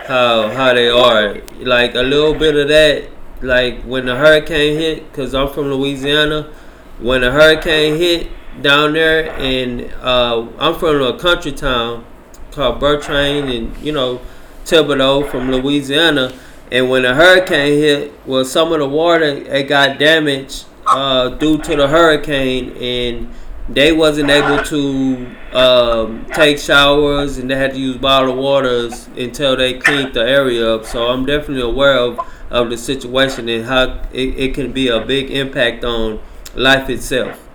how 0.07 0.49
how 0.49 0.73
they 0.73 0.89
are. 0.89 1.41
Like 1.59 1.93
a 1.93 2.01
little 2.01 2.33
bit 2.33 2.55
of 2.55 2.69
that, 2.69 3.07
like 3.43 3.83
when 3.83 4.07
the 4.07 4.15
hurricane 4.15 4.79
hit, 4.79 5.11
because 5.11 5.35
I'm 5.35 5.49
from 5.49 5.65
Louisiana. 5.65 6.51
When 6.97 7.21
the 7.21 7.31
hurricane 7.31 7.97
hit 7.97 8.29
down 8.63 8.93
there, 8.93 9.29
and 9.33 9.93
uh, 10.01 10.47
I'm 10.57 10.73
from 10.73 11.03
a 11.03 11.19
country 11.19 11.51
town 11.51 12.05
called 12.51 12.79
Bertrand, 12.79 13.49
and 13.49 13.77
you 13.77 13.91
know 13.91 14.21
Thibodaux 14.65 15.29
from 15.29 15.51
Louisiana. 15.51 16.33
And 16.71 16.89
when 16.89 17.01
the 17.01 17.15
hurricane 17.15 17.73
hit, 17.73 18.13
well, 18.27 18.45
some 18.45 18.71
of 18.71 18.79
the 18.79 18.87
water 18.87 19.23
it 19.23 19.67
got 19.67 19.97
damaged 19.97 20.65
uh, 20.87 21.29
due 21.29 21.57
to 21.57 21.75
the 21.75 21.87
hurricane, 21.87 22.71
and 22.77 23.33
they 23.69 23.91
wasn't 23.91 24.29
able 24.29 24.63
to 24.63 25.27
um, 25.53 26.25
take 26.33 26.57
showers, 26.57 27.37
and 27.37 27.49
they 27.49 27.55
had 27.55 27.73
to 27.73 27.79
use 27.79 27.97
bottled 27.97 28.37
waters 28.37 29.07
until 29.17 29.55
they 29.55 29.73
cleaned 29.79 30.13
the 30.13 30.21
area 30.21 30.75
up. 30.75 30.85
So 30.85 31.07
I'm 31.07 31.25
definitely 31.25 31.61
aware 31.61 31.97
of, 31.97 32.19
of 32.49 32.69
the 32.69 32.77
situation 32.77 33.47
and 33.49 33.65
how 33.65 34.01
it, 34.11 34.37
it 34.37 34.53
can 34.53 34.71
be 34.71 34.89
a 34.89 34.99
big 34.99 35.31
impact 35.31 35.83
on 35.83 36.19
life 36.55 36.89
itself. 36.89 37.47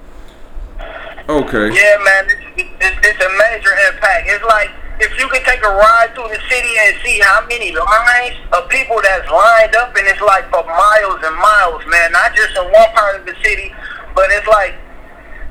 Okay. 1.28 1.68
Yeah, 1.74 1.97
man, 2.05 2.26
it's, 2.28 2.70
it's, 2.80 3.07
it's 3.07 3.24
a 3.24 3.28
major 3.38 3.72
impact. 3.92 4.28
It's 4.28 4.45
like 4.45 4.70
if 5.01 5.11
you 5.18 5.26
could 5.28 5.42
take 5.42 5.62
a 5.64 5.74
ride 5.74 6.14
through 6.14 6.28
the 6.28 6.40
city 6.49 6.74
and 6.86 6.95
see 7.03 7.18
how 7.18 7.45
many 7.47 7.74
lines 7.74 8.38
of 8.53 8.68
people 8.68 9.01
that's 9.03 9.28
lined 9.30 9.74
up, 9.76 9.95
and 9.97 10.07
it's 10.07 10.20
like 10.22 10.47
for 10.51 10.62
miles 10.62 11.20
and 11.22 11.34
miles, 11.34 11.82
man. 11.90 12.12
Not 12.12 12.34
just 12.34 12.55
in 12.57 12.64
one 12.70 12.90
part 12.95 13.18
of 13.18 13.26
the 13.26 13.34
city, 13.42 13.74
but 14.14 14.30
it's 14.30 14.47
like 14.47 14.74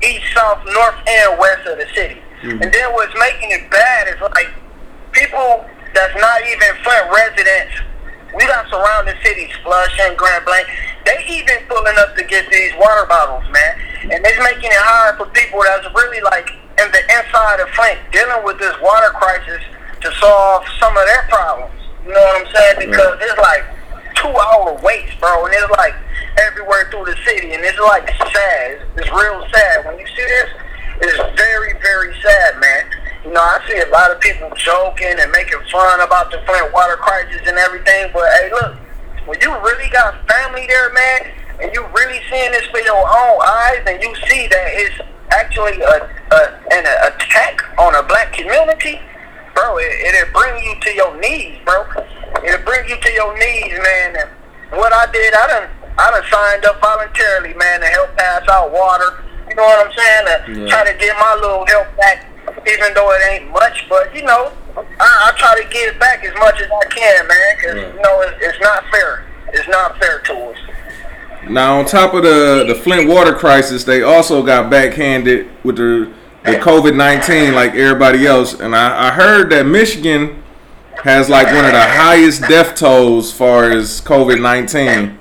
east, 0.02 0.24
south, 0.34 0.64
north, 0.64 0.96
and 1.06 1.38
west 1.38 1.66
of 1.68 1.76
the 1.78 1.88
city. 1.94 2.20
Mm-hmm. 2.42 2.62
And 2.62 2.72
then 2.72 2.92
what's 2.92 3.14
making 3.20 3.52
it 3.52 3.70
bad 3.70 4.08
is 4.08 4.20
like 4.20 4.48
people 5.12 5.64
that's 5.92 6.16
not 6.20 6.40
even 6.48 6.70
Flint 6.82 7.06
residents. 7.12 7.74
We 8.34 8.42
got 8.48 8.66
surrounding 8.68 9.14
cities, 9.22 9.52
Flush 9.62 9.94
and 10.02 10.18
Grand 10.18 10.44
Blanc. 10.44 10.66
They 11.06 11.22
even 11.28 11.68
pulling 11.68 11.94
up 11.98 12.16
to 12.16 12.24
get 12.24 12.50
these 12.50 12.72
water 12.80 13.06
bottles, 13.06 13.44
man. 13.52 13.72
And 14.10 14.20
it's 14.26 14.40
making 14.42 14.72
it 14.72 14.82
hard 14.82 15.16
for 15.16 15.26
people 15.30 15.62
that's 15.62 15.86
really 15.94 16.20
like 16.22 16.50
in 16.78 16.90
the 16.90 17.02
inside 17.18 17.60
of 17.60 17.68
Flint 17.70 18.00
dealing 18.10 18.44
with 18.44 18.58
this 18.58 18.74
water 18.82 19.10
crisis 19.14 19.62
to 20.00 20.12
solve 20.20 20.64
some 20.78 20.96
of 20.96 21.04
their 21.06 21.24
problems. 21.28 21.74
You 22.04 22.12
know 22.12 22.20
what 22.20 22.46
I'm 22.46 22.48
saying? 22.52 22.90
Because 22.90 23.16
it's 23.20 23.38
like 23.38 23.64
two 24.16 24.28
hour 24.28 24.78
waits, 24.82 25.14
bro, 25.20 25.46
and 25.46 25.54
it's 25.54 25.70
like 25.78 25.94
everywhere 26.38 26.88
through 26.90 27.06
the 27.06 27.16
city, 27.24 27.52
and 27.54 27.64
it's 27.64 27.78
like 27.78 28.08
sad. 28.10 28.70
It's, 28.72 28.84
it's 29.00 29.10
real 29.12 29.44
sad. 29.52 29.86
When 29.86 29.98
you 29.98 30.06
see 30.06 30.26
this, 30.26 30.50
it's 31.00 31.18
very, 31.38 31.72
very 31.80 32.14
sad, 32.20 32.60
man. 32.60 32.84
You 33.24 33.32
know, 33.32 33.40
I 33.40 33.60
see 33.66 33.80
a 33.80 33.88
lot 33.88 34.10
of 34.10 34.20
people 34.20 34.52
joking 34.56 35.16
and 35.18 35.30
making 35.32 35.60
fun 35.72 36.00
about 36.00 36.30
the 36.30 36.42
Flint 36.44 36.72
water 36.72 36.96
crisis 36.96 37.40
and 37.46 37.56
everything, 37.56 38.10
but 38.12 38.28
hey, 38.40 38.50
look, 38.52 38.76
when 39.26 39.40
you 39.40 39.50
really 39.64 39.88
got 39.88 40.20
family 40.28 40.66
there, 40.68 40.92
man, 40.92 41.32
and 41.62 41.72
you 41.72 41.86
really 41.96 42.20
seeing 42.28 42.52
this 42.52 42.66
for 42.66 42.80
your 42.80 43.00
own 43.00 43.38
eyes, 43.40 43.80
and 43.86 44.02
you 44.02 44.14
see 44.28 44.46
that 44.48 44.66
it's 44.76 45.00
actually 45.30 45.80
a, 45.80 45.96
a 46.32 46.40
an 46.72 46.84
attack 47.12 47.62
on 47.78 47.94
a 47.94 48.02
black 48.02 48.32
community, 48.32 49.00
bro, 49.54 49.78
it, 49.78 50.14
it'll 50.14 50.32
bring 50.32 50.62
you 50.64 50.74
to 50.80 50.90
your 50.94 51.16
knees, 51.20 51.58
bro. 51.64 51.84
It'll 52.44 52.64
bring 52.64 52.88
you 52.88 52.96
to 52.98 53.10
your 53.12 53.32
knees, 53.38 53.78
man. 53.82 54.16
And 54.16 54.78
what 54.78 54.92
I 54.92 55.06
did, 55.12 55.34
I 55.34 55.46
done, 55.46 55.68
I 55.98 56.10
done 56.10 56.24
signed 56.30 56.64
up 56.66 56.80
voluntarily, 56.80 57.54
man, 57.54 57.80
to 57.80 57.86
help 57.86 58.16
pass 58.16 58.46
out 58.48 58.72
water. 58.72 59.22
You 59.48 59.54
know 59.56 59.62
what 59.64 59.86
I'm 59.86 59.92
saying? 59.92 60.24
To 60.26 60.60
Yeah. 60.60 60.68
try 60.70 60.92
to 60.92 60.98
get 60.98 61.16
my 61.18 61.34
little 61.34 61.64
help 61.66 61.86
back, 61.96 62.26
even 62.66 62.94
though 62.94 63.12
it 63.12 63.22
ain't 63.30 63.50
much. 63.52 63.86
But 63.88 64.14
you 64.14 64.22
know, 64.22 64.52
I, 64.76 64.82
I 65.30 65.32
try 65.36 65.60
to 65.62 65.68
give 65.68 65.98
back 65.98 66.24
as 66.24 66.34
much 66.38 66.60
as 66.60 66.68
I 66.70 66.86
can, 66.88 67.26
man, 67.28 67.56
because 67.56 67.74
Right. 67.76 67.94
you 67.94 68.00
know 68.02 68.20
it's, 68.22 68.36
it's 68.40 68.60
not 68.60 68.84
fair. 68.90 69.24
It's 69.52 69.68
not 69.68 69.96
fair 69.98 70.18
to 70.18 70.34
us. 70.50 70.58
Now, 71.50 71.78
on 71.78 71.86
top 71.86 72.14
of 72.14 72.22
the 72.22 72.64
the 72.66 72.74
Flint 72.74 73.08
water 73.08 73.34
crisis, 73.34 73.84
they 73.84 74.02
also 74.02 74.42
got 74.42 74.70
backhanded 74.70 75.48
with 75.62 75.76
the 75.76 76.12
the 76.44 76.52
COVID 76.52 76.96
nineteen, 76.96 77.54
like 77.54 77.74
everybody 77.74 78.26
else. 78.26 78.54
And 78.54 78.74
I, 78.74 79.08
I 79.08 79.10
heard 79.12 79.50
that 79.50 79.64
Michigan 79.66 80.42
has 81.02 81.28
like 81.28 81.46
one 81.46 81.64
of 81.64 81.72
the 81.72 81.82
highest 81.82 82.42
death 82.42 82.74
tolls 82.74 83.32
far 83.32 83.70
as 83.70 84.00
COVID 84.00 84.40
nineteen. 84.40 85.18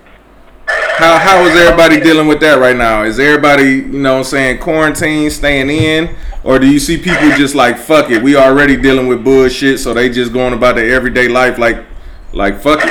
How 0.98 1.18
how 1.18 1.44
is 1.44 1.56
everybody 1.56 2.00
dealing 2.00 2.28
with 2.28 2.40
that 2.42 2.60
right 2.60 2.76
now? 2.76 3.04
Is 3.04 3.20
everybody 3.20 3.64
you 3.64 3.82
know 4.00 4.14
what 4.14 4.18
I'm 4.20 4.24
saying 4.26 4.60
quarantine, 4.60 5.30
staying 5.32 5.70
in, 5.70 6.16
or 6.44 6.60
do 6.60 6.68
you 6.68 6.80
see 6.80 6.98
people 6.98 7.30
just 7.32 7.56
like 7.56 7.78
fuck 7.78 8.12
it? 8.12 8.22
We 8.22 8.36
already 8.36 8.78
dealing 8.78 9.08
with 9.08 9.24
bullshit, 9.24 9.80
so 9.80 9.94
they 9.94 10.10
just 10.10 10.32
going 10.32 10.54
about 10.54 10.76
their 10.76 10.94
everyday 10.94 11.28
life 11.28 11.58
like 11.58 11.84
like 12.32 12.62
fuck 12.62 12.80
it. 12.82 12.88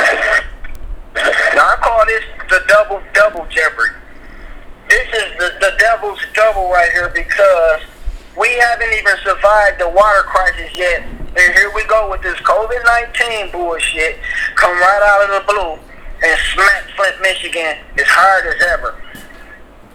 Now 1.55 1.69
I 1.69 1.77
call 1.81 2.05
this 2.07 2.25
the 2.53 2.61
double 2.69 3.01
double 3.15 3.47
jeopardy. 3.49 3.97
This 4.91 5.09
is 5.09 5.39
the, 5.39 5.57
the 5.59 5.73
devil's 5.79 6.21
double 6.35 6.69
right 6.69 6.93
here 6.93 7.09
because 7.09 7.81
we 8.37 8.49
haven't 8.61 8.93
even 8.93 9.17
survived 9.25 9.81
the 9.81 9.89
water 9.89 10.23
crisis 10.29 10.69
yet. 10.77 11.01
And 11.01 11.49
here 11.57 11.73
we 11.75 11.83
go 11.89 12.11
with 12.11 12.21
this 12.21 12.37
COVID 12.45 12.85
nineteen 12.85 13.51
bullshit. 13.51 14.21
Come 14.57 14.77
right 14.77 15.01
out 15.01 15.21
of 15.25 15.31
the 15.41 15.53
blue 15.53 15.81
and 16.29 16.39
smack 16.53 16.85
Flint, 16.95 17.17
Michigan 17.23 17.81
as 17.97 18.05
hard 18.05 18.45
as 18.45 18.61
ever. 18.77 19.01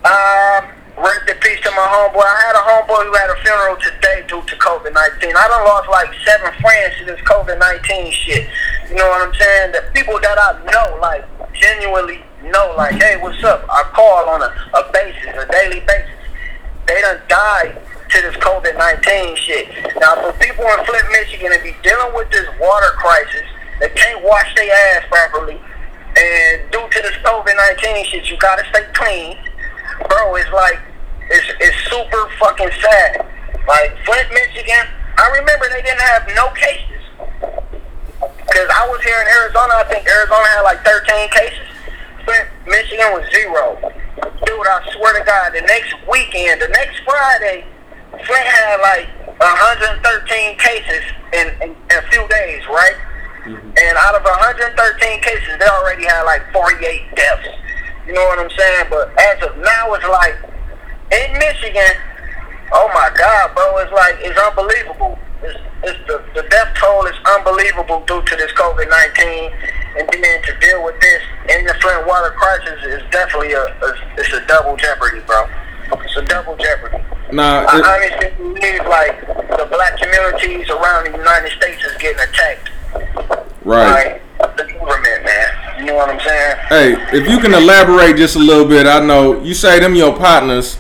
Um, 0.02 0.74
rest 0.98 1.30
in 1.30 1.38
peace 1.38 1.62
to 1.62 1.70
my 1.78 1.86
homeboy. 1.86 2.26
I 2.26 2.42
had 2.42 2.58
a 2.58 2.66
homeboy 2.66 3.06
who 3.06 3.14
had 3.14 3.30
a 3.30 3.38
funeral 3.46 3.78
today 3.78 4.26
due 4.26 4.42
to 4.42 4.56
COVID 4.58 4.98
19. 4.98 5.30
I 5.30 5.46
done 5.46 5.62
lost 5.62 5.90
like 5.94 6.10
seven 6.26 6.50
friends 6.58 6.98
to 6.98 7.06
this 7.06 7.22
COVID 7.22 7.60
19 7.60 8.12
shit. 8.12 8.50
You 8.90 8.96
know 8.96 9.08
what 9.14 9.30
I'm 9.30 9.34
saying? 9.36 9.78
The 9.78 9.86
people 9.94 10.18
that 10.26 10.42
I 10.42 10.58
know, 10.74 10.98
like, 10.98 11.22
genuinely 11.54 12.24
know, 12.44 12.74
like, 12.78 12.96
hey, 13.02 13.18
what's 13.18 13.44
up? 13.44 13.66
I 13.70 13.84
call 13.94 14.30
on 14.30 14.42
a, 14.42 14.52
a 14.74 14.92
basis, 14.92 15.34
a 15.36 15.46
daily 15.52 15.80
basis. 15.82 16.12
They 16.88 17.02
done 17.02 17.22
died 17.28 17.82
to 18.10 18.22
this 18.22 18.36
COVID 18.38 18.78
19 18.78 19.36
shit. 19.36 19.68
Now, 20.00 20.16
for 20.16 20.32
people 20.40 20.64
in 20.64 20.86
Flint, 20.86 21.06
Michigan 21.12 21.52
to 21.52 21.60
be 21.64 21.76
dealing 21.84 22.14
with 22.16 22.30
this 22.32 22.48
water 22.60 22.92
crisis, 22.96 23.44
they 23.80 23.90
can't 23.90 24.24
wash 24.24 24.54
their 24.56 24.72
ass 24.96 25.04
properly. 25.10 25.60
And 26.18 26.72
due 26.72 26.88
to 26.90 27.02
this 27.02 27.18
COVID 27.26 27.56
19 27.84 28.06
shit, 28.06 28.30
you 28.30 28.38
gotta 28.38 28.66
stay 28.70 28.86
clean. 28.94 29.38
Bro, 30.08 30.36
it's 30.36 30.52
like, 30.52 30.80
it's, 31.30 31.48
it's 31.60 31.78
super 31.90 32.30
fucking 32.40 32.72
sad. 32.82 33.26
Like, 33.68 33.98
Flint, 34.06 34.32
Michigan, 34.32 34.88
I 35.18 35.30
remember 35.40 35.68
they 35.70 35.82
didn't 35.82 36.02
have 36.02 36.28
no 36.36 36.50
cases. 36.56 37.04
Because 38.22 38.70
I 38.72 38.88
was 38.88 39.04
here 39.04 39.20
in 39.22 39.28
Arizona, 39.28 39.74
I 39.76 39.84
think 39.90 40.08
Arizona 40.08 40.46
had 40.56 40.62
like 40.62 40.86
13 40.86 41.30
cases. 41.30 41.68
Flint, 42.28 42.48
Michigan 42.68 43.08
was 43.16 43.24
zero. 43.32 43.80
Dude, 44.20 44.68
I 44.68 44.84
swear 44.92 45.16
to 45.18 45.24
God, 45.24 45.56
the 45.56 45.62
next 45.62 45.96
weekend, 46.12 46.62
the 46.62 46.68
next 46.68 47.00
Friday, 47.08 47.64
Flint 48.12 48.48
had 48.52 48.84
like 48.84 49.08
113 49.40 50.60
cases 50.60 51.04
in, 51.32 51.48
in, 51.64 51.70
in 51.72 51.96
a 51.96 52.06
few 52.12 52.28
days, 52.28 52.68
right? 52.68 53.00
Mm-hmm. 53.48 53.72
And 53.80 53.96
out 53.96 54.16
of 54.16 54.28
113 54.28 54.76
cases, 55.24 55.56
they 55.58 55.68
already 55.72 56.04
had 56.04 56.24
like 56.24 56.44
48 56.52 57.16
deaths. 57.16 57.48
You 58.06 58.14
know 58.14 58.26
what 58.28 58.40
I'm 58.40 58.52
saying? 58.52 58.88
But 58.90 59.08
as 59.16 59.44
of 59.48 59.56
now, 59.64 59.94
it's 59.96 60.04
like 60.04 60.36
in 61.16 61.32
Michigan, 61.40 61.96
oh 62.74 62.92
my 62.92 63.10
God, 63.16 63.56
bro, 63.56 63.78
it's 63.80 63.92
like 63.96 64.16
it's 64.20 64.36
unbelievable. 64.36 65.18
It's, 65.44 65.60
it's 65.84 66.00
the, 66.08 66.24
the 66.34 66.48
death 66.50 66.76
toll 66.76 67.06
is 67.06 67.16
unbelievable 67.38 68.04
due 68.06 68.22
to 68.22 68.36
this 68.36 68.52
COVID 68.54 68.90
19, 68.90 69.54
and 70.00 70.10
then 70.10 70.42
to 70.44 70.58
deal 70.60 70.84
with 70.84 71.00
this 71.00 71.22
in 71.50 71.66
the 71.66 71.74
Flint 71.76 72.08
water 72.08 72.32
crisis 72.32 72.84
is 72.86 73.02
definitely 73.12 73.54
a, 73.54 73.62
a 73.62 73.90
it's 74.18 74.34
a 74.34 74.46
double 74.48 74.76
jeopardy, 74.78 75.22
bro. 75.22 75.46
It's 76.04 76.18
a 76.18 76.26
double 76.26 76.58
jeopardy. 76.58 76.98
Nah, 77.32 77.66
I 77.68 77.80
it- 77.80 77.86
honestly 77.86 78.30
believe 78.38 78.86
like 78.88 79.22
the 79.28 79.68
black 79.70 79.98
communities 80.00 80.70
around 80.70 81.12
the 81.12 81.18
United 81.18 81.52
States 81.52 81.84
is 81.86 81.98
getting 81.98 82.20
attacked 82.20 82.70
right. 83.64 84.22
by 84.40 84.48
the 84.58 84.64
government, 84.74 85.24
man. 85.24 85.80
You 85.80 85.86
know 85.86 85.96
what 85.96 86.10
I'm 86.10 86.20
saying? 86.20 86.58
Hey, 86.70 87.18
if 87.18 87.30
you 87.30 87.40
can 87.40 87.54
elaborate 87.54 88.18
just 88.18 88.36
a 88.36 88.40
little 88.40 88.66
bit, 88.66 88.88
I 88.88 89.00
know 89.06 89.42
you 89.42 89.54
say 89.54 89.80
them 89.80 89.94
your 89.96 90.16
partners. 90.18 90.78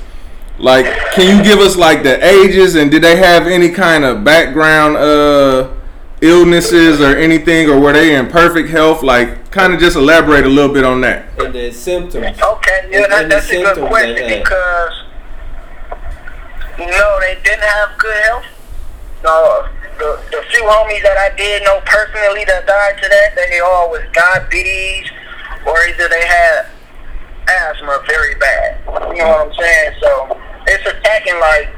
Like, 0.60 0.86
can 1.12 1.38
you 1.38 1.44
give 1.44 1.60
us 1.60 1.76
like 1.76 2.04
the 2.04 2.24
ages 2.26 2.76
and 2.76 2.90
did 2.90 3.04
they 3.04 3.16
have 3.16 3.48
any 3.48 3.70
kind 3.70 4.04
of 4.04 4.24
background 4.24 4.98
uh 4.98 5.74
illnesses 6.22 7.00
or 7.00 7.16
anything, 7.16 7.70
or 7.70 7.80
were 7.80 7.94
they 7.94 8.16
in 8.16 8.28
perfect 8.28 8.70
health? 8.70 9.04
Like, 9.04 9.52
kind 9.52 9.74
of 9.74 9.80
just 9.80 9.96
elaborate 9.96 10.46
a 10.46 10.50
little 10.50 10.74
bit 10.74 10.84
on 10.84 11.02
that. 11.02 11.30
And 11.40 11.54
the 11.54 11.72
symptoms. 11.72 12.42
Okay, 12.42 12.90
yeah, 12.90 13.08
that, 13.08 13.30
that's 13.30 13.50
a 13.52 13.62
good 13.62 13.88
question 13.88 14.40
because 14.40 15.04
no, 16.80 17.20
they 17.20 17.38
didn't 17.44 17.64
have 17.64 17.98
good 17.98 18.18
health. 18.24 18.46
No, 19.24 19.68
the 20.00 20.22
the 20.32 20.44
few 20.50 20.64
homies 20.64 21.04
that 21.04 21.18
I 21.18 21.36
did 21.36 21.64
know 21.64 21.82
personally 21.86 22.46
that 22.46 22.66
died 22.66 23.02
to 23.02 23.10
that, 23.10 23.36
they 23.36 23.60
all 23.60 23.90
was 23.90 24.02
diabetes 24.14 25.10
or 25.66 25.78
either 25.88 26.08
they 26.08 26.26
had 26.26 26.68
asthma 27.48 28.04
very 28.08 28.36
bad. 28.36 28.80
You 28.86 29.24
know 29.24 29.30
what 29.30 29.48
I'm 29.48 29.54
saying? 29.54 29.77
So 31.28 31.40
like 31.40 31.70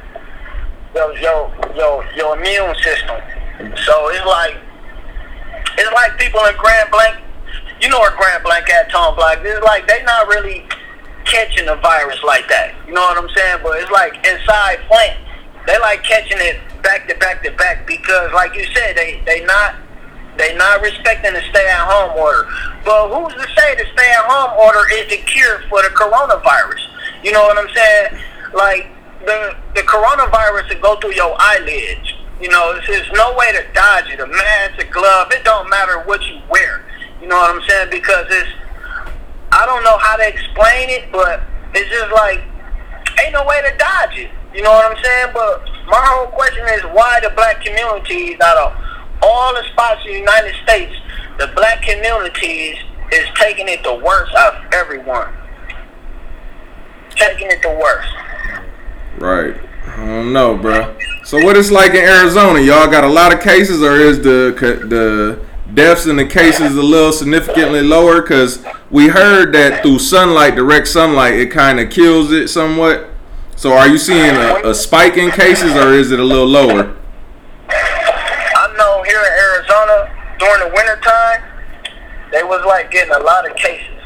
your 0.94 1.18
your 1.18 1.52
your 1.76 2.06
your 2.16 2.38
immune 2.38 2.76
system. 2.76 3.18
So 3.86 4.10
it's 4.10 4.26
like 4.26 4.58
it's 5.78 5.92
like 5.94 6.18
people 6.20 6.44
in 6.46 6.56
Grand 6.58 6.92
Blanc. 6.92 7.18
You 7.82 7.90
know 7.90 8.00
where 8.00 8.16
Grand 8.18 8.44
Blanc 8.44 8.70
at, 8.70 8.92
Tone 8.92 9.16
Block. 9.16 9.40
It's 9.42 9.64
like 9.64 9.88
they 9.88 10.04
not 10.04 10.28
really 10.28 10.68
catching 11.26 11.66
the 11.66 11.76
virus 11.78 12.22
like 12.24 12.48
that. 12.50 12.76
You 12.88 12.94
know 12.94 13.02
what 13.02 13.18
I'm 13.18 13.30
saying? 13.30 13.60
But 13.64 13.80
it's 13.80 13.92
like 13.92 14.16
inside 14.26 14.80
Flint, 14.88 15.18
they 15.66 15.80
like 15.80 16.04
catching 16.04 16.38
it 16.40 16.60
back 16.84 17.08
to 17.08 17.16
back 17.16 17.44
to 17.44 17.52
back 17.52 17.88
because, 17.88 18.32
like 18.34 18.56
you 18.56 18.66
said, 18.76 18.96
they 18.98 19.22
they 19.26 19.44
not 19.46 19.76
they 20.38 20.56
not 20.56 20.82
respecting 20.82 21.34
the 21.34 21.42
stay 21.50 21.68
at 21.68 21.88
home 21.90 22.18
order. 22.18 22.46
But 22.86 23.10
who's 23.10 23.34
to 23.34 23.48
say 23.56 23.76
the 23.76 23.86
stay 23.94 24.12
at 24.12 24.26
home 24.26 24.60
order 24.60 24.84
is 24.94 25.10
the 25.10 25.18
cure 25.26 25.64
for 25.70 25.82
the 25.82 25.90
coronavirus? 25.90 26.82
You 27.24 27.32
know 27.32 27.44
what 27.44 27.58
I'm 27.58 27.70
saying? 27.74 28.24
Like 28.54 28.99
the 29.26 29.56
the 29.76 29.82
coronavirus 29.82 30.70
will 30.70 30.82
go 30.82 31.00
through 31.00 31.16
your 31.16 31.36
eyelids. 31.40 32.14
You 32.42 32.50
know, 32.50 32.80
there's, 32.88 33.12
no 33.12 33.36
way 33.36 33.52
to 33.52 33.66
dodge 33.74 34.10
it. 34.10 34.20
A 34.22 34.28
mask, 34.28 34.80
a 34.80 34.86
glove, 34.86 35.28
it 35.32 35.44
don't 35.44 35.70
matter 35.70 36.00
what 36.04 36.26
you 36.26 36.40
wear. 36.50 36.86
You 37.22 37.28
know 37.28 37.36
what 37.36 37.54
I'm 37.54 37.62
saying? 37.68 37.90
Because 37.92 38.28
it's 38.30 38.50
I 39.52 39.66
don't 39.66 39.84
know 39.84 39.98
how 39.98 40.16
to 40.16 40.28
explain 40.28 40.90
it, 40.90 41.12
but 41.12 41.44
it's 41.74 41.90
just 41.90 42.12
like 42.14 42.42
ain't 43.20 43.34
no 43.34 43.44
way 43.46 43.62
to 43.62 43.78
dodge 43.78 44.18
it. 44.18 44.32
You 44.54 44.64
know 44.64 44.72
what 44.72 44.90
I'm 44.90 45.04
saying? 45.04 45.32
But 45.34 45.66
my 45.88 46.00
whole 46.00 46.28
question 46.28 46.66
is 46.74 46.82
why 46.94 47.20
the 47.22 47.30
black 47.36 47.64
communities 47.64 48.38
out 48.42 48.58
of 48.58 48.74
all 49.22 49.54
the 49.54 49.64
spots 49.72 50.02
in 50.06 50.14
the 50.14 50.20
United 50.20 50.56
States, 50.64 50.96
the 51.38 51.48
black 51.56 51.82
communities 51.82 52.78
is 53.12 53.26
taking 53.36 53.68
it 53.68 53.84
the 53.84 53.96
worst 53.96 54.34
of 54.36 54.54
everyone. 54.74 55.34
Taking 57.12 57.48
it 57.50 57.62
the 57.62 57.72
worst. 57.72 58.14
Right. 59.20 59.56
I 59.86 60.06
don't 60.06 60.32
know, 60.32 60.56
bro. 60.58 60.96
So 61.26 61.44
what 61.44 61.58
it's 61.58 61.72
like 61.72 61.92
in 61.92 61.98
Arizona? 61.98 62.62
Y'all 62.62 62.90
got 62.90 63.04
a 63.04 63.08
lot 63.08 63.34
of 63.34 63.42
cases, 63.42 63.84
or 63.84 63.96
is 63.98 64.20
the 64.20 64.56
the 64.88 65.46
deaths 65.74 66.06
in 66.08 66.16
the 66.16 66.26
cases 66.26 66.76
a 66.76 66.82
little 66.82 67.12
significantly 67.12 67.82
lower? 67.82 68.22
Because 68.22 68.64
we 68.90 69.10
heard 69.10 69.54
that 69.54 69.84
through 69.84 70.00
sunlight, 70.00 70.56
direct 70.56 70.88
sunlight, 70.88 71.34
it 71.34 71.52
kind 71.52 71.80
of 71.82 71.90
kills 71.90 72.32
it 72.32 72.48
somewhat. 72.48 73.10
So 73.58 73.74
are 73.74 73.90
you 73.90 73.98
seeing 73.98 74.36
a, 74.36 74.70
a 74.70 74.74
spike 74.74 75.18
in 75.18 75.32
cases, 75.32 75.76
or 75.76 75.94
is 75.94 76.12
it 76.12 76.20
a 76.20 76.24
little 76.24 76.48
lower? 76.48 76.96
I 77.70 78.74
know 78.78 79.04
here 79.04 79.20
in 79.20 79.34
Arizona 79.34 80.16
during 80.40 80.70
the 80.70 80.74
winter 80.74 80.96
time, 81.02 81.44
they 82.32 82.44
was 82.44 82.64
like 82.66 82.90
getting 82.90 83.14
a 83.14 83.20
lot 83.20 83.50
of 83.50 83.56
cases. 83.58 83.99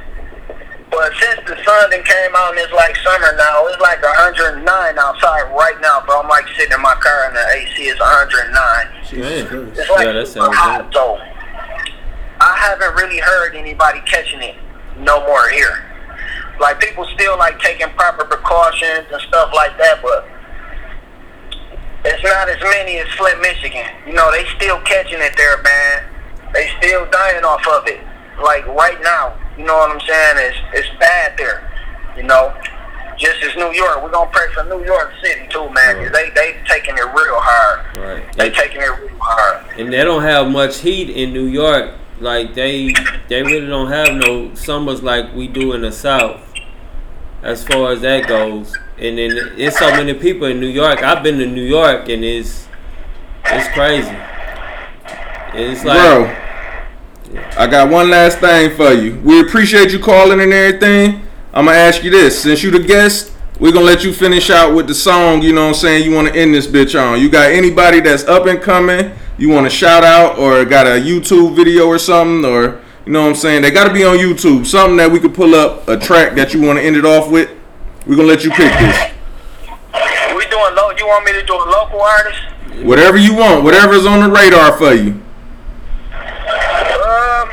But 0.94 1.10
since 1.18 1.42
the 1.50 1.58
sun 1.66 1.90
then 1.90 2.04
came 2.04 2.36
out 2.38 2.52
and 2.54 2.60
it's 2.60 2.72
like 2.72 2.96
summer 3.02 3.34
now, 3.36 3.66
it's 3.66 3.82
like 3.82 3.98
109 4.04 4.62
outside 4.62 5.50
right 5.58 5.74
now, 5.82 6.04
bro. 6.06 6.22
I'm 6.22 6.30
like 6.30 6.46
sitting 6.56 6.72
in 6.74 6.82
my 6.82 6.94
car 7.02 7.26
and 7.26 7.36
the 7.36 7.46
AC 7.58 7.90
is 7.90 8.00
109. 8.00 8.54
Man. 8.54 9.74
It's 9.74 9.90
like 9.90 10.06
Yeah, 10.06 10.14
that 10.14 10.28
sounds 10.28 10.56
hot, 10.56 10.86
good. 10.86 10.94
so 10.94 11.18
I 12.40 12.56
haven't 12.62 12.94
really 12.96 13.18
heard 13.20 13.56
anybody 13.56 14.02
catching 14.06 14.42
it 14.42 14.56
no 15.00 15.26
more 15.26 15.50
here. 15.50 15.82
Like 16.60 16.80
people 16.80 17.06
still 17.16 17.38
like 17.40 17.58
taking 17.60 17.90
proper 17.98 18.26
precautions 18.26 19.10
and 19.12 19.22
stuff 19.24 19.50
like 19.56 19.76
that, 19.80 19.98
but 20.04 20.30
it's 22.06 22.24
not 22.24 22.50
as 22.50 22.62
many 22.62 23.00
as 23.00 23.08
Flint, 23.18 23.42
Michigan. 23.42 23.90
You 24.06 24.14
know, 24.14 24.30
they 24.32 24.46
still 24.58 24.80
catching 24.82 25.20
it 25.22 25.34
there, 25.38 25.58
man. 25.64 26.04
They 26.54 26.70
still 26.78 27.10
dying 27.10 27.44
off 27.44 27.66
of 27.68 27.88
it. 27.88 28.02
Like 28.44 28.68
right 28.68 29.02
now, 29.02 29.34
you 29.58 29.66
know 29.66 29.76
what 29.78 29.92
I'm 29.92 30.00
saying? 30.02 30.36
It's 30.38 30.58
it's 30.74 31.00
bad 31.00 31.34
there. 31.38 31.70
You 32.18 32.24
know, 32.24 32.54
just 33.18 33.42
as 33.44 33.56
New 33.56 33.72
York, 33.72 34.02
we're 34.04 34.12
gonna 34.12 34.30
pray 34.32 34.48
for 34.54 34.64
New 34.66 34.84
York 34.86 35.12
City 35.24 35.48
too, 35.50 35.70
man. 35.70 35.96
'cause 36.04 36.12
they 36.12 36.30
they 36.32 36.58
taking 36.68 36.96
it 36.98 37.02
real 37.02 37.40
hard. 37.40 37.98
Right. 37.98 38.34
They 38.38 38.50
taking 38.50 38.82
it 38.82 38.90
real 39.00 39.18
hard. 39.20 39.64
and 39.78 39.92
they 39.92 40.04
don't 40.04 40.24
have 40.24 40.48
much 40.50 40.80
heat 40.80 41.10
in 41.10 41.34
New 41.34 41.46
York. 41.46 41.92
Like 42.20 42.54
they, 42.54 42.94
they 43.28 43.42
really 43.44 43.68
don't 43.68 43.92
have 43.92 44.14
no 44.14 44.54
summers 44.54 45.02
like 45.04 45.34
we 45.34 45.48
do 45.48 45.74
in 45.74 45.82
the 45.82 45.92
South. 45.92 46.40
as 47.42 47.64
far 47.66 47.92
as 47.92 48.00
that 48.02 48.26
goes. 48.28 48.74
And 48.98 49.18
then 49.18 49.32
it's 49.58 49.78
so 49.78 49.90
many 49.92 50.14
people 50.14 50.48
in 50.48 50.60
New 50.62 50.68
York. 50.68 51.04
I've 51.04 51.22
been 51.24 51.38
to 51.40 51.46
New 51.48 51.64
York 51.64 52.08
and 52.08 52.24
it's 52.24 52.68
it's 53.46 53.68
crazy. 53.74 54.16
It's 55.56 55.84
like 55.84 55.98
Bro, 56.00 56.36
I 57.58 57.68
got 57.68 57.90
one 57.90 58.10
last 58.10 58.40
thing 58.40 58.76
for 58.76 58.92
you. 58.92 59.20
We 59.22 59.42
appreciate 59.42 59.92
you 59.92 60.00
calling 60.00 60.42
and 60.42 60.54
everything. 60.54 61.22
I'm 61.54 61.66
gonna 61.66 61.78
ask 61.78 62.04
you 62.04 62.12
this: 62.12 62.42
since 62.42 62.64
you 62.64 62.72
the 62.72 62.80
guest, 62.80 63.32
we're 63.60 63.72
gonna 63.72 63.86
let 63.86 64.04
you 64.04 64.14
finish 64.14 64.50
out 64.50 64.76
with 64.76 64.88
the 64.88 64.96
song. 64.96 65.42
You 65.42 65.54
know 65.54 65.64
what 65.64 65.68
I'm 65.70 65.74
saying? 65.76 66.04
You 66.04 66.16
want 66.16 66.28
to 66.28 66.36
end 66.36 66.54
this 66.54 66.68
bitch 66.68 67.00
on? 67.00 67.20
You 67.20 67.30
got 67.30 67.52
anybody 67.52 68.00
that's 68.00 68.24
up 68.26 68.46
and 68.46 68.62
coming? 68.62 69.12
You 69.38 69.50
want 69.50 69.66
to 69.66 69.70
shout 69.70 70.04
out 70.04 70.38
or 70.38 70.64
got 70.66 70.86
a 70.86 70.92
YouTube 70.92 71.56
video 71.56 71.88
or 71.88 71.98
something 71.98 72.46
or 72.46 72.82
you 73.06 73.12
know 73.12 73.24
what 73.24 73.30
I'm 73.30 73.36
saying? 73.36 73.64
They 73.64 73.72
got 73.72 73.88
to 73.88 73.94
be 73.94 74.06
on 74.06 74.18
YouTube. 74.18 74.66
Something 74.66 74.96
that 74.98 75.12
we 75.12 75.20
could 75.20 75.34
pull 75.34 75.56
up 75.56 75.88
a 75.90 75.98
track 75.98 76.36
that 76.36 76.54
you 76.54 76.62
want 76.62 76.80
to 76.80 76.86
end 76.86 76.96
it 76.96 77.06
off 77.06 77.30
with. 77.30 77.50
We're 78.08 78.16
gonna 78.16 78.28
let 78.28 78.44
you 78.44 78.52
pick 78.52 78.72
this. 78.80 79.12
We 80.36 80.46
doing 80.48 80.76
low. 80.76 80.92
You 80.92 81.08
want 81.08 81.26
me 81.26 81.34
to 81.34 81.46
do 81.46 81.54
a 81.54 81.68
local 81.70 82.02
artist? 82.02 82.40
Whatever 82.86 83.18
you 83.18 83.36
want, 83.36 83.64
whatever's 83.64 84.06
on 84.06 84.22
the 84.22 84.30
radar 84.30 84.78
for 84.78 84.94
you. 84.94 85.22
Um. 87.04 87.50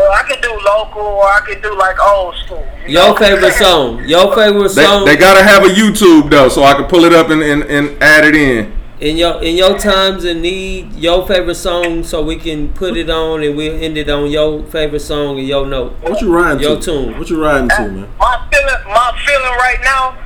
Well, 0.00 0.12
I 0.12 0.22
could 0.22 0.40
do 0.40 0.50
local, 0.64 1.02
or 1.02 1.24
I 1.24 1.40
could 1.46 1.62
do 1.62 1.76
like 1.76 1.96
old 2.02 2.34
school. 2.36 2.66
you 2.86 2.94
your 2.94 3.08
know? 3.08 3.14
favorite 3.16 3.52
song. 3.54 4.04
Your 4.08 4.34
favorite 4.34 4.70
They, 4.74 4.84
song 4.84 5.04
they 5.04 5.16
gotta 5.16 5.42
have 5.42 5.62
a 5.64 5.68
YouTube 5.68 6.30
though, 6.30 6.48
so 6.48 6.62
I 6.64 6.74
can 6.74 6.84
pull 6.86 7.04
it 7.04 7.12
up 7.12 7.28
and, 7.30 7.42
and, 7.42 7.62
and 7.64 8.02
add 8.02 8.24
it 8.24 8.34
in. 8.34 8.72
in 9.00 9.16
your 9.16 9.42
in 9.42 9.56
your 9.56 9.78
times 9.78 10.24
of 10.24 10.36
need. 10.38 10.92
Your 10.94 11.26
favorite 11.26 11.56
song, 11.56 12.02
so 12.04 12.22
we 12.22 12.36
can 12.36 12.72
put 12.72 12.96
it 12.96 13.10
on 13.10 13.42
and 13.42 13.56
we'll 13.56 13.76
end 13.82 13.96
it 13.98 14.08
on 14.08 14.30
your 14.30 14.62
favorite 14.64 15.00
song 15.00 15.38
and 15.38 15.46
your 15.46 15.66
note. 15.66 15.92
What 16.02 16.20
you 16.22 16.32
riding 16.34 16.60
Your 16.60 16.76
to? 16.76 16.82
tune. 16.82 17.18
What 17.18 17.28
you 17.30 17.42
riding 17.42 17.68
to, 17.68 17.88
man? 17.88 18.08
My 18.18 18.48
feeling, 18.50 18.84
my 18.88 19.12
feeling 19.26 19.56
right 19.66 19.80
now, 19.82 20.16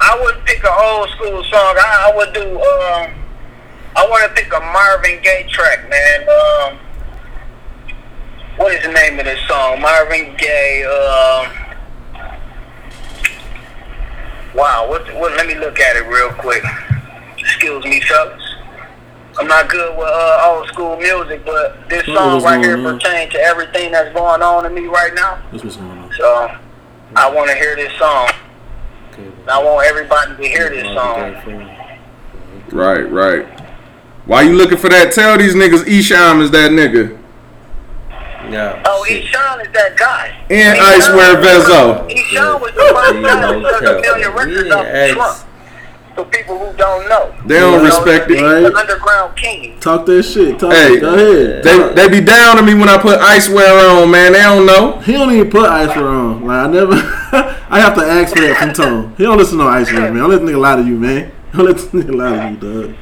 I 0.00 0.18
would 0.22 0.44
pick 0.44 0.62
an 0.64 0.70
old 0.76 1.08
school 1.10 1.42
song. 1.44 1.74
I, 1.78 2.10
I 2.10 2.16
would 2.16 2.32
do. 2.34 2.42
Um, 2.42 3.14
I 3.94 4.06
want 4.08 4.24
to 4.34 4.42
pick 4.42 4.52
a 4.52 4.60
Marvin 4.60 5.20
Gaye 5.22 5.46
track, 5.50 5.88
man. 5.90 6.20
Um, 6.28 6.78
what 8.56 8.74
is 8.74 8.82
the 8.84 8.92
name 8.92 9.18
of 9.18 9.24
this 9.24 9.40
song? 9.48 9.80
Marvin 9.80 10.36
Gaye. 10.36 10.84
Um, 10.84 11.52
wow. 14.54 14.88
What, 14.88 15.12
what? 15.14 15.36
Let 15.36 15.46
me 15.46 15.54
look 15.54 15.80
at 15.80 15.96
it 15.96 16.06
real 16.06 16.30
quick. 16.32 16.64
Excuse 17.38 17.84
me, 17.84 18.00
fellas. 18.00 18.40
I'm 19.38 19.48
not 19.48 19.70
good 19.70 19.96
with 19.96 20.06
uh, 20.06 20.48
old 20.50 20.68
school 20.68 20.96
music, 20.98 21.44
but 21.46 21.88
this 21.88 22.06
What 22.06 22.16
song 22.16 22.42
right 22.42 22.62
here 22.62 22.76
on? 22.76 22.98
pertains 22.98 23.32
to 23.32 23.40
everything 23.40 23.92
that's 23.92 24.14
going 24.14 24.42
on 24.42 24.64
to 24.64 24.70
me 24.70 24.86
right 24.86 25.14
now. 25.14 25.40
That's 25.50 25.64
what's 25.64 25.76
going 25.76 25.98
on. 25.98 26.12
So 26.12 26.54
I 27.16 27.30
want 27.30 27.48
to 27.50 27.56
hear 27.56 27.74
this 27.74 27.92
song. 27.98 28.28
Okay. 29.12 29.30
I 29.48 29.62
want 29.62 29.86
everybody 29.86 30.36
to 30.36 30.48
hear 30.48 30.68
this 30.68 30.84
song. 30.94 31.34
Right, 32.70 33.10
right. 33.10 33.60
Why 34.26 34.42
you 34.42 34.52
looking 34.52 34.78
for 34.78 34.88
that? 34.90 35.12
Tell 35.12 35.38
these 35.38 35.54
niggas 35.54 35.84
Esham 35.84 36.42
is 36.42 36.50
that 36.50 36.70
nigga. 36.70 37.21
Yeah. 38.52 38.82
Oh, 38.84 39.04
Esham 39.08 39.64
is 39.64 39.72
that 39.72 39.96
guy. 39.96 40.36
And 40.50 40.78
Esham- 40.78 41.00
Icewear 41.00 41.42
Vezzo. 41.42 42.08
Esham 42.10 42.60
was 42.60 42.72
the 42.72 42.80
first 42.94 43.22
guy 43.22 43.52
to 43.52 43.60
took 43.60 43.82
a 43.82 44.00
million 44.00 44.32
records 44.32 44.68
Yeah, 44.68 44.74
off 44.74 44.86
the 44.86 45.14
trunk. 45.14 45.48
For 46.14 46.24
people 46.26 46.58
who 46.58 46.76
don't 46.76 47.08
know. 47.08 47.34
They 47.46 47.58
don't 47.58 47.72
You 47.72 47.78
know, 47.78 47.84
respect 48.04 48.30
it. 48.30 48.34
he's 48.34 48.42
Right. 48.42 48.60
The 48.60 48.76
underground 48.76 49.34
king. 49.34 49.80
Talk 49.80 50.04
that 50.04 50.22
shit. 50.24 50.58
Talk 50.58 50.70
Hey, 50.74 51.00
Go 51.00 51.14
ahead. 51.14 51.64
They 51.64 51.94
they 51.94 52.08
be 52.10 52.20
down 52.20 52.56
to 52.58 52.62
me 52.62 52.74
when 52.74 52.90
I 52.90 52.98
put 52.98 53.18
Icewear 53.18 54.02
on, 54.02 54.10
man. 54.10 54.32
They 54.34 54.40
don't 54.42 54.66
know. 54.66 54.98
He 55.00 55.12
don't 55.12 55.32
even 55.32 55.50
put 55.50 55.70
Icewear 55.70 56.02
on. 56.04 56.46
Like 56.46 56.66
I 56.66 56.70
never. 56.70 56.92
I 57.70 57.80
have 57.80 57.94
to 57.94 58.02
ask 58.04 58.34
for 58.34 58.42
that 58.42 58.58
from 58.58 58.72
Tone. 58.74 59.14
He 59.16 59.24
don't 59.24 59.38
listen 59.38 59.56
to 59.56 59.64
ice 59.64 59.90
man. 59.90 60.14
Don't 60.14 60.28
let 60.28 60.42
the 60.42 60.46
nigga 60.52 60.58
lie 60.60 60.76
to 60.76 60.82
you, 60.84 60.96
man. 60.98 61.32
Don't 61.54 61.64
let 61.64 61.78
the 61.78 61.84
nigga 62.02 62.14
lie 62.14 62.36
to 62.36 62.66
you, 62.66 62.82
dog. 62.82 62.94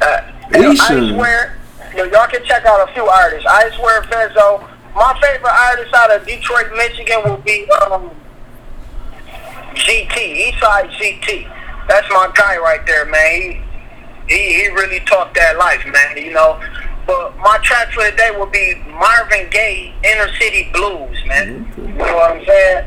Uh, 0.00 0.20
you 0.54 0.62
know, 0.62 0.72
Esham. 0.72 1.12
Icewear, 1.18 1.52
know, 1.96 2.04
y'all 2.04 2.26
can 2.26 2.44
check 2.44 2.64
out 2.64 2.88
a 2.88 2.92
few 2.92 3.04
artists. 3.04 3.46
Icewear, 3.46 4.02
Vezzo. 4.10 4.68
My 4.94 5.18
favorite 5.20 5.50
artist 5.50 5.92
out 5.94 6.10
of 6.12 6.26
Detroit, 6.26 6.70
Michigan 6.76 7.18
will 7.24 7.38
be 7.38 7.68
um, 7.70 8.10
GT, 9.74 10.52
Eastside 10.52 10.90
GT. 10.90 11.50
That's 11.88 12.08
my 12.10 12.30
guy 12.34 12.56
right 12.58 12.84
there, 12.86 13.04
man. 13.06 13.40
He, 13.42 13.60
he, 14.28 14.54
he 14.54 14.68
really 14.68 15.00
talked 15.00 15.34
that 15.34 15.58
life, 15.58 15.84
man, 15.84 16.24
you 16.24 16.32
know. 16.32 16.60
But 17.06 17.36
my 17.38 17.58
track 17.58 17.92
for 17.92 18.02
the 18.04 18.16
day 18.16 18.30
will 18.30 18.46
be 18.46 18.74
Marvin 18.88 19.50
Gaye, 19.50 19.92
Inner 20.04 20.32
City 20.40 20.70
Blues, 20.72 21.18
man. 21.26 21.70
You 21.76 21.84
know 21.92 22.16
what 22.16 22.32
I'm 22.32 22.44
saying? 22.46 22.86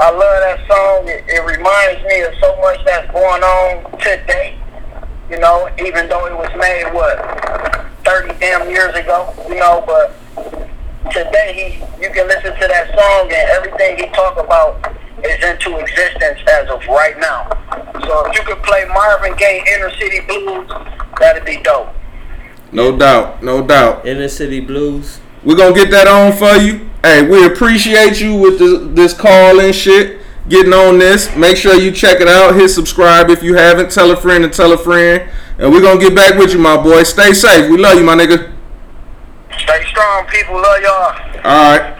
I 0.00 0.10
love 0.10 0.18
that 0.18 0.58
song. 0.66 1.08
It, 1.08 1.24
it 1.28 1.44
reminds 1.46 2.02
me 2.08 2.22
of 2.22 2.34
so 2.40 2.58
much 2.60 2.84
that's 2.84 3.10
going 3.12 3.42
on 3.42 3.98
today. 3.98 4.58
You 5.30 5.38
know, 5.38 5.70
even 5.78 6.08
though 6.08 6.26
it 6.26 6.36
was 6.36 6.50
made, 6.58 6.92
what, 6.92 7.16
30 8.12 8.38
damn 8.40 8.68
years 8.68 8.94
ago, 8.94 9.32
you 9.48 9.54
know, 9.54 9.82
but 9.86 10.14
today 11.10 11.80
he, 11.80 12.02
you 12.02 12.12
can 12.12 12.28
listen 12.28 12.52
to 12.52 12.68
that 12.68 12.88
song 12.88 13.32
and 13.32 13.50
everything 13.50 13.96
he 13.96 14.06
talk 14.14 14.36
about 14.36 14.94
is 15.24 15.42
into 15.42 15.78
existence 15.78 16.38
as 16.46 16.68
of 16.68 16.86
right 16.88 17.18
now. 17.18 17.48
So 18.04 18.26
if 18.26 18.36
you 18.36 18.44
could 18.44 18.62
play 18.62 18.84
Marvin 18.88 19.34
Gaye 19.36 19.64
Inner 19.74 19.90
City 19.96 20.20
Blues, 20.20 20.70
that'd 21.18 21.46
be 21.46 21.56
dope. 21.62 21.88
No 22.70 22.94
doubt, 22.94 23.42
no 23.42 23.66
doubt. 23.66 24.04
Inner 24.04 24.28
City 24.28 24.60
Blues. 24.60 25.20
We're 25.42 25.56
gonna 25.56 25.74
get 25.74 25.90
that 25.92 26.06
on 26.06 26.32
for 26.32 26.60
you. 26.62 26.90
Hey, 27.02 27.26
we 27.26 27.46
appreciate 27.46 28.20
you 28.20 28.36
with 28.36 28.58
this, 28.58 28.94
this 28.94 29.18
call 29.18 29.58
and 29.58 29.74
shit. 29.74 30.20
Getting 30.50 30.74
on 30.74 30.98
this. 30.98 31.34
Make 31.34 31.56
sure 31.56 31.76
you 31.76 31.90
check 31.90 32.20
it 32.20 32.28
out. 32.28 32.56
Hit 32.56 32.68
subscribe 32.68 33.30
if 33.30 33.42
you 33.42 33.54
haven't. 33.54 33.90
Tell 33.90 34.10
a 34.10 34.16
friend 34.16 34.44
and 34.44 34.52
tell 34.52 34.72
a 34.72 34.78
friend. 34.78 35.30
And 35.58 35.70
we're 35.72 35.82
gonna 35.82 36.00
get 36.00 36.14
back 36.14 36.38
with 36.38 36.52
you, 36.52 36.58
my 36.58 36.76
boy. 36.76 37.02
Stay 37.02 37.32
safe. 37.32 37.70
We 37.70 37.76
love 37.76 37.98
you, 37.98 38.04
my 38.04 38.14
nigga. 38.16 38.52
Stay 39.58 39.84
strong, 39.86 40.26
people. 40.26 40.54
Love 40.54 40.82
y'all. 40.82 41.44
Alright. 41.44 41.98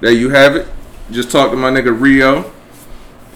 There 0.00 0.12
you 0.12 0.30
have 0.30 0.56
it. 0.56 0.66
Just 1.10 1.30
talked 1.30 1.52
to 1.52 1.56
my 1.56 1.70
nigga 1.70 1.98
Rio. 1.98 2.50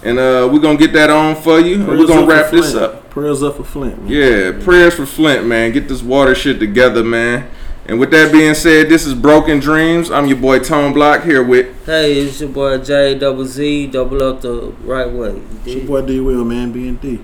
And 0.02 0.18
uh 0.18 0.48
we're 0.52 0.60
gonna 0.60 0.78
get 0.78 0.92
that 0.92 1.10
on 1.10 1.36
for 1.36 1.58
you. 1.60 1.76
And 1.76 1.98
we're 1.98 2.06
gonna 2.06 2.26
wrap 2.26 2.50
this 2.50 2.72
Flint. 2.72 2.84
up. 2.84 3.10
Prayers 3.10 3.42
up 3.42 3.56
for 3.56 3.64
Flint. 3.64 4.02
Man. 4.02 4.08
Yeah, 4.10 4.52
prayers 4.64 4.94
for 4.94 5.06
Flint, 5.06 5.46
man. 5.46 5.72
Get 5.72 5.88
this 5.88 6.02
water 6.02 6.34
shit 6.34 6.58
together, 6.58 7.02
man. 7.02 7.48
And 7.86 8.00
with 8.00 8.10
that 8.12 8.32
being 8.32 8.54
said, 8.54 8.88
this 8.88 9.04
is 9.04 9.12
Broken 9.12 9.60
Dreams. 9.60 10.10
I'm 10.10 10.26
your 10.26 10.38
boy 10.38 10.58
Tone 10.58 10.94
Block 10.94 11.22
here 11.22 11.42
with 11.42 11.84
Hey, 11.84 12.18
it's 12.18 12.40
your 12.40 12.48
boy 12.48 12.78
J 12.78 13.18
double 13.18 13.44
Z 13.44 13.88
double 13.88 14.22
up 14.22 14.40
the 14.40 14.74
right 14.84 15.10
way. 15.10 15.34
You 15.34 15.46
It's 15.64 15.74
your 15.74 15.86
boy 15.86 16.06
D 16.06 16.18
Will, 16.18 16.44
man. 16.44 16.72
B 16.72 16.88
and 16.88 16.98
D. 16.98 17.20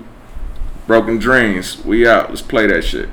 Broken 0.85 1.17
Dreams. 1.17 1.83
We 1.83 2.07
out. 2.07 2.29
Let's 2.29 2.43
play 2.43 2.67
that 2.67 2.83
shit. 2.83 3.09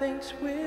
Thinks 0.00 0.32
we're 0.40 0.59